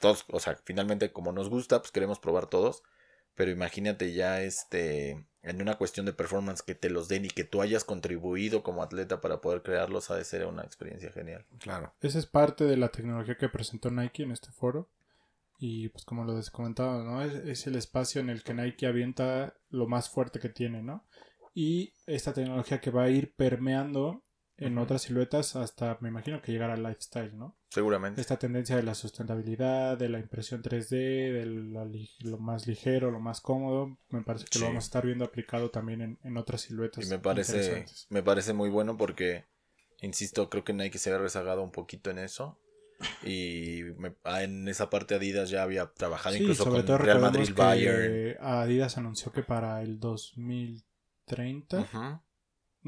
todos, 0.00 0.24
o 0.28 0.40
sea, 0.40 0.58
finalmente 0.64 1.12
como 1.12 1.32
nos 1.32 1.50
gusta, 1.50 1.80
pues 1.80 1.92
queremos 1.92 2.18
probar 2.18 2.46
todos, 2.46 2.82
pero 3.38 3.52
imagínate 3.52 4.12
ya 4.12 4.42
este, 4.42 5.24
en 5.42 5.62
una 5.62 5.78
cuestión 5.78 6.04
de 6.04 6.12
performance 6.12 6.60
que 6.60 6.74
te 6.74 6.90
los 6.90 7.06
den 7.06 7.24
y 7.24 7.28
que 7.28 7.44
tú 7.44 7.62
hayas 7.62 7.84
contribuido 7.84 8.64
como 8.64 8.82
atleta 8.82 9.20
para 9.20 9.40
poder 9.40 9.62
crearlos, 9.62 10.10
ha 10.10 10.16
de 10.16 10.24
ser 10.24 10.44
una 10.44 10.64
experiencia 10.64 11.12
genial. 11.12 11.46
Claro. 11.60 11.94
Esa 12.00 12.18
es 12.18 12.26
parte 12.26 12.64
de 12.64 12.76
la 12.76 12.88
tecnología 12.88 13.36
que 13.36 13.48
presentó 13.48 13.92
Nike 13.92 14.24
en 14.24 14.32
este 14.32 14.50
foro. 14.50 14.90
Y 15.56 15.88
pues 15.90 16.04
como 16.04 16.24
lo 16.24 16.40
comentaba, 16.50 17.04
¿no? 17.04 17.22
Es, 17.22 17.32
es 17.32 17.66
el 17.68 17.76
espacio 17.76 18.20
en 18.20 18.28
el 18.28 18.42
que 18.42 18.54
Nike 18.54 18.88
avienta 18.88 19.54
lo 19.70 19.86
más 19.86 20.10
fuerte 20.10 20.40
que 20.40 20.48
tiene, 20.48 20.82
¿no? 20.82 21.04
Y 21.54 21.94
esta 22.06 22.32
tecnología 22.32 22.80
que 22.80 22.90
va 22.90 23.04
a 23.04 23.08
ir 23.08 23.34
permeando 23.36 24.24
en 24.58 24.76
otras 24.78 25.02
siluetas 25.02 25.56
hasta, 25.56 25.96
me 26.00 26.08
imagino 26.08 26.42
que 26.42 26.52
llegar 26.52 26.70
al 26.70 26.82
lifestyle, 26.82 27.36
¿no? 27.36 27.56
Seguramente. 27.70 28.20
Esta 28.20 28.38
tendencia 28.38 28.76
de 28.76 28.82
la 28.82 28.94
sustentabilidad, 28.94 29.96
de 29.96 30.08
la 30.08 30.18
impresión 30.18 30.62
3D, 30.62 30.90
de 31.32 31.46
la 31.46 31.86
lo 32.20 32.38
más 32.38 32.66
ligero, 32.66 33.10
lo 33.10 33.20
más 33.20 33.40
cómodo, 33.40 33.98
me 34.10 34.22
parece 34.22 34.46
que 34.46 34.54
Sí. 34.54 34.60
lo 34.60 34.66
vamos 34.66 34.84
a 34.84 34.86
estar 34.86 35.04
viendo 35.06 35.24
aplicado 35.24 35.70
también 35.70 36.00
en, 36.02 36.18
en 36.24 36.36
otras 36.36 36.62
siluetas. 36.62 37.06
Y 37.06 37.08
me 37.10 37.18
parece, 37.18 37.86
me 38.10 38.22
parece 38.22 38.52
muy 38.52 38.68
bueno 38.70 38.96
porque, 38.96 39.44
insisto, 40.00 40.50
creo 40.50 40.64
que 40.64 40.72
Nike 40.72 40.98
se 40.98 41.10
había 41.10 41.22
rezagado 41.22 41.62
un 41.62 41.70
poquito 41.72 42.10
en 42.10 42.18
eso. 42.18 42.58
Y 43.22 43.82
me- 43.96 44.16
ah, 44.24 44.42
en 44.42 44.66
esa 44.66 44.90
parte 44.90 45.14
Adidas 45.14 45.50
ya 45.50 45.62
había 45.62 45.86
trabajado 45.92 46.34
Sí, 46.34 46.42
incluso 46.42 46.64
sobre 46.64 46.78
con 46.78 46.86
todo 46.86 46.98
Real 46.98 47.20
Madrid 47.20 47.50
Bayern. 47.54 48.36
Adidas 48.40 48.98
anunció 48.98 49.30
que 49.30 49.44
para 49.44 49.82
el 49.82 50.00
2030 50.00 51.80
Ujú. 51.80 52.20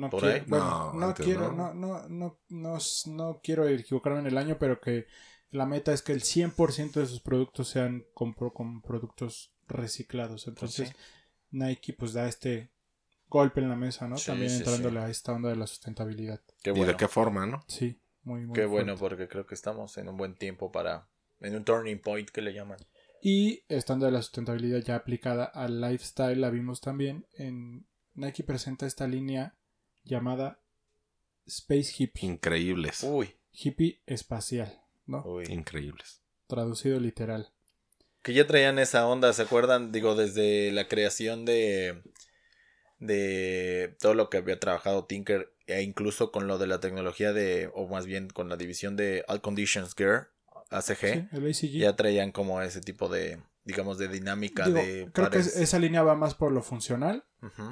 No 0.01 0.09
¿Por 0.09 0.21
quiero, 0.21 0.35
ahí? 0.35 0.43
bueno, 0.49 0.79
No, 0.93 0.93
no, 0.93 1.15
quiero, 1.15 1.53
no. 1.53 1.53
no, 1.53 1.75
no, 1.75 2.09
no, 2.09 2.41
no, 2.49 2.79
no 3.07 3.41
quiero 3.43 3.69
equivocarme 3.69 4.21
en 4.21 4.27
el 4.27 4.39
año, 4.39 4.59
pero 4.59 4.81
que 4.81 5.07
la 5.51 5.67
meta 5.67 5.93
es 5.93 6.03
que 6.03 6.13
el 6.13 6.23
100% 6.23 7.01
de 7.01 7.07
sus 7.07 7.21
productos 7.21 7.69
sean 7.69 8.05
con, 8.15 8.33
con 8.35 8.83
productos 8.83 9.53
reciclados. 9.69 10.47
Entonces 10.49 10.89
sí. 10.89 10.95
Nike 11.51 11.93
pues 11.95 12.13
da 12.13 12.29
este 12.29 12.71
golpe 13.29 13.61
en 13.61 13.69
la 13.69 13.77
mesa, 13.77 14.09
¿no? 14.09 14.17
Sí, 14.17 14.27
También 14.27 14.51
sí, 14.51 14.59
entrándole 14.59 15.01
a 15.01 15.11
esta 15.11 15.33
onda 15.33 15.51
de 15.51 15.57
la 15.57 15.67
sustentabilidad. 15.67 16.41
Qué 16.63 16.71
¿Y 16.71 16.73
bueno. 16.73 16.93
de 16.93 16.97
qué 16.97 17.09
forma, 17.09 17.47
no? 17.47 17.65
Sí, 17.69 18.01
muy, 18.23 18.47
muy 18.47 18.55
Qué 18.55 18.67
bueno, 18.67 18.97
porque 18.97 19.29
creo 19.29 19.47
que 19.47 19.55
estamos 19.55 19.97
en 19.99 20.09
un 20.09 20.17
buen 20.17 20.35
tiempo 20.35 20.71
para. 20.73 21.09
En 21.41 21.57
un 21.57 21.65
turning 21.65 22.01
point 22.01 22.29
que 22.29 22.43
le 22.43 22.53
llaman. 22.53 22.79
Y 23.23 23.65
estando 23.69 24.07
de 24.07 24.13
la 24.13 24.23
sustentabilidad 24.23 24.81
ya 24.81 24.97
aplicada 24.97 25.45
al 25.45 25.81
lifestyle, 25.81 26.41
la 26.41 26.51
vimos 26.51 26.81
también 26.81 27.27
en 27.35 27.87
Nike 28.15 28.45
presenta 28.45 28.87
esta 28.87 29.07
línea 29.07 29.55
llamada 30.05 30.61
Space 31.47 31.93
Hippie, 31.99 32.27
Increíbles. 32.27 33.03
Uy, 33.03 33.35
hippie 33.53 34.03
espacial, 34.07 34.81
¿no? 35.07 35.23
uy. 35.25 35.45
Increíbles. 35.49 36.23
Traducido 36.47 36.99
literal. 37.01 37.53
Que 38.23 38.35
ya 38.35 38.47
traían 38.47 38.79
esa 38.79 39.07
onda, 39.07 39.33
¿se 39.33 39.43
acuerdan? 39.43 39.93
Digo, 39.93 40.15
desde 40.15 40.71
la 40.73 40.89
creación 40.89 41.45
de. 41.45 42.03
de 42.99 43.97
todo 44.01 44.15
lo 44.15 44.29
que 44.31 44.39
había 44.39 44.61
trabajado 44.61 45.07
Tinker, 45.07 45.55
e 45.67 45.83
incluso 45.83 46.31
con 46.33 46.47
lo 46.47 46.59
de 46.59 46.67
la 46.67 46.81
tecnología 46.81 47.33
de. 47.33 47.71
o 47.75 47.89
más 47.89 48.07
bien 48.07 48.29
con 48.29 48.49
la 48.49 48.57
división 48.57 48.97
de 48.97 49.25
All 49.29 49.41
Conditions 49.41 49.95
Gear, 49.95 50.29
ACG, 50.71 50.97
Sí, 50.99 51.29
el 51.33 51.47
ACG. 51.51 51.79
ya 51.79 51.97
traían 51.97 52.31
como 52.33 52.61
ese 52.63 52.81
tipo 52.81 53.09
de. 53.09 53.43
digamos, 53.65 53.97
de 53.99 54.09
dinámica 54.09 54.67
Digo, 54.67 54.79
de. 54.79 55.09
creo 55.13 55.31
que 55.31 55.39
pares. 55.39 55.57
esa 55.57 55.79
línea 55.79 56.03
va 56.03 56.15
más 56.15 56.35
por 56.35 56.53
lo 56.53 56.63
funcional 56.63 57.25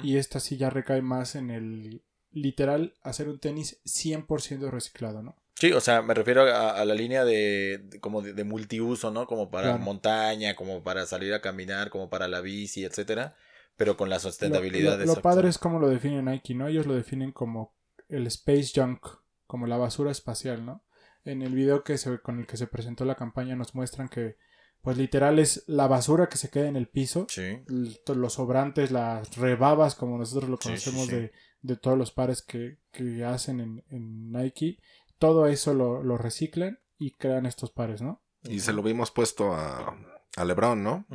y 0.03 0.17
esta 0.17 0.39
sí 0.39 0.57
ya 0.57 0.69
recae 0.71 1.01
más 1.03 1.35
en 1.35 1.51
el 1.51 2.03
literal 2.31 2.93
hacer 3.01 3.29
un 3.29 3.39
tenis 3.39 3.79
100% 3.85 4.69
reciclado, 4.71 5.21
¿no? 5.23 5.35
Sí, 5.55 5.73
o 5.73 5.81
sea, 5.81 6.01
me 6.01 6.13
refiero 6.13 6.43
a, 6.43 6.71
a 6.79 6.85
la 6.85 6.93
línea 6.95 7.25
de, 7.25 7.79
de- 7.83 7.99
como 7.99 8.21
de, 8.21 8.33
de 8.33 8.43
multiuso, 8.45 9.11
¿no? 9.11 9.27
Como 9.27 9.49
para 9.51 9.71
Claro. 9.71 9.83
montaña, 9.83 10.55
como 10.55 10.83
para 10.83 11.05
salir 11.05 11.33
a 11.33 11.41
caminar, 11.41 11.89
como 11.89 12.09
para 12.09 12.27
la 12.29 12.39
bici, 12.41 12.85
etcétera, 12.85 13.35
pero 13.75 13.97
con 13.97 14.09
la 14.09 14.19
sustentabilidad 14.19 14.91
Lo, 14.93 14.97
de 14.97 15.05
lo, 15.05 15.15
lo 15.15 15.21
padre 15.21 15.49
es 15.49 15.57
como 15.57 15.79
lo 15.79 15.89
define 15.89 16.21
Nike, 16.21 16.55
¿no? 16.55 16.67
Ellos 16.67 16.85
lo 16.85 16.95
definen 16.95 17.31
como 17.33 17.73
el 18.07 18.25
space 18.27 18.71
junk, 18.73 19.05
como 19.47 19.67
la 19.67 19.77
basura 19.77 20.11
espacial, 20.11 20.65
¿no? 20.65 20.81
En 21.25 21.41
el 21.41 21.53
video 21.53 21.83
que 21.83 21.97
se, 21.97 22.19
con 22.19 22.39
el 22.39 22.47
que 22.47 22.55
se 22.57 22.67
presentó 22.67 23.03
la 23.03 23.15
campaña 23.15 23.55
nos 23.55 23.75
muestran 23.75 24.07
que, 24.07 24.37
pues 24.81 24.97
literal 24.97 25.39
es 25.39 25.63
la 25.67 25.87
basura 25.87 26.29
que 26.29 26.37
se 26.37 26.49
queda 26.49 26.67
en 26.67 26.77
el 26.77 26.87
piso, 26.87 27.27
Sí. 27.27 27.59
los 27.67 28.33
sobrantes, 28.33 28.91
las 28.91 29.35
rebabas, 29.35 29.95
como 29.95 30.17
nosotros 30.17 30.49
lo 30.49 30.57
sí, 30.57 30.69
conocemos 30.69 31.07
sí. 31.07 31.13
De, 31.13 31.31
de 31.61 31.75
todos 31.75 31.97
los 31.97 32.11
pares 32.11 32.41
que, 32.41 32.79
que 32.91 33.23
hacen 33.23 33.59
en, 33.59 33.83
en 33.89 34.31
Nike, 34.31 34.79
todo 35.17 35.47
eso 35.47 35.73
lo, 35.73 36.03
lo 36.03 36.17
reciclan 36.17 36.79
y 36.97 37.11
crean 37.11 37.45
estos 37.45 37.71
pares, 37.71 38.01
¿no? 38.01 38.21
Y 38.43 38.59
se 38.59 38.73
lo 38.73 38.81
vimos 38.81 39.11
puesto 39.11 39.53
a, 39.53 39.97
a 40.35 40.45
LeBron, 40.45 40.83
¿no? 40.83 41.05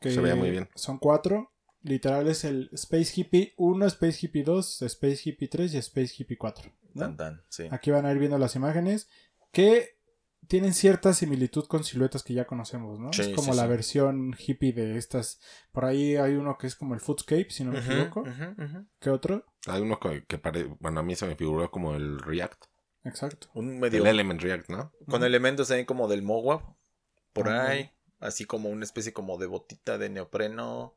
Que 0.00 0.10
Se 0.10 0.20
veía 0.20 0.34
muy 0.34 0.50
bien. 0.50 0.68
Son 0.74 0.98
cuatro. 0.98 1.52
Literal 1.82 2.28
es 2.28 2.44
el 2.44 2.70
Space 2.72 3.12
Hippie 3.16 3.54
1, 3.56 3.86
Space 3.86 4.18
Hippie 4.22 4.44
2, 4.44 4.82
Space 4.82 5.20
Hippie 5.24 5.48
3 5.48 5.74
y 5.74 5.78
Space 5.78 6.14
Hippie 6.16 6.36
4. 6.36 6.72
¿no? 6.94 7.00
Tan, 7.00 7.16
tan, 7.16 7.42
sí. 7.48 7.66
Aquí 7.70 7.90
van 7.90 8.06
a 8.06 8.12
ir 8.12 8.18
viendo 8.18 8.38
las 8.38 8.54
imágenes 8.54 9.08
que 9.52 9.98
tienen 10.48 10.74
cierta 10.74 11.14
similitud 11.14 11.66
con 11.66 11.84
siluetas 11.84 12.22
que 12.22 12.34
ya 12.34 12.46
conocemos, 12.46 12.98
¿no? 12.98 13.12
Sí, 13.12 13.22
es 13.22 13.28
como 13.28 13.52
sí, 13.52 13.56
la 13.56 13.64
sí. 13.64 13.68
versión 13.68 14.36
hippie 14.36 14.72
de 14.72 14.96
estas. 14.96 15.40
Por 15.72 15.84
ahí 15.84 16.16
hay 16.16 16.34
uno 16.34 16.56
que 16.58 16.66
es 16.66 16.76
como 16.76 16.94
el 16.94 17.00
Footscape, 17.00 17.50
si 17.50 17.64
no 17.64 17.72
me 17.72 17.78
equivoco. 17.78 18.24
¿Qué 19.00 19.10
otro? 19.10 19.44
Hay 19.66 19.80
uno 19.80 19.98
que, 20.00 20.24
que 20.24 20.38
pare... 20.38 20.64
Bueno, 20.80 21.00
a 21.00 21.02
mí 21.02 21.14
se 21.14 21.26
me 21.26 21.36
figuró 21.36 21.70
como 21.70 21.94
el 21.94 22.18
React. 22.20 22.64
Exacto. 23.04 23.48
Un 23.54 23.78
medio 23.80 24.00
El 24.00 24.06
Element 24.08 24.40
React, 24.40 24.68
¿no? 24.70 24.92
con 25.08 25.24
elementos 25.24 25.70
ahí 25.70 25.84
como 25.84 26.08
del 26.08 26.22
Moab, 26.22 26.62
por 27.32 27.48
Ah, 27.48 27.68
ahí, 27.68 27.90
así 28.20 28.44
como 28.44 28.68
una 28.68 28.84
especie 28.84 29.12
como 29.12 29.38
de 29.38 29.46
botita 29.46 29.98
de 29.98 30.08
neopreno. 30.08 30.94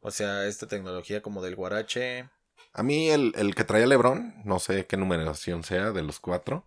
O 0.00 0.10
sea, 0.10 0.46
esta 0.46 0.66
tecnología 0.66 1.20
como 1.22 1.42
del 1.42 1.56
guarache. 1.56 2.28
A 2.72 2.82
mí 2.82 3.08
el, 3.10 3.32
el 3.36 3.54
que 3.54 3.64
traía 3.64 3.86
LeBron, 3.86 4.34
no 4.44 4.58
sé 4.58 4.86
qué 4.86 4.96
numeración 4.96 5.64
sea 5.64 5.92
de 5.92 6.02
los 6.02 6.20
cuatro, 6.20 6.66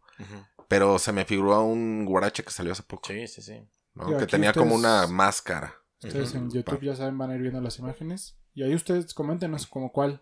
pero 0.67 0.99
se 0.99 1.11
me 1.11 1.25
figuró 1.25 1.53
a 1.53 1.63
un 1.63 2.05
guarache 2.05 2.43
que 2.43 2.51
salió 2.51 2.71
hace 2.73 2.83
poco. 2.83 3.07
Sí, 3.07 3.27
sí, 3.27 3.41
sí. 3.41 3.67
¿no? 3.93 4.17
Que 4.17 4.27
tenía 4.27 4.53
como 4.53 4.75
una 4.75 5.07
máscara. 5.07 5.75
Ustedes 6.03 6.33
en. 6.35 6.49
YouTube 6.49 6.81
ya 6.81 6.95
saben, 6.95 7.17
van 7.17 7.31
a 7.31 7.35
ir 7.35 7.41
viendo 7.41 7.61
las 7.61 7.79
imágenes. 7.79 8.37
Y 8.53 8.63
ahí 8.63 8.75
ustedes 8.75 9.13
coméntenos 9.13 9.65
como 9.67 9.91
cuál, 9.91 10.21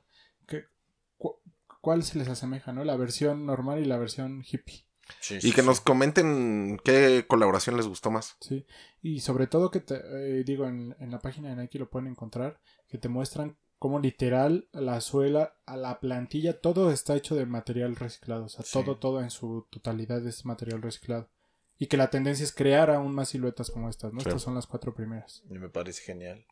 cuál 1.81 2.03
se 2.03 2.17
les 2.17 2.27
asemeja, 2.29 2.71
¿no? 2.73 2.83
La 2.83 2.95
versión 2.97 3.45
normal 3.45 3.79
y 3.79 3.85
la 3.85 3.97
versión 3.97 4.43
hippie. 4.49 4.85
Sí, 5.21 5.35
Y 5.37 5.41
sí, 5.41 5.51
que 5.53 5.61
sí. 5.61 5.67
nos 5.67 5.81
comenten 5.81 6.79
qué 6.83 7.25
colaboración 7.27 7.77
les 7.77 7.87
gustó 7.87 8.11
más. 8.11 8.37
Sí, 8.41 8.65
y 9.01 9.21
sobre 9.21 9.47
todo 9.47 9.71
que 9.71 9.79
te 9.79 9.95
eh, 9.95 10.43
digo 10.43 10.67
en, 10.67 10.95
en 10.99 11.09
la 11.11 11.19
página 11.19 11.49
de 11.49 11.55
Nike 11.55 11.79
lo 11.79 11.89
pueden 11.89 12.07
encontrar, 12.09 12.59
que 12.87 12.99
te 12.99 13.09
muestran 13.09 13.57
cómo 13.79 13.99
literal 13.99 14.67
la 14.71 15.01
suela, 15.01 15.55
a 15.65 15.77
la 15.77 15.99
plantilla, 15.99 16.59
todo 16.59 16.91
está 16.91 17.15
hecho 17.15 17.35
de 17.35 17.45
material 17.45 17.95
reciclado, 17.95 18.45
o 18.45 18.49
sea, 18.49 18.63
Sí. 18.63 18.71
todo, 18.73 18.97
todo 18.99 19.21
en 19.21 19.31
su 19.31 19.67
totalidad 19.71 20.25
es 20.27 20.45
material 20.45 20.81
reciclado. 20.81 21.29
Y 21.77 21.87
que 21.87 21.95
la 21.97 22.09
tendencia 22.09 22.43
es 22.43 22.51
crear 22.53 22.91
aún 22.91 23.15
más 23.15 23.29
siluetas 23.29 23.71
como 23.71 23.89
estas, 23.89 24.11
¿no? 24.13 24.19
Sí. 24.19 24.27
Estas 24.27 24.41
son 24.43 24.53
las 24.53 24.67
cuatro 24.67 24.93
primeras. 24.93 25.43
Y 25.49 25.57
me 25.57 25.69
parece 25.69 26.03
genial. 26.03 26.45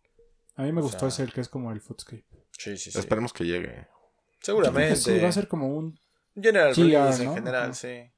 A 0.56 0.64
mí 0.64 0.72
me 0.72 0.80
O 0.80 0.84
gustó 0.86 1.00
sea, 1.00 1.10
ese, 1.10 1.24
el 1.24 1.34
que 1.34 1.42
es 1.42 1.50
como 1.50 1.72
el 1.74 1.82
Footscape. 1.82 2.26
Sí, 2.58 2.78
sí, 2.78 2.92
sí. 2.92 2.98
Esperemos 2.98 3.34
que 3.34 3.44
llegue. 3.44 3.88
Seguramente. 4.42 4.96
Sí, 4.96 5.20
va 5.20 5.30
a 5.30 5.32
ser 5.32 5.48
como 5.48 5.68
un... 5.68 6.00
General 6.40 6.76
release 6.76 7.24
en 7.24 7.34
general, 7.34 7.76
sí. 7.76 8.12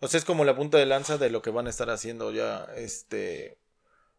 O 0.00 0.08
sea, 0.08 0.18
es 0.18 0.24
como 0.24 0.44
la 0.44 0.54
punta 0.54 0.78
de 0.78 0.86
lanza 0.86 1.18
de 1.18 1.30
lo 1.30 1.42
que 1.42 1.50
van 1.50 1.66
a 1.66 1.70
estar 1.70 1.90
haciendo 1.90 2.30
ya, 2.30 2.64
este, 2.76 3.58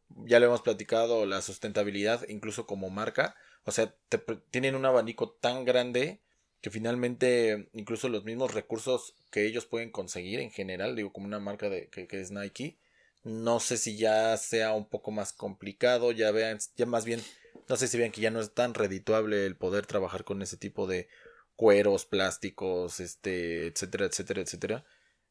ya 0.09 0.39
lo 0.39 0.47
hemos 0.47 0.61
platicado, 0.61 1.25
la 1.25 1.41
sustentabilidad, 1.41 2.27
incluso 2.27 2.65
como 2.65 2.89
marca. 2.89 3.35
O 3.63 3.71
sea, 3.71 3.93
te 4.09 4.17
tienen 4.49 4.75
un 4.75 4.85
abanico 4.85 5.29
tan 5.31 5.65
grande 5.65 6.21
que 6.61 6.71
finalmente 6.71 7.69
incluso 7.73 8.09
los 8.09 8.25
mismos 8.25 8.53
recursos 8.53 9.13
que 9.31 9.45
ellos 9.45 9.65
pueden 9.65 9.91
conseguir 9.91 10.39
en 10.39 10.51
general, 10.51 10.95
digo, 10.95 11.13
como 11.13 11.27
una 11.27 11.39
marca 11.39 11.69
de, 11.69 11.87
que, 11.89 12.07
que 12.07 12.19
es 12.19 12.31
Nike, 12.31 12.77
no 13.23 13.59
sé 13.59 13.77
si 13.77 13.97
ya 13.97 14.35
sea 14.37 14.73
un 14.73 14.89
poco 14.89 15.11
más 15.11 15.33
complicado, 15.33 16.11
ya 16.11 16.31
vean, 16.31 16.57
ya 16.75 16.85
más 16.85 17.05
bien, 17.05 17.21
no 17.69 17.75
sé 17.75 17.87
si 17.87 17.97
vean 17.97 18.11
que 18.11 18.21
ya 18.21 18.31
no 18.31 18.39
es 18.39 18.53
tan 18.53 18.73
redituable 18.73 19.45
el 19.45 19.55
poder 19.55 19.85
trabajar 19.85 20.23
con 20.23 20.41
ese 20.41 20.57
tipo 20.57 20.87
de 20.87 21.07
cueros, 21.57 22.05
plásticos, 22.05 23.01
este, 23.01 23.67
etcétera, 23.67 24.05
etcétera, 24.05 24.41
etcétera. 24.41 24.85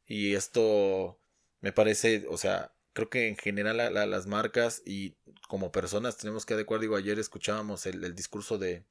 Y 0.05 0.35
esto 0.35 1.19
me 1.61 1.71
parece, 1.73 2.27
o 2.29 2.37
sea, 2.37 2.73
creo 2.93 3.09
que 3.09 3.27
en 3.27 3.37
general 3.37 3.93
las 3.93 4.27
marcas 4.27 4.83
y 4.85 5.15
como 5.47 5.71
personas 5.71 6.17
tenemos 6.17 6.45
que 6.45 6.53
adecuar, 6.53 6.81
digo, 6.81 6.95
ayer 6.95 7.17
escuchábamos 7.17 7.85
el, 7.87 8.03
el 8.03 8.13
discurso 8.13 8.57
de, 8.59 8.83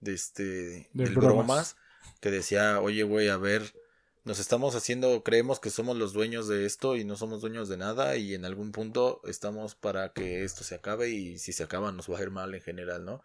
de 0.00 0.14
este, 0.14 0.42
De 0.92 1.04
del 1.04 1.14
bromas. 1.14 1.36
bromas, 1.36 1.76
que 2.20 2.30
decía, 2.30 2.80
oye, 2.80 3.02
güey, 3.02 3.28
a 3.28 3.36
ver, 3.36 3.74
nos 4.24 4.38
estamos 4.38 4.74
haciendo, 4.74 5.22
creemos 5.22 5.60
que 5.60 5.70
somos 5.70 5.96
los 5.96 6.12
dueños 6.12 6.48
de 6.48 6.66
esto 6.66 6.96
y 6.96 7.04
no 7.04 7.16
somos 7.16 7.40
dueños 7.40 7.68
de 7.68 7.76
nada 7.76 8.16
y 8.16 8.34
en 8.34 8.44
algún 8.44 8.72
punto 8.72 9.20
estamos 9.24 9.74
para 9.74 10.12
que 10.12 10.44
esto 10.44 10.64
se 10.64 10.74
acabe 10.74 11.10
y 11.10 11.38
si 11.38 11.52
se 11.52 11.64
acaba 11.64 11.92
nos 11.92 12.10
va 12.10 12.18
a 12.18 12.22
ir 12.22 12.30
mal 12.30 12.54
en 12.54 12.60
general, 12.60 13.04
¿no? 13.04 13.22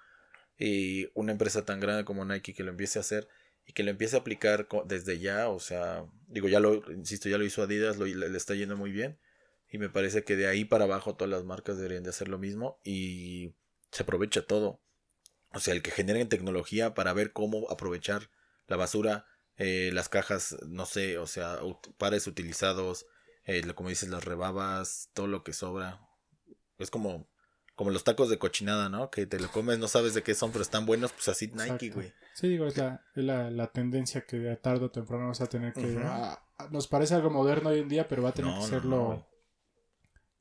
Y 0.58 1.10
una 1.14 1.32
empresa 1.32 1.66
tan 1.66 1.80
grande 1.80 2.06
como 2.06 2.26
Nike 2.26 2.54
que 2.54 2.64
lo 2.64 2.72
empiece 2.72 3.00
a 3.00 3.02
hacer 3.02 3.28
y 3.66 3.74
que 3.74 3.84
lo 3.84 3.92
empiece 3.92 4.16
a 4.16 4.20
aplicar 4.20 4.68
desde 4.86 5.20
ya, 5.20 5.50
o 5.50 5.60
sea, 5.60 6.06
digo, 6.28 6.48
ya 6.48 6.60
lo, 6.60 6.92
insisto, 6.92 7.30
ya 7.30 7.38
lo 7.38 7.46
hizo 7.46 7.64
Adidas, 7.64 7.98
lo, 7.98 8.06
le, 8.06 8.38
está 8.38 8.56
yendo 8.56 8.76
muy 8.76 8.92
bien 8.92 9.20
y 9.74 9.78
me 9.78 9.90
parece 9.90 10.24
que 10.24 10.36
de 10.36 10.48
ahí 10.48 10.66
para 10.66 10.84
abajo 10.86 11.16
todas 11.16 11.32
las 11.32 11.44
marcas 11.44 11.78
deberían 11.78 12.04
de 12.04 12.12
hacer 12.12 12.28
lo 12.28 12.38
mismo 12.38 12.80
y 12.84 13.56
se 13.92 14.04
aprovecha 14.04 14.46
todo. 14.46 14.82
O 15.52 15.60
sea, 15.60 15.74
el 15.74 15.82
que 15.82 15.92
generen 15.92 16.30
tecnología 16.30 16.94
para 16.94 17.14
ver 17.14 17.34
cómo 17.34 17.70
aprovechar 17.72 18.30
la 18.68 18.78
basura, 18.78 19.26
eh, 19.58 19.92
las 19.94 20.10
cajas, 20.10 20.58
no 20.68 20.86
sé, 20.86 21.18
o 21.18 21.28
sea, 21.28 21.60
pares 21.98 22.28
utilizados, 22.28 23.08
eh, 23.46 23.64
como 23.74 23.90
dices, 23.90 24.10
las 24.10 24.26
rebabas, 24.26 25.10
todo 25.14 25.28
lo 25.28 25.44
que 25.44 25.54
sobra. 25.54 26.02
Es 26.78 26.90
como, 26.92 27.28
como 27.76 27.90
los 27.92 28.04
tacos 28.04 28.30
de 28.30 28.38
cochinada, 28.38 28.90
¿no? 28.90 29.10
Que 29.10 29.26
te 29.26 29.40
lo 29.40 29.50
comes, 29.52 29.80
no 29.80 29.88
sabes 29.88 30.14
de 30.14 30.24
qué 30.24 30.36
son, 30.36 30.52
pero 30.52 30.62
están 30.62 30.86
buenos, 30.86 31.12
pues 31.12 31.28
así 31.28 31.48
Nike, 31.54 31.90
güey. 31.90 32.14
Sí, 32.36 32.48
digo, 32.48 32.66
es 32.68 32.78
la, 32.78 33.04
es 33.16 33.24
la, 33.24 33.50
la 33.52 33.68
tendencia 33.72 34.26
que 34.26 34.38
de 34.38 34.56
tarde 34.58 34.86
o 34.86 34.92
temprano 34.92 35.28
vas 35.28 35.42
a 35.42 35.48
tener 35.48 35.74
que... 35.74 36.00
Ah, 36.04 36.44
ah, 36.58 36.68
nos 36.72 36.88
parece 36.88 37.16
algo 37.16 37.30
moderno 37.30 37.70
hoy 37.70 37.80
en 37.80 37.90
día, 37.90 38.08
pero 38.08 38.24
va 38.24 38.30
a 38.30 38.34
tener 38.34 38.52
No, 38.52 38.58
que 38.58 38.62
no, 38.64 38.68
ser 38.68 38.86
no, 38.86 38.96
lo, 38.96 39.28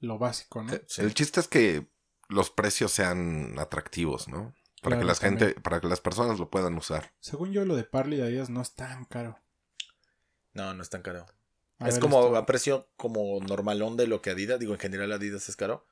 lo 0.01 0.18
básico, 0.18 0.62
¿no? 0.62 0.72
Sí. 0.87 1.01
El 1.03 1.14
chiste 1.14 1.41
es 1.41 1.49
que 1.49 1.87
los 2.28 2.51
precios 2.51 2.93
sean 2.93 3.59
atractivos, 3.59 4.28
¿no? 4.28 4.55
Para 4.83 4.97
Claro, 4.97 5.01
que 5.01 5.05
la 5.07 5.14
gente, 5.14 5.61
para 5.61 5.80
que 5.80 5.87
las 5.89 6.01
personas 6.01 6.39
lo 6.39 6.51
puedan 6.51 6.74
usar. 6.76 7.12
Según 7.20 7.53
yo, 7.53 7.64
lo 7.64 7.76
de 7.76 7.85
Parley 7.85 8.18
de 8.18 8.24
Adidas 8.24 8.51
no 8.51 8.61
es 8.62 8.74
tan 8.74 9.05
caro. 9.05 9.39
No, 10.55 10.74
no 10.74 10.83
es 10.83 10.91
tan 10.91 11.03
caro. 11.03 11.26
A 11.78 11.89
es 11.89 11.95
ver, 11.95 12.01
como 12.03 12.20
esto- 12.24 12.37
a 12.37 12.47
precio 12.47 12.89
como 12.97 13.39
normalón 13.41 13.97
de 13.97 14.07
lo 14.07 14.20
que 14.22 14.30
Adidas, 14.30 14.59
digo 14.59 14.72
en 14.74 14.80
general 14.80 15.12
Adidas 15.12 15.49
es 15.49 15.57
caro, 15.57 15.87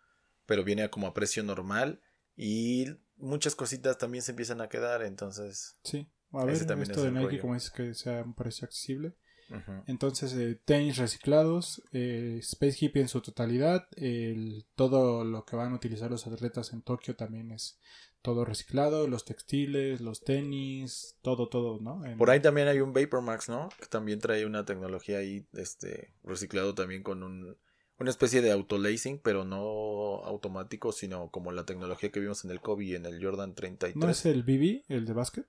pero 0.51 0.65
viene 0.65 0.91
como 0.91 1.07
a 1.07 1.15
precio 1.15 1.45
normal 1.45 2.01
y 2.37 2.87
muchas 3.17 3.55
cositas 3.55 3.99
también 3.99 4.21
se 4.23 4.33
empiezan 4.33 4.61
a 4.61 4.69
quedar, 4.69 5.03
entonces... 5.03 5.77
Sí. 5.85 6.09
A 6.33 6.45
ver, 6.45 6.59
también 6.67 6.91
esto 6.91 7.05
es 7.07 7.13
de 7.13 7.13
Nike, 7.13 7.25
rollo. 7.27 7.41
como 7.41 7.55
dices, 7.55 7.71
que 7.71 7.95
sea 7.95 8.25
un 8.25 8.35
precio 8.35 8.65
accesible. 8.65 9.15
ujú. 9.49 9.85
Entonces, 9.87 10.33
eh, 10.33 10.61
tenis 10.65 10.97
reciclados, 10.97 11.83
eh, 11.93 12.39
Space 12.41 12.79
Hippie 12.85 13.01
en 13.03 13.09
su 13.09 13.21
totalidad, 13.21 13.87
el, 13.97 14.67
todo 14.75 15.23
lo 15.23 15.45
que 15.45 15.55
van 15.55 15.71
a 15.73 15.77
utilizar 15.77 16.11
los 16.11 16.27
atletas 16.27 16.73
en 16.73 16.83
Tokio 16.83 17.15
también 17.15 17.53
es 17.53 17.79
todo 18.21 18.45
reciclado, 18.45 19.07
los 19.07 19.25
textiles, 19.25 20.01
los 20.01 20.25
tenis, 20.25 21.17
todo, 21.23 21.49
todo, 21.49 21.79
¿no? 21.81 22.05
En- 22.05 22.19
Por 22.19 22.31
ahí 22.31 22.41
también 22.41 22.67
hay 22.67 22.81
un 22.81 22.93
VaporMax, 22.93 23.49
¿no? 23.51 23.69
Que 23.79 23.87
también 23.87 24.19
trae 24.19 24.45
una 24.47 24.65
tecnología 24.65 25.19
ahí, 25.19 25.47
este, 25.53 26.13
reciclado 26.25 26.75
también 26.75 27.05
con 27.05 27.23
un, 27.23 27.57
una 28.01 28.11
especie 28.11 28.41
de 28.43 28.51
autolacing, 28.51 29.21
pero 29.23 29.45
no 29.45 30.25
automático, 30.25 30.91
sino 30.93 31.31
como 31.31 31.53
la 31.53 31.65
tecnología 31.67 32.11
que 32.11 32.21
vimos 32.21 32.45
en 32.45 32.51
el 32.51 32.61
Kobe 32.61 32.85
y 32.85 32.95
en 32.95 33.07
el 33.07 33.23
Jordan 33.23 33.55
33. 33.55 33.97
¿No 33.97 34.09
es 34.11 34.25
el 34.27 34.43
BB, 34.43 34.85
el 34.89 35.05
de 35.07 35.13
básquet? 35.13 35.47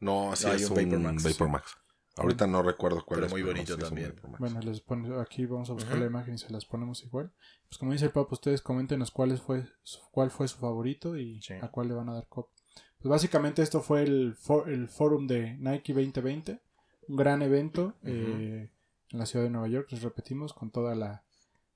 No, 0.00 0.32
así 0.32 0.46
No, 0.46 0.52
hay 0.52 0.62
es 0.62 0.70
un 0.70 0.76
VaporMax. 0.76 1.22
Vapormax. 1.24 1.76
Ahorita 2.16 2.46
no 2.46 2.62
recuerdo 2.62 3.04
cuál 3.04 3.18
Pero 3.20 3.26
es. 3.26 3.32
muy 3.32 3.40
no, 3.42 3.48
bonito 3.48 3.76
también. 3.76 4.14
Bueno, 4.38 4.60
les 4.60 4.80
pone, 4.80 5.20
aquí 5.20 5.46
vamos 5.46 5.68
a 5.70 5.72
buscar 5.72 5.98
la 5.98 6.06
imagen 6.06 6.34
y 6.34 6.38
se 6.38 6.50
las 6.52 6.64
ponemos 6.64 7.02
igual. 7.04 7.32
Pues 7.68 7.76
como 7.78 7.92
dice 7.92 8.04
el 8.04 8.12
Papa, 8.12 8.28
ustedes 8.32 8.62
coméntenos 8.62 9.10
cuál 9.10 9.36
fue 9.38 9.66
su, 9.82 9.98
cuál 10.12 10.30
fue 10.30 10.46
su 10.46 10.58
favorito 10.58 11.16
y 11.16 11.40
Sí. 11.42 11.54
a 11.60 11.68
cuál 11.68 11.88
le 11.88 11.94
van 11.94 12.08
a 12.08 12.14
dar 12.14 12.28
copia. 12.28 12.54
Pues 12.98 13.10
básicamente 13.10 13.62
esto 13.62 13.80
fue 13.82 14.02
el, 14.04 14.34
for- 14.36 14.68
el 14.70 14.88
forum 14.88 15.26
de 15.26 15.56
Nike 15.58 15.92
2020, 15.92 16.60
un 17.08 17.16
gran 17.16 17.42
evento 17.42 17.94
eh, 18.04 18.70
en 19.10 19.18
la 19.18 19.26
ciudad 19.26 19.44
de 19.44 19.50
Nueva 19.50 19.66
York, 19.68 19.88
les 19.90 20.02
repetimos, 20.02 20.52
con 20.54 20.70
toda 20.70 20.94
la 20.94 21.24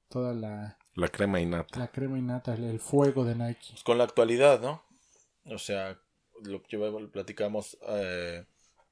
toda 0.09 0.34
la, 0.34 0.78
La 0.94 1.09
crema 1.09 1.40
innata. 1.40 1.78
la 1.78 1.88
crema 1.88 2.18
innata, 2.18 2.54
el, 2.54 2.64
el 2.64 2.80
fuego 2.80 3.24
de 3.24 3.34
Nike. 3.34 3.68
Pues 3.70 3.82
con 3.82 3.98
la 3.98 4.04
actualidad, 4.04 4.61
¿no? 4.61 4.82
O 5.46 5.59
sea, 5.59 5.98
lo 6.42 6.62
que 6.62 6.78
yo- 6.78 7.11
platicamos, 7.11 7.78
eh, 7.88 8.44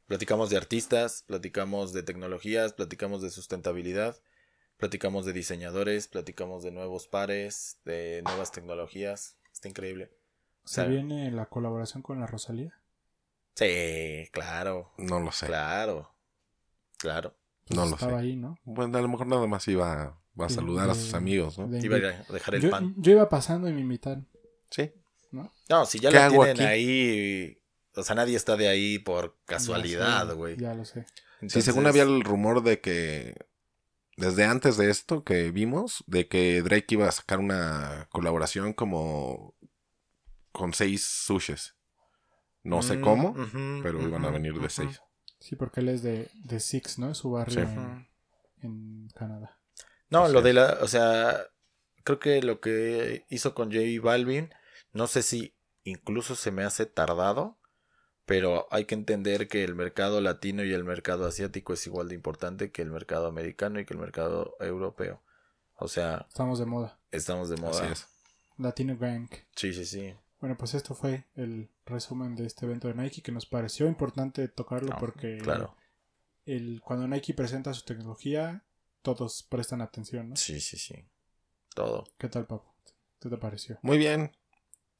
platicamos 0.06 0.50
de 0.50 0.56
artistas, 0.56 1.24
platicamos 1.26 1.92
de 1.92 2.02
tecnologías, 2.02 2.72
platicamos 2.72 3.22
de 3.22 3.30
sustentabilidad, 3.30 4.16
platicamos 4.78 5.26
de 5.26 5.32
diseñadores, 5.32 6.08
platicamos 6.08 6.62
de 6.64 6.72
nuevos 6.72 7.08
pares, 7.08 7.80
de 7.84 8.22
nuevas 8.24 8.52
tecnologías. 8.52 9.36
Está 9.52 9.68
increíble. 9.68 10.12
O 10.64 10.68
¿Se 10.68 10.84
viene 10.86 11.30
la 11.30 11.46
colaboración 11.46 12.02
con 12.02 12.20
la 12.20 12.26
Rosalía? 12.26 12.74
sí, 13.54 14.28
claro, 14.32 14.92
No 14.98 15.20
lo 15.20 15.32
sé. 15.32 15.46
claro, 15.46 16.14
claro. 16.98 17.36
Pues 17.66 17.78
No 17.78 17.86
lo 17.86 17.96
estaba 17.96 18.18
sé. 18.18 18.20
ahí, 18.20 18.36
¿no? 18.36 18.58
Bueno, 18.64 18.98
a 18.98 19.02
lo 19.02 19.08
mejor 19.08 19.26
nada 19.26 19.46
más 19.46 19.66
iba, 19.68 20.20
va 20.40 20.46
a 20.46 20.48
De- 20.48 20.54
saludar 20.54 20.90
a 20.90 20.94
sus 20.94 21.14
amigos, 21.14 21.58
¿no? 21.58 21.68
de 21.68 21.78
Iba 21.84 21.96
a 21.96 22.32
dejar 22.32 22.54
el 22.56 22.62
yo, 22.62 22.70
pan. 22.70 22.94
yo 22.96 23.12
iba 23.12 23.28
pasando 23.28 23.68
y 23.68 23.72
me 23.72 23.80
invitaron. 23.80 24.26
Sí. 24.70 24.92
No, 25.68 25.84
si 25.86 25.98
ya 25.98 26.10
¿Qué 26.10 26.16
lo 26.16 26.22
hago 26.22 26.44
tienen 26.44 26.62
aquí? 26.62 26.64
ahí, 26.64 27.62
o 27.94 28.02
sea, 28.02 28.14
nadie 28.14 28.36
está 28.36 28.56
de 28.56 28.68
ahí 28.68 28.98
por 28.98 29.36
casualidad, 29.44 30.32
güey. 30.34 30.56
Ya 30.56 30.72
lo 30.74 30.84
sé. 30.84 31.04
Sí, 31.48 31.60
según 31.62 31.86
había 31.86 32.04
el 32.04 32.22
rumor 32.22 32.62
de 32.62 32.80
que 32.80 33.34
desde 34.16 34.44
antes 34.44 34.76
de 34.78 34.88
esto 34.90 35.24
que 35.24 35.50
vimos, 35.50 36.04
de 36.06 36.26
que 36.28 36.62
Drake 36.62 36.86
iba 36.94 37.06
a 37.08 37.12
sacar 37.12 37.38
una 37.40 38.08
colaboración 38.10 38.72
como 38.72 39.54
con 40.52 40.72
seis 40.72 41.04
sushis. 41.04 41.74
No 42.62 42.82
sé 42.82 42.96
Mm, 42.96 43.00
cómo, 43.02 43.34
pero 43.82 44.00
iban 44.00 44.24
a 44.24 44.30
venir 44.30 44.54
de 44.58 44.70
seis. 44.70 45.00
Sí, 45.38 45.54
porque 45.56 45.80
él 45.80 45.90
es 45.90 46.02
de, 46.02 46.30
de 46.44 46.58
Six, 46.60 46.98
¿no? 46.98 47.10
Es 47.10 47.18
su 47.18 47.30
barrio 47.30 47.54
Sí. 47.66 47.72
en, 47.72 48.08
en 48.62 49.08
Canadá. 49.14 49.55
No, 50.10 50.24
Así 50.24 50.32
lo 50.32 50.42
de 50.42 50.52
la, 50.52 50.78
o 50.82 50.88
sea, 50.88 51.46
creo 52.04 52.18
que 52.18 52.42
lo 52.42 52.60
que 52.60 53.26
hizo 53.28 53.54
con 53.54 53.70
J 53.72 53.82
Balvin, 54.02 54.50
no 54.92 55.06
sé 55.06 55.22
si 55.22 55.54
incluso 55.84 56.34
se 56.36 56.50
me 56.50 56.64
hace 56.64 56.86
tardado, 56.86 57.58
pero 58.24 58.66
hay 58.70 58.84
que 58.86 58.94
entender 58.94 59.48
que 59.48 59.62
el 59.64 59.74
mercado 59.74 60.20
latino 60.20 60.64
y 60.64 60.72
el 60.72 60.84
mercado 60.84 61.26
asiático 61.26 61.72
es 61.74 61.86
igual 61.86 62.08
de 62.08 62.14
importante 62.14 62.70
que 62.72 62.82
el 62.82 62.90
mercado 62.90 63.26
americano 63.26 63.78
y 63.80 63.84
que 63.84 63.94
el 63.94 64.00
mercado 64.00 64.56
europeo. 64.60 65.22
O 65.76 65.88
sea, 65.88 66.26
Estamos 66.28 66.58
de 66.58 66.66
moda. 66.66 66.98
estamos 67.10 67.48
de 67.48 67.54
Así 67.54 67.62
moda. 67.62 67.92
es. 67.92 68.06
Latino 68.58 68.96
Gang. 68.96 69.28
Sí, 69.54 69.72
sí, 69.72 69.84
sí. 69.84 70.14
Bueno, 70.40 70.56
pues 70.56 70.74
esto 70.74 70.94
fue 70.94 71.26
el 71.34 71.70
resumen 71.84 72.34
de 72.34 72.46
este 72.46 72.66
evento 72.66 72.88
de 72.88 72.94
Nike 72.94 73.22
que 73.22 73.32
nos 73.32 73.46
pareció 73.46 73.86
importante 73.86 74.48
tocarlo 74.48 74.90
No, 74.90 74.98
porque 74.98 75.38
Claro. 75.38 75.76
el, 76.46 76.80
cuando 76.82 77.06
Nike 77.06 77.34
presenta 77.34 77.72
su 77.74 77.84
tecnología, 77.84 78.64
todos 79.14 79.44
prestan 79.44 79.82
atención, 79.82 80.30
¿no? 80.30 80.36
Sí, 80.36 80.60
sí, 80.60 80.76
sí. 80.76 80.94
Todo. 81.74 82.04
¿Qué 82.18 82.28
tal, 82.28 82.46
Papo? 82.46 82.74
¿Qué 83.20 83.28
te 83.28 83.36
pareció? 83.36 83.78
Muy 83.82 83.98
bien. 83.98 84.32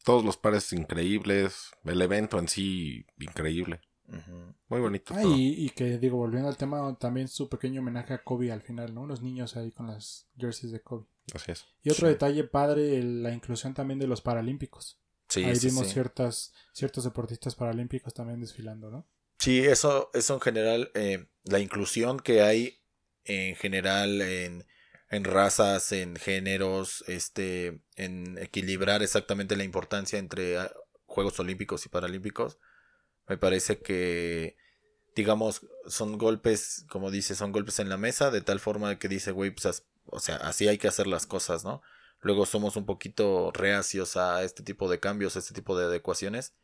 Todos 0.05 0.25
los 0.25 0.37
pares 0.37 0.73
increíbles. 0.73 1.71
El 1.85 2.01
evento 2.01 2.39
en 2.39 2.47
sí, 2.47 3.05
increíble. 3.19 3.81
Ujú. 4.07 4.55
Muy 4.69 4.81
bonito. 4.81 5.13
Ah, 5.17 5.23
todo. 5.23 5.35
y, 5.35 5.67
y 5.67 5.71
que 5.71 5.99
digo, 5.99 6.19
volviendo 6.19 6.49
al 6.49 6.57
tema, 6.57 6.97
también 7.01 7.27
su 7.27 7.49
pequeño 7.49 7.81
homenaje 7.81 8.15
a 8.15 8.23
Kobe 8.23 8.53
al 8.53 8.63
final, 8.63 8.95
¿no? 8.95 9.01
Unos 9.03 9.23
niños 9.23 9.57
ahí 9.57 9.73
con 9.73 9.89
las 9.89 10.29
jerseys 10.39 10.71
de 10.71 10.81
Kobe. 10.83 11.07
Así 11.35 11.51
es. 11.51 11.65
Y 11.83 11.91
otro 11.91 12.07
Sí. 12.07 12.13
detalle 12.13 12.45
padre, 12.45 13.03
la 13.03 13.33
inclusión 13.33 13.75
también 13.75 13.99
de 13.99 14.07
los 14.07 14.21
paralímpicos. 14.21 15.01
Sí, 15.29 15.43
ahí 15.43 15.57
sí, 15.57 15.67
vimos 15.69 15.89
sí. 15.89 15.95
ciertas, 15.95 16.55
ciertos 16.73 17.03
deportistas 17.03 17.57
paralímpicos 17.57 18.15
también 18.15 18.41
desfilando, 18.41 18.89
¿no? 18.93 19.09
Sí, 19.41 19.59
eso, 19.59 20.11
eso 20.15 20.35
en 20.35 20.41
general, 20.41 20.91
eh, 20.95 21.27
la 21.43 21.59
inclusión 21.59 22.21
que 22.21 22.43
hay 22.43 22.79
en 23.27 23.57
general 23.57 24.23
en, 24.23 24.67
en 25.11 25.25
razas, 25.25 25.93
en 25.93 26.17
géneros, 26.17 27.05
este, 27.07 27.83
en 27.97 28.39
equilibrar 28.39 29.03
exactamente 29.03 29.57
la 29.57 29.65
importancia 29.65 30.19
entre 30.19 30.59
ah, 30.59 30.73
Juegos 31.07 31.39
Olímpicos 31.41 31.87
y 31.87 31.89
Paralímpicos, 31.89 32.59
me 33.29 33.39
parece 33.39 33.79
que, 33.79 34.57
digamos, 35.15 35.67
son 35.87 36.19
golpes, 36.19 36.87
como 36.89 37.11
dice, 37.11 37.35
son 37.35 37.53
golpes 37.53 37.79
en 37.79 37.89
la 37.89 37.97
mesa, 37.97 38.31
de 38.31 38.41
tal 38.41 38.61
forma 38.61 38.99
que 38.99 39.09
dice, 39.09 39.33
güey, 39.33 39.51
pues, 39.51 39.85
o 40.07 40.21
sea, 40.21 40.37
así 40.37 40.69
hay 40.69 40.79
que 40.79 40.89
hacer 40.89 41.07
las 41.07 41.27
cosas, 41.27 41.65
¿no? 41.65 41.83
Luego 42.21 42.47
somos 42.47 42.77
un 42.77 42.87
poquito 42.87 43.51
reacios 43.53 44.17
a 44.17 44.43
este 44.43 44.63
tipo 44.63 44.91
de 44.91 45.01
cambios, 45.01 45.37
a 45.37 45.41
este 45.41 45.55
tipo 45.55 45.79
de 45.79 45.87
adecuaciones 45.87 46.55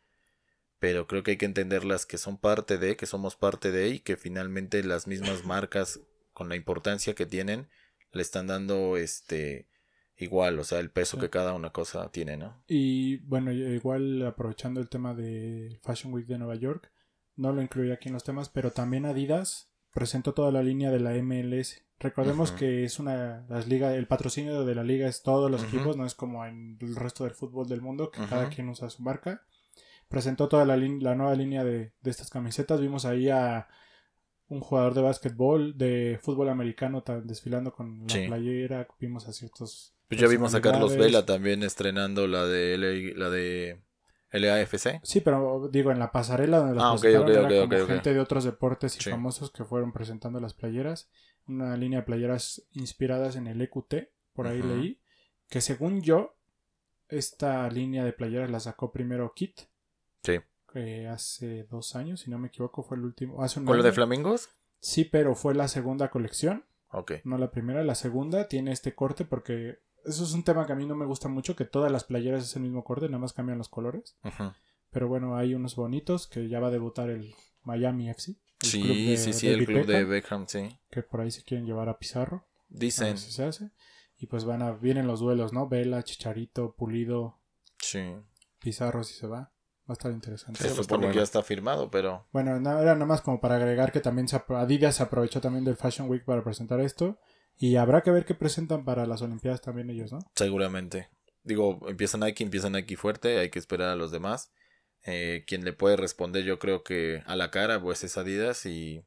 pero 0.83 1.07
creo 1.07 1.23
que 1.23 1.31
hay 1.31 1.37
que 1.37 1.47
entenderlas 1.47 2.07
que 2.07 2.19
son 2.19 2.37
parte 2.37 2.77
de, 2.77 2.97
que 2.97 3.07
somos 3.07 3.37
parte 3.37 3.71
de 3.71 3.91
y 3.91 4.01
que 4.01 4.17
finalmente 4.17 4.83
las 4.83 5.07
mismas 5.07 5.45
marcas 5.45 6.01
con 6.33 6.49
la 6.49 6.57
importancia 6.57 7.15
que 7.15 7.27
tienen 7.27 7.69
le 8.13 8.23
están 8.23 8.47
dando 8.47 8.97
este 8.97 9.69
igual, 10.17 10.59
o 10.59 10.65
sea, 10.65 10.79
el 10.79 10.91
peso 10.91 11.17
Sí. 11.17 11.23
que 11.23 11.31
cada 11.31 11.53
una 11.55 11.71
cosa 11.71 12.11
tiene, 12.13 12.37
¿no? 12.37 12.63
Y 12.69 13.17
bueno, 13.19 13.51
igual 13.53 14.25
aprovechando 14.27 14.81
el 14.81 14.89
tema 14.89 15.15
de 15.15 15.81
Fashion 15.83 16.13
Week 16.13 16.27
de 16.27 16.39
Nueva 16.39 16.55
York, 16.55 16.93
no 17.35 17.53
lo 17.53 17.63
incluí 17.63 17.91
aquí 17.91 18.09
en 18.09 18.15
los 18.15 18.23
temas, 18.25 18.49
pero 18.51 18.71
también 18.71 19.07
Adidas 19.07 19.71
presentó 19.93 20.33
toda 20.35 20.53
la 20.53 20.63
línea 20.63 20.91
de 20.91 21.01
la 21.01 21.15
MLS. 21.15 21.83
Recordemos 21.99 22.53
que 22.53 22.85
es 22.85 22.99
una 22.99 23.47
las 23.49 23.67
ligas, 23.69 23.95
el 23.95 24.07
patrocinio 24.07 24.65
de 24.65 24.75
la 24.75 24.83
liga 24.85 25.09
es 25.09 25.23
todos 25.23 25.51
los 25.51 25.65
equipos, 25.65 25.97
no 25.97 26.05
es 26.05 26.15
como 26.15 26.45
en 26.45 26.77
el 26.81 26.95
resto 26.97 27.25
del 27.25 27.33
fútbol 27.35 27.67
del 27.69 27.81
mundo 27.81 28.11
que 28.11 28.25
cada 28.27 28.49
quien 28.49 28.69
usa 28.69 28.91
su 28.91 29.03
marca. 29.03 29.43
Presentó 30.09 30.49
toda 30.49 30.65
la, 30.67 30.77
la 30.77 31.15
nueva 31.15 31.35
línea 31.35 31.65
de, 31.65 31.93
de 32.01 32.11
estas 32.11 32.29
camisetas. 32.29 32.81
Vimos 32.81 33.05
ahí 33.07 33.29
a 33.31 33.69
un 34.53 34.61
jugador 34.61 34.93
de 34.95 35.01
básquetbol, 35.03 35.77
de 35.79 36.19
fútbol 36.23 36.49
americano 36.51 37.03
desfilando 37.25 37.73
con 37.73 38.01
la 38.07 38.09
Sí. 38.15 38.27
playera. 38.27 38.87
Vimos 39.01 39.27
a 39.29 39.33
ciertos 39.33 39.95
Pues 40.09 40.21
ya 40.21 40.29
vimos 40.29 40.55
a 40.55 40.61
Carlos. 40.61 40.95
Vela 40.97 41.25
también 41.25 41.63
estrenando 41.63 42.27
la 42.27 42.45
de 42.45 42.75
LA 42.77 43.17
la 43.17 43.31
de 43.31 43.81
LAFC. 44.31 45.01
Sí, 45.03 45.21
pero 45.23 45.69
digo, 45.73 45.91
en 45.91 45.99
la 45.99 46.13
pasarela 46.13 46.59
donde 46.59 46.75
las 46.75 46.85
Ah, 46.85 46.93
ok, 46.93 47.01
presentaron 47.01 47.45
ok, 47.47 47.51
era 47.53 47.65
ok, 47.65 47.71
como 47.71 47.87
gente 47.87 48.13
de 48.15 48.21
otros 48.21 48.45
deportes 48.45 48.97
y 48.97 49.01
Sí. 49.01 49.11
famosos 49.11 49.51
que 49.51 49.65
fueron 49.65 49.93
presentando 49.93 50.39
las 50.41 50.53
playeras. 50.55 51.09
Una 51.47 51.75
línea 51.77 52.01
de 52.01 52.05
playeras 52.07 52.63
inspiradas 52.73 53.37
en 53.37 53.47
el 53.47 53.61
EQT, 53.63 54.11
por 54.35 54.47
ahí 54.49 54.61
Ujú. 54.61 54.69
leí. 54.69 55.01
Que 55.49 55.61
según 55.63 56.03
yo, 56.03 56.37
esta 57.09 57.69
línea 57.71 58.05
de 58.05 58.13
playeras 58.13 58.51
la 58.51 58.61
sacó 58.61 58.93
primero 58.93 59.33
Kit, 59.35 59.61
Sí. 60.23 60.39
Que 60.73 61.07
hace 61.09 61.65
dos 61.65 61.95
años, 61.97 62.21
si 62.21 62.31
no 62.31 62.39
me 62.39 62.49
equivoco, 62.49 62.83
fue 62.83 62.97
el 62.97 63.05
último. 63.05 63.43
Hace 63.43 63.61
un 63.61 63.67
¿Con 63.67 63.77
lo 63.77 63.83
de 63.83 63.93
flamingos? 63.93 64.49
Sí, 64.81 65.05
pero 65.05 65.35
fue 65.35 65.55
la 65.55 65.69
segunda 65.69 66.11
colección, 66.11 66.65
Ok. 66.91 67.13
no 67.25 67.39
la 67.39 67.51
primera. 67.51 67.85
La 67.85 67.95
segunda 67.95 68.49
tiene 68.49 68.73
este 68.73 68.95
corte 68.95 69.25
porque 69.25 69.79
eso 70.05 70.25
es 70.25 70.33
un 70.33 70.43
tema 70.43 70.67
que 70.67 70.73
a 70.73 70.77
mí 70.77 70.87
no 70.87 70.97
me 70.97 71.07
gusta 71.07 71.29
mucho, 71.29 71.55
que 71.55 71.65
todas 71.65 71.93
las 71.93 72.05
playeras 72.05 72.43
es 72.45 72.57
el 72.57 72.63
mismo 72.63 72.83
corte, 72.83 73.07
nada 73.07 73.19
más 73.21 73.33
cambian 73.33 73.59
los 73.59 73.69
colores. 73.69 74.17
Pero 74.91 75.09
bueno, 75.09 75.37
hay 75.37 75.55
unos 75.55 75.77
bonitos 75.77 76.27
que 76.27 76.49
ya 76.49 76.59
va 76.61 76.69
a 76.69 76.73
debutar 76.73 77.09
el 77.11 77.35
Miami 77.63 78.11
FC. 78.11 78.33
el 78.63 78.69
Sí, 78.69 78.83
club 78.83 78.97
de 78.97 79.17
sí, 79.17 79.33
sí, 79.33 79.49
el 79.49 79.65
club 79.67 79.87
de 79.87 80.05
Beckham, 80.05 80.47
sí. 80.49 80.79
Que 80.91 81.03
por 81.03 81.21
ahí 81.21 81.31
se 81.31 81.43
quieren 81.45 81.67
llevar 81.67 81.89
a 81.89 81.99
Pizarro. 81.99 82.39
A 82.39 82.65
Dicen. 82.69 83.09
ver 83.09 83.19
si 83.19 83.31
se 83.33 83.45
hace. 83.45 83.71
Y 84.19 84.27
pues 84.27 84.45
van 84.45 84.63
a, 84.63 84.73
vienen 84.73 85.07
los 85.07 85.21
duelos, 85.21 85.53
¿no? 85.53 85.69
Vela, 85.69 86.03
Chicharito, 86.05 86.75
Pulido, 86.75 87.39
Sí. 87.79 88.15
Pizarro 88.61 89.03
si 89.03 89.15
se 89.15 89.27
va. 89.27 89.53
Va 89.89 89.93
a 89.93 89.93
estar 89.95 90.13
interesante. 90.13 90.61
Se 90.61 90.67
Eso 90.69 90.75
está 90.81 90.85
supone 90.85 91.01
que 91.03 91.07
bueno. 91.09 91.21
ya 91.21 91.25
está 91.25 91.43
firmado, 91.43 91.91
pero 91.91 92.27
Bueno, 92.33 92.61
no, 92.61 92.79
era 92.81 92.95
nada 92.95 93.07
más 93.07 93.21
como 93.21 93.41
para 93.41 93.57
agregar 93.57 93.91
que 93.93 94.01
también 94.01 94.29
se 94.29 94.37
apro- 94.37 94.59
Adidas 94.61 94.97
se 94.97 95.03
aprovechó 95.03 95.41
también 95.41 95.65
del 95.65 95.77
Fashion 95.77 96.09
Week 96.09 96.25
para 96.25 96.45
presentar 96.45 96.81
esto. 96.81 97.19
Y 97.59 97.77
habrá 97.77 98.01
que 98.03 98.11
ver 98.11 98.25
qué 98.25 98.35
presentan 98.35 98.85
para 98.85 99.07
las 99.07 99.23
Olimpiadas 99.23 99.61
también 99.61 99.91
ellos, 99.91 100.13
¿no? 100.13 100.19
seguramente. 100.37 101.11
Digo, 101.45 101.81
empieza 101.89 102.17
Nike, 102.19 102.45
empieza 102.45 102.71
Nike 102.71 102.97
fuerte, 102.97 103.39
hay 103.39 103.51
que 103.51 103.59
esperar 103.59 103.89
a 103.91 103.97
los 103.97 104.11
demás. 104.13 104.53
Eh, 105.05 105.45
quien 105.49 105.65
le 105.65 105.73
puede 105.73 105.97
responder, 105.97 106.45
yo 106.45 106.61
creo 106.61 106.85
que 106.85 107.23
a 107.27 107.35
la 107.35 107.51
cara, 107.51 107.83
pues 107.83 108.05
es 108.05 108.17
Adidas 108.17 108.65
y 108.67 109.05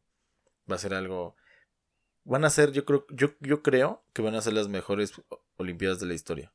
va 0.70 0.76
a 0.76 0.80
ser 0.80 0.94
algo. 0.94 1.38
Van 2.26 2.44
a 2.44 2.50
ser, 2.50 2.72
yo 2.74 2.84
creo, 2.84 3.06
yo, 3.10 3.30
yo 3.40 3.62
creo 3.64 4.04
que 4.14 4.22
van 4.22 4.36
a 4.36 4.42
ser 4.42 4.54
las 4.54 4.68
mejores 4.68 5.14
Olimpiadas 5.58 6.00
de 6.02 6.08
la 6.08 6.14
historia. 6.14 6.54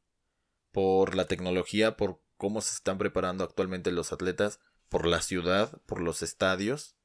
Por 0.72 1.14
la 1.16 1.24
tecnología, 1.24 1.96
por 1.96 2.20
cómo 2.40 2.60
se 2.62 2.74
están 2.74 2.96
preparando 2.98 3.44
actualmente 3.44 3.92
los 3.92 4.12
atletas, 4.12 4.58
por 4.88 5.06
la 5.06 5.20
ciudad, 5.20 5.80
por 5.86 6.00
los 6.00 6.22
estadios. 6.22 6.96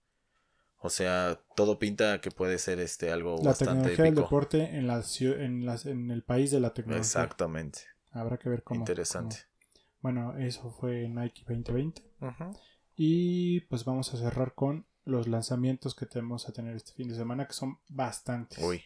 O 0.80 0.90
sea, 0.90 1.42
todo 1.56 1.78
pinta 1.78 2.22
que 2.22 2.32
puede 2.32 2.58
ser 2.58 2.80
este 2.80 3.12
algo 3.12 3.38
La 3.40 3.50
bastante 3.50 3.90
tecnología 3.90 4.06
del 4.06 4.16
deporte 4.16 4.64
en, 4.78 4.88
la, 4.88 5.04
en, 5.46 5.66
las, 5.66 5.86
en 5.86 6.10
el 6.10 6.24
país 6.24 6.52
de 6.52 6.60
la 6.62 6.74
tecnología. 6.74 7.02
Exactamente. 7.02 7.82
Habrá 8.12 8.38
que 8.38 8.50
ver 8.50 8.64
cómo. 8.64 8.80
Interesante. 8.80 9.36
cómo- 9.36 9.84
Bueno, 10.02 10.38
eso 10.38 10.72
fue 10.72 11.10
Nike 11.10 11.44
2020. 11.48 12.02
Ujú. 12.22 12.58
Y 12.96 13.60
pues 13.62 13.84
vamos 13.84 14.14
a 14.14 14.18
cerrar 14.18 14.54
con 14.54 14.86
los 15.04 15.28
lanzamientos 15.28 15.96
que 15.96 16.06
tenemos 16.06 16.48
a 16.48 16.54
tener 16.54 16.76
este 16.76 16.94
fin 16.94 17.10
de 17.10 17.16
semana, 17.16 17.46
que 17.46 17.54
son 17.54 17.80
bastantes. 17.90 18.64
Uy. 18.64 18.84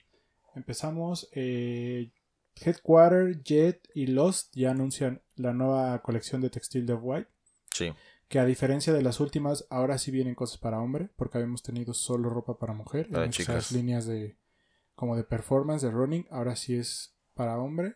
Empezamos. 0.56 1.30
eh, 1.34 2.12
Headquarter, 2.64 3.42
Jet 3.44 3.88
y 3.94 4.08
Lost 4.08 4.56
ya 4.56 4.72
anuncian 4.72 5.22
la 5.36 5.54
nueva 5.54 6.02
colección 6.02 6.42
de 6.42 6.50
textil 6.50 6.86
de 6.86 6.94
White. 6.94 7.30
Sí. 7.74 7.94
Que 8.28 8.40
a 8.40 8.46
diferencia 8.46 8.94
de 8.94 9.02
las 9.02 9.20
últimas, 9.20 9.66
ahora 9.70 9.98
sí 9.98 10.12
vienen 10.12 10.36
cosas 10.36 10.58
para 10.58 10.80
hombre, 10.80 11.10
porque 11.16 11.38
habíamos 11.38 11.64
tenido 11.64 11.94
solo 11.94 12.30
ropa 12.30 12.58
para 12.60 12.74
mujer. 12.74 13.10
Para 13.10 13.30
chicas. 13.30 13.72
líneas 13.72 14.06
de 14.06 14.38
como 14.96 15.16
de 15.16 15.24
performance, 15.24 15.82
de 15.82 15.90
running, 15.92 16.28
ahora 16.30 16.56
sí 16.56 16.76
es 16.76 17.14
para 17.34 17.58
hombre. 17.58 17.96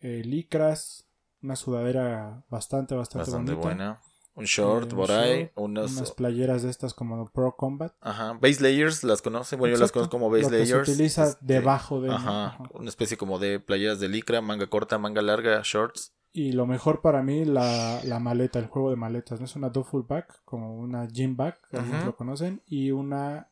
Eh, 0.00 0.22
licras, 0.24 1.04
una 1.42 1.54
sudadera 1.54 2.42
bastante, 2.48 2.94
bastante, 2.94 3.30
Bastante 3.30 3.52
bonita. 3.52 3.68
buena. 3.68 4.00
Un 4.34 4.44
short 4.44 4.92
Eh, 4.92 4.94
por 4.96 5.10
ahí. 5.10 5.40
short, 5.40 5.52
Unos. 5.56 5.96
Unas 5.96 6.12
playeras 6.12 6.62
de 6.62 6.70
estas 6.70 6.94
como 6.94 7.28
Pro 7.30 7.56
Combat. 7.56 7.92
Ajá. 8.00 8.32
Base 8.40 8.62
layers, 8.62 9.02
¿las 9.04 9.20
conoce? 9.22 9.56
Bueno, 9.56 9.74
yo 9.74 9.80
las 9.80 9.92
conozco 9.92 10.10
como 10.12 10.30
base 10.30 10.44
lo 10.44 10.50
que 10.50 10.56
layers. 10.58 10.86
se 10.86 10.92
utiliza 10.92 11.24
Este, 11.24 11.44
debajo 11.44 12.00
de 12.00 12.10
Ajá. 12.10 12.46
Ajá. 12.46 12.62
Una 12.74 12.88
especie 12.88 13.16
como 13.16 13.38
de 13.38 13.60
playeras 13.60 14.00
de 14.00 14.08
licra, 14.08 14.40
manga 14.40 14.66
corta, 14.68 14.98
manga 14.98 15.20
larga, 15.20 15.60
shorts. 15.64 16.14
Y 16.32 16.52
lo 16.52 16.64
mejor 16.64 17.00
para 17.02 17.22
mí, 17.24 17.44
la, 17.44 18.00
la 18.04 18.20
maleta, 18.20 18.60
el 18.60 18.66
juego 18.68 18.90
de 18.90 18.96
maletas. 18.96 19.40
No 19.40 19.46
es 19.46 19.56
una 19.56 19.68
duffel 19.68 20.02
bag, 20.02 20.28
como 20.44 20.76
una 20.76 21.06
gym 21.08 21.36
bag, 21.36 21.58
algunos 21.72 22.04
lo 22.04 22.14
conocen, 22.16 22.62
y 22.66 22.92
una 22.92 23.48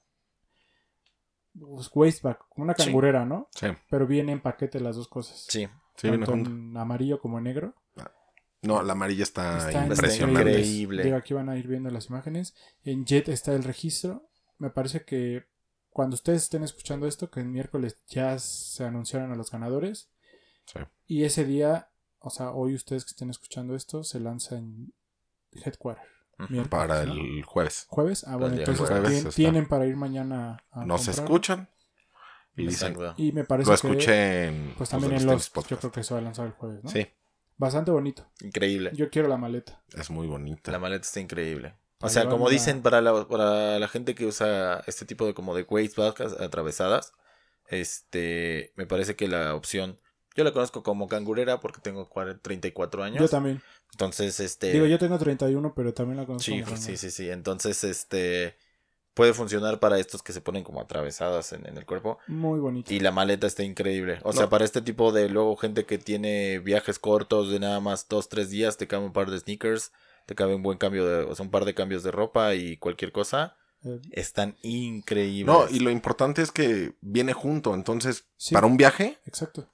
pues, 1.59 1.91
waist 1.93 2.23
bag, 2.23 2.39
como 2.49 2.65
una 2.65 2.75
Sí. 2.77 2.85
cangurera, 2.85 3.25
¿no? 3.25 3.49
Sí, 3.53 3.67
Pero 3.91 4.07
viene 4.07 4.31
en 4.31 4.41
paquete 4.41 4.79
las 4.79 4.95
dos 4.95 5.09
cosas. 5.09 5.45
Sí. 5.49 5.67
sí, 5.97 6.09
tanto 6.09 6.35
en 6.35 6.77
amarillo 6.77 7.21
como 7.21 7.39
en 7.39 7.45
negro. 7.45 7.75
No, 8.63 8.83
la 8.83 8.93
amarilla 8.95 9.23
está, 9.23 9.59
Están 9.69 9.89
impresionante. 9.89 10.51
increíble. 10.51 11.05
Digo, 11.05 11.17
aquí 11.17 11.33
van 11.35 11.49
a 11.49 11.57
ir 11.57 11.69
viendo 11.69 11.91
las 11.91 12.07
imágenes. 12.09 12.55
En 12.83 13.05
Jet 13.05 13.29
está 13.29 13.55
el 13.55 13.63
registro. 13.65 14.29
Me 14.59 14.71
parece 14.71 15.05
que 15.05 15.47
cuando 15.91 16.15
ustedes 16.15 16.43
estén 16.43 16.65
escuchando 16.65 17.07
esto, 17.07 17.31
que 17.31 17.41
el 17.41 17.47
miércoles 17.47 17.99
ya 18.09 18.39
se 18.39 18.85
anunciaron 18.85 19.31
a 19.33 19.37
los 19.37 19.51
ganadores. 19.51 20.11
Sí. 20.67 20.81
Y 21.07 21.25
ese 21.25 21.45
día, 21.45 21.91
o 22.19 22.31
sea, 22.31 22.51
hoy 22.51 22.75
ustedes 22.75 23.05
que 23.05 23.11
estén 23.11 23.31
escuchando 23.31 23.77
esto, 23.77 24.03
se 24.05 24.19
lanza 24.21 24.57
en 24.59 24.93
Headquarter. 25.53 26.05
Para 26.71 27.05
¿no? 27.05 27.13
el 27.15 27.43
jueves. 27.45 27.87
¿Jueves? 27.89 28.25
Ah, 28.27 28.37
bueno, 28.37 28.57
entonces 28.57 28.87
jueves 28.89 29.11
tien- 29.11 29.17
está. 29.19 29.31
tienen 29.31 29.67
para 29.67 29.87
ir 29.87 29.97
mañana 29.97 30.63
a 30.71 30.85
Nos 30.85 31.05
comprar. 31.07 31.25
escuchan 31.25 31.69
y 32.57 32.67
dicen, 32.67 32.93
Exacto. 32.93 33.15
Y 33.21 33.33
me 33.33 33.43
parece 33.45 33.71
lo 33.73 33.77
que 33.77 33.89
escuché 33.89 34.45
en, 34.47 34.65
pues 34.67 34.77
pues, 34.77 34.91
también 34.91 35.15
en 35.15 35.27
los 35.27 35.53
yo 35.53 35.79
creo 35.79 35.91
que 35.91 36.03
se 36.05 36.15
va 36.15 36.21
a 36.21 36.23
lanzar 36.23 36.47
el 36.47 36.53
jueves, 36.53 36.85
¿no? 36.85 36.91
Sí, 36.91 37.07
Bastante 37.59 37.91
bonito. 37.91 38.27
Increíble. 38.41 38.91
Yo 38.95 39.11
quiero 39.11 39.29
la 39.29 39.37
maleta. 39.37 39.83
es 39.97 40.11
muy 40.11 40.27
bonita. 40.27 40.71
La 40.73 40.79
maleta 40.79 41.05
está 41.05 41.21
increíble. 41.21 41.75
O 42.01 42.07
Ahí 42.07 42.13
sea, 42.13 42.29
como 42.29 42.49
dicen 42.49 42.81
para 42.83 43.01
la, 43.01 43.27
para 43.27 43.79
la 43.79 43.89
gente 43.89 44.15
que 44.15 44.25
usa 44.25 44.83
este 44.87 45.05
tipo 45.05 45.27
de 45.27 45.35
como 45.35 45.55
de 45.55 45.67
waist 45.69 45.97
bags 45.97 46.21
atravesadas, 46.41 47.13
este, 47.67 48.73
me 48.77 48.87
parece 48.87 49.17
que 49.17 49.27
la 49.29 49.55
opción, 49.55 49.99
yo 50.37 50.45
la 50.45 50.53
conozco 50.53 50.83
como 50.85 51.09
cangurera 51.09 51.61
porque 51.61 51.81
tengo 51.81 52.09
40 52.09 52.41
34 52.41 53.03
años. 53.03 53.19
Yo 53.21 53.29
también. 53.29 53.61
Entonces, 53.93 54.39
este, 54.41 54.73
Digo, 54.73 54.87
yo 54.87 54.99
tengo 54.99 55.19
31, 55.19 55.75
pero 55.75 55.93
también 55.93 56.19
la 56.19 56.27
conozco. 56.27 56.45
sí, 56.45 56.63
como 56.63 56.77
sí, 56.77 56.83
Fernanda. 56.83 56.97
sí, 57.01 57.11
sí. 57.11 57.31
Entonces, 57.31 57.85
este, 57.85 58.57
puede 59.19 59.35
funcionar 59.35 59.81
para 59.81 59.99
estos 59.99 60.23
que 60.23 60.33
se 60.33 60.41
ponen 60.41 60.63
como 60.65 60.81
atravesadas 60.81 61.53
en, 61.53 61.67
en 61.67 61.77
el 61.77 61.85
cuerpo. 61.85 62.19
Muy 62.29 62.61
bonito. 62.61 62.95
Y 62.95 63.01
la 63.01 63.11
maleta 63.11 63.47
está 63.49 63.65
increíble. 63.65 64.21
O 64.23 64.29
No. 64.29 64.33
sea, 64.33 64.49
para 64.49 64.65
este 64.65 64.81
tipo 64.81 65.11
de 65.13 65.29
luego 65.29 65.57
gente 65.57 65.85
que 65.85 65.99
tiene 65.99 66.61
viajes 66.61 66.99
cortos 67.01 67.51
de 67.51 67.59
nada 67.59 67.81
más 67.81 68.07
dos, 68.09 68.29
tres 68.29 68.49
días, 68.51 68.77
te 68.77 68.87
cabe 68.87 69.05
un 69.05 69.13
par 69.13 69.31
de 69.31 69.39
sneakers, 69.41 69.93
te 70.27 70.35
cabe 70.35 70.55
un 70.55 70.63
buen 70.63 70.79
cambio 70.79 71.05
de, 71.07 71.25
o 71.25 71.35
sea, 71.35 71.45
un 71.45 71.51
par 71.51 71.65
de 71.65 71.75
cambios 71.75 72.03
de 72.05 72.13
ropa 72.13 72.55
y 72.55 72.77
cualquier 72.77 73.11
cosa. 73.13 73.57
Eh, 73.85 74.01
Están 74.13 74.57
increíbles. 74.63 75.47
No, 75.55 75.69
y 75.69 75.81
lo 75.81 75.91
importante 75.91 76.41
es 76.43 76.51
que 76.53 76.95
viene 77.01 77.33
junto, 77.33 77.75
entonces, 77.75 78.25
Sí. 78.37 78.55
para 78.55 78.67
un 78.67 78.77
viaje, 78.77 79.19
exacto. 79.27 79.69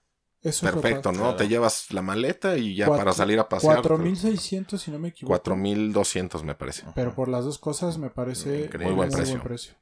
Eso 0.45 0.67
perfecto. 0.71 1.11
¿no? 1.11 1.19
Claro. 1.21 1.37
Te 1.37 1.49
llevas 1.49 1.91
la 1.93 2.03
maleta 2.03 2.57
y 2.57 2.77
ya 2.77 2.87
Cuatro- 2.87 3.05
para 3.05 3.13
salir 3.17 3.39
a 3.41 3.49
pasear. 3.49 3.77
4600, 3.83 4.81
si 4.81 4.91
no 4.91 4.99
me 4.99 5.09
equivoco. 5.09 5.33
4200 5.33 6.45
me 6.45 6.55
parece. 6.55 6.85
Pero 6.95 7.15
por 7.15 7.29
las 7.29 7.45
dos 7.45 7.59
cosas 7.59 7.99
me 7.99 8.11
parece 8.11 8.67
Increíble. 8.67 8.87
Muy 8.87 8.95
buen 8.95 9.11
precio. 9.11 9.43
precio. 9.43 9.75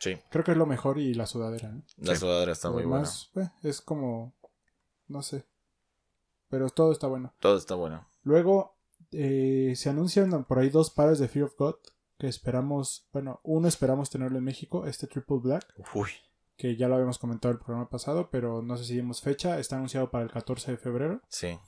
Sí, 0.00 0.16
Creo 0.30 0.44
que 0.44 0.52
es 0.52 0.56
lo 0.56 0.66
mejor 0.66 0.98
y 0.98 1.14
la 1.14 1.26
sudadera. 1.26 1.70
¿no? 1.70 1.82
la 1.98 2.14
Sí. 2.14 2.20
sudadera 2.20 2.52
está 2.52 2.68
Lo 2.68 2.74
muy 2.74 2.84
buena. 2.84 3.08
eh, 3.36 3.48
es 3.62 3.80
como. 3.80 4.34
No 5.06 5.22
sé. 5.22 5.46
Pero 6.48 6.68
todo 6.70 6.92
está 6.92 7.06
bueno. 7.06 7.34
Todo 7.40 7.56
está 7.56 7.74
bueno. 7.74 8.08
Luego 8.22 8.76
eh, 9.12 9.74
se 9.76 9.88
anuncian 9.88 10.44
por 10.44 10.58
ahí 10.58 10.68
dos 10.70 10.90
pares 10.90 11.18
de 11.18 11.28
Fear 11.28 11.46
of 11.46 11.54
God. 11.58 11.76
Que 12.18 12.26
esperamos. 12.26 13.06
Bueno, 13.12 13.40
uno 13.44 13.68
esperamos 13.68 14.10
tenerlo 14.10 14.38
en 14.38 14.44
México. 14.44 14.86
Este 14.86 15.06
Triple 15.06 15.38
Black. 15.40 15.64
Uy, 15.94 16.10
Que 16.58 16.76
ya 16.76 16.88
lo 16.88 16.96
habíamos 16.96 17.18
comentado 17.18 17.52
el 17.52 17.58
programa 17.58 17.88
pasado. 17.88 18.28
Pero 18.30 18.60
no 18.60 18.76
sé 18.76 18.84
si 18.84 18.94
dimos 18.94 19.22
fecha. 19.22 19.58
Está 19.58 19.76
anunciado 19.76 20.10
para 20.10 20.24
el 20.24 20.30
14 20.30 20.72
de 20.72 20.76
febrero. 20.76 21.22
sí. 21.28 21.58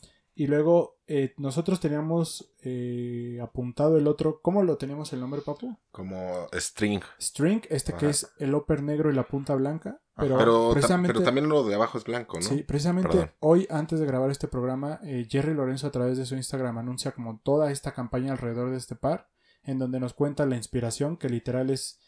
Y 0.41 0.47
luego 0.47 1.01
eh, 1.07 1.34
nosotros 1.36 1.80
teníamos 1.80 2.55
eh, 2.62 3.38
apuntado 3.43 3.99
el 3.99 4.07
otro. 4.07 4.41
¿Cómo 4.41 4.62
lo 4.62 4.78
teníamos 4.78 5.12
el 5.12 5.20
nombre, 5.20 5.43
papu? 5.43 5.76
Como 5.91 6.47
string. 6.55 7.03
String, 7.20 7.61
este 7.68 7.93
que 7.93 8.09
es 8.09 8.32
el 8.38 8.55
upper 8.55 8.82
negro 8.82 9.11
y 9.11 9.14
la 9.14 9.24
punta 9.24 9.55
blanca. 9.55 10.01
Pero, 10.16 10.70
precisamente, 10.72 11.12
pero 11.12 11.24
también 11.24 11.47
lo 11.47 11.62
de 11.64 11.74
abajo 11.74 11.99
es 11.99 12.05
blanco, 12.05 12.38
¿no? 12.38 12.43
sí, 12.43 12.62
precisamente 12.62 13.11
Perdón. 13.11 13.32
hoy, 13.41 13.66
antes 13.70 14.01
de 14.01 14.07
grabar 14.07 14.30
este 14.30 14.49
programa, 14.49 14.99
eh, 15.03 15.26
Jerry 15.28 15.53
Lorenzo 15.53 15.86
a 15.86 15.91
través 15.91 16.16
de 16.16 16.24
su 16.24 16.36
Instagram 16.36 16.78
anuncia 16.78 17.12
como 17.12 17.41
toda 17.41 17.70
esta 17.70 17.93
campaña 17.93 18.32
alrededor 18.32 18.70
de 18.70 18.78
este 18.78 18.97
par, 18.97 19.28
en 19.62 19.78
donde 19.78 20.01
nos 20.01 20.14
cuenta 20.14 20.47
la 20.47 20.57
inspiración, 20.57 21.16
que 21.18 21.28
literal 21.28 21.68
es 21.68 21.99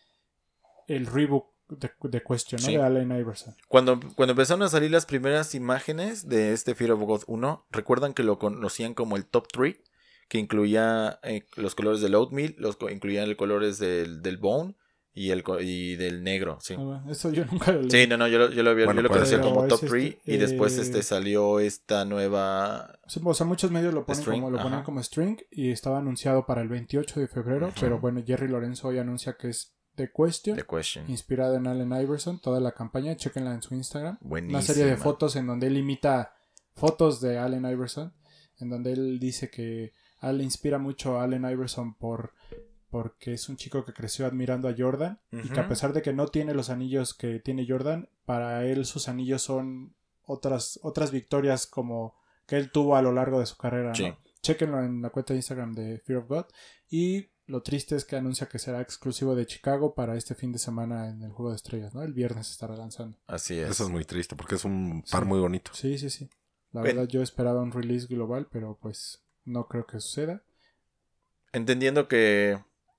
el 0.88 1.06
rebook 1.06 1.51
de, 1.78 1.90
de 2.10 2.22
Question, 2.22 2.60
¿no? 2.60 2.66
Sí. 2.66 2.76
De 2.76 2.82
Allen 2.82 3.10
Iverson. 3.16 3.54
Cuando, 3.68 3.98
cuando 4.16 4.32
empezaron 4.32 4.62
a 4.62 4.68
salir 4.68 4.90
las 4.90 5.06
primeras 5.06 5.54
imágenes 5.54 6.28
de 6.28 6.52
este 6.52 6.74
Fear 6.74 6.92
of 6.92 7.00
God 7.02 7.22
1, 7.26 7.66
recuerdan 7.70 8.14
que 8.14 8.22
lo 8.22 8.38
conocían 8.38 8.94
como 8.94 9.16
el 9.16 9.26
Top 9.26 9.46
3, 9.52 9.76
que 10.28 10.38
incluía 10.38 11.18
eh, 11.22 11.44
los 11.56 11.74
colores 11.74 12.00
del 12.00 12.14
Oatmeal, 12.14 12.54
los 12.58 12.76
co- 12.76 12.88
incluían 12.90 13.28
los 13.28 13.36
colores 13.36 13.78
del, 13.78 14.22
del 14.22 14.38
Bone 14.38 14.74
y, 15.14 15.28
el, 15.28 15.42
co- 15.42 15.60
y 15.60 15.96
del 15.96 16.22
negro, 16.24 16.56
sí. 16.62 16.74
Ah, 16.78 17.04
Eso 17.10 17.30
yo 17.30 17.44
nunca 17.44 17.70
lo 17.70 17.82
leí. 17.82 17.90
Sí, 17.90 18.06
no, 18.06 18.16
no, 18.16 18.26
yo 18.28 18.38
lo, 18.38 18.50
yo 18.50 18.62
lo, 18.62 18.70
había- 18.70 18.86
Bueno, 18.86 19.00
yo 19.00 19.08
lo 19.08 19.08
conocía 19.10 19.36
ser. 19.36 19.40
como 19.46 19.66
Top 19.66 19.82
es 19.84 19.90
3 19.90 20.04
este, 20.04 20.32
y 20.32 20.36
después 20.38 20.78
eh, 20.78 20.82
este 20.82 21.02
salió 21.02 21.60
esta 21.60 22.06
nueva... 22.06 22.98
Sí, 23.06 23.20
o 23.22 23.34
sea, 23.34 23.44
muchos 23.44 23.70
medios 23.70 23.92
lo 23.92 24.06
ponen 24.06 24.22
String, 24.22 24.40
como, 24.40 24.50
lo 24.56 24.62
ponen 24.62 24.82
como 24.84 25.02
string 25.02 25.36
y 25.50 25.70
estaba 25.70 25.98
anunciado 25.98 26.46
para 26.46 26.62
el 26.62 26.68
28 26.68 27.20
de 27.20 27.28
febrero, 27.28 27.70
pero 27.78 28.00
bueno, 28.00 28.22
Jerry 28.26 28.48
Lorenzo 28.48 28.88
hoy 28.88 28.98
anuncia 28.98 29.36
que 29.38 29.50
es 29.50 29.74
The 29.94 30.10
Question, 30.10 30.56
The 30.56 30.64
Question. 30.64 31.04
inspirada 31.08 31.56
en 31.56 31.66
Allen 31.66 31.92
Iverson, 31.92 32.40
toda 32.40 32.60
la 32.60 32.72
campaña, 32.72 33.16
chequenla 33.16 33.54
en 33.54 33.62
su 33.62 33.74
Instagram. 33.74 34.18
Buenísima. 34.20 34.58
Una 34.58 34.66
serie 34.66 34.84
de 34.84 34.96
fotos 34.96 35.36
en 35.36 35.46
donde 35.46 35.66
él 35.66 35.76
imita 35.76 36.34
fotos 36.74 37.20
de 37.20 37.38
Allen 37.38 37.64
Iverson, 37.64 38.12
en 38.58 38.70
donde 38.70 38.92
él 38.92 39.18
dice 39.18 39.50
que 39.50 39.92
a 40.20 40.30
él 40.30 40.38
le 40.38 40.44
inspira 40.44 40.78
mucho 40.78 41.18
a 41.18 41.24
Allen 41.24 41.44
Iverson 41.44 41.94
por 41.94 42.32
porque 42.88 43.32
es 43.32 43.48
un 43.48 43.56
chico 43.56 43.86
que 43.86 43.94
creció 43.94 44.26
admirando 44.26 44.68
a 44.68 44.74
Jordan 44.76 45.18
y 45.30 45.48
que 45.48 45.60
a 45.60 45.66
pesar 45.66 45.94
de 45.94 46.02
que 46.02 46.12
no 46.12 46.28
tiene 46.28 46.52
los 46.52 46.68
anillos 46.68 47.14
que 47.14 47.40
tiene 47.40 47.66
Jordan, 47.66 48.10
para 48.26 48.66
él 48.66 48.84
sus 48.84 49.08
anillos 49.08 49.40
son 49.40 49.94
otras 50.26 50.78
otras 50.82 51.10
victorias 51.10 51.66
como 51.66 52.14
que 52.46 52.56
él 52.56 52.70
tuvo 52.70 52.94
a 52.94 53.02
lo 53.02 53.12
largo 53.12 53.40
de 53.40 53.46
su 53.46 53.56
carrera. 53.56 53.88
¿no? 53.88 53.94
Sí. 53.94 54.12
Chequenlo 54.42 54.82
en 54.84 55.00
la 55.00 55.08
cuenta 55.08 55.32
de 55.32 55.38
Instagram 55.38 55.72
de 55.72 56.00
Fear 56.00 56.18
of 56.18 56.28
God. 56.28 56.44
Y 56.90 57.28
lo 57.46 57.62
triste 57.62 57.96
es 57.96 58.04
que 58.04 58.16
anuncia 58.16 58.48
que 58.48 58.58
será 58.58 58.80
exclusivo 58.80 59.34
de 59.34 59.46
Chicago 59.46 59.94
para 59.94 60.16
este 60.16 60.34
fin 60.34 60.52
de 60.52 60.58
semana 60.58 61.08
en 61.10 61.22
el 61.22 61.32
Juego 61.32 61.50
de 61.50 61.56
Estrellas, 61.56 61.94
¿no? 61.94 62.02
El 62.02 62.12
viernes 62.12 62.50
estará 62.50 62.76
lanzando. 62.76 63.18
Así 63.26 63.58
es. 63.58 63.70
Eso 63.70 63.84
es 63.84 63.90
muy 63.90 64.04
triste 64.04 64.36
porque 64.36 64.54
es 64.54 64.64
un 64.64 65.02
par 65.10 65.22
Sí. 65.22 65.28
muy 65.28 65.40
bonito. 65.40 65.70
Sí, 65.74 65.98
sí, 65.98 66.08
sí. 66.10 66.30
La 66.72 66.80
Bueno. 66.80 67.00
verdad 67.00 67.08
yo 67.10 67.22
esperaba 67.22 67.60
un 67.62 67.72
release 67.72 68.06
global, 68.06 68.48
pero 68.50 68.78
pues 68.80 69.22
no 69.44 69.66
creo 69.68 69.86
que 69.86 70.00
suceda. 70.00 70.42
Entendiendo 71.52 72.08
que 72.08 72.58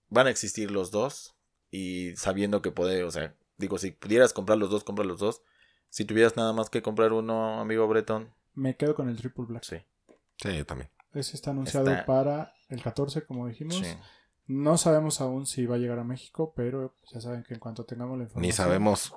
van 0.10 0.28
a 0.28 0.30
existir 0.30 0.70
los 0.70 0.92
dos 0.92 1.36
y 1.72 2.16
sabiendo 2.18 2.62
que 2.62 2.72
puede, 2.72 3.04
o 3.04 3.10
sea, 3.12 3.34
digo, 3.58 3.78
si 3.80 3.92
pudieras 3.92 4.34
comprar 4.34 4.58
los 4.60 4.70
dos, 4.70 4.84
compra 4.84 5.06
los 5.06 5.20
dos. 5.20 5.42
Si 5.90 6.06
tuvieras 6.06 6.36
nada 6.38 6.54
más 6.54 6.70
que 6.70 6.82
comprar 6.82 7.14
uno, 7.14 7.60
amigo 7.60 7.88
Breton, 7.88 8.32
Me 8.56 8.76
quedo 8.78 8.94
con 8.94 9.10
el 9.10 9.16
Triple 9.18 9.46
Black. 9.46 9.64
sí. 9.64 9.78
Sí, 10.38 10.56
yo 10.58 10.66
también. 10.66 10.90
Ese 11.14 11.36
está 11.36 11.52
anunciado 11.52 11.90
Está- 11.92 12.06
para 12.06 12.54
el 12.70 12.82
14, 12.84 13.24
como 13.26 13.48
dijimos. 13.48 13.76
sí. 13.78 13.86
No 14.46 14.78
sabemos 14.78 15.22
aún 15.22 15.46
si 15.46 15.66
va 15.66 15.76
a 15.76 15.80
llegar 15.80 16.00
a 16.00 16.04
México, 16.04 16.54
pero 16.56 16.96
ya 17.12 17.22
saben 17.22 17.44
que 17.44 17.54
en 17.54 17.60
cuanto 17.60 17.86
tengamos 17.86 18.18
la 18.18 18.26
información. 18.26 18.48
Ni 18.48 18.52
sabemos 18.52 19.16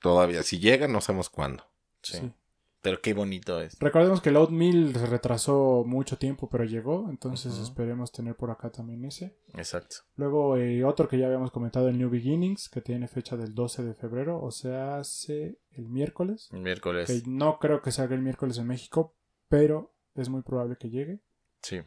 todavía. 0.00 0.42
Si 0.42 0.58
llega, 0.58 0.86
no 0.88 1.00
sabemos 1.00 1.30
cuándo. 1.30 1.64
Sí. 2.02 2.18
Sí. 2.18 2.32
Pero 2.80 3.00
qué 3.02 3.12
bonito 3.12 3.60
es. 3.60 3.76
Recordemos 3.80 4.20
que 4.20 4.28
el 4.28 4.36
Oatmeal 4.36 4.92
se 4.94 5.06
retrasó 5.06 5.82
mucho 5.84 6.16
tiempo, 6.16 6.48
pero 6.48 6.64
llegó. 6.64 7.08
Entonces 7.10 7.58
esperemos 7.58 8.12
tener 8.12 8.36
por 8.36 8.50
acá 8.50 8.70
también 8.70 9.04
ese. 9.04 9.36
Exacto. 9.54 9.96
Luego 10.14 10.56
eh, 10.56 10.84
otro 10.84 11.08
que 11.08 11.18
ya 11.18 11.26
habíamos 11.26 11.50
comentado, 11.50 11.88
el 11.88 11.98
New 11.98 12.08
Beginnings, 12.08 12.68
que 12.68 12.80
tiene 12.80 13.08
fecha 13.08 13.36
del 13.36 13.54
12 13.54 13.82
de 13.82 13.94
febrero, 13.94 14.40
o 14.40 14.52
sea, 14.52 14.98
hace 14.98 15.58
el 15.72 15.88
miércoles. 15.88 16.48
El 16.52 16.60
miércoles. 16.60 17.08
Que 17.08 17.28
no 17.28 17.58
creo 17.58 17.82
que 17.82 17.90
salga 17.90 18.14
el 18.14 18.22
miércoles 18.22 18.58
en 18.58 18.68
México, 18.68 19.16
pero 19.48 19.92
es 20.14 20.28
muy 20.28 20.42
probable 20.42 20.76
que 20.78 20.88
llegue. 20.88 21.18
Sí. 21.62 21.80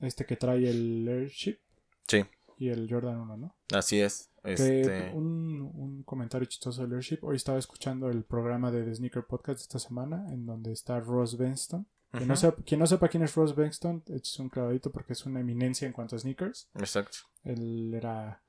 Este 0.00 0.26
que 0.26 0.36
trae 0.36 0.68
el 0.68 1.08
Airship 1.08 1.58
Sí. 2.08 2.24
y 2.58 2.68
el 2.68 2.88
Jordan 2.90 3.18
1, 3.20 3.36
¿no? 3.36 3.56
Así 3.72 4.00
es. 4.00 4.30
Este. 4.42 5.12
un, 5.14 5.70
un 5.74 6.02
comentario 6.04 6.46
chistoso 6.48 6.82
del 6.82 6.94
Airship. 6.94 7.18
Hoy 7.22 7.36
estaba 7.36 7.58
escuchando 7.58 8.08
el 8.10 8.24
programa 8.24 8.70
de 8.70 8.82
The 8.84 8.94
Sneaker 8.94 9.24
Podcast 9.26 9.58
de 9.58 9.62
esta 9.62 9.78
semana, 9.78 10.26
en 10.32 10.46
donde 10.46 10.72
está 10.72 10.98
Ross 11.00 11.36
Benston. 11.36 11.86
Quien, 12.12 12.26
no 12.26 12.34
sepa, 12.34 12.62
quien 12.64 12.80
no 12.80 12.86
sepa 12.86 13.08
quién 13.08 13.22
es 13.22 13.34
Ross 13.36 13.54
Benston, 13.54 14.02
es 14.08 14.36
un 14.40 14.48
clavadito 14.48 14.90
porque 14.90 15.12
es 15.12 15.24
una 15.26 15.40
eminencia 15.40 15.86
en 15.86 15.92
cuanto 15.92 16.16
a 16.16 16.18
sneakers. 16.18 16.68
Exacto. 16.74 17.18
Él 17.44 17.94
era 17.94 18.42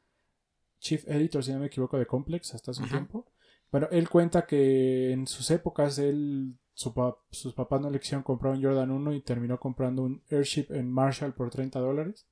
chief 0.79 1.07
editor, 1.07 1.43
si 1.43 1.51
no 1.53 1.59
me 1.59 1.67
equivoco, 1.67 1.99
de 1.99 2.07
Complex 2.07 2.55
hasta 2.55 2.71
hace 2.71 2.81
un 2.81 2.89
tiempo. 2.89 3.27
Bueno, 3.71 3.87
él 3.91 4.09
cuenta 4.09 4.47
que 4.47 5.11
en 5.11 5.27
sus 5.27 5.51
épocas 5.51 5.99
él, 5.99 6.57
su 6.73 6.93
pa- 6.93 7.17
sus 7.29 7.53
papás 7.53 7.79
no 7.81 7.89
le 7.91 7.99
quisieron 7.99 8.23
comprar 8.23 8.53
un 8.53 8.63
Jordan 8.63 8.89
1 8.89 9.13
y 9.13 9.21
terminó 9.21 9.59
comprando 9.59 10.01
un 10.03 10.23
Airship 10.31 10.67
en 10.71 10.91
Marshall 10.91 11.33
por 11.35 11.49
30 11.51 11.79
dólares. 11.79 12.25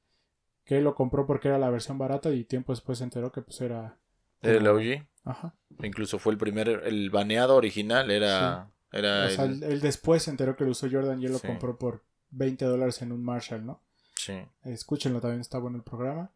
Que 0.69 0.77
él 0.77 0.83
lo 0.83 0.93
compró 0.93 1.25
porque 1.25 1.47
era 1.47 1.57
la 1.57 1.71
versión 1.71 1.97
barata 1.97 2.29
y 2.29 2.43
tiempo 2.43 2.73
después 2.73 2.99
se 2.99 3.03
enteró 3.03 3.31
que 3.31 3.41
pues 3.41 3.59
era... 3.59 3.97
Era 4.43 4.59
el 4.59 4.67
OG. 4.67 5.03
Ajá. 5.25 5.55
Incluso 5.81 6.19
fue 6.19 6.31
el 6.33 6.37
primer. 6.37 6.69
El 6.85 7.09
baneado 7.09 7.55
original 7.55 8.11
era. 8.11 8.69
Era 8.91 9.25
O 9.25 9.29
sea, 9.31 9.45
el- 9.45 9.63
él, 9.63 9.81
después 9.81 10.21
se 10.21 10.29
enteró 10.29 10.55
que 10.55 10.65
lo 10.65 10.69
usó 10.69 10.87
Jordan 10.87 11.19
y 11.19 11.25
él 11.25 11.31
lo 11.31 11.39
compró 11.39 11.75
por 11.79 12.03
20 12.29 12.65
dólares 12.65 13.01
en 13.01 13.11
un 13.11 13.23
Marshall, 13.23 13.65
¿no? 13.65 13.81
Sí. 14.13 14.33
Escúchenlo, 14.63 15.19
también 15.19 15.41
está 15.41 15.57
bueno 15.57 15.77
el 15.77 15.83
programa. 15.83 16.29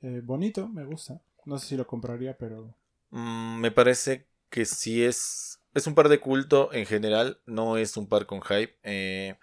Eh, 0.00 0.22
bonito, 0.24 0.66
me 0.66 0.86
gusta. 0.86 1.20
No 1.44 1.58
sé 1.58 1.66
si 1.66 1.76
lo 1.76 1.86
compraría, 1.86 2.38
pero... 2.38 2.74
Mm, 3.10 3.60
me 3.60 3.70
parece 3.70 4.26
que 4.48 4.64
sí 4.64 5.04
es. 5.04 5.60
Es 5.74 5.86
un 5.86 5.94
par 5.94 6.08
de 6.08 6.20
culto 6.20 6.72
en 6.72 6.86
general. 6.86 7.38
No 7.44 7.76
es 7.76 7.98
un 7.98 8.08
par 8.08 8.24
con 8.24 8.40
hype. 8.40 8.78
Eh, 8.82 9.36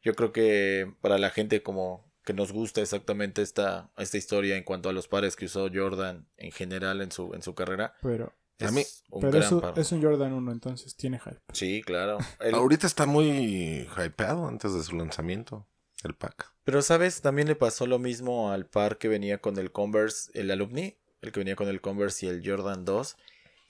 yo 0.00 0.14
creo 0.14 0.32
que 0.32 0.90
para 1.02 1.18
la 1.18 1.28
gente 1.28 1.62
como 1.62 2.13
que 2.24 2.32
nos 2.32 2.52
gusta 2.52 2.80
exactamente 2.80 3.42
esta, 3.42 3.90
esta 3.96 4.16
historia 4.16 4.56
en 4.56 4.64
cuanto 4.64 4.88
a 4.88 4.92
los 4.92 5.08
pares 5.08 5.36
que 5.36 5.44
usó 5.46 5.68
Jordan 5.72 6.26
en 6.36 6.52
general 6.52 7.02
en 7.02 7.12
su, 7.12 7.34
en 7.34 7.42
su 7.42 7.54
carrera. 7.54 7.94
pero 8.02 8.32
Es 8.58 8.68
A 8.68 8.72
mí- 8.72 8.84
un 9.10 9.20
pero 9.20 9.32
gran 9.32 9.42
es 9.44 9.52
un, 9.52 9.60
par. 9.60 9.78
es 9.78 9.92
un 9.92 10.02
Jordan 10.02 10.32
1, 10.32 10.52
entonces 10.52 10.96
tiene 10.96 11.18
hype. 11.18 11.40
Sí, 11.52 11.82
claro. 11.82 12.18
El- 12.40 12.54
Ahorita 12.54 12.86
está 12.86 13.04
muy 13.06 13.86
hypeado 13.96 14.46
antes 14.46 14.72
de 14.74 14.82
su 14.82 14.96
lanzamiento. 14.96 15.66
El 16.02 16.14
pack. 16.14 16.52
Pero, 16.64 16.82
¿sabes? 16.82 17.20
También 17.22 17.48
le 17.48 17.56
pasó 17.56 17.86
lo 17.86 17.98
mismo 17.98 18.50
al 18.52 18.66
par 18.66 18.98
que 18.98 19.08
venía 19.08 19.38
con 19.38 19.58
el 19.58 19.72
Converse, 19.72 20.30
el 20.34 20.50
Alumni, 20.50 20.96
el 21.22 21.32
que 21.32 21.40
venía 21.40 21.56
con 21.56 21.68
el 21.68 21.80
Converse 21.80 22.26
y 22.26 22.28
el 22.28 22.42
Jordan 22.48 22.84
2, 22.84 23.16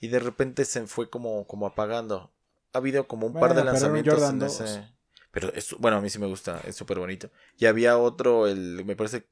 y 0.01 0.07
de 0.09 0.19
repente 0.19 0.65
se 0.65 0.85
fue 0.87 1.09
como, 1.09 1.47
como 1.47 1.65
apagando. 1.65 2.31
Ha 2.73 2.77
habido 2.79 3.07
como 3.07 3.27
un 3.27 3.33
par 3.33 3.53
de 3.55 3.63
lanzamientos 3.63 4.21
en 4.29 4.39
2. 4.39 4.59
ese... 4.61 4.94
Pero 5.35 5.51
es, 5.53 5.75
bueno, 5.79 5.97
a 5.97 6.01
mí 6.01 6.09
sí 6.09 6.17
me 6.17 6.27
gusta, 6.27 6.61
es 6.65 6.77
súper 6.77 6.97
bonito. 6.97 7.29
Y 7.57 7.65
había 7.65 7.97
otro, 7.97 8.47
el, 8.47 8.85
me 8.85 8.95
parece, 8.95 9.27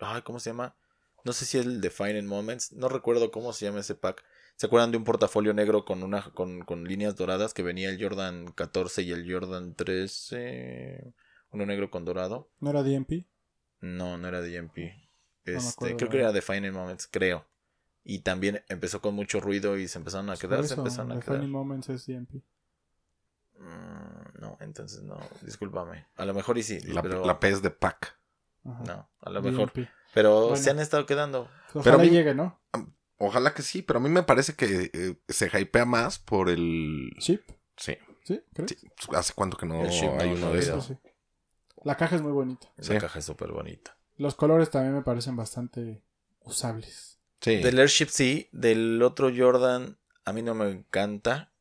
ay, 0.00 0.22
¿cómo 0.22 0.38
se 0.38 0.50
llama? 0.50 0.76
No 1.24 1.32
sé 1.32 1.46
si 1.46 1.58
es 1.58 1.66
el 1.66 1.80
Defining 1.80 2.28
Moments, 2.28 2.70
no 2.74 2.88
recuerdo 2.88 3.32
cómo 3.32 3.52
se 3.52 3.66
llama 3.66 3.80
ese 3.80 3.96
pack. 3.96 4.24
¿Se 4.54 4.66
acuerdan 4.66 4.92
de 4.92 4.98
un 4.98 5.02
portafolio 5.02 5.52
negro 5.52 5.84
con 5.84 6.04
una 6.04 6.22
con, 6.30 6.60
con 6.60 6.84
líneas 6.84 7.16
doradas 7.16 7.54
que 7.54 7.64
venía 7.64 7.90
el 7.90 8.00
Jordan 8.00 8.52
14 8.52 9.02
y 9.02 9.10
el 9.10 9.28
Jordan 9.28 9.74
13? 9.74 11.12
Uno 11.50 11.66
negro 11.66 11.90
con 11.90 12.04
dorado. 12.04 12.48
¿No 12.60 12.70
era 12.70 12.84
DMP? 12.84 13.26
No, 13.80 14.16
no 14.16 14.28
era 14.28 14.40
DMP. 14.40 14.78
Este, 15.44 15.96
creo 15.96 16.08
que 16.08 16.18
era. 16.18 16.30
Defining 16.30 16.72
Moments, 16.72 17.08
creo. 17.10 17.44
Y 18.04 18.20
también 18.20 18.62
empezó 18.68 19.00
con 19.00 19.16
mucho 19.16 19.40
ruido 19.40 19.76
y 19.76 19.88
se 19.88 19.98
empezaron 19.98 20.30
a 20.30 20.34
Pues 20.34 20.40
quedar, 20.40 20.64
se 20.64 20.74
empezaron 20.74 21.10
a 21.10 21.18
quedar. 21.18 21.38
Funny 21.38 21.50
Moments 21.50 21.88
es 21.88 22.06
DMP. 22.06 22.44
Mm, 23.58 24.40
no, 24.40 24.56
entonces 24.60 25.02
no, 25.02 25.18
discúlpame. 25.42 26.06
A 26.16 26.24
lo 26.24 26.34
mejor 26.34 26.58
y 26.58 26.62
sí, 26.62 26.80
La, 26.80 27.02
pero 27.02 27.24
la 27.24 27.40
P 27.40 27.48
es 27.48 27.62
de 27.62 27.70
pack. 27.70 28.16
Ajá. 28.64 28.82
no, 28.86 29.10
a 29.20 29.30
lo 29.30 29.42
mejor. 29.42 29.72
Pero 30.14 30.40
Bueno. 30.48 30.56
se 30.56 30.70
han 30.70 30.78
estado 30.78 31.06
quedando. 31.06 31.48
Ojalá 31.70 31.82
Pero 31.84 31.96
a 31.96 32.00
mí- 32.00 32.10
llegue, 32.10 32.34
¿no? 32.34 32.60
Ojalá 33.18 33.52
que 33.54 33.62
sí, 33.62 33.82
pero 33.82 33.98
a 33.98 34.02
mí 34.02 34.08
me 34.08 34.22
parece 34.22 34.54
que 34.54 34.90
eh, 34.92 35.16
se 35.28 35.46
hypea 35.60 35.84
más 35.84 36.18
por 36.18 36.48
el... 36.50 37.10
Chip, 37.18 37.42
Sí. 37.76 37.96
¿sí? 38.24 38.40
¿Crees? 38.54 38.76
sí. 38.78 38.88
¿Hace 39.14 39.32
cuánto 39.34 39.56
que 39.56 39.66
no 39.66 39.82
hay 39.82 40.28
uno 40.32 40.52
de 40.52 40.58
esos? 40.60 40.86
Sí. 40.86 40.96
La 41.84 41.96
caja 41.96 42.16
es 42.16 42.22
muy 42.22 42.32
bonita. 42.32 42.68
La 42.76 42.84
Sí. 42.84 42.98
caja 42.98 43.18
es 43.18 43.24
súper 43.24 43.50
bonita. 43.52 43.96
Los 44.16 44.34
colores 44.34 44.70
también 44.70 44.94
me 44.94 45.02
parecen 45.02 45.34
bastante 45.36 46.02
usables. 46.42 47.18
Sí. 47.40 47.56
Del 47.62 47.78
Airship 47.78 48.08
sí, 48.08 48.48
del 48.52 49.02
otro 49.02 49.30
Jordan 49.36 49.98
a 50.24 50.32
mí 50.32 50.42
no 50.42 50.54
me 50.54 50.70
encanta. 50.70 51.52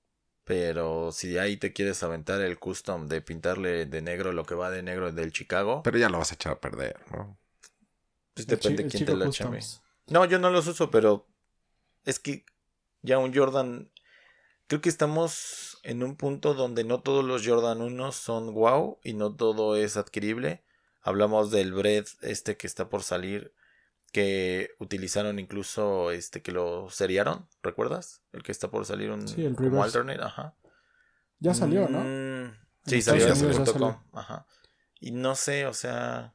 Pero 0.48 1.12
si 1.12 1.38
ahí 1.38 1.58
te 1.58 1.74
quieres 1.74 2.02
aventar 2.04 2.40
el 2.40 2.58
custom 2.58 3.08
de 3.08 3.22
pintarle 3.22 3.86
de 3.86 4.02
negro 4.02 4.32
lo 4.32 4.46
que 4.46 4.56
va 4.56 4.72
de 4.72 4.82
negro 4.82 5.12
del 5.12 5.34
Chicago, 5.34 5.84
Pero 5.84 5.98
ya 5.98 6.08
lo 6.08 6.20
vas 6.20 6.32
a 6.32 6.36
echar 6.36 6.54
a 6.54 6.62
perder, 6.62 6.96
¿no? 7.12 7.38
pues 8.34 8.48
depende 8.48 8.88
quién 8.88 9.06
te 9.06 9.14
lo 9.14 9.30
chame. 9.30 9.60
No, 10.08 10.24
yo 10.24 10.40
no 10.40 10.50
los 10.50 10.68
uso, 10.68 10.90
pero 10.90 11.28
es 12.06 12.20
que 12.20 12.46
ya 13.02 13.18
un 13.18 13.36
Jordan. 13.36 13.92
Creo 14.68 14.80
que 14.80 14.88
estamos 14.88 15.80
en 15.84 16.02
un 16.02 16.16
punto 16.16 16.54
donde 16.54 16.86
no 16.86 17.02
todos 17.02 17.26
los 17.26 17.46
Jordan 17.46 17.82
1 17.82 18.12
son 18.14 18.54
wow 18.54 19.00
y 19.04 19.14
no 19.14 19.36
todo 19.36 19.76
es 19.76 19.98
adquirible. 19.98 20.64
Hablamos 21.02 21.52
del 21.52 21.74
bread 21.74 22.06
este 22.22 22.56
que 22.56 22.68
está 22.68 22.88
por 22.88 23.04
salir 23.04 23.54
que 24.12 24.72
utilizaron 24.80 25.40
incluso 25.40 26.12
este 26.12 26.42
que 26.42 26.52
lo 26.52 26.90
seriaron, 26.90 27.48
¿recuerdas? 27.62 28.24
El 28.32 28.44
que 28.44 28.52
está 28.52 28.70
por 28.70 28.86
salir 28.86 29.12
un 29.12 29.28
Sí, 29.28 29.46
el 29.46 29.56
como 29.56 29.84
alternate, 29.84 30.22
ajá. 30.24 30.56
Ya 31.40 31.54
salió, 31.54 31.88
¿no? 31.88 32.00
Mm, 32.00 32.54
sí, 32.86 33.02
salió 33.02 33.26
Unidos 33.26 33.58
ya 33.58 33.66
salió. 33.66 34.04
Ajá. 34.14 34.48
Y 35.00 35.12
no 35.12 35.36
sé, 35.36 35.68
o 35.68 35.74
sea, 35.74 36.34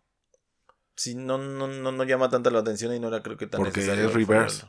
si 0.94 1.14
no, 1.14 1.38
no, 1.38 1.66
no, 1.66 1.90
no 1.92 2.04
llama 2.04 2.28
tanta 2.28 2.50
la 2.50 2.60
atención 2.60 2.94
y 2.94 3.00
no 3.00 3.10
la 3.10 3.22
creo 3.22 3.36
que 3.36 3.46
tan 3.46 3.60
Porque 3.60 3.80
necesario 3.80 4.06
es 4.06 4.14
reverse. 4.14 4.66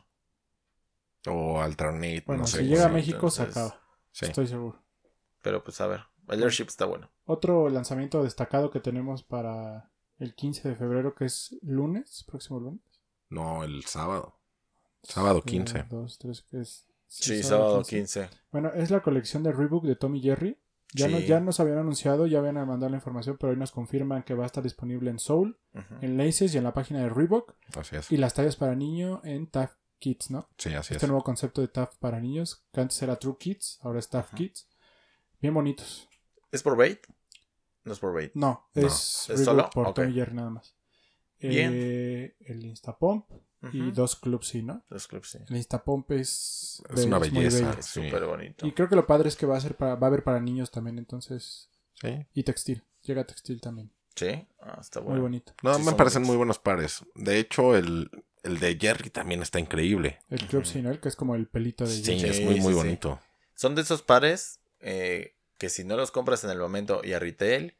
O 1.27 1.61
alternate, 1.61 2.23
Bueno, 2.25 2.41
no 2.41 2.47
si 2.47 2.57
sé. 2.57 2.65
llega 2.65 2.85
a 2.85 2.89
México 2.89 3.29
se 3.29 3.43
acaba. 3.43 3.79
Sí. 4.11 4.25
Estoy 4.25 4.47
seguro. 4.47 4.83
Pero 5.41 5.63
pues 5.63 5.79
a 5.81 5.87
ver, 5.87 6.01
el 6.29 6.41
Airship 6.43 6.65
está 6.67 6.85
bueno. 6.85 7.11
Otro 7.25 7.69
lanzamiento 7.69 8.23
destacado 8.23 8.71
que 8.71 8.79
tenemos 8.79 9.23
para 9.23 9.91
el 10.19 10.35
15 10.35 10.69
de 10.69 10.75
febrero, 10.75 11.15
que 11.15 11.25
es 11.25 11.55
lunes, 11.61 12.23
próximo 12.27 12.59
lunes. 12.59 12.81
No, 13.33 13.63
el 13.63 13.83
sábado. 13.85 14.39
Sábado 15.03 15.39
Eh, 15.39 15.43
15. 15.45 15.85
dos, 15.89 16.17
tres, 16.19 16.45
es- 16.51 16.87
Sí, 17.07 17.43
sábado 17.43 17.83
15. 17.83 18.29
Bueno, 18.51 18.71
es 18.73 18.89
la 18.89 19.01
colección 19.01 19.43
de 19.43 19.51
Reebok 19.51 19.83
de 19.85 19.95
Tommy 19.95 20.19
Jerry. 20.21 20.57
Ya, 20.95 21.07
no- 21.07 21.19
ya 21.19 21.39
nos 21.39 21.59
habían 21.59 21.79
anunciado, 21.79 22.27
ya 22.27 22.39
habían 22.39 22.55
mandado 22.55 22.89
la 22.89 22.97
información, 22.97 23.37
pero 23.39 23.51
hoy 23.51 23.57
nos 23.57 23.71
confirman 23.71 24.23
que 24.23 24.33
va 24.35 24.43
a 24.43 24.45
estar 24.45 24.63
disponible 24.63 25.09
en 25.09 25.17
Soul, 25.19 25.57
en 26.01 26.17
Laces 26.17 26.53
y 26.53 26.57
en 26.59 26.63
la 26.63 26.73
página 26.73 26.99
de 27.01 27.09
Reebok. 27.09 27.55
Así 27.75 27.95
es. 27.95 28.11
Y 28.11 28.17
las 28.17 28.33
tallas 28.35 28.55
para 28.55 28.75
niño 28.75 29.19
en 29.23 29.47
TAF 29.47 29.73
Kids, 29.99 30.29
¿no? 30.31 30.49
Sí, 30.57 30.69
así 30.75 30.93
Este 30.93 31.05
es. 31.05 31.09
nuevo 31.09 31.23
concepto 31.23 31.61
de 31.61 31.67
TAF 31.67 31.97
para 31.97 32.19
niños, 32.19 32.63
que 32.71 32.81
antes 32.81 33.01
era 33.01 33.15
True 33.17 33.37
Kids, 33.39 33.79
ahora 33.81 33.99
es 33.99 34.09
TAF 34.09 34.33
Kids. 34.35 34.67
Bien 35.41 35.53
bonitos. 35.53 36.07
¿Es 36.51 36.61
por 36.61 36.77
bait? 36.77 36.99
No 37.83 37.93
es 37.93 37.99
por 37.99 38.13
bait. 38.13 38.31
No, 38.35 38.67
No. 38.75 38.81
es, 38.87 39.21
¿Es 39.21 39.27
Reebok 39.29 39.45
solo? 39.45 39.69
por 39.71 39.87
Ok. 39.87 39.95
Tommy 39.95 40.13
Jerry 40.13 40.33
nada 40.35 40.49
más. 40.51 40.75
Bien. 41.49 41.71
Eh, 41.75 42.35
el 42.41 42.65
Instapump 42.65 43.25
y 43.71 43.91
dos 43.91 44.15
clubs, 44.17 44.47
sí, 44.49 44.61
¿no? 44.61 44.83
Los 44.89 45.07
clubs, 45.07 45.29
sí. 45.31 45.39
El 45.49 45.55
Instapump 45.55 46.11
es, 46.11 46.83
Es 46.93 47.05
una 47.05 47.19
muy 47.19 47.29
belleza. 47.29 47.75
Es 47.79 47.85
Sí. 47.85 48.03
súper 48.03 48.25
bonito. 48.25 48.67
Y 48.67 48.73
creo 48.73 48.89
que 48.89 48.95
lo 48.95 49.07
padre 49.07 49.29
es 49.29 49.35
que 49.37 49.45
va 49.45 49.55
a 49.57 49.61
ser 49.61 49.75
para, 49.77 49.95
va 49.95 50.07
a 50.07 50.09
haber 50.09 50.23
para 50.23 50.39
niños 50.41 50.69
también, 50.71 50.97
entonces. 50.97 51.69
Sí. 52.01 52.25
Y 52.33 52.43
textil. 52.43 52.83
Llega 53.03 53.25
textil 53.25 53.61
también. 53.61 53.89
Sí, 54.15 54.45
ah, 54.59 54.77
está 54.81 54.99
Muy 54.99 55.07
bueno. 55.09 55.21
bonito. 55.23 55.53
No, 55.63 55.73
Sí, 55.75 55.81
me 55.83 55.93
parecen 55.93 56.21
bonitos. 56.21 56.27
muy 56.27 56.37
buenos 56.37 56.59
pares. 56.59 57.03
De 57.15 57.39
hecho, 57.39 57.75
el, 57.75 58.09
el 58.43 58.59
de 58.59 58.77
Jerry 58.79 59.09
también 59.09 59.41
está 59.41 59.59
increíble. 59.59 60.19
El 60.29 60.45
club 60.47 60.63
Ujú. 60.63 60.71
sí, 60.71 60.81
¿no? 60.81 60.91
El 60.91 60.99
que 60.99 61.07
es 61.09 61.15
como 61.15 61.35
el 61.35 61.47
pelito 61.47 61.85
de 61.85 61.91
Sí, 61.95 62.03
Jerry. 62.19 62.29
es 62.29 62.37
Sí, 62.37 62.43
muy, 62.45 62.55
sí, 62.55 62.61
muy 62.61 62.73
sí. 62.73 62.77
bonito. 62.77 63.19
Son 63.55 63.75
de 63.75 63.81
esos 63.81 64.01
pares 64.01 64.59
eh, 64.81 65.35
que 65.57 65.69
si 65.69 65.83
no 65.85 65.95
los 65.95 66.11
compras 66.11 66.43
en 66.43 66.49
el 66.49 66.59
momento 66.59 67.01
y 67.03 67.13
a 67.13 67.19
retail, 67.19 67.75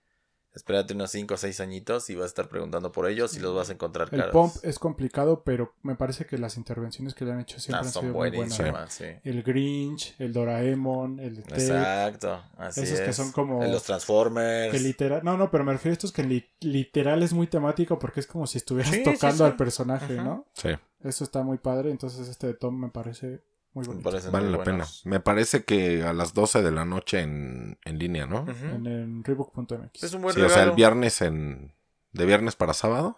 espérate 0.55 0.93
unos 0.93 1.11
5 1.11 1.33
o 1.33 1.37
6 1.37 1.59
añitos 1.59 2.09
y 2.09 2.15
vas 2.15 2.23
a 2.23 2.27
estar 2.27 2.47
preguntando 2.49 2.91
por 2.91 3.09
ellos 3.09 3.35
y 3.35 3.39
los 3.39 3.55
vas 3.55 3.69
a 3.69 3.73
encontrar 3.73 4.09
El 4.11 4.19
caros. 4.19 4.33
pump 4.33 4.55
es 4.63 4.77
complicado, 4.79 5.43
pero 5.43 5.73
me 5.81 5.95
parece 5.95 6.25
que 6.25 6.37
las 6.37 6.57
intervenciones 6.57 7.13
que 7.15 7.25
le 7.25 7.31
han 7.31 7.39
hecho 7.41 7.59
siempre 7.59 7.77
Ah, 7.83 7.87
han 7.87 7.91
son 7.91 8.01
sido 8.03 8.13
muy 8.13 8.29
buenas. 8.29 8.57
buenísimas, 8.57 8.93
sí. 8.93 9.05
El 9.23 9.43
Grinch, 9.43 10.15
el 10.19 10.31
Doraemon, 10.33 11.19
el 11.19 11.43
Ted, 11.43 11.53
Exacto, 11.55 12.43
así 12.57 12.81
Esos 12.81 12.99
que 13.01 13.13
son 13.13 13.31
como- 13.31 13.63
los 13.63 13.83
Transformers. 13.83 14.71
que 14.71 14.79
literal, 14.79 15.21
no, 15.23 15.37
no, 15.37 15.49
pero 15.49 15.63
me 15.63 15.73
refiero 15.73 15.93
a 15.93 15.93
estos 15.93 16.11
que 16.11 16.23
li- 16.23 16.49
literal 16.61 17.23
es 17.23 17.33
muy 17.33 17.47
temático 17.47 17.97
porque 17.99 18.19
es 18.19 18.27
como 18.27 18.47
si 18.47 18.57
estuvieras 18.59 18.91
Sí, 18.93 18.97
sí, 18.99 19.03
tocando 19.03 19.37
sí. 19.37 19.43
al 19.43 19.55
personaje, 19.55 20.13
Ajá. 20.19 20.23
¿no? 20.23 20.45
Sí, 20.53 20.69
Eso 21.03 21.23
está 21.25 21.43
muy 21.43 21.57
padre, 21.57 21.91
entonces 21.91 22.29
este 22.29 22.47
de 22.47 22.53
Tom 22.53 22.79
me 22.79 22.89
parece 22.89 23.41
muy 23.73 23.85
Me 23.85 23.93
bonito. 23.93 24.31
vale 24.31 24.49
muy 24.49 24.57
la 24.57 24.63
pena. 24.63 24.85
Me 25.05 25.19
parece 25.19 25.63
que 25.65 26.03
a 26.03 26.13
las 26.13 26.33
12 26.33 26.61
de 26.61 26.71
la 26.71 26.85
noche 26.85 27.21
en, 27.21 27.79
en 27.85 27.99
línea, 27.99 28.25
¿no? 28.27 28.45
En, 28.47 28.85
en 28.87 29.23
Reebok.mx. 29.23 30.03
Es 30.03 30.13
un 30.13 30.21
buen 30.21 30.33
Sí, 30.33 30.41
o 30.41 30.43
regalo. 30.43 30.53
sea, 30.53 30.63
el 30.63 30.71
viernes 30.71 31.21
en... 31.21 31.75
De 32.11 32.25
viernes 32.27 32.55
para 32.55 32.73
sábado 32.73 33.17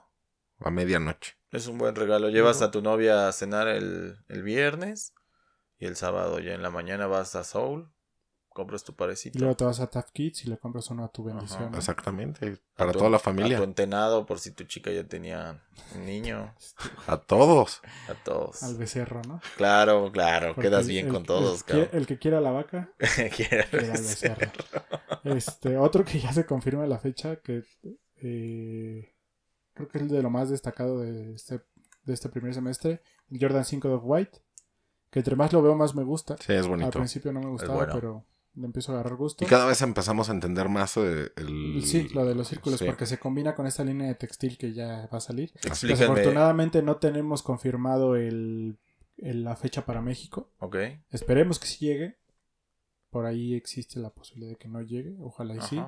a 0.60 0.72
medianoche. 0.72 1.34
Es 1.52 1.68
un 1.68 1.78
buen 1.78 1.96
regalo. 1.96 2.30
Llevas 2.30 2.62
a 2.62 2.72
tu 2.72 2.82
novia 2.82 3.28
a 3.28 3.32
cenar 3.34 3.68
el, 3.68 4.18
el 4.30 4.44
viernes 4.44 5.14
y 5.78 5.86
el 5.86 5.98
sábado 5.98 6.40
ya 6.40 6.54
en 6.54 6.62
la 6.62 6.70
mañana 6.70 7.08
vas 7.08 7.36
a 7.36 7.44
Soul, 7.44 7.92
compras 8.56 8.84
tu 8.84 8.94
Y 8.94 8.96
parecito. 8.96 9.38
luego 9.38 9.56
te 9.56 9.66
vas 9.66 9.80
a 9.82 9.88
TAF 9.88 10.12
Kids 10.12 10.46
y 10.46 10.50
le 10.50 10.58
compras 10.58 10.90
uno 10.90 11.04
a 11.04 11.10
tu 11.10 11.24
bendición. 11.24 11.76
Exactamente. 11.76 12.58
Para 12.76 12.92
tu- 12.94 12.98
toda 13.00 13.10
la 13.12 13.18
A 13.18 13.20
tu 13.20 13.26
familia. 13.26 13.58
entenado 13.60 14.26
por 14.26 14.40
si 14.40 14.52
tu 14.52 14.64
chica 14.64 14.90
ya 14.92 15.04
tenía 15.04 15.62
un 15.94 16.06
niño. 16.06 16.54
A 17.08 17.18
todos. 17.18 17.82
A 18.10 18.14
todos. 18.24 18.64
Al 18.64 18.76
becerro, 18.78 19.22
¿no? 19.28 19.42
Claro, 19.58 20.12
claro. 20.12 20.56
Porque 20.56 20.70
quedas 20.70 20.84
el- 20.86 20.90
bien 20.90 21.08
el- 21.08 21.14
con 21.14 21.24
todos, 21.26 21.60
el, 21.60 21.64
cabrón. 21.66 21.90
el 21.92 22.08
que 22.08 22.18
quiera 22.18 22.40
la 22.42 22.52
vaca, 22.52 22.90
quiera 23.36 23.66
al 23.72 23.80
becerro. 23.92 24.52
Este, 25.26 25.78
otro 25.78 26.04
que 26.06 26.20
ya 26.20 26.32
se 26.34 26.46
confirma 26.46 26.88
la 26.88 26.98
fecha, 26.98 27.36
que 27.38 27.64
eh, 28.22 29.14
creo 29.74 29.88
que 29.90 29.98
es 30.00 30.10
de 30.10 30.22
lo 30.22 30.30
más 30.30 30.50
destacado 30.50 31.02
de 31.02 31.34
este, 31.36 31.62
de 32.06 32.14
este 32.14 32.30
primer 32.30 32.54
semestre, 32.54 33.02
el 33.30 33.40
Jordan 33.40 33.66
5 33.66 33.88
de 33.90 33.96
White, 33.96 34.40
que 35.10 35.20
entre 35.20 35.36
más 35.36 35.52
lo 35.54 35.62
veo 35.62 35.76
más 35.76 35.96
me 35.96 36.04
gusta. 36.04 36.36
Sí, 36.38 36.54
es 36.54 36.64
Al 36.64 36.70
bonito. 36.70 36.92
principio 36.92 37.32
no 37.34 37.40
me 37.42 37.48
gustaba, 37.50 37.76
bueno. 37.76 37.94
pero 37.94 38.26
le 38.56 38.66
empiezo 38.66 38.92
a 38.92 38.96
agarrar 38.96 39.16
gusto. 39.16 39.44
Y 39.44 39.48
cada 39.48 39.66
vez 39.66 39.82
empezamos 39.82 40.30
a 40.30 40.32
entender 40.34 40.70
más 40.70 40.96
eh, 40.98 41.32
el... 41.36 41.82
Sí, 41.84 42.08
lo 42.14 42.26
de 42.26 42.36
los 42.36 42.48
círculos, 42.48 42.80
Sí. 42.80 42.86
porque 42.86 43.06
se 43.06 43.20
combina 43.20 43.54
con 43.56 43.68
esta 43.68 43.84
línea 43.84 44.08
de 44.08 44.16
textil 44.16 44.58
que 44.58 44.74
ya 44.74 45.08
va 45.12 45.18
a 45.18 45.22
salir. 45.22 45.52
Explícame. 45.64 46.00
Desafortunadamente 46.00 46.82
no 46.82 46.98
tenemos 46.98 47.44
confirmado 47.44 48.16
el, 48.16 48.78
el- 49.18 49.44
la 49.44 49.56
fecha 49.56 49.86
para 49.86 50.02
México. 50.02 50.52
Ok. 50.60 50.78
Esperemos 51.12 51.60
que 51.60 51.68
sí 51.68 51.86
llegue. 51.86 52.18
Por 53.10 53.26
ahí 53.26 53.54
existe 53.56 54.00
la 54.00 54.10
posibilidad 54.10 54.52
de 54.52 54.58
que 54.58 54.68
no 54.68 54.82
llegue. 54.82 55.16
Ojalá 55.22 55.56
y 55.56 55.62
sí. 55.62 55.82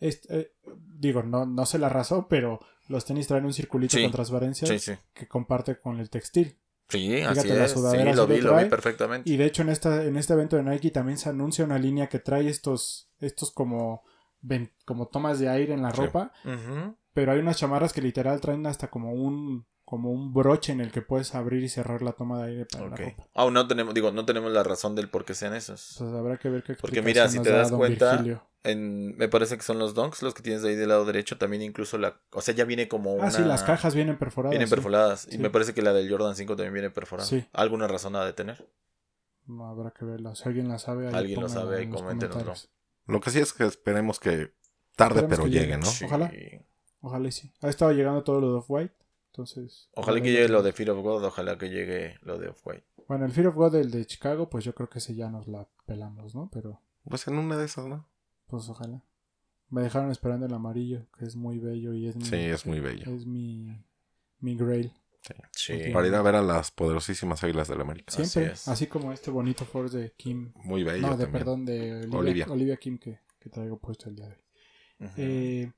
Este, 0.00 0.38
eh, 0.40 0.52
digo, 0.98 1.22
no, 1.22 1.46
no 1.46 1.64
sé 1.66 1.78
la 1.78 1.88
razón, 1.88 2.26
pero 2.28 2.60
los 2.88 3.04
tenis 3.06 3.26
traen 3.26 3.46
un 3.46 3.54
circulito 3.54 3.96
Sí. 3.96 4.02
con 4.02 4.12
transparencia 4.12 4.78
sí. 4.78 4.92
que 5.14 5.26
comparte 5.26 5.78
con 5.78 5.98
el 6.00 6.10
textil. 6.10 6.58
Sí, 6.88 7.08
Fíjate, 7.16 7.40
así 7.40 7.48
la 7.48 7.64
es. 7.64 7.70
Sí, 7.72 7.78
sudadera 7.78 8.04
lo 8.04 8.10
sí 8.12 8.16
lo 8.16 8.26
vi, 8.26 8.40
lo 8.40 8.56
vi 8.56 8.64
perfectamente. 8.66 9.28
Y 9.30 9.36
de 9.36 9.46
hecho 9.46 9.62
en 9.62 9.70
esta, 9.70 10.04
en 10.04 10.16
este 10.16 10.32
evento 10.34 10.56
de 10.56 10.62
Nike 10.62 10.90
también 10.90 11.18
se 11.18 11.28
anuncia 11.30 11.64
una 11.64 11.78
línea 11.78 12.08
que 12.08 12.18
trae 12.18 12.48
estos, 12.48 13.10
estos 13.20 13.50
como, 13.50 14.02
ven- 14.40 14.72
como 14.84 15.06
tomas 15.08 15.38
de 15.38 15.48
aire 15.48 15.72
en 15.74 15.82
la 15.82 15.90
Sí. 15.90 15.96
ropa. 16.02 16.32
Pero 17.14 17.32
hay 17.32 17.38
unas 17.38 17.56
chamarras 17.56 17.92
que 17.92 18.02
literal 18.02 18.40
traen 18.40 18.66
hasta 18.66 18.88
como 18.90 19.12
un, 19.12 19.66
como 19.84 20.10
un 20.10 20.32
broche 20.34 20.72
en 20.72 20.80
el 20.80 20.90
que 20.90 21.00
puedes 21.00 21.34
abrir 21.34 21.62
y 21.62 21.68
cerrar 21.68 22.02
la 22.02 22.12
toma 22.12 22.42
de 22.42 22.50
aire 22.50 22.66
para 22.66 22.88
la 22.88 22.96
ropa. 22.96 23.28
Aún 23.34 23.54
no 23.54 23.66
tenemos, 23.68 23.94
digo, 23.94 24.10
no 24.10 24.24
tenemos 24.24 24.52
la 24.52 24.62
razón 24.62 24.94
del 24.94 25.08
por 25.08 25.24
qué 25.24 25.34
sean 25.34 25.54
esos. 25.54 25.92
Entonces 25.92 26.18
habrá 26.18 26.36
que 26.38 26.48
ver 26.48 26.62
qué 26.64 26.74
Porque 26.74 27.02
mira, 27.02 27.28
si 27.28 27.38
te 27.40 27.50
das 27.50 27.70
cuenta, 27.70 28.10
Virgilio. 28.12 28.44
En, 28.64 29.16
me 29.16 29.28
parece 29.28 29.56
que 29.56 29.62
son 29.62 29.78
los 29.78 29.94
donks 29.94 30.22
los 30.22 30.34
que 30.34 30.42
tienes 30.42 30.62
de 30.62 30.70
ahí 30.70 30.74
del 30.74 30.88
lado 30.88 31.04
derecho. 31.04 31.38
También 31.38 31.62
incluso 31.62 31.98
la... 31.98 32.18
O 32.32 32.40
sea, 32.40 32.54
ya 32.54 32.64
viene 32.64 32.88
como 32.88 33.12
una... 33.12 33.26
Ah, 33.26 33.30
sí, 33.30 33.42
las 33.42 33.62
cajas 33.62 33.94
vienen 33.94 34.18
perforadas. 34.18 34.50
Vienen 34.50 34.68
sí. 34.68 34.74
perforadas. 34.74 35.20
Sí. 35.20 35.36
Y 35.36 35.38
me 35.38 35.50
parece 35.50 35.74
que 35.74 35.82
la 35.82 35.92
del 35.92 36.10
Jordan 36.10 36.34
5 36.34 36.56
también 36.56 36.72
viene 36.72 36.90
perforada. 36.90 37.28
Sí. 37.28 37.46
¿Alguna 37.52 37.86
razón 37.86 38.16
ha 38.16 38.24
de 38.24 38.32
tener? 38.32 38.66
No, 39.46 39.68
habrá 39.68 39.90
que 39.90 40.04
verla. 40.04 40.34
Si 40.34 40.48
alguien 40.48 40.68
la 40.68 40.78
sabe, 40.78 41.08
ahí 41.08 41.14
Alguien 41.14 41.40
lo 41.40 41.48
sabe, 41.48 41.84
los 41.84 42.00
coméntenoslo. 42.00 42.54
Lo 43.06 43.20
que 43.20 43.30
sí 43.30 43.38
es 43.38 43.52
que 43.52 43.64
esperemos 43.64 44.18
que 44.18 44.54
tarde 44.96 45.20
Esperemos 45.20 45.28
pero 45.28 45.44
que 45.44 45.50
llegue, 45.50 45.66
llegue. 45.66 45.78
¿no? 45.78 45.84
Sí. 45.86 46.06
Ojalá. 46.06 46.32
Ojalá 47.00 47.28
y 47.28 47.32
sí. 47.32 47.52
Ha 47.60 47.68
estado 47.68 47.92
llegando 47.92 48.24
todo 48.24 48.40
lo 48.40 48.52
de 48.52 48.58
Off-White. 48.58 48.94
Entonces. 49.34 49.90
Ojalá 49.94 50.22
que 50.22 50.30
llegue 50.30 50.48
lo 50.48 50.62
de 50.62 50.72
Fear 50.72 50.90
of 50.90 51.02
God, 51.02 51.24
ojalá 51.24 51.58
que 51.58 51.68
llegue 51.68 52.18
lo 52.22 52.38
de 52.38 52.48
Off-White. 52.48 52.84
Bueno, 53.08 53.26
el 53.26 53.32
Fear 53.32 53.48
of 53.48 53.56
God, 53.56 53.74
el 53.74 53.90
de 53.90 54.06
Chicago, 54.06 54.48
pues 54.48 54.64
yo 54.64 54.74
creo 54.74 54.88
que 54.88 55.00
ese 55.00 55.14
ya 55.14 55.28
nos 55.28 55.48
la 55.48 55.68
pelamos, 55.86 56.34
¿no? 56.34 56.48
Pero, 56.52 56.80
Pues 57.08 57.26
en 57.26 57.36
una 57.36 57.56
de 57.56 57.64
esas, 57.66 57.86
¿no? 57.86 58.06
Pues 58.46 58.68
ojalá. 58.68 59.02
Me 59.68 59.82
dejaron 59.82 60.10
esperando 60.10 60.46
el 60.46 60.54
amarillo, 60.54 61.06
que 61.18 61.24
es 61.24 61.36
muy 61.36 61.58
bello 61.58 61.94
y 61.94 62.06
es 62.08 62.16
mi. 62.16 62.24
Sí, 62.24 62.36
es 62.36 62.66
muy 62.66 62.80
bello. 62.80 63.10
Es 63.14 63.26
mi. 63.26 63.84
Mi 64.38 64.56
grail. 64.56 64.92
Sí. 65.52 65.72
Ok. 65.72 65.92
Para 65.94 66.06
ir 66.06 66.14
a 66.14 66.22
ver 66.22 66.34
a 66.36 66.42
las 66.42 66.70
poderosísimas 66.70 67.42
águilas 67.42 67.66
del 67.68 67.80
América. 67.80 68.12
Así 68.12 68.26
Siempre. 68.26 68.52
es. 68.52 68.68
Así, 68.68 68.86
como 68.88 69.10
este 69.12 69.30
bonito 69.30 69.64
Force 69.64 69.96
de 69.96 70.12
Kim. 70.12 70.52
Muy 70.56 70.84
bello 70.84 71.00
no, 71.08 71.16
de 71.16 71.24
también. 71.24 71.32
perdón, 71.32 71.64
de 71.64 71.92
Olivia, 71.94 72.18
Olivia. 72.18 72.46
Olivia. 72.50 72.76
Kim 72.76 72.98
que, 72.98 73.20
que 73.40 73.48
traigo 73.48 73.78
puesto 73.78 74.10
el 74.10 74.16
día 74.16 74.26
de 74.28 74.34
hoy. 74.34 75.10
Eh, 75.16 75.72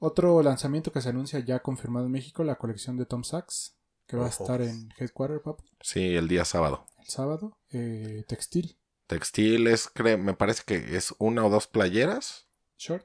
otro 0.00 0.42
lanzamiento 0.42 0.92
que 0.92 1.00
se 1.00 1.08
anuncia 1.10 1.38
ya 1.40 1.60
confirmado 1.60 2.06
en 2.06 2.12
México, 2.12 2.42
la 2.44 2.56
colección 2.56 2.96
de 2.96 3.06
Tom 3.06 3.22
Sachs, 3.24 3.76
que 4.06 4.16
va 4.16 4.26
a 4.26 4.30
estar 4.30 4.60
en 4.62 4.88
Headquarter, 4.98 5.42
papu, 5.42 5.64
Sí, 5.80 6.14
el 6.16 6.26
día 6.28 6.44
sábado. 6.44 6.86
el 6.98 7.06
sábado. 7.06 7.58
Eh, 7.70 8.24
textil, 8.28 8.77
Textiles, 9.08 9.90
creo, 9.92 10.16
me 10.18 10.34
parece 10.34 10.62
que 10.64 10.96
es 10.96 11.12
una 11.18 11.44
o 11.44 11.50
dos 11.50 11.66
playeras. 11.66 12.46
short, 12.76 13.04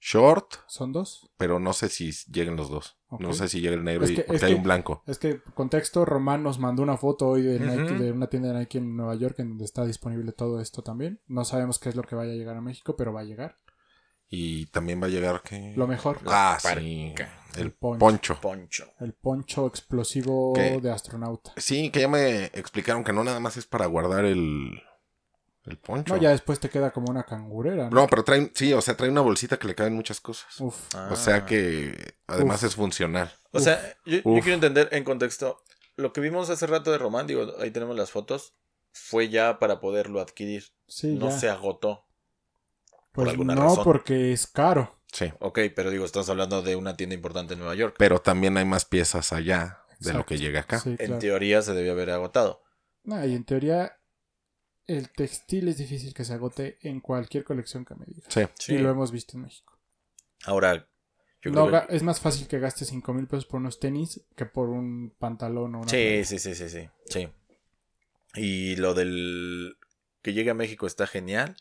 Short, 0.00 0.54
son 0.68 0.92
dos. 0.92 1.30
pero 1.36 1.58
no 1.58 1.72
sé 1.72 1.88
si 1.88 2.12
lleguen 2.30 2.56
los 2.56 2.68
dos. 2.70 2.96
No 3.18 3.32
sé 3.32 3.48
si 3.48 3.60
llega 3.60 3.74
el 3.76 3.84
negro 3.84 4.04
Es 4.04 4.10
y 4.10 4.16
que- 4.16 4.22
porque 4.22 4.36
es 4.36 4.42
hay 4.42 4.50
que- 4.52 4.56
un 4.56 4.62
blanco. 4.64 5.02
Es 5.06 5.18
que, 5.18 5.40
contexto, 5.54 6.04
Román 6.04 6.42
nos 6.42 6.58
mandó 6.58 6.82
una 6.82 6.96
foto 6.96 7.28
hoy 7.28 7.42
de, 7.42 7.58
Nike- 7.60 7.98
de 7.98 8.12
una 8.12 8.26
tienda 8.28 8.52
de 8.52 8.58
Nike 8.58 8.78
en 8.78 8.96
Nueva 8.96 9.14
York 9.14 9.38
en 9.38 9.50
donde 9.50 9.64
está 9.64 9.84
disponible 9.84 10.32
todo 10.32 10.60
esto 10.60 10.82
también. 10.82 11.20
No 11.26 11.44
sabemos 11.44 11.78
qué 11.78 11.88
es 11.88 11.94
lo 11.96 12.02
que 12.02 12.14
vaya 12.16 12.32
a 12.32 12.36
llegar 12.36 12.56
a 12.56 12.60
México, 12.60 12.96
pero 12.96 13.12
va 13.12 13.20
a 13.20 13.24
llegar. 13.24 13.56
Y 14.28 14.66
también 14.66 15.00
va 15.00 15.06
a 15.06 15.10
llegar 15.10 15.40
que... 15.42 15.72
Lo 15.76 15.86
mejor, 15.86 16.18
Ah, 16.26 16.58
La 16.62 16.74
sí. 16.80 17.12
parca. 17.14 17.40
El 17.54 17.62
El 17.62 17.72
poncho. 17.72 17.98
poncho. 18.00 18.40
Poncho. 18.40 18.84
el 19.00 19.12
poncho 19.14 19.66
explosivo 19.68 20.52
¿Qué? 20.54 20.80
de 20.80 20.90
astronauta. 20.90 21.52
Sí, 21.56 21.90
que 21.90 22.00
ya 22.00 22.08
me 22.08 22.46
explicaron 22.46 23.02
que 23.04 23.12
no 23.12 23.22
nada 23.24 23.38
más 23.40 23.56
es 23.56 23.66
para 23.66 23.86
guardar 23.86 24.24
el, 24.24 24.82
El 25.66 25.78
poncho. 25.78 26.14
No, 26.14 26.20
ya 26.20 26.30
después 26.30 26.60
te 26.60 26.70
queda 26.70 26.92
como 26.92 27.10
una 27.10 27.24
cangurera. 27.24 27.90
¿no? 27.90 28.02
No, 28.02 28.06
pero 28.06 28.22
trae, 28.22 28.50
sí, 28.54 28.72
o 28.72 28.80
sea, 28.80 28.96
trae 28.96 29.10
una 29.10 29.20
bolsita 29.20 29.58
que 29.58 29.66
le 29.66 29.74
caben 29.74 29.94
muchas 29.94 30.20
cosas. 30.20 30.60
Uf. 30.60 30.94
Ah. 30.94 31.08
O 31.10 31.16
sea 31.16 31.44
que 31.44 32.14
además 32.26 32.62
Uf. 32.62 32.68
es 32.68 32.76
funcional. 32.76 33.32
O 33.50 33.58
sea, 33.58 33.80
yo, 34.04 34.22
quiero 34.22 34.52
entender 34.52 34.88
en 34.92 35.02
contexto. 35.02 35.62
Lo 35.96 36.12
que 36.12 36.20
vimos 36.20 36.50
hace 36.50 36.66
rato 36.66 36.92
de 36.92 36.98
Román, 36.98 37.26
digo, 37.26 37.54
ahí 37.60 37.70
tenemos 37.70 37.96
las 37.96 38.10
fotos, 38.10 38.54
fue 38.92 39.28
ya 39.28 39.58
para 39.58 39.80
poderlo 39.80 40.20
adquirir. 40.20 40.64
Sí, 40.86 41.14
no 41.14 41.30
ya. 41.30 41.38
se 41.38 41.48
agotó. 41.48 42.06
pues 43.12 43.28
alguna 43.28 43.54
no, 43.54 43.62
razón. 43.62 43.84
porque 43.84 44.32
es 44.32 44.46
caro. 44.46 45.00
Sí. 45.12 45.32
Ok, 45.40 45.60
pero 45.74 45.90
digo, 45.90 46.04
estás 46.04 46.28
hablando 46.28 46.62
de 46.62 46.76
una 46.76 46.96
tienda 46.96 47.14
importante 47.14 47.54
en 47.54 47.60
Nueva 47.60 47.74
York. 47.74 47.96
Pero 47.98 48.20
también 48.20 48.56
hay 48.56 48.64
más 48.66 48.84
piezas 48.84 49.32
allá 49.32 49.80
de 49.98 50.12
lo 50.12 50.26
que 50.26 50.38
llega 50.38 50.60
acá. 50.60 50.78
Sí, 50.78 50.90
En 50.90 50.96
claro. 50.96 51.18
teoría 51.18 51.62
se 51.62 51.72
debió 51.72 51.92
haber 51.92 52.10
agotado. 52.10 52.62
No, 53.04 53.24
y 53.24 53.34
en 53.34 53.44
teoría, 53.44 53.98
el 54.86 55.10
textil 55.10 55.68
es 55.68 55.78
difícil 55.78 56.14
que 56.14 56.24
se 56.24 56.32
agote 56.34 56.78
en 56.82 57.00
cualquier 57.00 57.44
colección 57.44 57.84
que 57.84 57.94
me 57.94 58.06
digas. 58.06 58.24
Sí. 58.28 58.42
Sí. 58.58 58.74
Y 58.74 58.78
lo 58.78 58.90
hemos 58.90 59.10
visto 59.12 59.36
en 59.36 59.42
México. 59.44 59.78
Ahora, 60.44 60.88
yo 61.42 61.50
No, 61.50 61.66
creo 61.66 61.80
ga- 61.82 61.86
Es 61.90 62.02
más 62.02 62.20
fácil 62.20 62.46
que 62.48 62.58
gastes 62.58 62.88
5 62.88 63.12
mil 63.14 63.26
pesos 63.26 63.46
por 63.46 63.60
unos 63.60 63.80
tenis 63.80 64.20
que 64.36 64.46
por 64.46 64.68
un 64.70 65.14
pantalón 65.18 65.74
o 65.74 65.80
una. 65.80 65.88
Sí, 65.88 66.24
sí, 66.24 66.38
sí, 66.38 66.54
sí, 66.54 66.68
sí, 66.68 66.88
sí. 67.08 67.28
Y 68.34 68.76
lo 68.76 68.94
del 68.94 69.76
que 70.22 70.32
llegue 70.32 70.50
a 70.50 70.54
México 70.54 70.86
está 70.86 71.06
genial. 71.06 71.56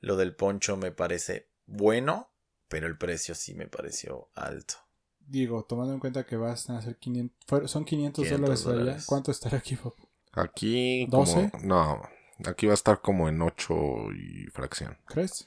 Lo 0.00 0.16
del 0.16 0.34
poncho 0.34 0.76
me 0.76 0.90
parece 0.92 1.48
bueno, 1.66 2.30
pero 2.68 2.86
el 2.86 2.96
precio 2.98 3.34
sí 3.34 3.54
me 3.54 3.66
pareció 3.66 4.30
alto. 4.34 4.74
Digo, 5.20 5.64
tomando 5.64 5.92
en 5.92 6.00
cuenta 6.00 6.24
que 6.24 6.36
vas 6.36 6.70
a 6.70 6.78
hacer 6.78 6.96
500. 6.96 7.36
fue- 7.46 7.68
Son 7.68 7.84
500, 7.84 8.24
500 8.24 8.40
dólares 8.40 8.66
allá. 8.66 8.76
dólares. 8.78 9.06
¿Cuánto 9.06 9.30
estará 9.30 9.58
aquí, 9.58 9.76
Pop? 9.76 9.94
Aquí 10.32 11.06
¿Doce? 11.06 11.50
como... 11.50 11.64
No, 11.64 12.02
aquí 12.46 12.66
va 12.66 12.72
a 12.72 12.74
estar 12.74 13.00
como 13.00 13.28
en 13.28 13.40
8 13.42 13.74
y 14.14 14.46
fracción. 14.50 14.96
¿Crees? 15.06 15.46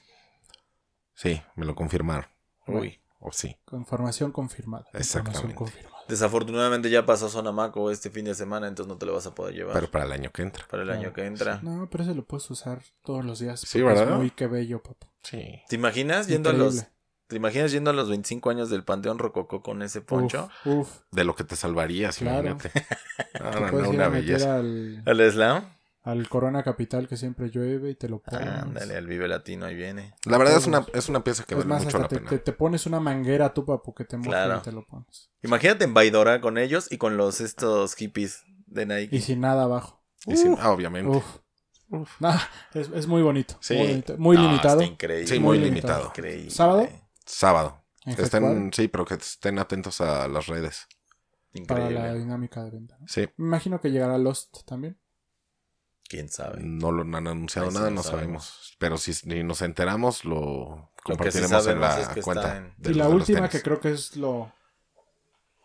Sí, 1.14 1.40
me 1.56 1.64
lo 1.66 1.74
confirmaron. 1.74 2.26
Uy. 2.66 2.98
O 3.20 3.30
sí. 3.32 3.56
Información 3.72 4.32
confirmada. 4.32 4.84
Exactamente. 4.94 5.38
Información 5.38 5.54
confirmada. 5.56 5.92
Desafortunadamente 6.08 6.90
ya 6.90 7.06
pasó 7.06 7.28
Sonamaco 7.28 7.90
este 7.90 8.10
fin 8.10 8.24
de 8.24 8.34
semana, 8.34 8.66
entonces 8.66 8.88
no 8.92 8.98
te 8.98 9.06
lo 9.06 9.14
vas 9.14 9.26
a 9.26 9.34
poder 9.34 9.54
llevar 9.54 9.74
Pero 9.74 9.90
para 9.90 10.04
el 10.04 10.12
año 10.12 10.32
que 10.32 10.42
entra. 10.42 10.66
para 10.68 10.82
el 10.82 10.88
Claro, 10.88 11.00
año 11.00 11.12
que 11.12 11.24
entra. 11.24 11.60
No, 11.62 11.88
pero 11.88 12.02
ese 12.04 12.14
lo 12.14 12.24
puedes 12.24 12.50
usar 12.50 12.82
todos 13.04 13.24
los 13.24 13.38
días. 13.38 13.60
Sí, 13.60 13.80
¿verdad? 13.80 14.10
Es 14.10 14.16
muy 14.16 14.30
que 14.30 14.48
bello, 14.48 14.82
papá. 14.82 15.06
Sí. 15.22 15.62
¿Te 15.68 15.76
imaginas 15.76 16.26
yendo 16.26 16.50
a 16.50 16.52
los. 16.52 16.84
¿Te 17.28 17.36
imaginas 17.36 17.70
yendo 17.72 17.90
a 17.90 17.92
los 17.94 18.08
25 18.10 18.50
años 18.50 18.68
del 18.68 18.84
Panteón 18.84 19.18
Rococó 19.18 19.62
con 19.62 19.80
ese 19.82 20.00
poncho? 20.02 20.50
Uf, 20.66 20.76
uf. 20.80 20.90
De 21.12 21.24
lo 21.24 21.34
que 21.36 21.44
te 21.44 21.54
salvarías, 21.56 22.18
Claro. 22.18 22.48
imagínate. 22.50 22.72
No, 23.72 23.88
una 23.88 24.08
belleza. 24.08 24.56
al, 24.56 25.02
¿Al 25.06 25.32
slam? 25.32 25.64
Al 26.04 26.28
Corona 26.28 26.62
Capital 26.64 27.06
que 27.08 27.16
siempre 27.16 27.48
llueve 27.50 27.90
y 27.90 27.94
te 27.94 28.08
lo 28.08 28.20
pones. 28.20 28.48
Ándale, 28.48 28.96
al 28.96 29.06
Vive 29.06 29.28
Latino, 29.28 29.66
ahí 29.66 29.74
viene. 29.76 30.14
La 30.24 30.36
verdad 30.38 30.56
es 30.56 30.66
una, 30.66 30.84
es 30.94 31.08
una 31.08 31.22
pieza 31.22 31.44
que 31.44 31.54
es 31.54 31.58
vale 31.58 31.68
más, 31.68 31.84
mucho 31.84 31.96
hasta 31.96 32.02
la 32.02 32.08
te, 32.08 32.16
pena. 32.16 32.30
te- 32.30 32.38
te 32.40 32.52
pones 32.52 32.86
una 32.86 32.98
manguera 33.00 33.54
tú, 33.54 33.64
papu, 33.64 33.94
que 33.94 34.04
te 34.04 34.16
moja 34.16 34.30
Claro. 34.30 34.58
y 34.58 34.62
te 34.62 34.72
lo 34.72 34.84
pones. 34.84 35.30
Imagínate 35.42 35.84
en 35.84 35.94
Baidora 35.94 36.40
con 36.40 36.58
ellos 36.58 36.90
y 36.90 36.98
con 36.98 37.16
los 37.16 37.40
estos 37.40 37.94
hippies 37.94 38.42
de 38.66 38.86
Nike. 38.86 39.14
Y 39.16 39.20
sin 39.20 39.40
nada 39.40 39.62
abajo. 39.62 40.02
Y 40.26 40.36
sin- 40.36 40.52
Uf, 40.52 40.58
ah, 40.62 40.70
obviamente. 40.72 41.08
uf. 41.90 42.20
Nah, 42.20 42.38
es, 42.74 42.88
es 42.94 43.06
muy 43.06 43.20
bonito. 43.22 43.54
Sí. 43.60 43.74
Muy, 43.76 43.86
bonito, 43.88 44.16
muy 44.18 44.36
No, 44.38 44.42
limitado. 44.44 44.80
está 44.80 44.92
increíble. 44.92 45.26
Sí, 45.26 45.34
muy 45.38 45.58
muy 45.58 45.66
limitado. 45.66 45.98
limitado. 46.04 46.12
Increíble. 46.16 46.50
¿Sábado? 46.50 46.88
Sábado. 47.26 47.84
En 48.06 48.16
Que 48.16 48.22
Headquarter, 48.22 48.50
estén, 48.50 48.72
sí, 48.72 48.88
pero 48.88 49.04
que 49.04 49.14
estén 49.14 49.58
atentos 49.58 50.00
a 50.00 50.26
las 50.26 50.46
redes. 50.46 50.86
para 51.68 51.80
Increíble. 51.84 52.08
la 52.08 52.14
dinámica 52.14 52.64
de 52.64 52.70
venta. 52.70 52.96
¿no? 52.98 53.06
Sí. 53.06 53.28
Me 53.36 53.46
imagino 53.46 53.78
que 53.80 53.90
llegará 53.90 54.16
Lost 54.16 54.64
también. 54.64 54.98
¿Quién 56.12 56.28
sabe? 56.28 56.60
No 56.62 56.92
lo 56.92 57.02
han 57.02 57.26
anunciado 57.26 57.68
Ahí 57.68 57.72
sí 57.72 57.78
nada, 57.78 57.90
no 57.90 57.96
no 57.96 58.02
sabemos. 58.02 58.44
sabemos. 58.44 58.76
Pero 58.78 58.98
si, 58.98 59.14
si 59.14 59.42
nos 59.42 59.62
enteramos, 59.62 60.24
lo 60.26 60.36
Lo 61.08 61.16
que 61.16 61.30
sí 61.32 61.40
compartiremos 61.40 61.66
en 61.66 61.80
la 61.80 62.00
es 62.00 62.08
que 62.08 62.20
cuenta. 62.22 62.56
en- 62.58 62.74
de 62.76 62.90
y 62.90 62.94
los 62.94 62.96
la 62.98 63.04
de 63.06 63.10
los 63.14 63.20
última 63.28 63.48
que 63.48 63.62
creo 63.62 63.80
que 63.80 63.92
es 63.92 64.14
lo, 64.16 64.52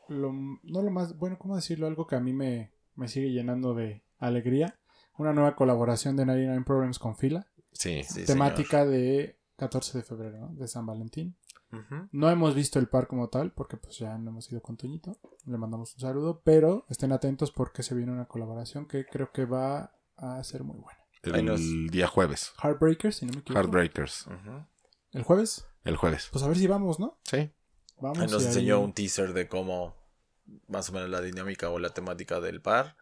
lo... 0.08 0.32
No 0.64 0.82
lo 0.82 0.90
más... 0.92 1.18
Bueno, 1.18 1.38
¿cómo 1.38 1.56
decirlo? 1.56 1.88
Algo 1.88 2.08
que 2.08 2.16
a 2.16 2.20
mí 2.20 2.32
me, 2.34 2.72
me 2.96 3.08
sigue 3.08 3.32
llenando 3.32 3.74
de 3.74 4.04
alegría. 4.20 4.80
Una 5.18 5.34
nueva 5.34 5.56
colaboración 5.56 6.16
de 6.16 6.26
99 6.26 6.64
Problems 6.66 7.00
con 7.00 7.16
Fila. 7.18 7.48
Sí. 7.74 8.04
Sí, 8.04 8.26
temática 8.26 8.86
de 8.86 9.38
14 9.58 9.98
de 9.98 10.04
febrero, 10.04 10.38
¿no? 10.40 10.54
De 10.54 10.68
San 10.68 10.86
Valentín. 10.86 11.36
No 12.14 12.30
hemos 12.30 12.56
visto 12.56 12.80
el 12.80 12.88
par 12.88 13.08
como 13.08 13.28
tal, 13.28 13.52
porque 13.52 13.76
pues 13.76 13.98
ya 13.98 14.18
no 14.18 14.30
hemos 14.30 14.50
ido 14.50 14.62
con 14.62 14.78
Toñito. 14.78 15.18
Le 15.46 15.58
mandamos 15.58 15.94
un 15.96 16.00
saludo, 16.00 16.42
pero 16.46 16.86
estén 16.88 17.12
atentos 17.12 17.52
porque 17.52 17.84
se 17.84 17.94
viene 17.94 18.14
una 18.14 18.26
colaboración 18.26 18.86
que 18.88 19.06
creo 19.06 19.34
que 19.34 19.44
va 19.44 19.92
a 20.18 20.44
ser 20.44 20.64
muy 20.64 20.78
buena. 20.78 21.00
El 21.24 21.46
nos- 21.46 21.92
día 21.92 22.08
jueves. 22.08 22.54
Heartbreakers, 22.62 23.18
si 23.18 23.26
no 23.26 23.34
me 23.34 23.40
equivoco. 23.40 23.60
Heartbreakers. 23.60 24.26
¿El 25.12 25.24
jueves? 25.24 25.66
El 25.84 25.96
jueves. 25.98 26.30
Pues 26.32 26.44
a 26.44 26.48
ver 26.48 26.58
si 26.58 26.68
vamos, 26.68 27.00
¿no? 27.00 27.20
Sí. 27.24 27.52
Vamos. 28.00 28.20
Ahí 28.20 28.28
nos 28.28 28.42
y 28.44 28.46
ahí- 28.46 28.48
enseñó 28.52 28.80
un 28.82 28.94
teaser 28.94 29.34
de 29.34 29.48
cómo 29.48 29.96
más 30.68 30.90
o 30.90 30.94
menos 30.94 31.10
la 31.10 31.22
dinámica 31.22 31.70
o 31.70 31.80
la 31.80 31.90
temática 31.90 32.40
del 32.40 32.62
par. 32.62 32.96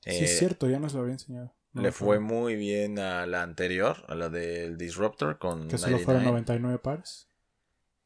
Sí, 0.00 0.10
Eh, 0.10 0.24
es 0.24 0.38
cierto, 0.38 0.68
ya 0.68 0.78
nos 0.78 0.94
lo 0.94 1.00
había 1.00 1.12
enseñado. 1.14 1.54
No 1.72 1.82
le 1.82 1.92
fue 1.92 2.20
muy 2.20 2.54
bien 2.56 2.98
a 2.98 3.26
la 3.26 3.42
anterior, 3.42 4.04
a 4.08 4.14
la 4.14 4.28
del 4.28 4.76
Disruptor 4.76 5.38
con 5.38 5.68
Que 5.68 5.78
solo 5.78 5.98
fueron 5.98 6.24
99. 6.24 6.30
99 6.60 6.78
pares. 6.78 7.28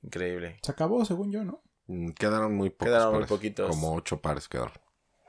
Increíble. 0.02 0.56
Se 0.62 0.72
acabó, 0.72 1.04
según 1.04 1.32
yo, 1.32 1.44
¿no? 1.44 1.62
Mm, 1.86 2.10
Quedaron 2.10 2.54
muy 2.54 2.70
pocos. 2.70 2.86
Quedaron 2.88 3.14
muy 3.14 3.24
poquitos. 3.24 3.68
Como 3.70 3.94
ocho 3.94 4.20
pares 4.20 4.48
quedaron. 4.48 4.72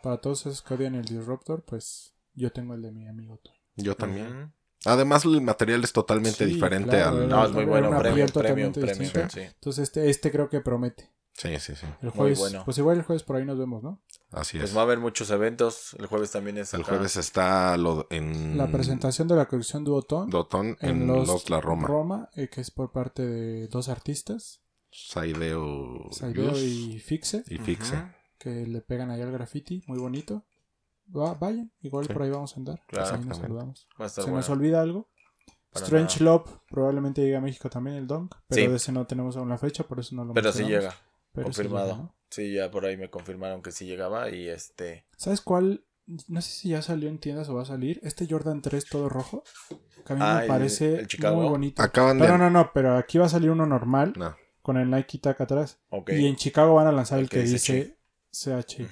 Para 0.04 0.18
todos 0.22 0.42
esos 0.42 0.62
que 0.62 0.74
odian 0.76 0.96
el 0.96 1.06
Disruptor, 1.06 1.64
pues 1.64 2.14
yo 2.38 2.52
tengo 2.52 2.74
el 2.76 2.82
de 2.82 2.92
mi 2.92 3.08
amigo 3.08 3.38
Toño. 3.44 3.58
Yo 3.76 3.96
también. 3.96 4.28
Ujú. 4.28 4.52
Además, 4.86 5.26
el 5.26 5.42
material 5.42 5.84
es 5.84 5.92
totalmente 5.92 6.46
Sí, 6.46 6.54
diferente 6.54 6.92
claro, 6.92 7.18
al. 7.18 7.28
No, 7.30 7.46
es 7.46 7.52
muy 7.52 7.66
bueno. 7.66 7.90
Premium, 7.90 8.28
premium, 8.30 8.72
totalmente 8.72 8.80
premium. 8.82 9.30
sí. 9.30 9.42
Entonces 9.42 9.84
este, 9.84 10.10
este 10.10 10.32
creo 10.32 10.50
que 10.50 10.62
promete. 10.62 11.12
Sí, 11.34 11.50
sí, 11.60 11.76
sí. 11.76 11.86
El 12.02 12.08
Muy 12.08 12.12
jueves, 12.12 12.40
bueno. 12.40 12.64
pues 12.66 12.78
igual 12.80 12.98
el 12.98 13.04
jueves 13.04 13.22
por 13.22 13.36
ahí 13.36 13.46
nos 13.46 13.60
vemos, 13.60 13.84
¿no? 13.84 14.02
Así 14.32 14.58
Pues 14.58 14.72
es. 14.72 14.76
va 14.78 14.82
a 14.82 14.84
haber 14.86 14.98
muchos 15.00 15.30
eventos. 15.30 15.96
El 16.00 16.08
jueves 16.08 16.32
también 16.32 16.58
es 16.58 16.74
El 16.74 16.82
acá. 16.82 16.90
jueves 16.94 17.16
está 17.18 17.78
lo, 17.78 18.08
en. 18.10 18.58
La 18.58 18.68
presentación 18.72 19.28
de 19.28 19.36
la 19.36 19.46
colección 19.48 19.84
Duotón 19.84 20.30
Dotón 20.32 20.78
en, 20.80 21.02
en, 21.02 21.08
los, 21.08 21.28
Los 21.28 21.50
La 21.52 21.62
Roma. 21.62 22.30
eh, 22.36 22.48
que 22.50 22.62
es 22.62 22.72
por 22.72 22.92
parte 22.92 23.24
de 23.24 23.68
dos 23.68 23.88
artistas, 23.90 24.62
Saideo. 24.92 26.08
Saideo 26.12 26.58
y 26.58 27.00
Fixe, 27.00 27.44
y 27.48 27.58
Fixe. 27.60 27.96
Que 28.40 28.66
le 28.68 28.82
pegan 28.82 29.10
ahí 29.12 29.22
al 29.22 29.32
graffiti, 29.32 29.84
muy 29.88 29.98
bonito. 30.00 30.44
Va- 31.16 31.34
vayan, 31.36 31.72
igual 31.82 32.06
Sí. 32.06 32.14
por 32.14 32.22
ahí 32.24 32.30
vamos 32.30 32.54
a 32.54 32.60
andar. 32.60 32.82
Claro, 32.88 33.10
Pues 33.10 33.20
ahí 33.22 33.26
nos 33.28 33.38
saludamos. 33.38 33.88
Estar 33.92 34.10
Se 34.10 34.22
bueno. 34.22 34.38
nos 34.38 34.50
olvida 34.50 34.82
algo. 34.82 35.10
Para 35.72 35.86
Strange 35.86 36.24
nada. 36.24 36.38
Love 36.38 36.60
probablemente 36.70 37.22
llegue 37.22 37.36
a 37.36 37.42
México 37.42 37.70
también 37.70 37.98
el 37.98 38.08
Donk, 38.08 38.34
pero 38.48 38.62
Sí. 38.62 38.68
de 38.68 38.76
ese 38.78 38.92
no 38.92 39.06
tenemos 39.06 39.36
aún 39.38 39.50
la 39.50 39.58
fecha, 39.58 39.84
por 39.84 40.00
eso 40.00 40.16
no 40.16 40.26
lo 40.26 40.34
Pero 40.34 40.52
sí 40.52 40.64
llega. 40.64 40.94
Pero 41.34 41.48
sí 41.48 41.56
confirmado. 41.58 41.88
llega, 41.88 41.98
¿no? 42.00 42.16
Sí, 42.30 42.54
ya 42.54 42.72
por 42.72 42.86
ahí 42.86 42.98
me 42.98 43.10
confirmaron 43.10 43.62
que 43.62 43.72
sí 43.72 43.86
llegaba 43.86 44.30
y 44.30 44.48
este... 44.48 45.06
¿Sabes 45.18 45.42
cuál? 45.42 45.84
No 46.28 46.42
sé 46.42 46.50
si 46.52 46.70
ya 46.70 46.82
salió 46.82 47.10
en 47.10 47.20
tiendas 47.20 47.50
o 47.50 47.56
va 47.56 47.62
a 47.64 47.66
salir. 47.66 48.00
Este 48.02 48.26
Jordan 48.30 48.62
3 48.62 48.86
todo 48.86 49.10
rojo. 49.10 49.44
Que 50.06 50.14
a 50.14 50.16
mí 50.16 50.22
Ah, 50.24 50.36
me 50.38 50.42
el- 50.44 50.48
parece 50.48 51.00
el 51.02 51.08
muy 51.36 51.48
bonito. 51.50 51.82
Acaban 51.82 52.18
de. 52.18 52.28
No, 52.30 52.38
no, 52.38 52.50
no, 52.50 52.72
pero 52.74 52.96
aquí 52.98 53.18
va 53.18 53.26
a 53.26 53.30
salir 53.30 53.50
uno 53.52 53.66
normal 53.66 54.14
No. 54.16 54.36
con 54.62 54.78
el 54.78 54.90
Nike 54.90 55.20
Tag 55.20 55.42
atrás. 55.42 55.80
Y 56.08 56.26
en 56.28 56.38
Chicago 56.38 56.76
van 56.76 56.88
a 56.88 56.94
lanzar 56.94 57.20
El 57.20 57.26
el, 57.26 57.30
que 57.30 57.40
que, 57.40 57.44
dice 57.44 57.98
CH. 58.32 58.88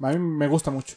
A 0.00 0.12
mí 0.12 0.18
me 0.18 0.48
gusta 0.48 0.70
mucho. 0.70 0.96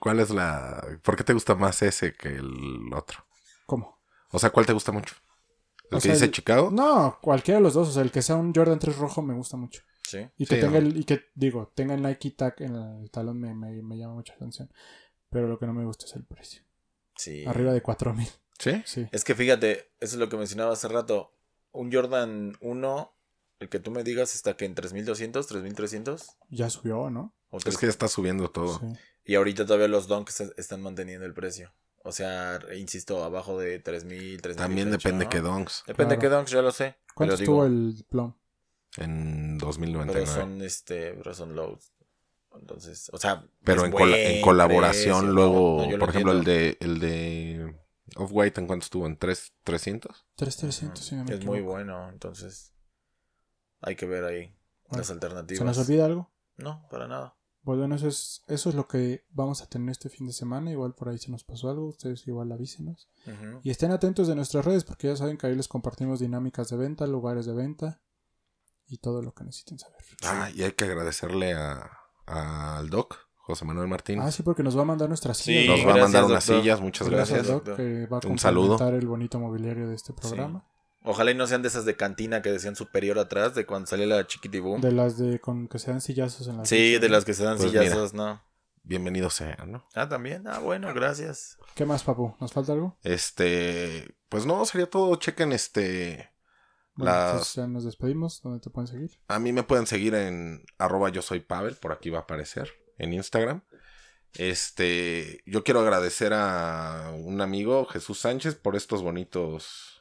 ¿Cuál 0.00 0.20
es 0.20 0.30
la. 0.30 0.86
¿Por 1.02 1.16
qué 1.16 1.24
te 1.24 1.32
gusta 1.32 1.54
más 1.54 1.82
ese 1.82 2.14
que 2.14 2.28
el 2.28 2.92
otro? 2.94 3.24
¿Cómo? 3.66 3.98
O 4.30 4.38
sea, 4.38 4.50
¿cuál 4.50 4.66
te 4.66 4.72
gusta 4.72 4.92
mucho? 4.92 5.14
¿El 5.90 5.96
O 5.96 5.98
que 5.98 6.02
sea, 6.02 6.12
dice 6.12 6.26
el- 6.26 6.30
Chicago? 6.32 6.70
No, 6.70 7.18
cualquiera 7.20 7.58
de 7.58 7.64
los 7.64 7.74
dos. 7.74 7.88
O 7.88 7.92
sea, 7.92 8.02
el 8.02 8.10
que 8.12 8.22
sea 8.22 8.36
un 8.36 8.54
Jordan 8.54 8.78
3 8.78 8.96
rojo 8.98 9.22
me 9.22 9.34
gusta 9.34 9.56
mucho. 9.56 9.82
Sí. 10.06 10.18
Y 10.38 10.46
que 10.46 10.54
Sí, 10.56 10.60
tenga 10.60 10.80
¿no? 10.80 10.86
el, 10.86 10.96
y 10.98 11.04
que, 11.04 11.26
digo, 11.34 11.72
tenga 11.74 11.94
el 11.94 12.02
Nike 12.02 12.30
Tag 12.30 12.54
en 12.58 12.74
el 12.76 13.10
talón 13.10 13.38
me, 13.40 13.54
me, 13.54 13.82
me 13.82 13.96
llama 13.98 14.14
mucha 14.14 14.34
atención. 14.34 14.70
Pero 15.30 15.48
lo 15.48 15.58
que 15.58 15.66
no 15.66 15.74
me 15.74 15.84
gusta 15.84 16.06
es 16.06 16.14
el 16.16 16.24
precio. 16.24 16.62
Sí. 17.16 17.44
Arriba 17.46 17.72
de 17.72 17.82
4000. 17.82 18.28
Sí. 18.58 18.82
Sí. 18.86 19.06
Es 19.12 19.24
que 19.24 19.34
fíjate, 19.34 19.90
eso 20.00 20.14
es 20.14 20.20
lo 20.20 20.28
que 20.28 20.36
mencionaba 20.36 20.72
hace 20.72 20.88
rato. 20.88 21.34
Un 21.72 21.92
Jordan 21.92 22.56
1, 22.60 23.14
el 23.60 23.68
que 23.68 23.78
tú 23.80 23.90
me 23.90 24.02
digas, 24.04 24.34
está 24.34 24.56
que 24.56 24.64
en 24.64 24.74
3200, 24.74 25.46
3300. 25.46 26.36
Ya 26.50 26.70
subió, 26.70 27.10
¿no? 27.10 27.34
O 27.50 27.58
Es 27.58 27.76
que 27.78 27.86
ya 27.86 27.90
está 27.90 28.08
subiendo 28.08 28.50
todo. 28.50 28.78
Sí. 28.78 28.86
Y 29.28 29.34
ahorita 29.34 29.66
todavía 29.66 29.88
los 29.88 30.08
Dunks 30.08 30.40
es- 30.40 30.54
están 30.56 30.80
manteniendo 30.82 31.26
el 31.26 31.34
precio. 31.34 31.72
O 32.02 32.12
sea, 32.12 32.58
insisto, 32.74 33.22
abajo 33.22 33.58
de 33.58 33.78
3000, 33.78 34.40
3000. 34.40 34.56
También 34.66 34.90
depende 34.90 35.28
qué 35.28 35.40
donks. 35.40 35.84
Depende 35.86 36.16
Claro. 36.16 36.30
qué 36.30 36.36
Dunks, 36.36 36.50
yo 36.50 36.62
lo 36.62 36.72
sé. 36.72 36.96
¿Cuánto 37.14 37.34
pero 37.36 37.42
estuvo 37.44 37.64
digo, 37.64 37.66
el 37.66 38.04
plum? 38.08 38.32
En 38.96 39.58
Pero 39.58 39.66
2099. 39.66 40.26
son, 40.26 40.62
este, 40.62 41.12
pero 41.12 41.34
son 41.34 41.54
lows. 41.54 41.92
Entonces, 42.58 43.10
o 43.12 43.18
sea. 43.18 43.44
Pero 43.62 43.84
en, 43.84 43.92
cola- 43.92 44.16
en 44.18 44.40
colaboración, 44.40 45.18
precio, 45.18 45.32
luego, 45.34 45.82
¿no? 45.84 45.90
No, 45.92 45.98
por 45.98 46.08
ejemplo, 46.08 46.32
el 46.32 46.44
de, 46.44 46.78
el 46.80 46.98
de 46.98 47.76
Off-White, 48.16 48.60
¿en 48.62 48.66
cuánto 48.66 48.84
estuvo? 48.84 49.06
¿En 49.06 49.18
tres- 49.18 49.52
300? 49.64 50.24
3300, 50.36 51.04
si 51.04 51.14
no 51.16 51.24
me 51.24 51.34
Es 51.34 51.44
muy 51.44 51.60
bueno, 51.60 52.08
entonces. 52.08 52.72
Hay 53.82 53.94
que 53.94 54.06
ver 54.06 54.24
ahí 54.24 54.56
Bueno, 54.88 55.02
las 55.02 55.10
alternativas. 55.10 55.58
¿Se 55.58 55.64
nos 55.64 55.78
olvida 55.86 56.06
algo? 56.06 56.32
No, 56.56 56.88
para 56.90 57.06
nada. 57.06 57.34
Pues 57.68 57.78
bueno, 57.78 57.96
eso 57.96 58.08
es, 58.08 58.44
eso 58.46 58.70
es 58.70 58.74
lo 58.74 58.88
que 58.88 59.26
vamos 59.28 59.60
a 59.60 59.66
tener 59.66 59.90
este 59.90 60.08
fin 60.08 60.26
de 60.26 60.32
semana. 60.32 60.70
Igual 60.70 60.94
por 60.94 61.10
ahí 61.10 61.18
se 61.18 61.30
nos 61.30 61.44
pasó 61.44 61.68
algo, 61.68 61.88
ustedes 61.88 62.26
igual 62.26 62.50
avísenos. 62.50 63.10
Ujú. 63.26 63.60
Y 63.62 63.68
estén 63.68 63.90
atentos 63.90 64.26
de 64.26 64.34
nuestras 64.34 64.64
redes 64.64 64.84
porque 64.84 65.08
ya 65.08 65.16
saben 65.16 65.36
que 65.36 65.48
ahí 65.48 65.54
les 65.54 65.68
compartimos 65.68 66.18
dinámicas 66.18 66.70
de 66.70 66.78
venta, 66.78 67.06
lugares 67.06 67.44
de 67.44 67.52
venta 67.52 68.00
y 68.86 68.96
todo 68.96 69.20
lo 69.20 69.34
que 69.34 69.44
necesiten 69.44 69.78
saber. 69.78 69.98
Ah, 70.24 70.48
y 70.54 70.62
hay 70.62 70.72
que 70.72 70.86
agradecerle 70.86 71.52
a, 71.52 71.90
al 72.24 72.88
doc, 72.88 73.16
José 73.36 73.66
Manuel 73.66 73.88
Martínez. 73.88 74.24
Ah, 74.24 74.32
sí, 74.32 74.42
porque 74.42 74.62
nos 74.62 74.74
va 74.74 74.80
a 74.80 74.86
mandar 74.86 75.10
nuestras 75.10 75.36
Sí, 75.36 75.52
sillas. 75.52 75.76
Nos 75.76 75.86
va 75.86 75.92
a 75.92 76.02
mandar 76.04 76.24
unas 76.24 76.44
sillas, 76.44 76.80
muchas 76.80 77.06
Gracias, 77.10 77.46
gracias. 77.48 77.64
Doc, 77.66 77.76
que 77.76 78.06
va 78.06 78.16
a 78.16 78.26
Un 78.28 78.38
saludo. 78.38 78.78
el 78.88 79.06
bonito 79.06 79.38
mobiliario 79.38 79.90
de 79.90 79.94
este 79.94 80.14
programa. 80.14 80.66
Ojalá 81.10 81.30
y 81.30 81.34
no 81.34 81.46
sean 81.46 81.62
de 81.62 81.68
esas 81.68 81.86
de 81.86 81.96
cantina 81.96 82.42
que 82.42 82.52
decían 82.52 82.76
superior 82.76 83.18
atrás, 83.18 83.54
de 83.54 83.64
cuando 83.64 83.86
salía 83.86 84.04
la 84.04 84.26
chiquitiboom. 84.26 84.82
De 84.82 84.92
las 84.92 85.16
de 85.16 85.40
con 85.40 85.66
que 85.66 85.78
se 85.78 85.90
dan 85.90 86.02
sillazos 86.02 86.46
en 86.48 86.58
la 86.58 86.66
Sí, 86.66 86.98
de 86.98 87.08
las 87.08 87.24
que 87.24 87.32
se 87.32 87.44
dan 87.44 87.56
Pues 87.56 87.70
sillazos, 87.70 88.12
¿no? 88.12 88.42
Bienvenido 88.82 89.30
sea, 89.30 89.56
¿no? 89.66 89.86
Ah, 89.94 90.06
también. 90.06 90.46
Ah, 90.46 90.58
bueno, 90.58 90.92
gracias. 90.92 91.56
¿Qué 91.74 91.86
más, 91.86 92.04
papu? 92.04 92.36
¿Nos 92.40 92.52
falta 92.52 92.74
algo? 92.74 92.98
Este, 93.04 94.16
pues 94.28 94.44
no, 94.44 94.62
sería 94.66 94.90
todo. 94.90 95.16
Chequen 95.16 95.52
este. 95.52 96.30
Bueno, 96.94 97.10
Las- 97.12 97.30
entonces 97.32 97.54
ya 97.54 97.66
nos 97.66 97.84
despedimos. 97.84 98.42
¿Dónde 98.42 98.60
te 98.60 98.68
pueden 98.68 98.88
seguir? 98.88 99.18
A 99.28 99.38
mí 99.38 99.50
me 99.54 99.62
pueden 99.62 99.86
seguir 99.86 100.14
en 100.14 100.62
arroba 100.76 101.08
yo 101.08 101.22
soy 101.22 101.40
Pavel, 101.40 101.76
por 101.76 101.92
aquí 101.92 102.10
va 102.10 102.18
a 102.18 102.22
aparecer, 102.22 102.70
en 102.98 103.14
Instagram. 103.14 103.62
Este, 104.34 105.42
yo 105.46 105.64
quiero 105.64 105.80
agradecer 105.80 106.32
a 106.34 107.12
un 107.16 107.40
amigo, 107.40 107.86
Jesús 107.86 108.18
Sánchez, 108.20 108.56
por 108.56 108.76
estos 108.76 109.02
bonitos 109.02 109.97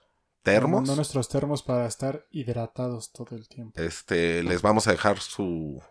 termos. 0.53 0.81
Mandó 0.81 0.95
nuestros 0.95 1.29
termos 1.29 1.63
para 1.63 1.85
estar 1.87 2.25
hidratados 2.31 3.11
todo 3.11 3.35
el 3.35 3.47
tiempo. 3.47 3.79
Este, 3.81 4.43
les 4.43 4.61
vamos 4.61 4.87
a 4.87 4.91
dejar 4.91 5.19
su 5.19 5.81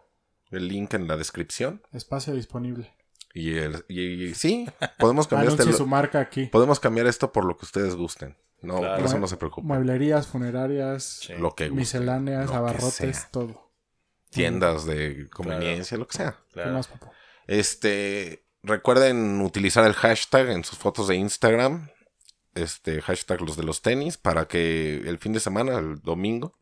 el 0.50 0.68
link 0.68 0.94
en 0.94 1.08
la 1.08 1.16
descripción. 1.16 1.82
Espacio 1.92 2.34
disponible. 2.34 2.92
Y, 3.34 3.54
el- 3.58 3.84
y- 3.88 4.24
y 4.28 4.34
sí, 4.34 4.66
podemos 4.98 5.26
cambiar 5.28 5.52
este 5.58 5.72
su 5.72 5.86
marca 5.86 6.20
aquí. 6.20 6.46
podemos 6.46 6.80
cambiar 6.80 7.06
esto 7.06 7.32
por 7.32 7.44
lo 7.44 7.56
que 7.56 7.64
ustedes 7.66 7.94
gusten. 7.94 8.36
No, 8.62 8.78
Claro. 8.78 8.96
por 8.96 9.04
eso 9.06 9.18
no 9.18 9.26
se 9.28 9.36
preocupen. 9.36 9.68
Mueblerías, 9.68 10.26
funerarias, 10.26 11.04
Sí. 11.26 11.34
Lo 11.34 11.54
que 11.54 11.70
misceláneas, 11.70 12.46
lo 12.48 12.54
abarrotes, 12.54 13.26
todo. 13.30 13.70
Tiendas 14.30 14.86
de 14.86 15.28
conveniencia, 15.30 15.98
lo 15.98 16.06
que 16.08 16.16
sea. 16.16 16.32
¿Qué 16.48 16.54
Claro. 16.54 16.72
más? 16.72 16.88
Este, 17.46 18.44
recuerden 18.62 19.40
utilizar 19.40 19.84
el 19.86 19.92
hashtag 19.94 20.48
en 20.50 20.64
sus 20.64 20.78
fotos 20.78 21.08
de 21.08 21.16
Instagram. 21.16 21.90
Este, 22.56 23.00
hashtag 23.00 23.40
los 23.42 23.56
de 23.56 23.62
los 23.62 23.82
tenis, 23.82 24.16
para 24.16 24.48
que 24.48 24.96
el 25.06 25.18
fin 25.18 25.32
de 25.32 25.40
semana, 25.40 25.78
el 25.78 26.00
domingo, 26.00 26.58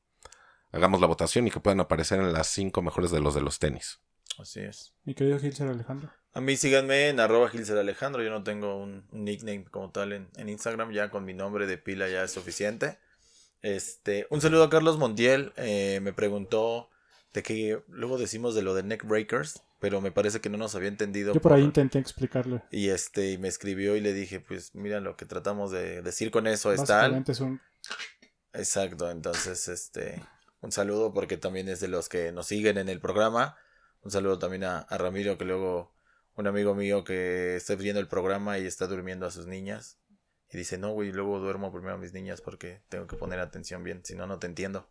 hagamos 0.72 1.00
la 1.00 1.06
votación 1.06 1.46
y 1.46 1.50
que 1.50 1.60
puedan 1.60 1.80
aparecer 1.80 2.20
en 2.20 2.32
las 2.32 2.48
cinco 2.48 2.82
mejores 2.82 3.10
de 3.10 3.20
los 3.20 3.34
de 3.34 3.40
los 3.40 3.58
tenis. 3.58 4.00
Así 4.38 4.60
es. 4.60 4.92
Mi 5.04 5.14
querido 5.14 5.38
Gilser 5.38 5.68
Alejandro. 5.68 6.10
A 6.32 6.40
mí 6.40 6.56
síganme 6.56 7.08
en 7.08 7.20
arroba 7.20 7.48
Gilser 7.48 7.78
Alejandro. 7.78 8.22
Yo 8.22 8.30
no 8.30 8.42
tengo 8.42 8.76
un, 8.76 9.06
nickname 9.12 9.64
como 9.64 9.90
tal 9.90 10.12
en, 10.12 10.28
en 10.36 10.48
Instagram. 10.48 10.90
Ya 10.90 11.10
con 11.10 11.24
mi 11.24 11.32
nombre 11.32 11.66
de 11.66 11.78
pila 11.78 12.08
ya 12.08 12.24
es 12.24 12.32
suficiente. 12.32 12.98
Este, 13.62 14.26
un 14.30 14.40
saludo 14.40 14.64
a 14.64 14.70
Carlos 14.70 14.98
Montiel. 14.98 15.52
eh, 15.56 16.00
me 16.02 16.12
preguntó 16.12 16.90
de 17.34 17.42
que 17.42 17.82
luego 17.88 18.16
decimos 18.16 18.54
de 18.54 18.62
lo 18.62 18.74
de 18.74 18.84
neck 18.84 19.04
breakers, 19.04 19.62
pero 19.84 20.00
me 20.00 20.10
parece 20.10 20.40
que 20.40 20.48
no 20.48 20.56
nos 20.56 20.74
había 20.74 20.88
entendido. 20.88 21.34
Yo 21.34 21.42
por 21.42 21.52
ahí 21.52 21.62
intenté 21.62 21.98
explicarle. 21.98 22.62
Y 22.70 22.88
este, 22.88 23.32
y 23.32 23.36
me 23.36 23.48
escribió 23.48 23.96
y 23.96 24.00
le 24.00 24.14
dije, 24.14 24.40
pues 24.40 24.74
mira 24.74 24.98
lo 24.98 25.14
que 25.14 25.26
tratamos 25.26 25.72
de 25.72 26.00
decir 26.00 26.30
con 26.30 26.46
eso 26.46 26.72
es 26.72 26.82
tal. 26.84 27.00
Básicamente 27.02 27.32
es 27.32 27.40
un... 27.40 27.60
Exacto, 28.54 29.10
entonces 29.10 29.68
este 29.68 30.22
un 30.62 30.72
saludo 30.72 31.12
porque 31.12 31.36
también 31.36 31.68
es 31.68 31.80
de 31.80 31.88
los 31.88 32.08
que 32.08 32.32
nos 32.32 32.46
siguen 32.46 32.78
en 32.78 32.88
el 32.88 32.98
programa. 32.98 33.58
Un 34.00 34.10
saludo 34.10 34.38
también 34.38 34.64
a, 34.64 34.78
a 34.78 34.96
Ramiro, 34.96 35.36
que 35.36 35.44
luego 35.44 35.94
un 36.34 36.46
amigo 36.46 36.74
mío 36.74 37.04
que 37.04 37.56
está 37.56 37.74
viendo 37.74 38.00
el 38.00 38.08
programa 38.08 38.58
y 38.58 38.64
está 38.64 38.86
durmiendo 38.86 39.26
a 39.26 39.30
sus 39.30 39.46
niñas. 39.46 39.98
Y 40.50 40.56
dice, 40.56 40.78
no, 40.78 40.92
güey, 40.92 41.12
luego 41.12 41.40
duermo 41.40 41.70
primero 41.70 41.96
a 41.96 41.98
mis 41.98 42.14
niñas 42.14 42.40
porque 42.40 42.80
tengo 42.88 43.06
que 43.06 43.16
poner 43.16 43.38
atención 43.38 43.84
bien, 43.84 44.00
si 44.02 44.14
no, 44.14 44.26
no 44.26 44.38
te 44.38 44.46
entiendo. 44.46 44.88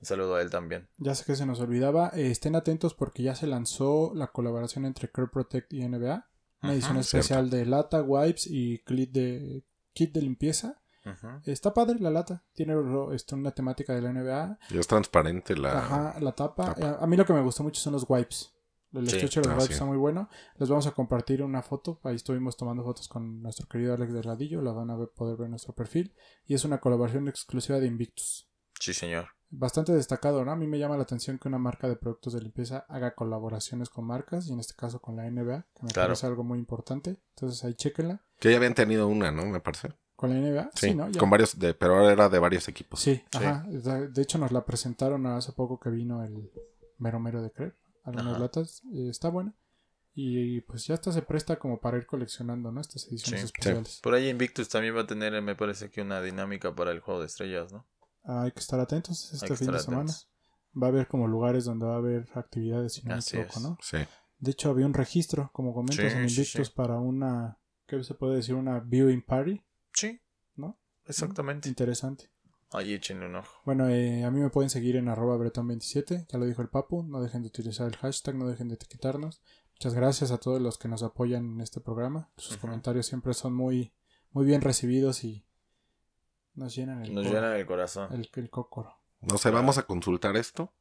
Un 0.00 0.06
saludo 0.06 0.36
a 0.36 0.42
él 0.42 0.50
también. 0.50 0.88
Ya 0.98 1.14
sé 1.14 1.24
que 1.24 1.34
se 1.36 1.44
nos 1.46 1.60
olvidaba. 1.60 2.10
eh, 2.14 2.30
estén 2.30 2.54
atentos 2.54 2.94
porque 2.94 3.22
ya 3.22 3.34
se 3.34 3.46
lanzó 3.46 4.12
la 4.14 4.28
colaboración 4.28 4.84
entre 4.84 5.10
Care 5.10 5.28
Protect 5.28 5.72
y 5.72 5.80
NBA. 5.86 6.14
Una 6.60 6.70
Ajá, 6.70 6.72
edición 6.72 6.96
especial 6.98 7.50
de 7.50 7.66
lata, 7.66 8.02
wipes 8.02 8.46
y 8.48 8.78
kit 8.84 9.10
de, 9.12 9.64
kit 9.92 10.12
de 10.12 10.22
limpieza. 10.22 10.80
Ujú. 11.04 11.28
Está 11.46 11.72
padre 11.72 11.98
la 12.00 12.10
lata. 12.10 12.44
Tiene 12.54 12.74
este, 13.12 13.34
una 13.34 13.52
temática 13.52 13.94
de 13.94 14.02
la 14.02 14.12
NBA. 14.12 14.58
Ya 14.70 14.80
es 14.80 14.86
transparente 14.86 15.56
la... 15.56 15.78
Ajá, 15.78 16.20
la 16.20 16.32
tapa. 16.32 16.74
tapa. 16.74 16.98
A 17.00 17.06
mí 17.06 17.16
lo 17.16 17.24
que 17.24 17.32
me 17.32 17.40
gustó 17.42 17.62
mucho 17.62 17.80
son 17.80 17.92
los 17.94 18.04
wipes. 18.08 18.52
El 18.92 19.08
Sí. 19.08 19.16
estuche 19.16 19.40
de 19.40 19.46
los 19.48 19.52
Ah, 19.54 19.56
wipes 19.56 19.66
sí. 19.68 19.72
está 19.74 19.84
muy 19.84 19.96
bueno. 19.96 20.28
Les 20.56 20.68
vamos 20.68 20.86
a 20.86 20.92
compartir 20.92 21.42
una 21.42 21.62
foto. 21.62 22.00
Ahí 22.04 22.16
estuvimos 22.16 22.56
tomando 22.56 22.82
fotos 22.84 23.06
con 23.08 23.40
nuestro 23.42 23.66
querido 23.68 23.94
Alex 23.94 24.12
de 24.12 24.22
Radillo. 24.22 24.60
La 24.62 24.72
van 24.72 24.90
a 24.90 24.96
ver- 24.96 25.10
poder 25.14 25.36
ver 25.36 25.44
en 25.46 25.50
nuestro 25.52 25.74
perfil. 25.74 26.14
Y 26.46 26.54
es 26.54 26.64
una 26.64 26.78
colaboración 26.80 27.28
exclusiva 27.28 27.78
de 27.78 27.86
Invictus. 27.86 28.48
Sí, 28.80 28.92
señor. 28.94 29.28
Bastante 29.50 29.92
destacado, 29.92 30.44
¿no? 30.44 30.52
A 30.52 30.56
mí 30.56 30.66
me 30.66 30.78
llama 30.78 30.96
la 30.96 31.04
atención 31.04 31.38
que 31.38 31.48
una 31.48 31.58
marca 31.58 31.88
de 31.88 31.96
productos 31.96 32.34
de 32.34 32.42
limpieza 32.42 32.84
haga 32.88 33.14
colaboraciones 33.14 33.88
con 33.88 34.04
marcas. 34.06 34.46
Y 34.48 34.52
en 34.52 34.60
este 34.60 34.74
caso 34.74 35.00
con 35.00 35.16
la 35.16 35.24
NBA. 35.30 35.66
Que 35.74 35.82
me 35.84 35.90
Claro. 35.90 36.08
parece 36.08 36.26
algo 36.26 36.44
muy 36.44 36.58
importante. 36.58 37.16
Entonces 37.34 37.64
ahí 37.64 37.74
chequenla. 37.74 38.22
Que 38.38 38.50
ya 38.50 38.58
habían 38.58 38.74
tenido 38.74 39.08
una, 39.08 39.30
¿no? 39.32 39.46
Me 39.46 39.60
parece. 39.60 39.92
Con 40.16 40.30
la 40.30 40.36
NBA. 40.36 40.70
Sí, 40.74 40.88
Sí, 40.88 40.94
¿no? 40.94 41.08
Ya. 41.08 41.18
con 41.18 41.30
varios, 41.30 41.58
de, 41.58 41.72
pero 41.74 41.94
ahora 41.96 42.12
era 42.12 42.28
de 42.28 42.38
varios 42.38 42.68
equipos. 42.68 43.00
Sí, 43.00 43.22
Sí. 43.32 43.38
ajá. 43.38 43.64
De 43.68 44.08
de 44.08 44.22
hecho, 44.22 44.36
nos 44.38 44.52
la 44.52 44.64
presentaron 44.66 45.26
hace 45.26 45.52
poco 45.52 45.78
que 45.80 45.88
vino 45.90 46.22
el 46.24 46.50
mero 46.98 47.18
mero 47.20 47.40
de 47.42 47.50
Crepe. 47.50 47.76
Algunas 48.04 48.32
Ajá. 48.34 48.38
latas. 48.38 48.82
eh, 48.92 49.08
está 49.10 49.28
buena. 49.30 49.54
Y 50.14 50.60
pues 50.62 50.86
ya 50.86 50.94
hasta 50.94 51.12
se 51.12 51.22
presta 51.22 51.56
como 51.60 51.78
para 51.80 51.96
ir 51.96 52.04
coleccionando, 52.06 52.72
¿no? 52.72 52.80
Estas 52.80 53.06
ediciones 53.06 53.42
Sí, 53.42 53.46
especiales. 53.46 54.00
Por 54.02 54.14
ahí 54.14 54.28
Invictus 54.28 54.68
también 54.68 54.96
va 54.96 55.02
a 55.02 55.06
tener, 55.06 55.40
me 55.42 55.54
parece 55.54 55.90
que 55.90 56.02
una 56.02 56.20
dinámica 56.20 56.74
para 56.74 56.90
el 56.90 56.98
juego 57.00 57.20
de 57.20 57.26
estrellas, 57.26 57.72
¿no? 57.72 57.86
Ah, 58.30 58.42
hay 58.42 58.52
que 58.52 58.60
estar 58.60 58.78
atentos 58.78 59.32
este 59.32 59.56
fin 59.56 59.72
de 59.72 59.78
semana. 59.78 60.02
atentos. 60.02 60.28
Va 60.80 60.88
a 60.88 60.90
haber 60.90 61.08
como 61.08 61.26
lugares 61.26 61.64
donde 61.64 61.86
va 61.86 61.94
a 61.94 61.98
haber 61.98 62.28
actividades, 62.34 62.92
si 62.92 63.02
no 63.02 63.14
me 63.14 63.20
equivoco, 63.20 63.54
es. 63.56 63.60
¿no? 63.62 63.78
Sí. 63.82 63.96
De 64.38 64.50
hecho, 64.50 64.68
había 64.70 64.84
un 64.86 64.92
registro, 64.94 65.50
como 65.52 65.72
comentas, 65.74 66.12
Sí, 66.12 66.18
en 66.18 66.28
Invictus 66.28 66.68
sí. 66.68 66.72
para 66.76 67.00
una, 67.00 67.58
¿qué 67.86 68.04
se 68.04 68.14
puede 68.14 68.36
decir? 68.36 68.54
Una 68.54 68.78
viewing 68.80 69.22
party, 69.24 69.64
Sí. 69.94 70.20
¿no? 70.56 70.78
Exactamente. 71.06 71.68
Interesante. 71.70 72.30
Ahí 72.70 72.92
échenle 72.92 73.24
un 73.26 73.36
ojo. 73.36 73.62
Bueno, 73.64 73.88
eh, 73.88 74.24
a 74.24 74.30
mí 74.30 74.40
me 74.40 74.50
pueden 74.50 74.68
seguir 74.68 74.96
en 74.96 75.08
arroba 75.08 75.38
bretón27, 75.38 76.26
ya 76.30 76.38
lo 76.38 76.44
dijo 76.44 76.60
el 76.60 76.68
Papu, 76.68 77.02
no 77.02 77.22
dejen 77.22 77.40
de 77.40 77.48
utilizar 77.48 77.88
el 77.88 77.96
hashtag, 77.96 78.34
no 78.36 78.46
dejen 78.46 78.68
de 78.68 78.74
etiquetarnos. 78.74 79.40
Muchas 79.72 79.94
gracias 79.94 80.32
a 80.32 80.38
todos 80.38 80.60
los 80.60 80.76
que 80.76 80.86
nos 80.88 81.02
apoyan 81.02 81.52
en 81.54 81.60
este 81.62 81.80
programa. 81.80 82.30
Sus 82.36 82.58
comentarios 82.58 83.06
siempre 83.06 83.32
son 83.32 83.54
muy, 83.54 83.94
muy 84.32 84.44
bien 84.44 84.60
recibidos 84.60 85.24
y 85.24 85.46
nos 86.58 86.74
llenan 86.74 87.02
el, 87.04 87.14
Nos 87.14 87.24
coro, 87.26 87.36
llenan 87.36 87.56
el 87.56 87.66
corazón. 87.66 88.12
el, 88.12 88.28
el 88.34 88.50
cócoro. 88.50 88.94
No 89.20 89.38
sé, 89.38 89.50
vamos 89.50 89.78
a 89.78 89.82
consultar 89.84 90.36
esto. 90.36 90.72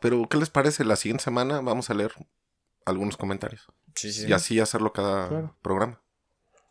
Pero, 0.00 0.28
¿qué 0.28 0.36
les 0.36 0.50
parece? 0.50 0.84
La 0.84 0.96
siguiente 0.96 1.24
semana 1.24 1.60
vamos 1.60 1.88
a 1.90 1.94
leer 1.94 2.12
algunos 2.84 3.16
comentarios. 3.16 3.66
Sí, 3.94 4.12
sí. 4.12 4.26
Y 4.28 4.32
así 4.32 4.60
hacerlo 4.60 4.92
cada 4.92 5.28
Claro. 5.28 5.56
programa. 5.62 6.00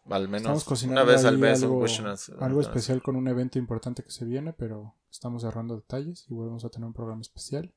Al 0.09 0.27
menos 0.27 0.67
una 0.83 1.03
vez 1.03 1.23
al 1.23 1.37
mes 1.37 1.63
algo, 1.63 2.59
especial 2.61 3.01
con 3.01 3.15
un 3.15 3.27
evento 3.29 3.57
importante 3.57 4.03
que 4.03 4.11
se 4.11 4.25
viene, 4.25 4.51
pero 4.51 4.95
estamos 5.09 5.43
cerrando 5.43 5.75
detalles 5.77 6.25
y 6.29 6.33
volvemos 6.33 6.65
a 6.65 6.69
tener 6.69 6.85
un 6.85 6.93
programa 6.93 7.21
especial. 7.21 7.73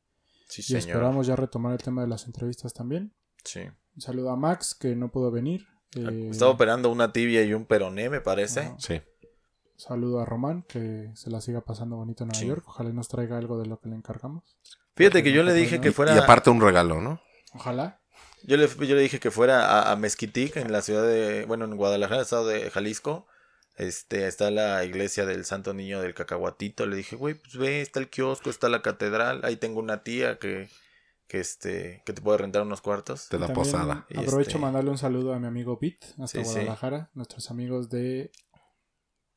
Sí, 0.48 0.60
Y 0.60 0.64
señor. 0.64 0.80
esperamos 0.88 1.26
ya 1.28 1.36
retomar 1.36 1.72
el 1.72 1.78
tema 1.78 2.02
de 2.02 2.09
las 2.09 2.26
entrevistas 2.26 2.74
también. 2.74 3.12
Sí. 3.44 3.60
Un 3.94 4.01
saludo 4.01 4.30
a 4.30 4.36
Max, 4.36 4.74
que 4.74 4.97
no 4.97 5.10
pudo 5.12 5.30
venir. 5.30 5.68
Eh, 5.94 6.28
Estaba 6.30 6.51
operando 6.51 6.90
una 6.90 7.12
tibia 7.12 7.44
y 7.44 7.55
un 7.55 7.64
peroné, 7.64 8.10
me 8.10 8.20
parece. 8.20 8.74
Sí. 8.78 9.01
Saludo 9.76 10.20
a 10.20 10.24
Román, 10.24 10.62
que 10.62 11.10
se 11.14 11.30
la 11.30 11.40
siga 11.40 11.60
pasando 11.60 11.96
bonito 11.96 12.24
en 12.24 12.28
Nueva 12.28 12.40
Sí. 12.40 12.46
York. 12.46 12.64
Ojalá 12.66 12.90
nos 12.92 13.08
traiga 13.08 13.36
algo 13.38 13.58
de 13.58 13.66
lo 13.66 13.78
que 13.80 13.88
le 13.88 13.96
encargamos. 13.96 14.56
Fíjate 14.94 15.22
que 15.22 15.32
yo 15.32 15.42
le 15.42 15.52
dije 15.52 15.80
que 15.80 15.92
fuera. 15.92 16.14
Y 16.14 16.18
aparte 16.18 16.48
un 16.50 16.60
regalo, 16.60 17.00
¿no? 17.00 17.20
Ojalá. 17.54 18.00
Yo 18.42 18.56
le, 18.56 18.68
yo 18.68 18.94
le 18.94 19.02
dije 19.02 19.18
que 19.20 19.30
fuera 19.30 19.66
a, 19.66 19.92
a 19.92 19.96
Mezquitic, 19.96 20.56
en 20.56 20.72
la 20.72 20.80
ciudad 20.82 21.02
de. 21.06 21.44
Bueno, 21.46 21.64
en 21.66 21.76
Guadalajara, 21.76 22.22
estado 22.22 22.46
de 22.46 22.70
Jalisco. 22.70 23.26
Este, 23.76 24.26
está 24.26 24.50
la 24.50 24.82
iglesia 24.84 25.26
del 25.26 25.44
Santo 25.44 25.74
Niño 25.74 26.00
del 26.00 26.14
Cacahuatito. 26.14 26.86
Le 26.86 26.96
dije, 26.96 27.14
güey, 27.16 27.34
pues 27.34 27.58
ve, 27.58 27.82
está 27.82 28.00
el 28.00 28.08
kiosco, 28.08 28.48
está 28.48 28.70
la 28.70 28.80
catedral. 28.80 29.40
Ahí 29.44 29.56
tengo 29.56 29.80
una 29.80 30.02
tía 30.02 30.38
que, 30.38 30.70
que 31.26 31.40
este, 31.40 32.02
que 32.06 32.14
te 32.14 32.22
puede 32.22 32.38
rentar 32.38 32.62
unos 32.62 32.80
cuartos. 32.80 33.28
Da 33.28 33.36
También 33.38 33.54
posada. 33.54 34.06
Aprovecho 34.16 34.48
este- 34.50 34.58
mandarle 34.58 34.90
un 34.90 34.96
saludo 34.98 35.34
a 35.34 35.38
mi 35.38 35.46
amigo 35.46 35.78
Pete, 35.78 36.06
hasta 36.18 36.38
Sí, 36.38 36.44
sí. 36.46 36.50
Guadalajara. 36.54 37.10
Nuestros 37.12 37.50
amigos 37.50 37.90
de 37.90 38.30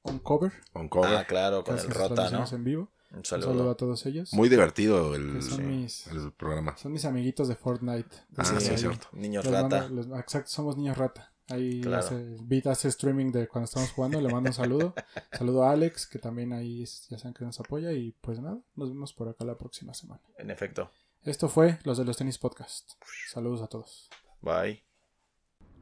Uncover. 0.04 0.52
Un 0.74 0.88
cover. 0.90 1.16
Ah, 1.16 1.26
claro, 1.26 1.64
con 1.64 1.78
el 1.78 1.90
Rota, 1.90 2.30
¿no? 2.32 2.46
en 2.50 2.64
vivo. 2.64 2.90
Un 3.12 3.18
Un 3.20 3.26
saludo 3.26 3.48
saludo. 3.50 3.72
a 3.72 3.76
todos 3.78 4.06
ellos. 4.06 4.34
Muy 4.34 4.50
divertido 4.50 5.16
el, 5.16 5.34
que 5.36 5.42
son, 5.42 5.58
sí. 5.58 5.64
mis, 5.64 6.08
el 6.08 6.32
programa. 6.32 6.78
son 6.78 6.92
mis 6.92 7.06
amiguitos 7.06 7.48
de 7.48 7.56
Fortnite. 7.56 8.10
Ah, 8.38 8.46
sí, 8.46 8.56
ahí 8.56 8.74
es 8.76 8.80
cierto. 8.82 9.08
Niños 9.14 9.46
mando- 9.50 9.78
rata. 9.78 9.90
les- 9.90 10.08
exacto, 10.08 10.50
somos 10.52 10.78
niños 10.78 10.98
rata. 10.98 11.34
Ahí 11.48 11.82
Claro. 11.82 12.06
hace, 12.06 12.38
Beat 12.42 12.68
hace 12.68 12.88
streaming 12.90 13.32
de 13.32 13.48
cuando 13.48 13.66
estamos 13.66 13.90
jugando. 13.92 14.22
Le 14.22 14.30
mando 14.32 14.52
un 14.52 14.54
saludo. 14.54 14.94
saludo 15.34 15.64
a 15.64 15.72
Alex, 15.72 16.06
que 16.06 16.20
también 16.20 16.54
ahí 16.54 16.86
ya 17.10 17.18
saben 17.18 17.34
que 17.34 17.44
nos 17.44 17.60
apoya. 17.60 17.92
Y 17.94 18.12
pues 18.22 18.40
nada, 18.40 18.60
nos 18.76 18.90
vemos 18.90 19.14
por 19.14 19.28
acá 19.28 19.44
la 19.44 19.58
próxima 19.58 19.96
semana. 19.96 20.22
En 20.38 20.52
efecto. 20.52 20.92
Esto 21.24 21.50
fue 21.50 21.80
Los 21.84 21.98
de 21.98 22.06
los 22.06 22.16
Tenis 22.18 22.38
Podcast. 22.38 22.92
Saludos 23.28 23.64
a 23.64 23.68
todos. 23.68 24.08
Bye. 24.42 24.84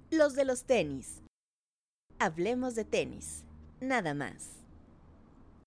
Los 0.10 0.34
de 0.36 0.46
los 0.46 0.64
tenis. 0.64 1.22
Hablemos 2.20 2.74
de 2.76 2.86
tenis. 2.86 3.44
Nada 3.80 4.14
más. 4.14 4.57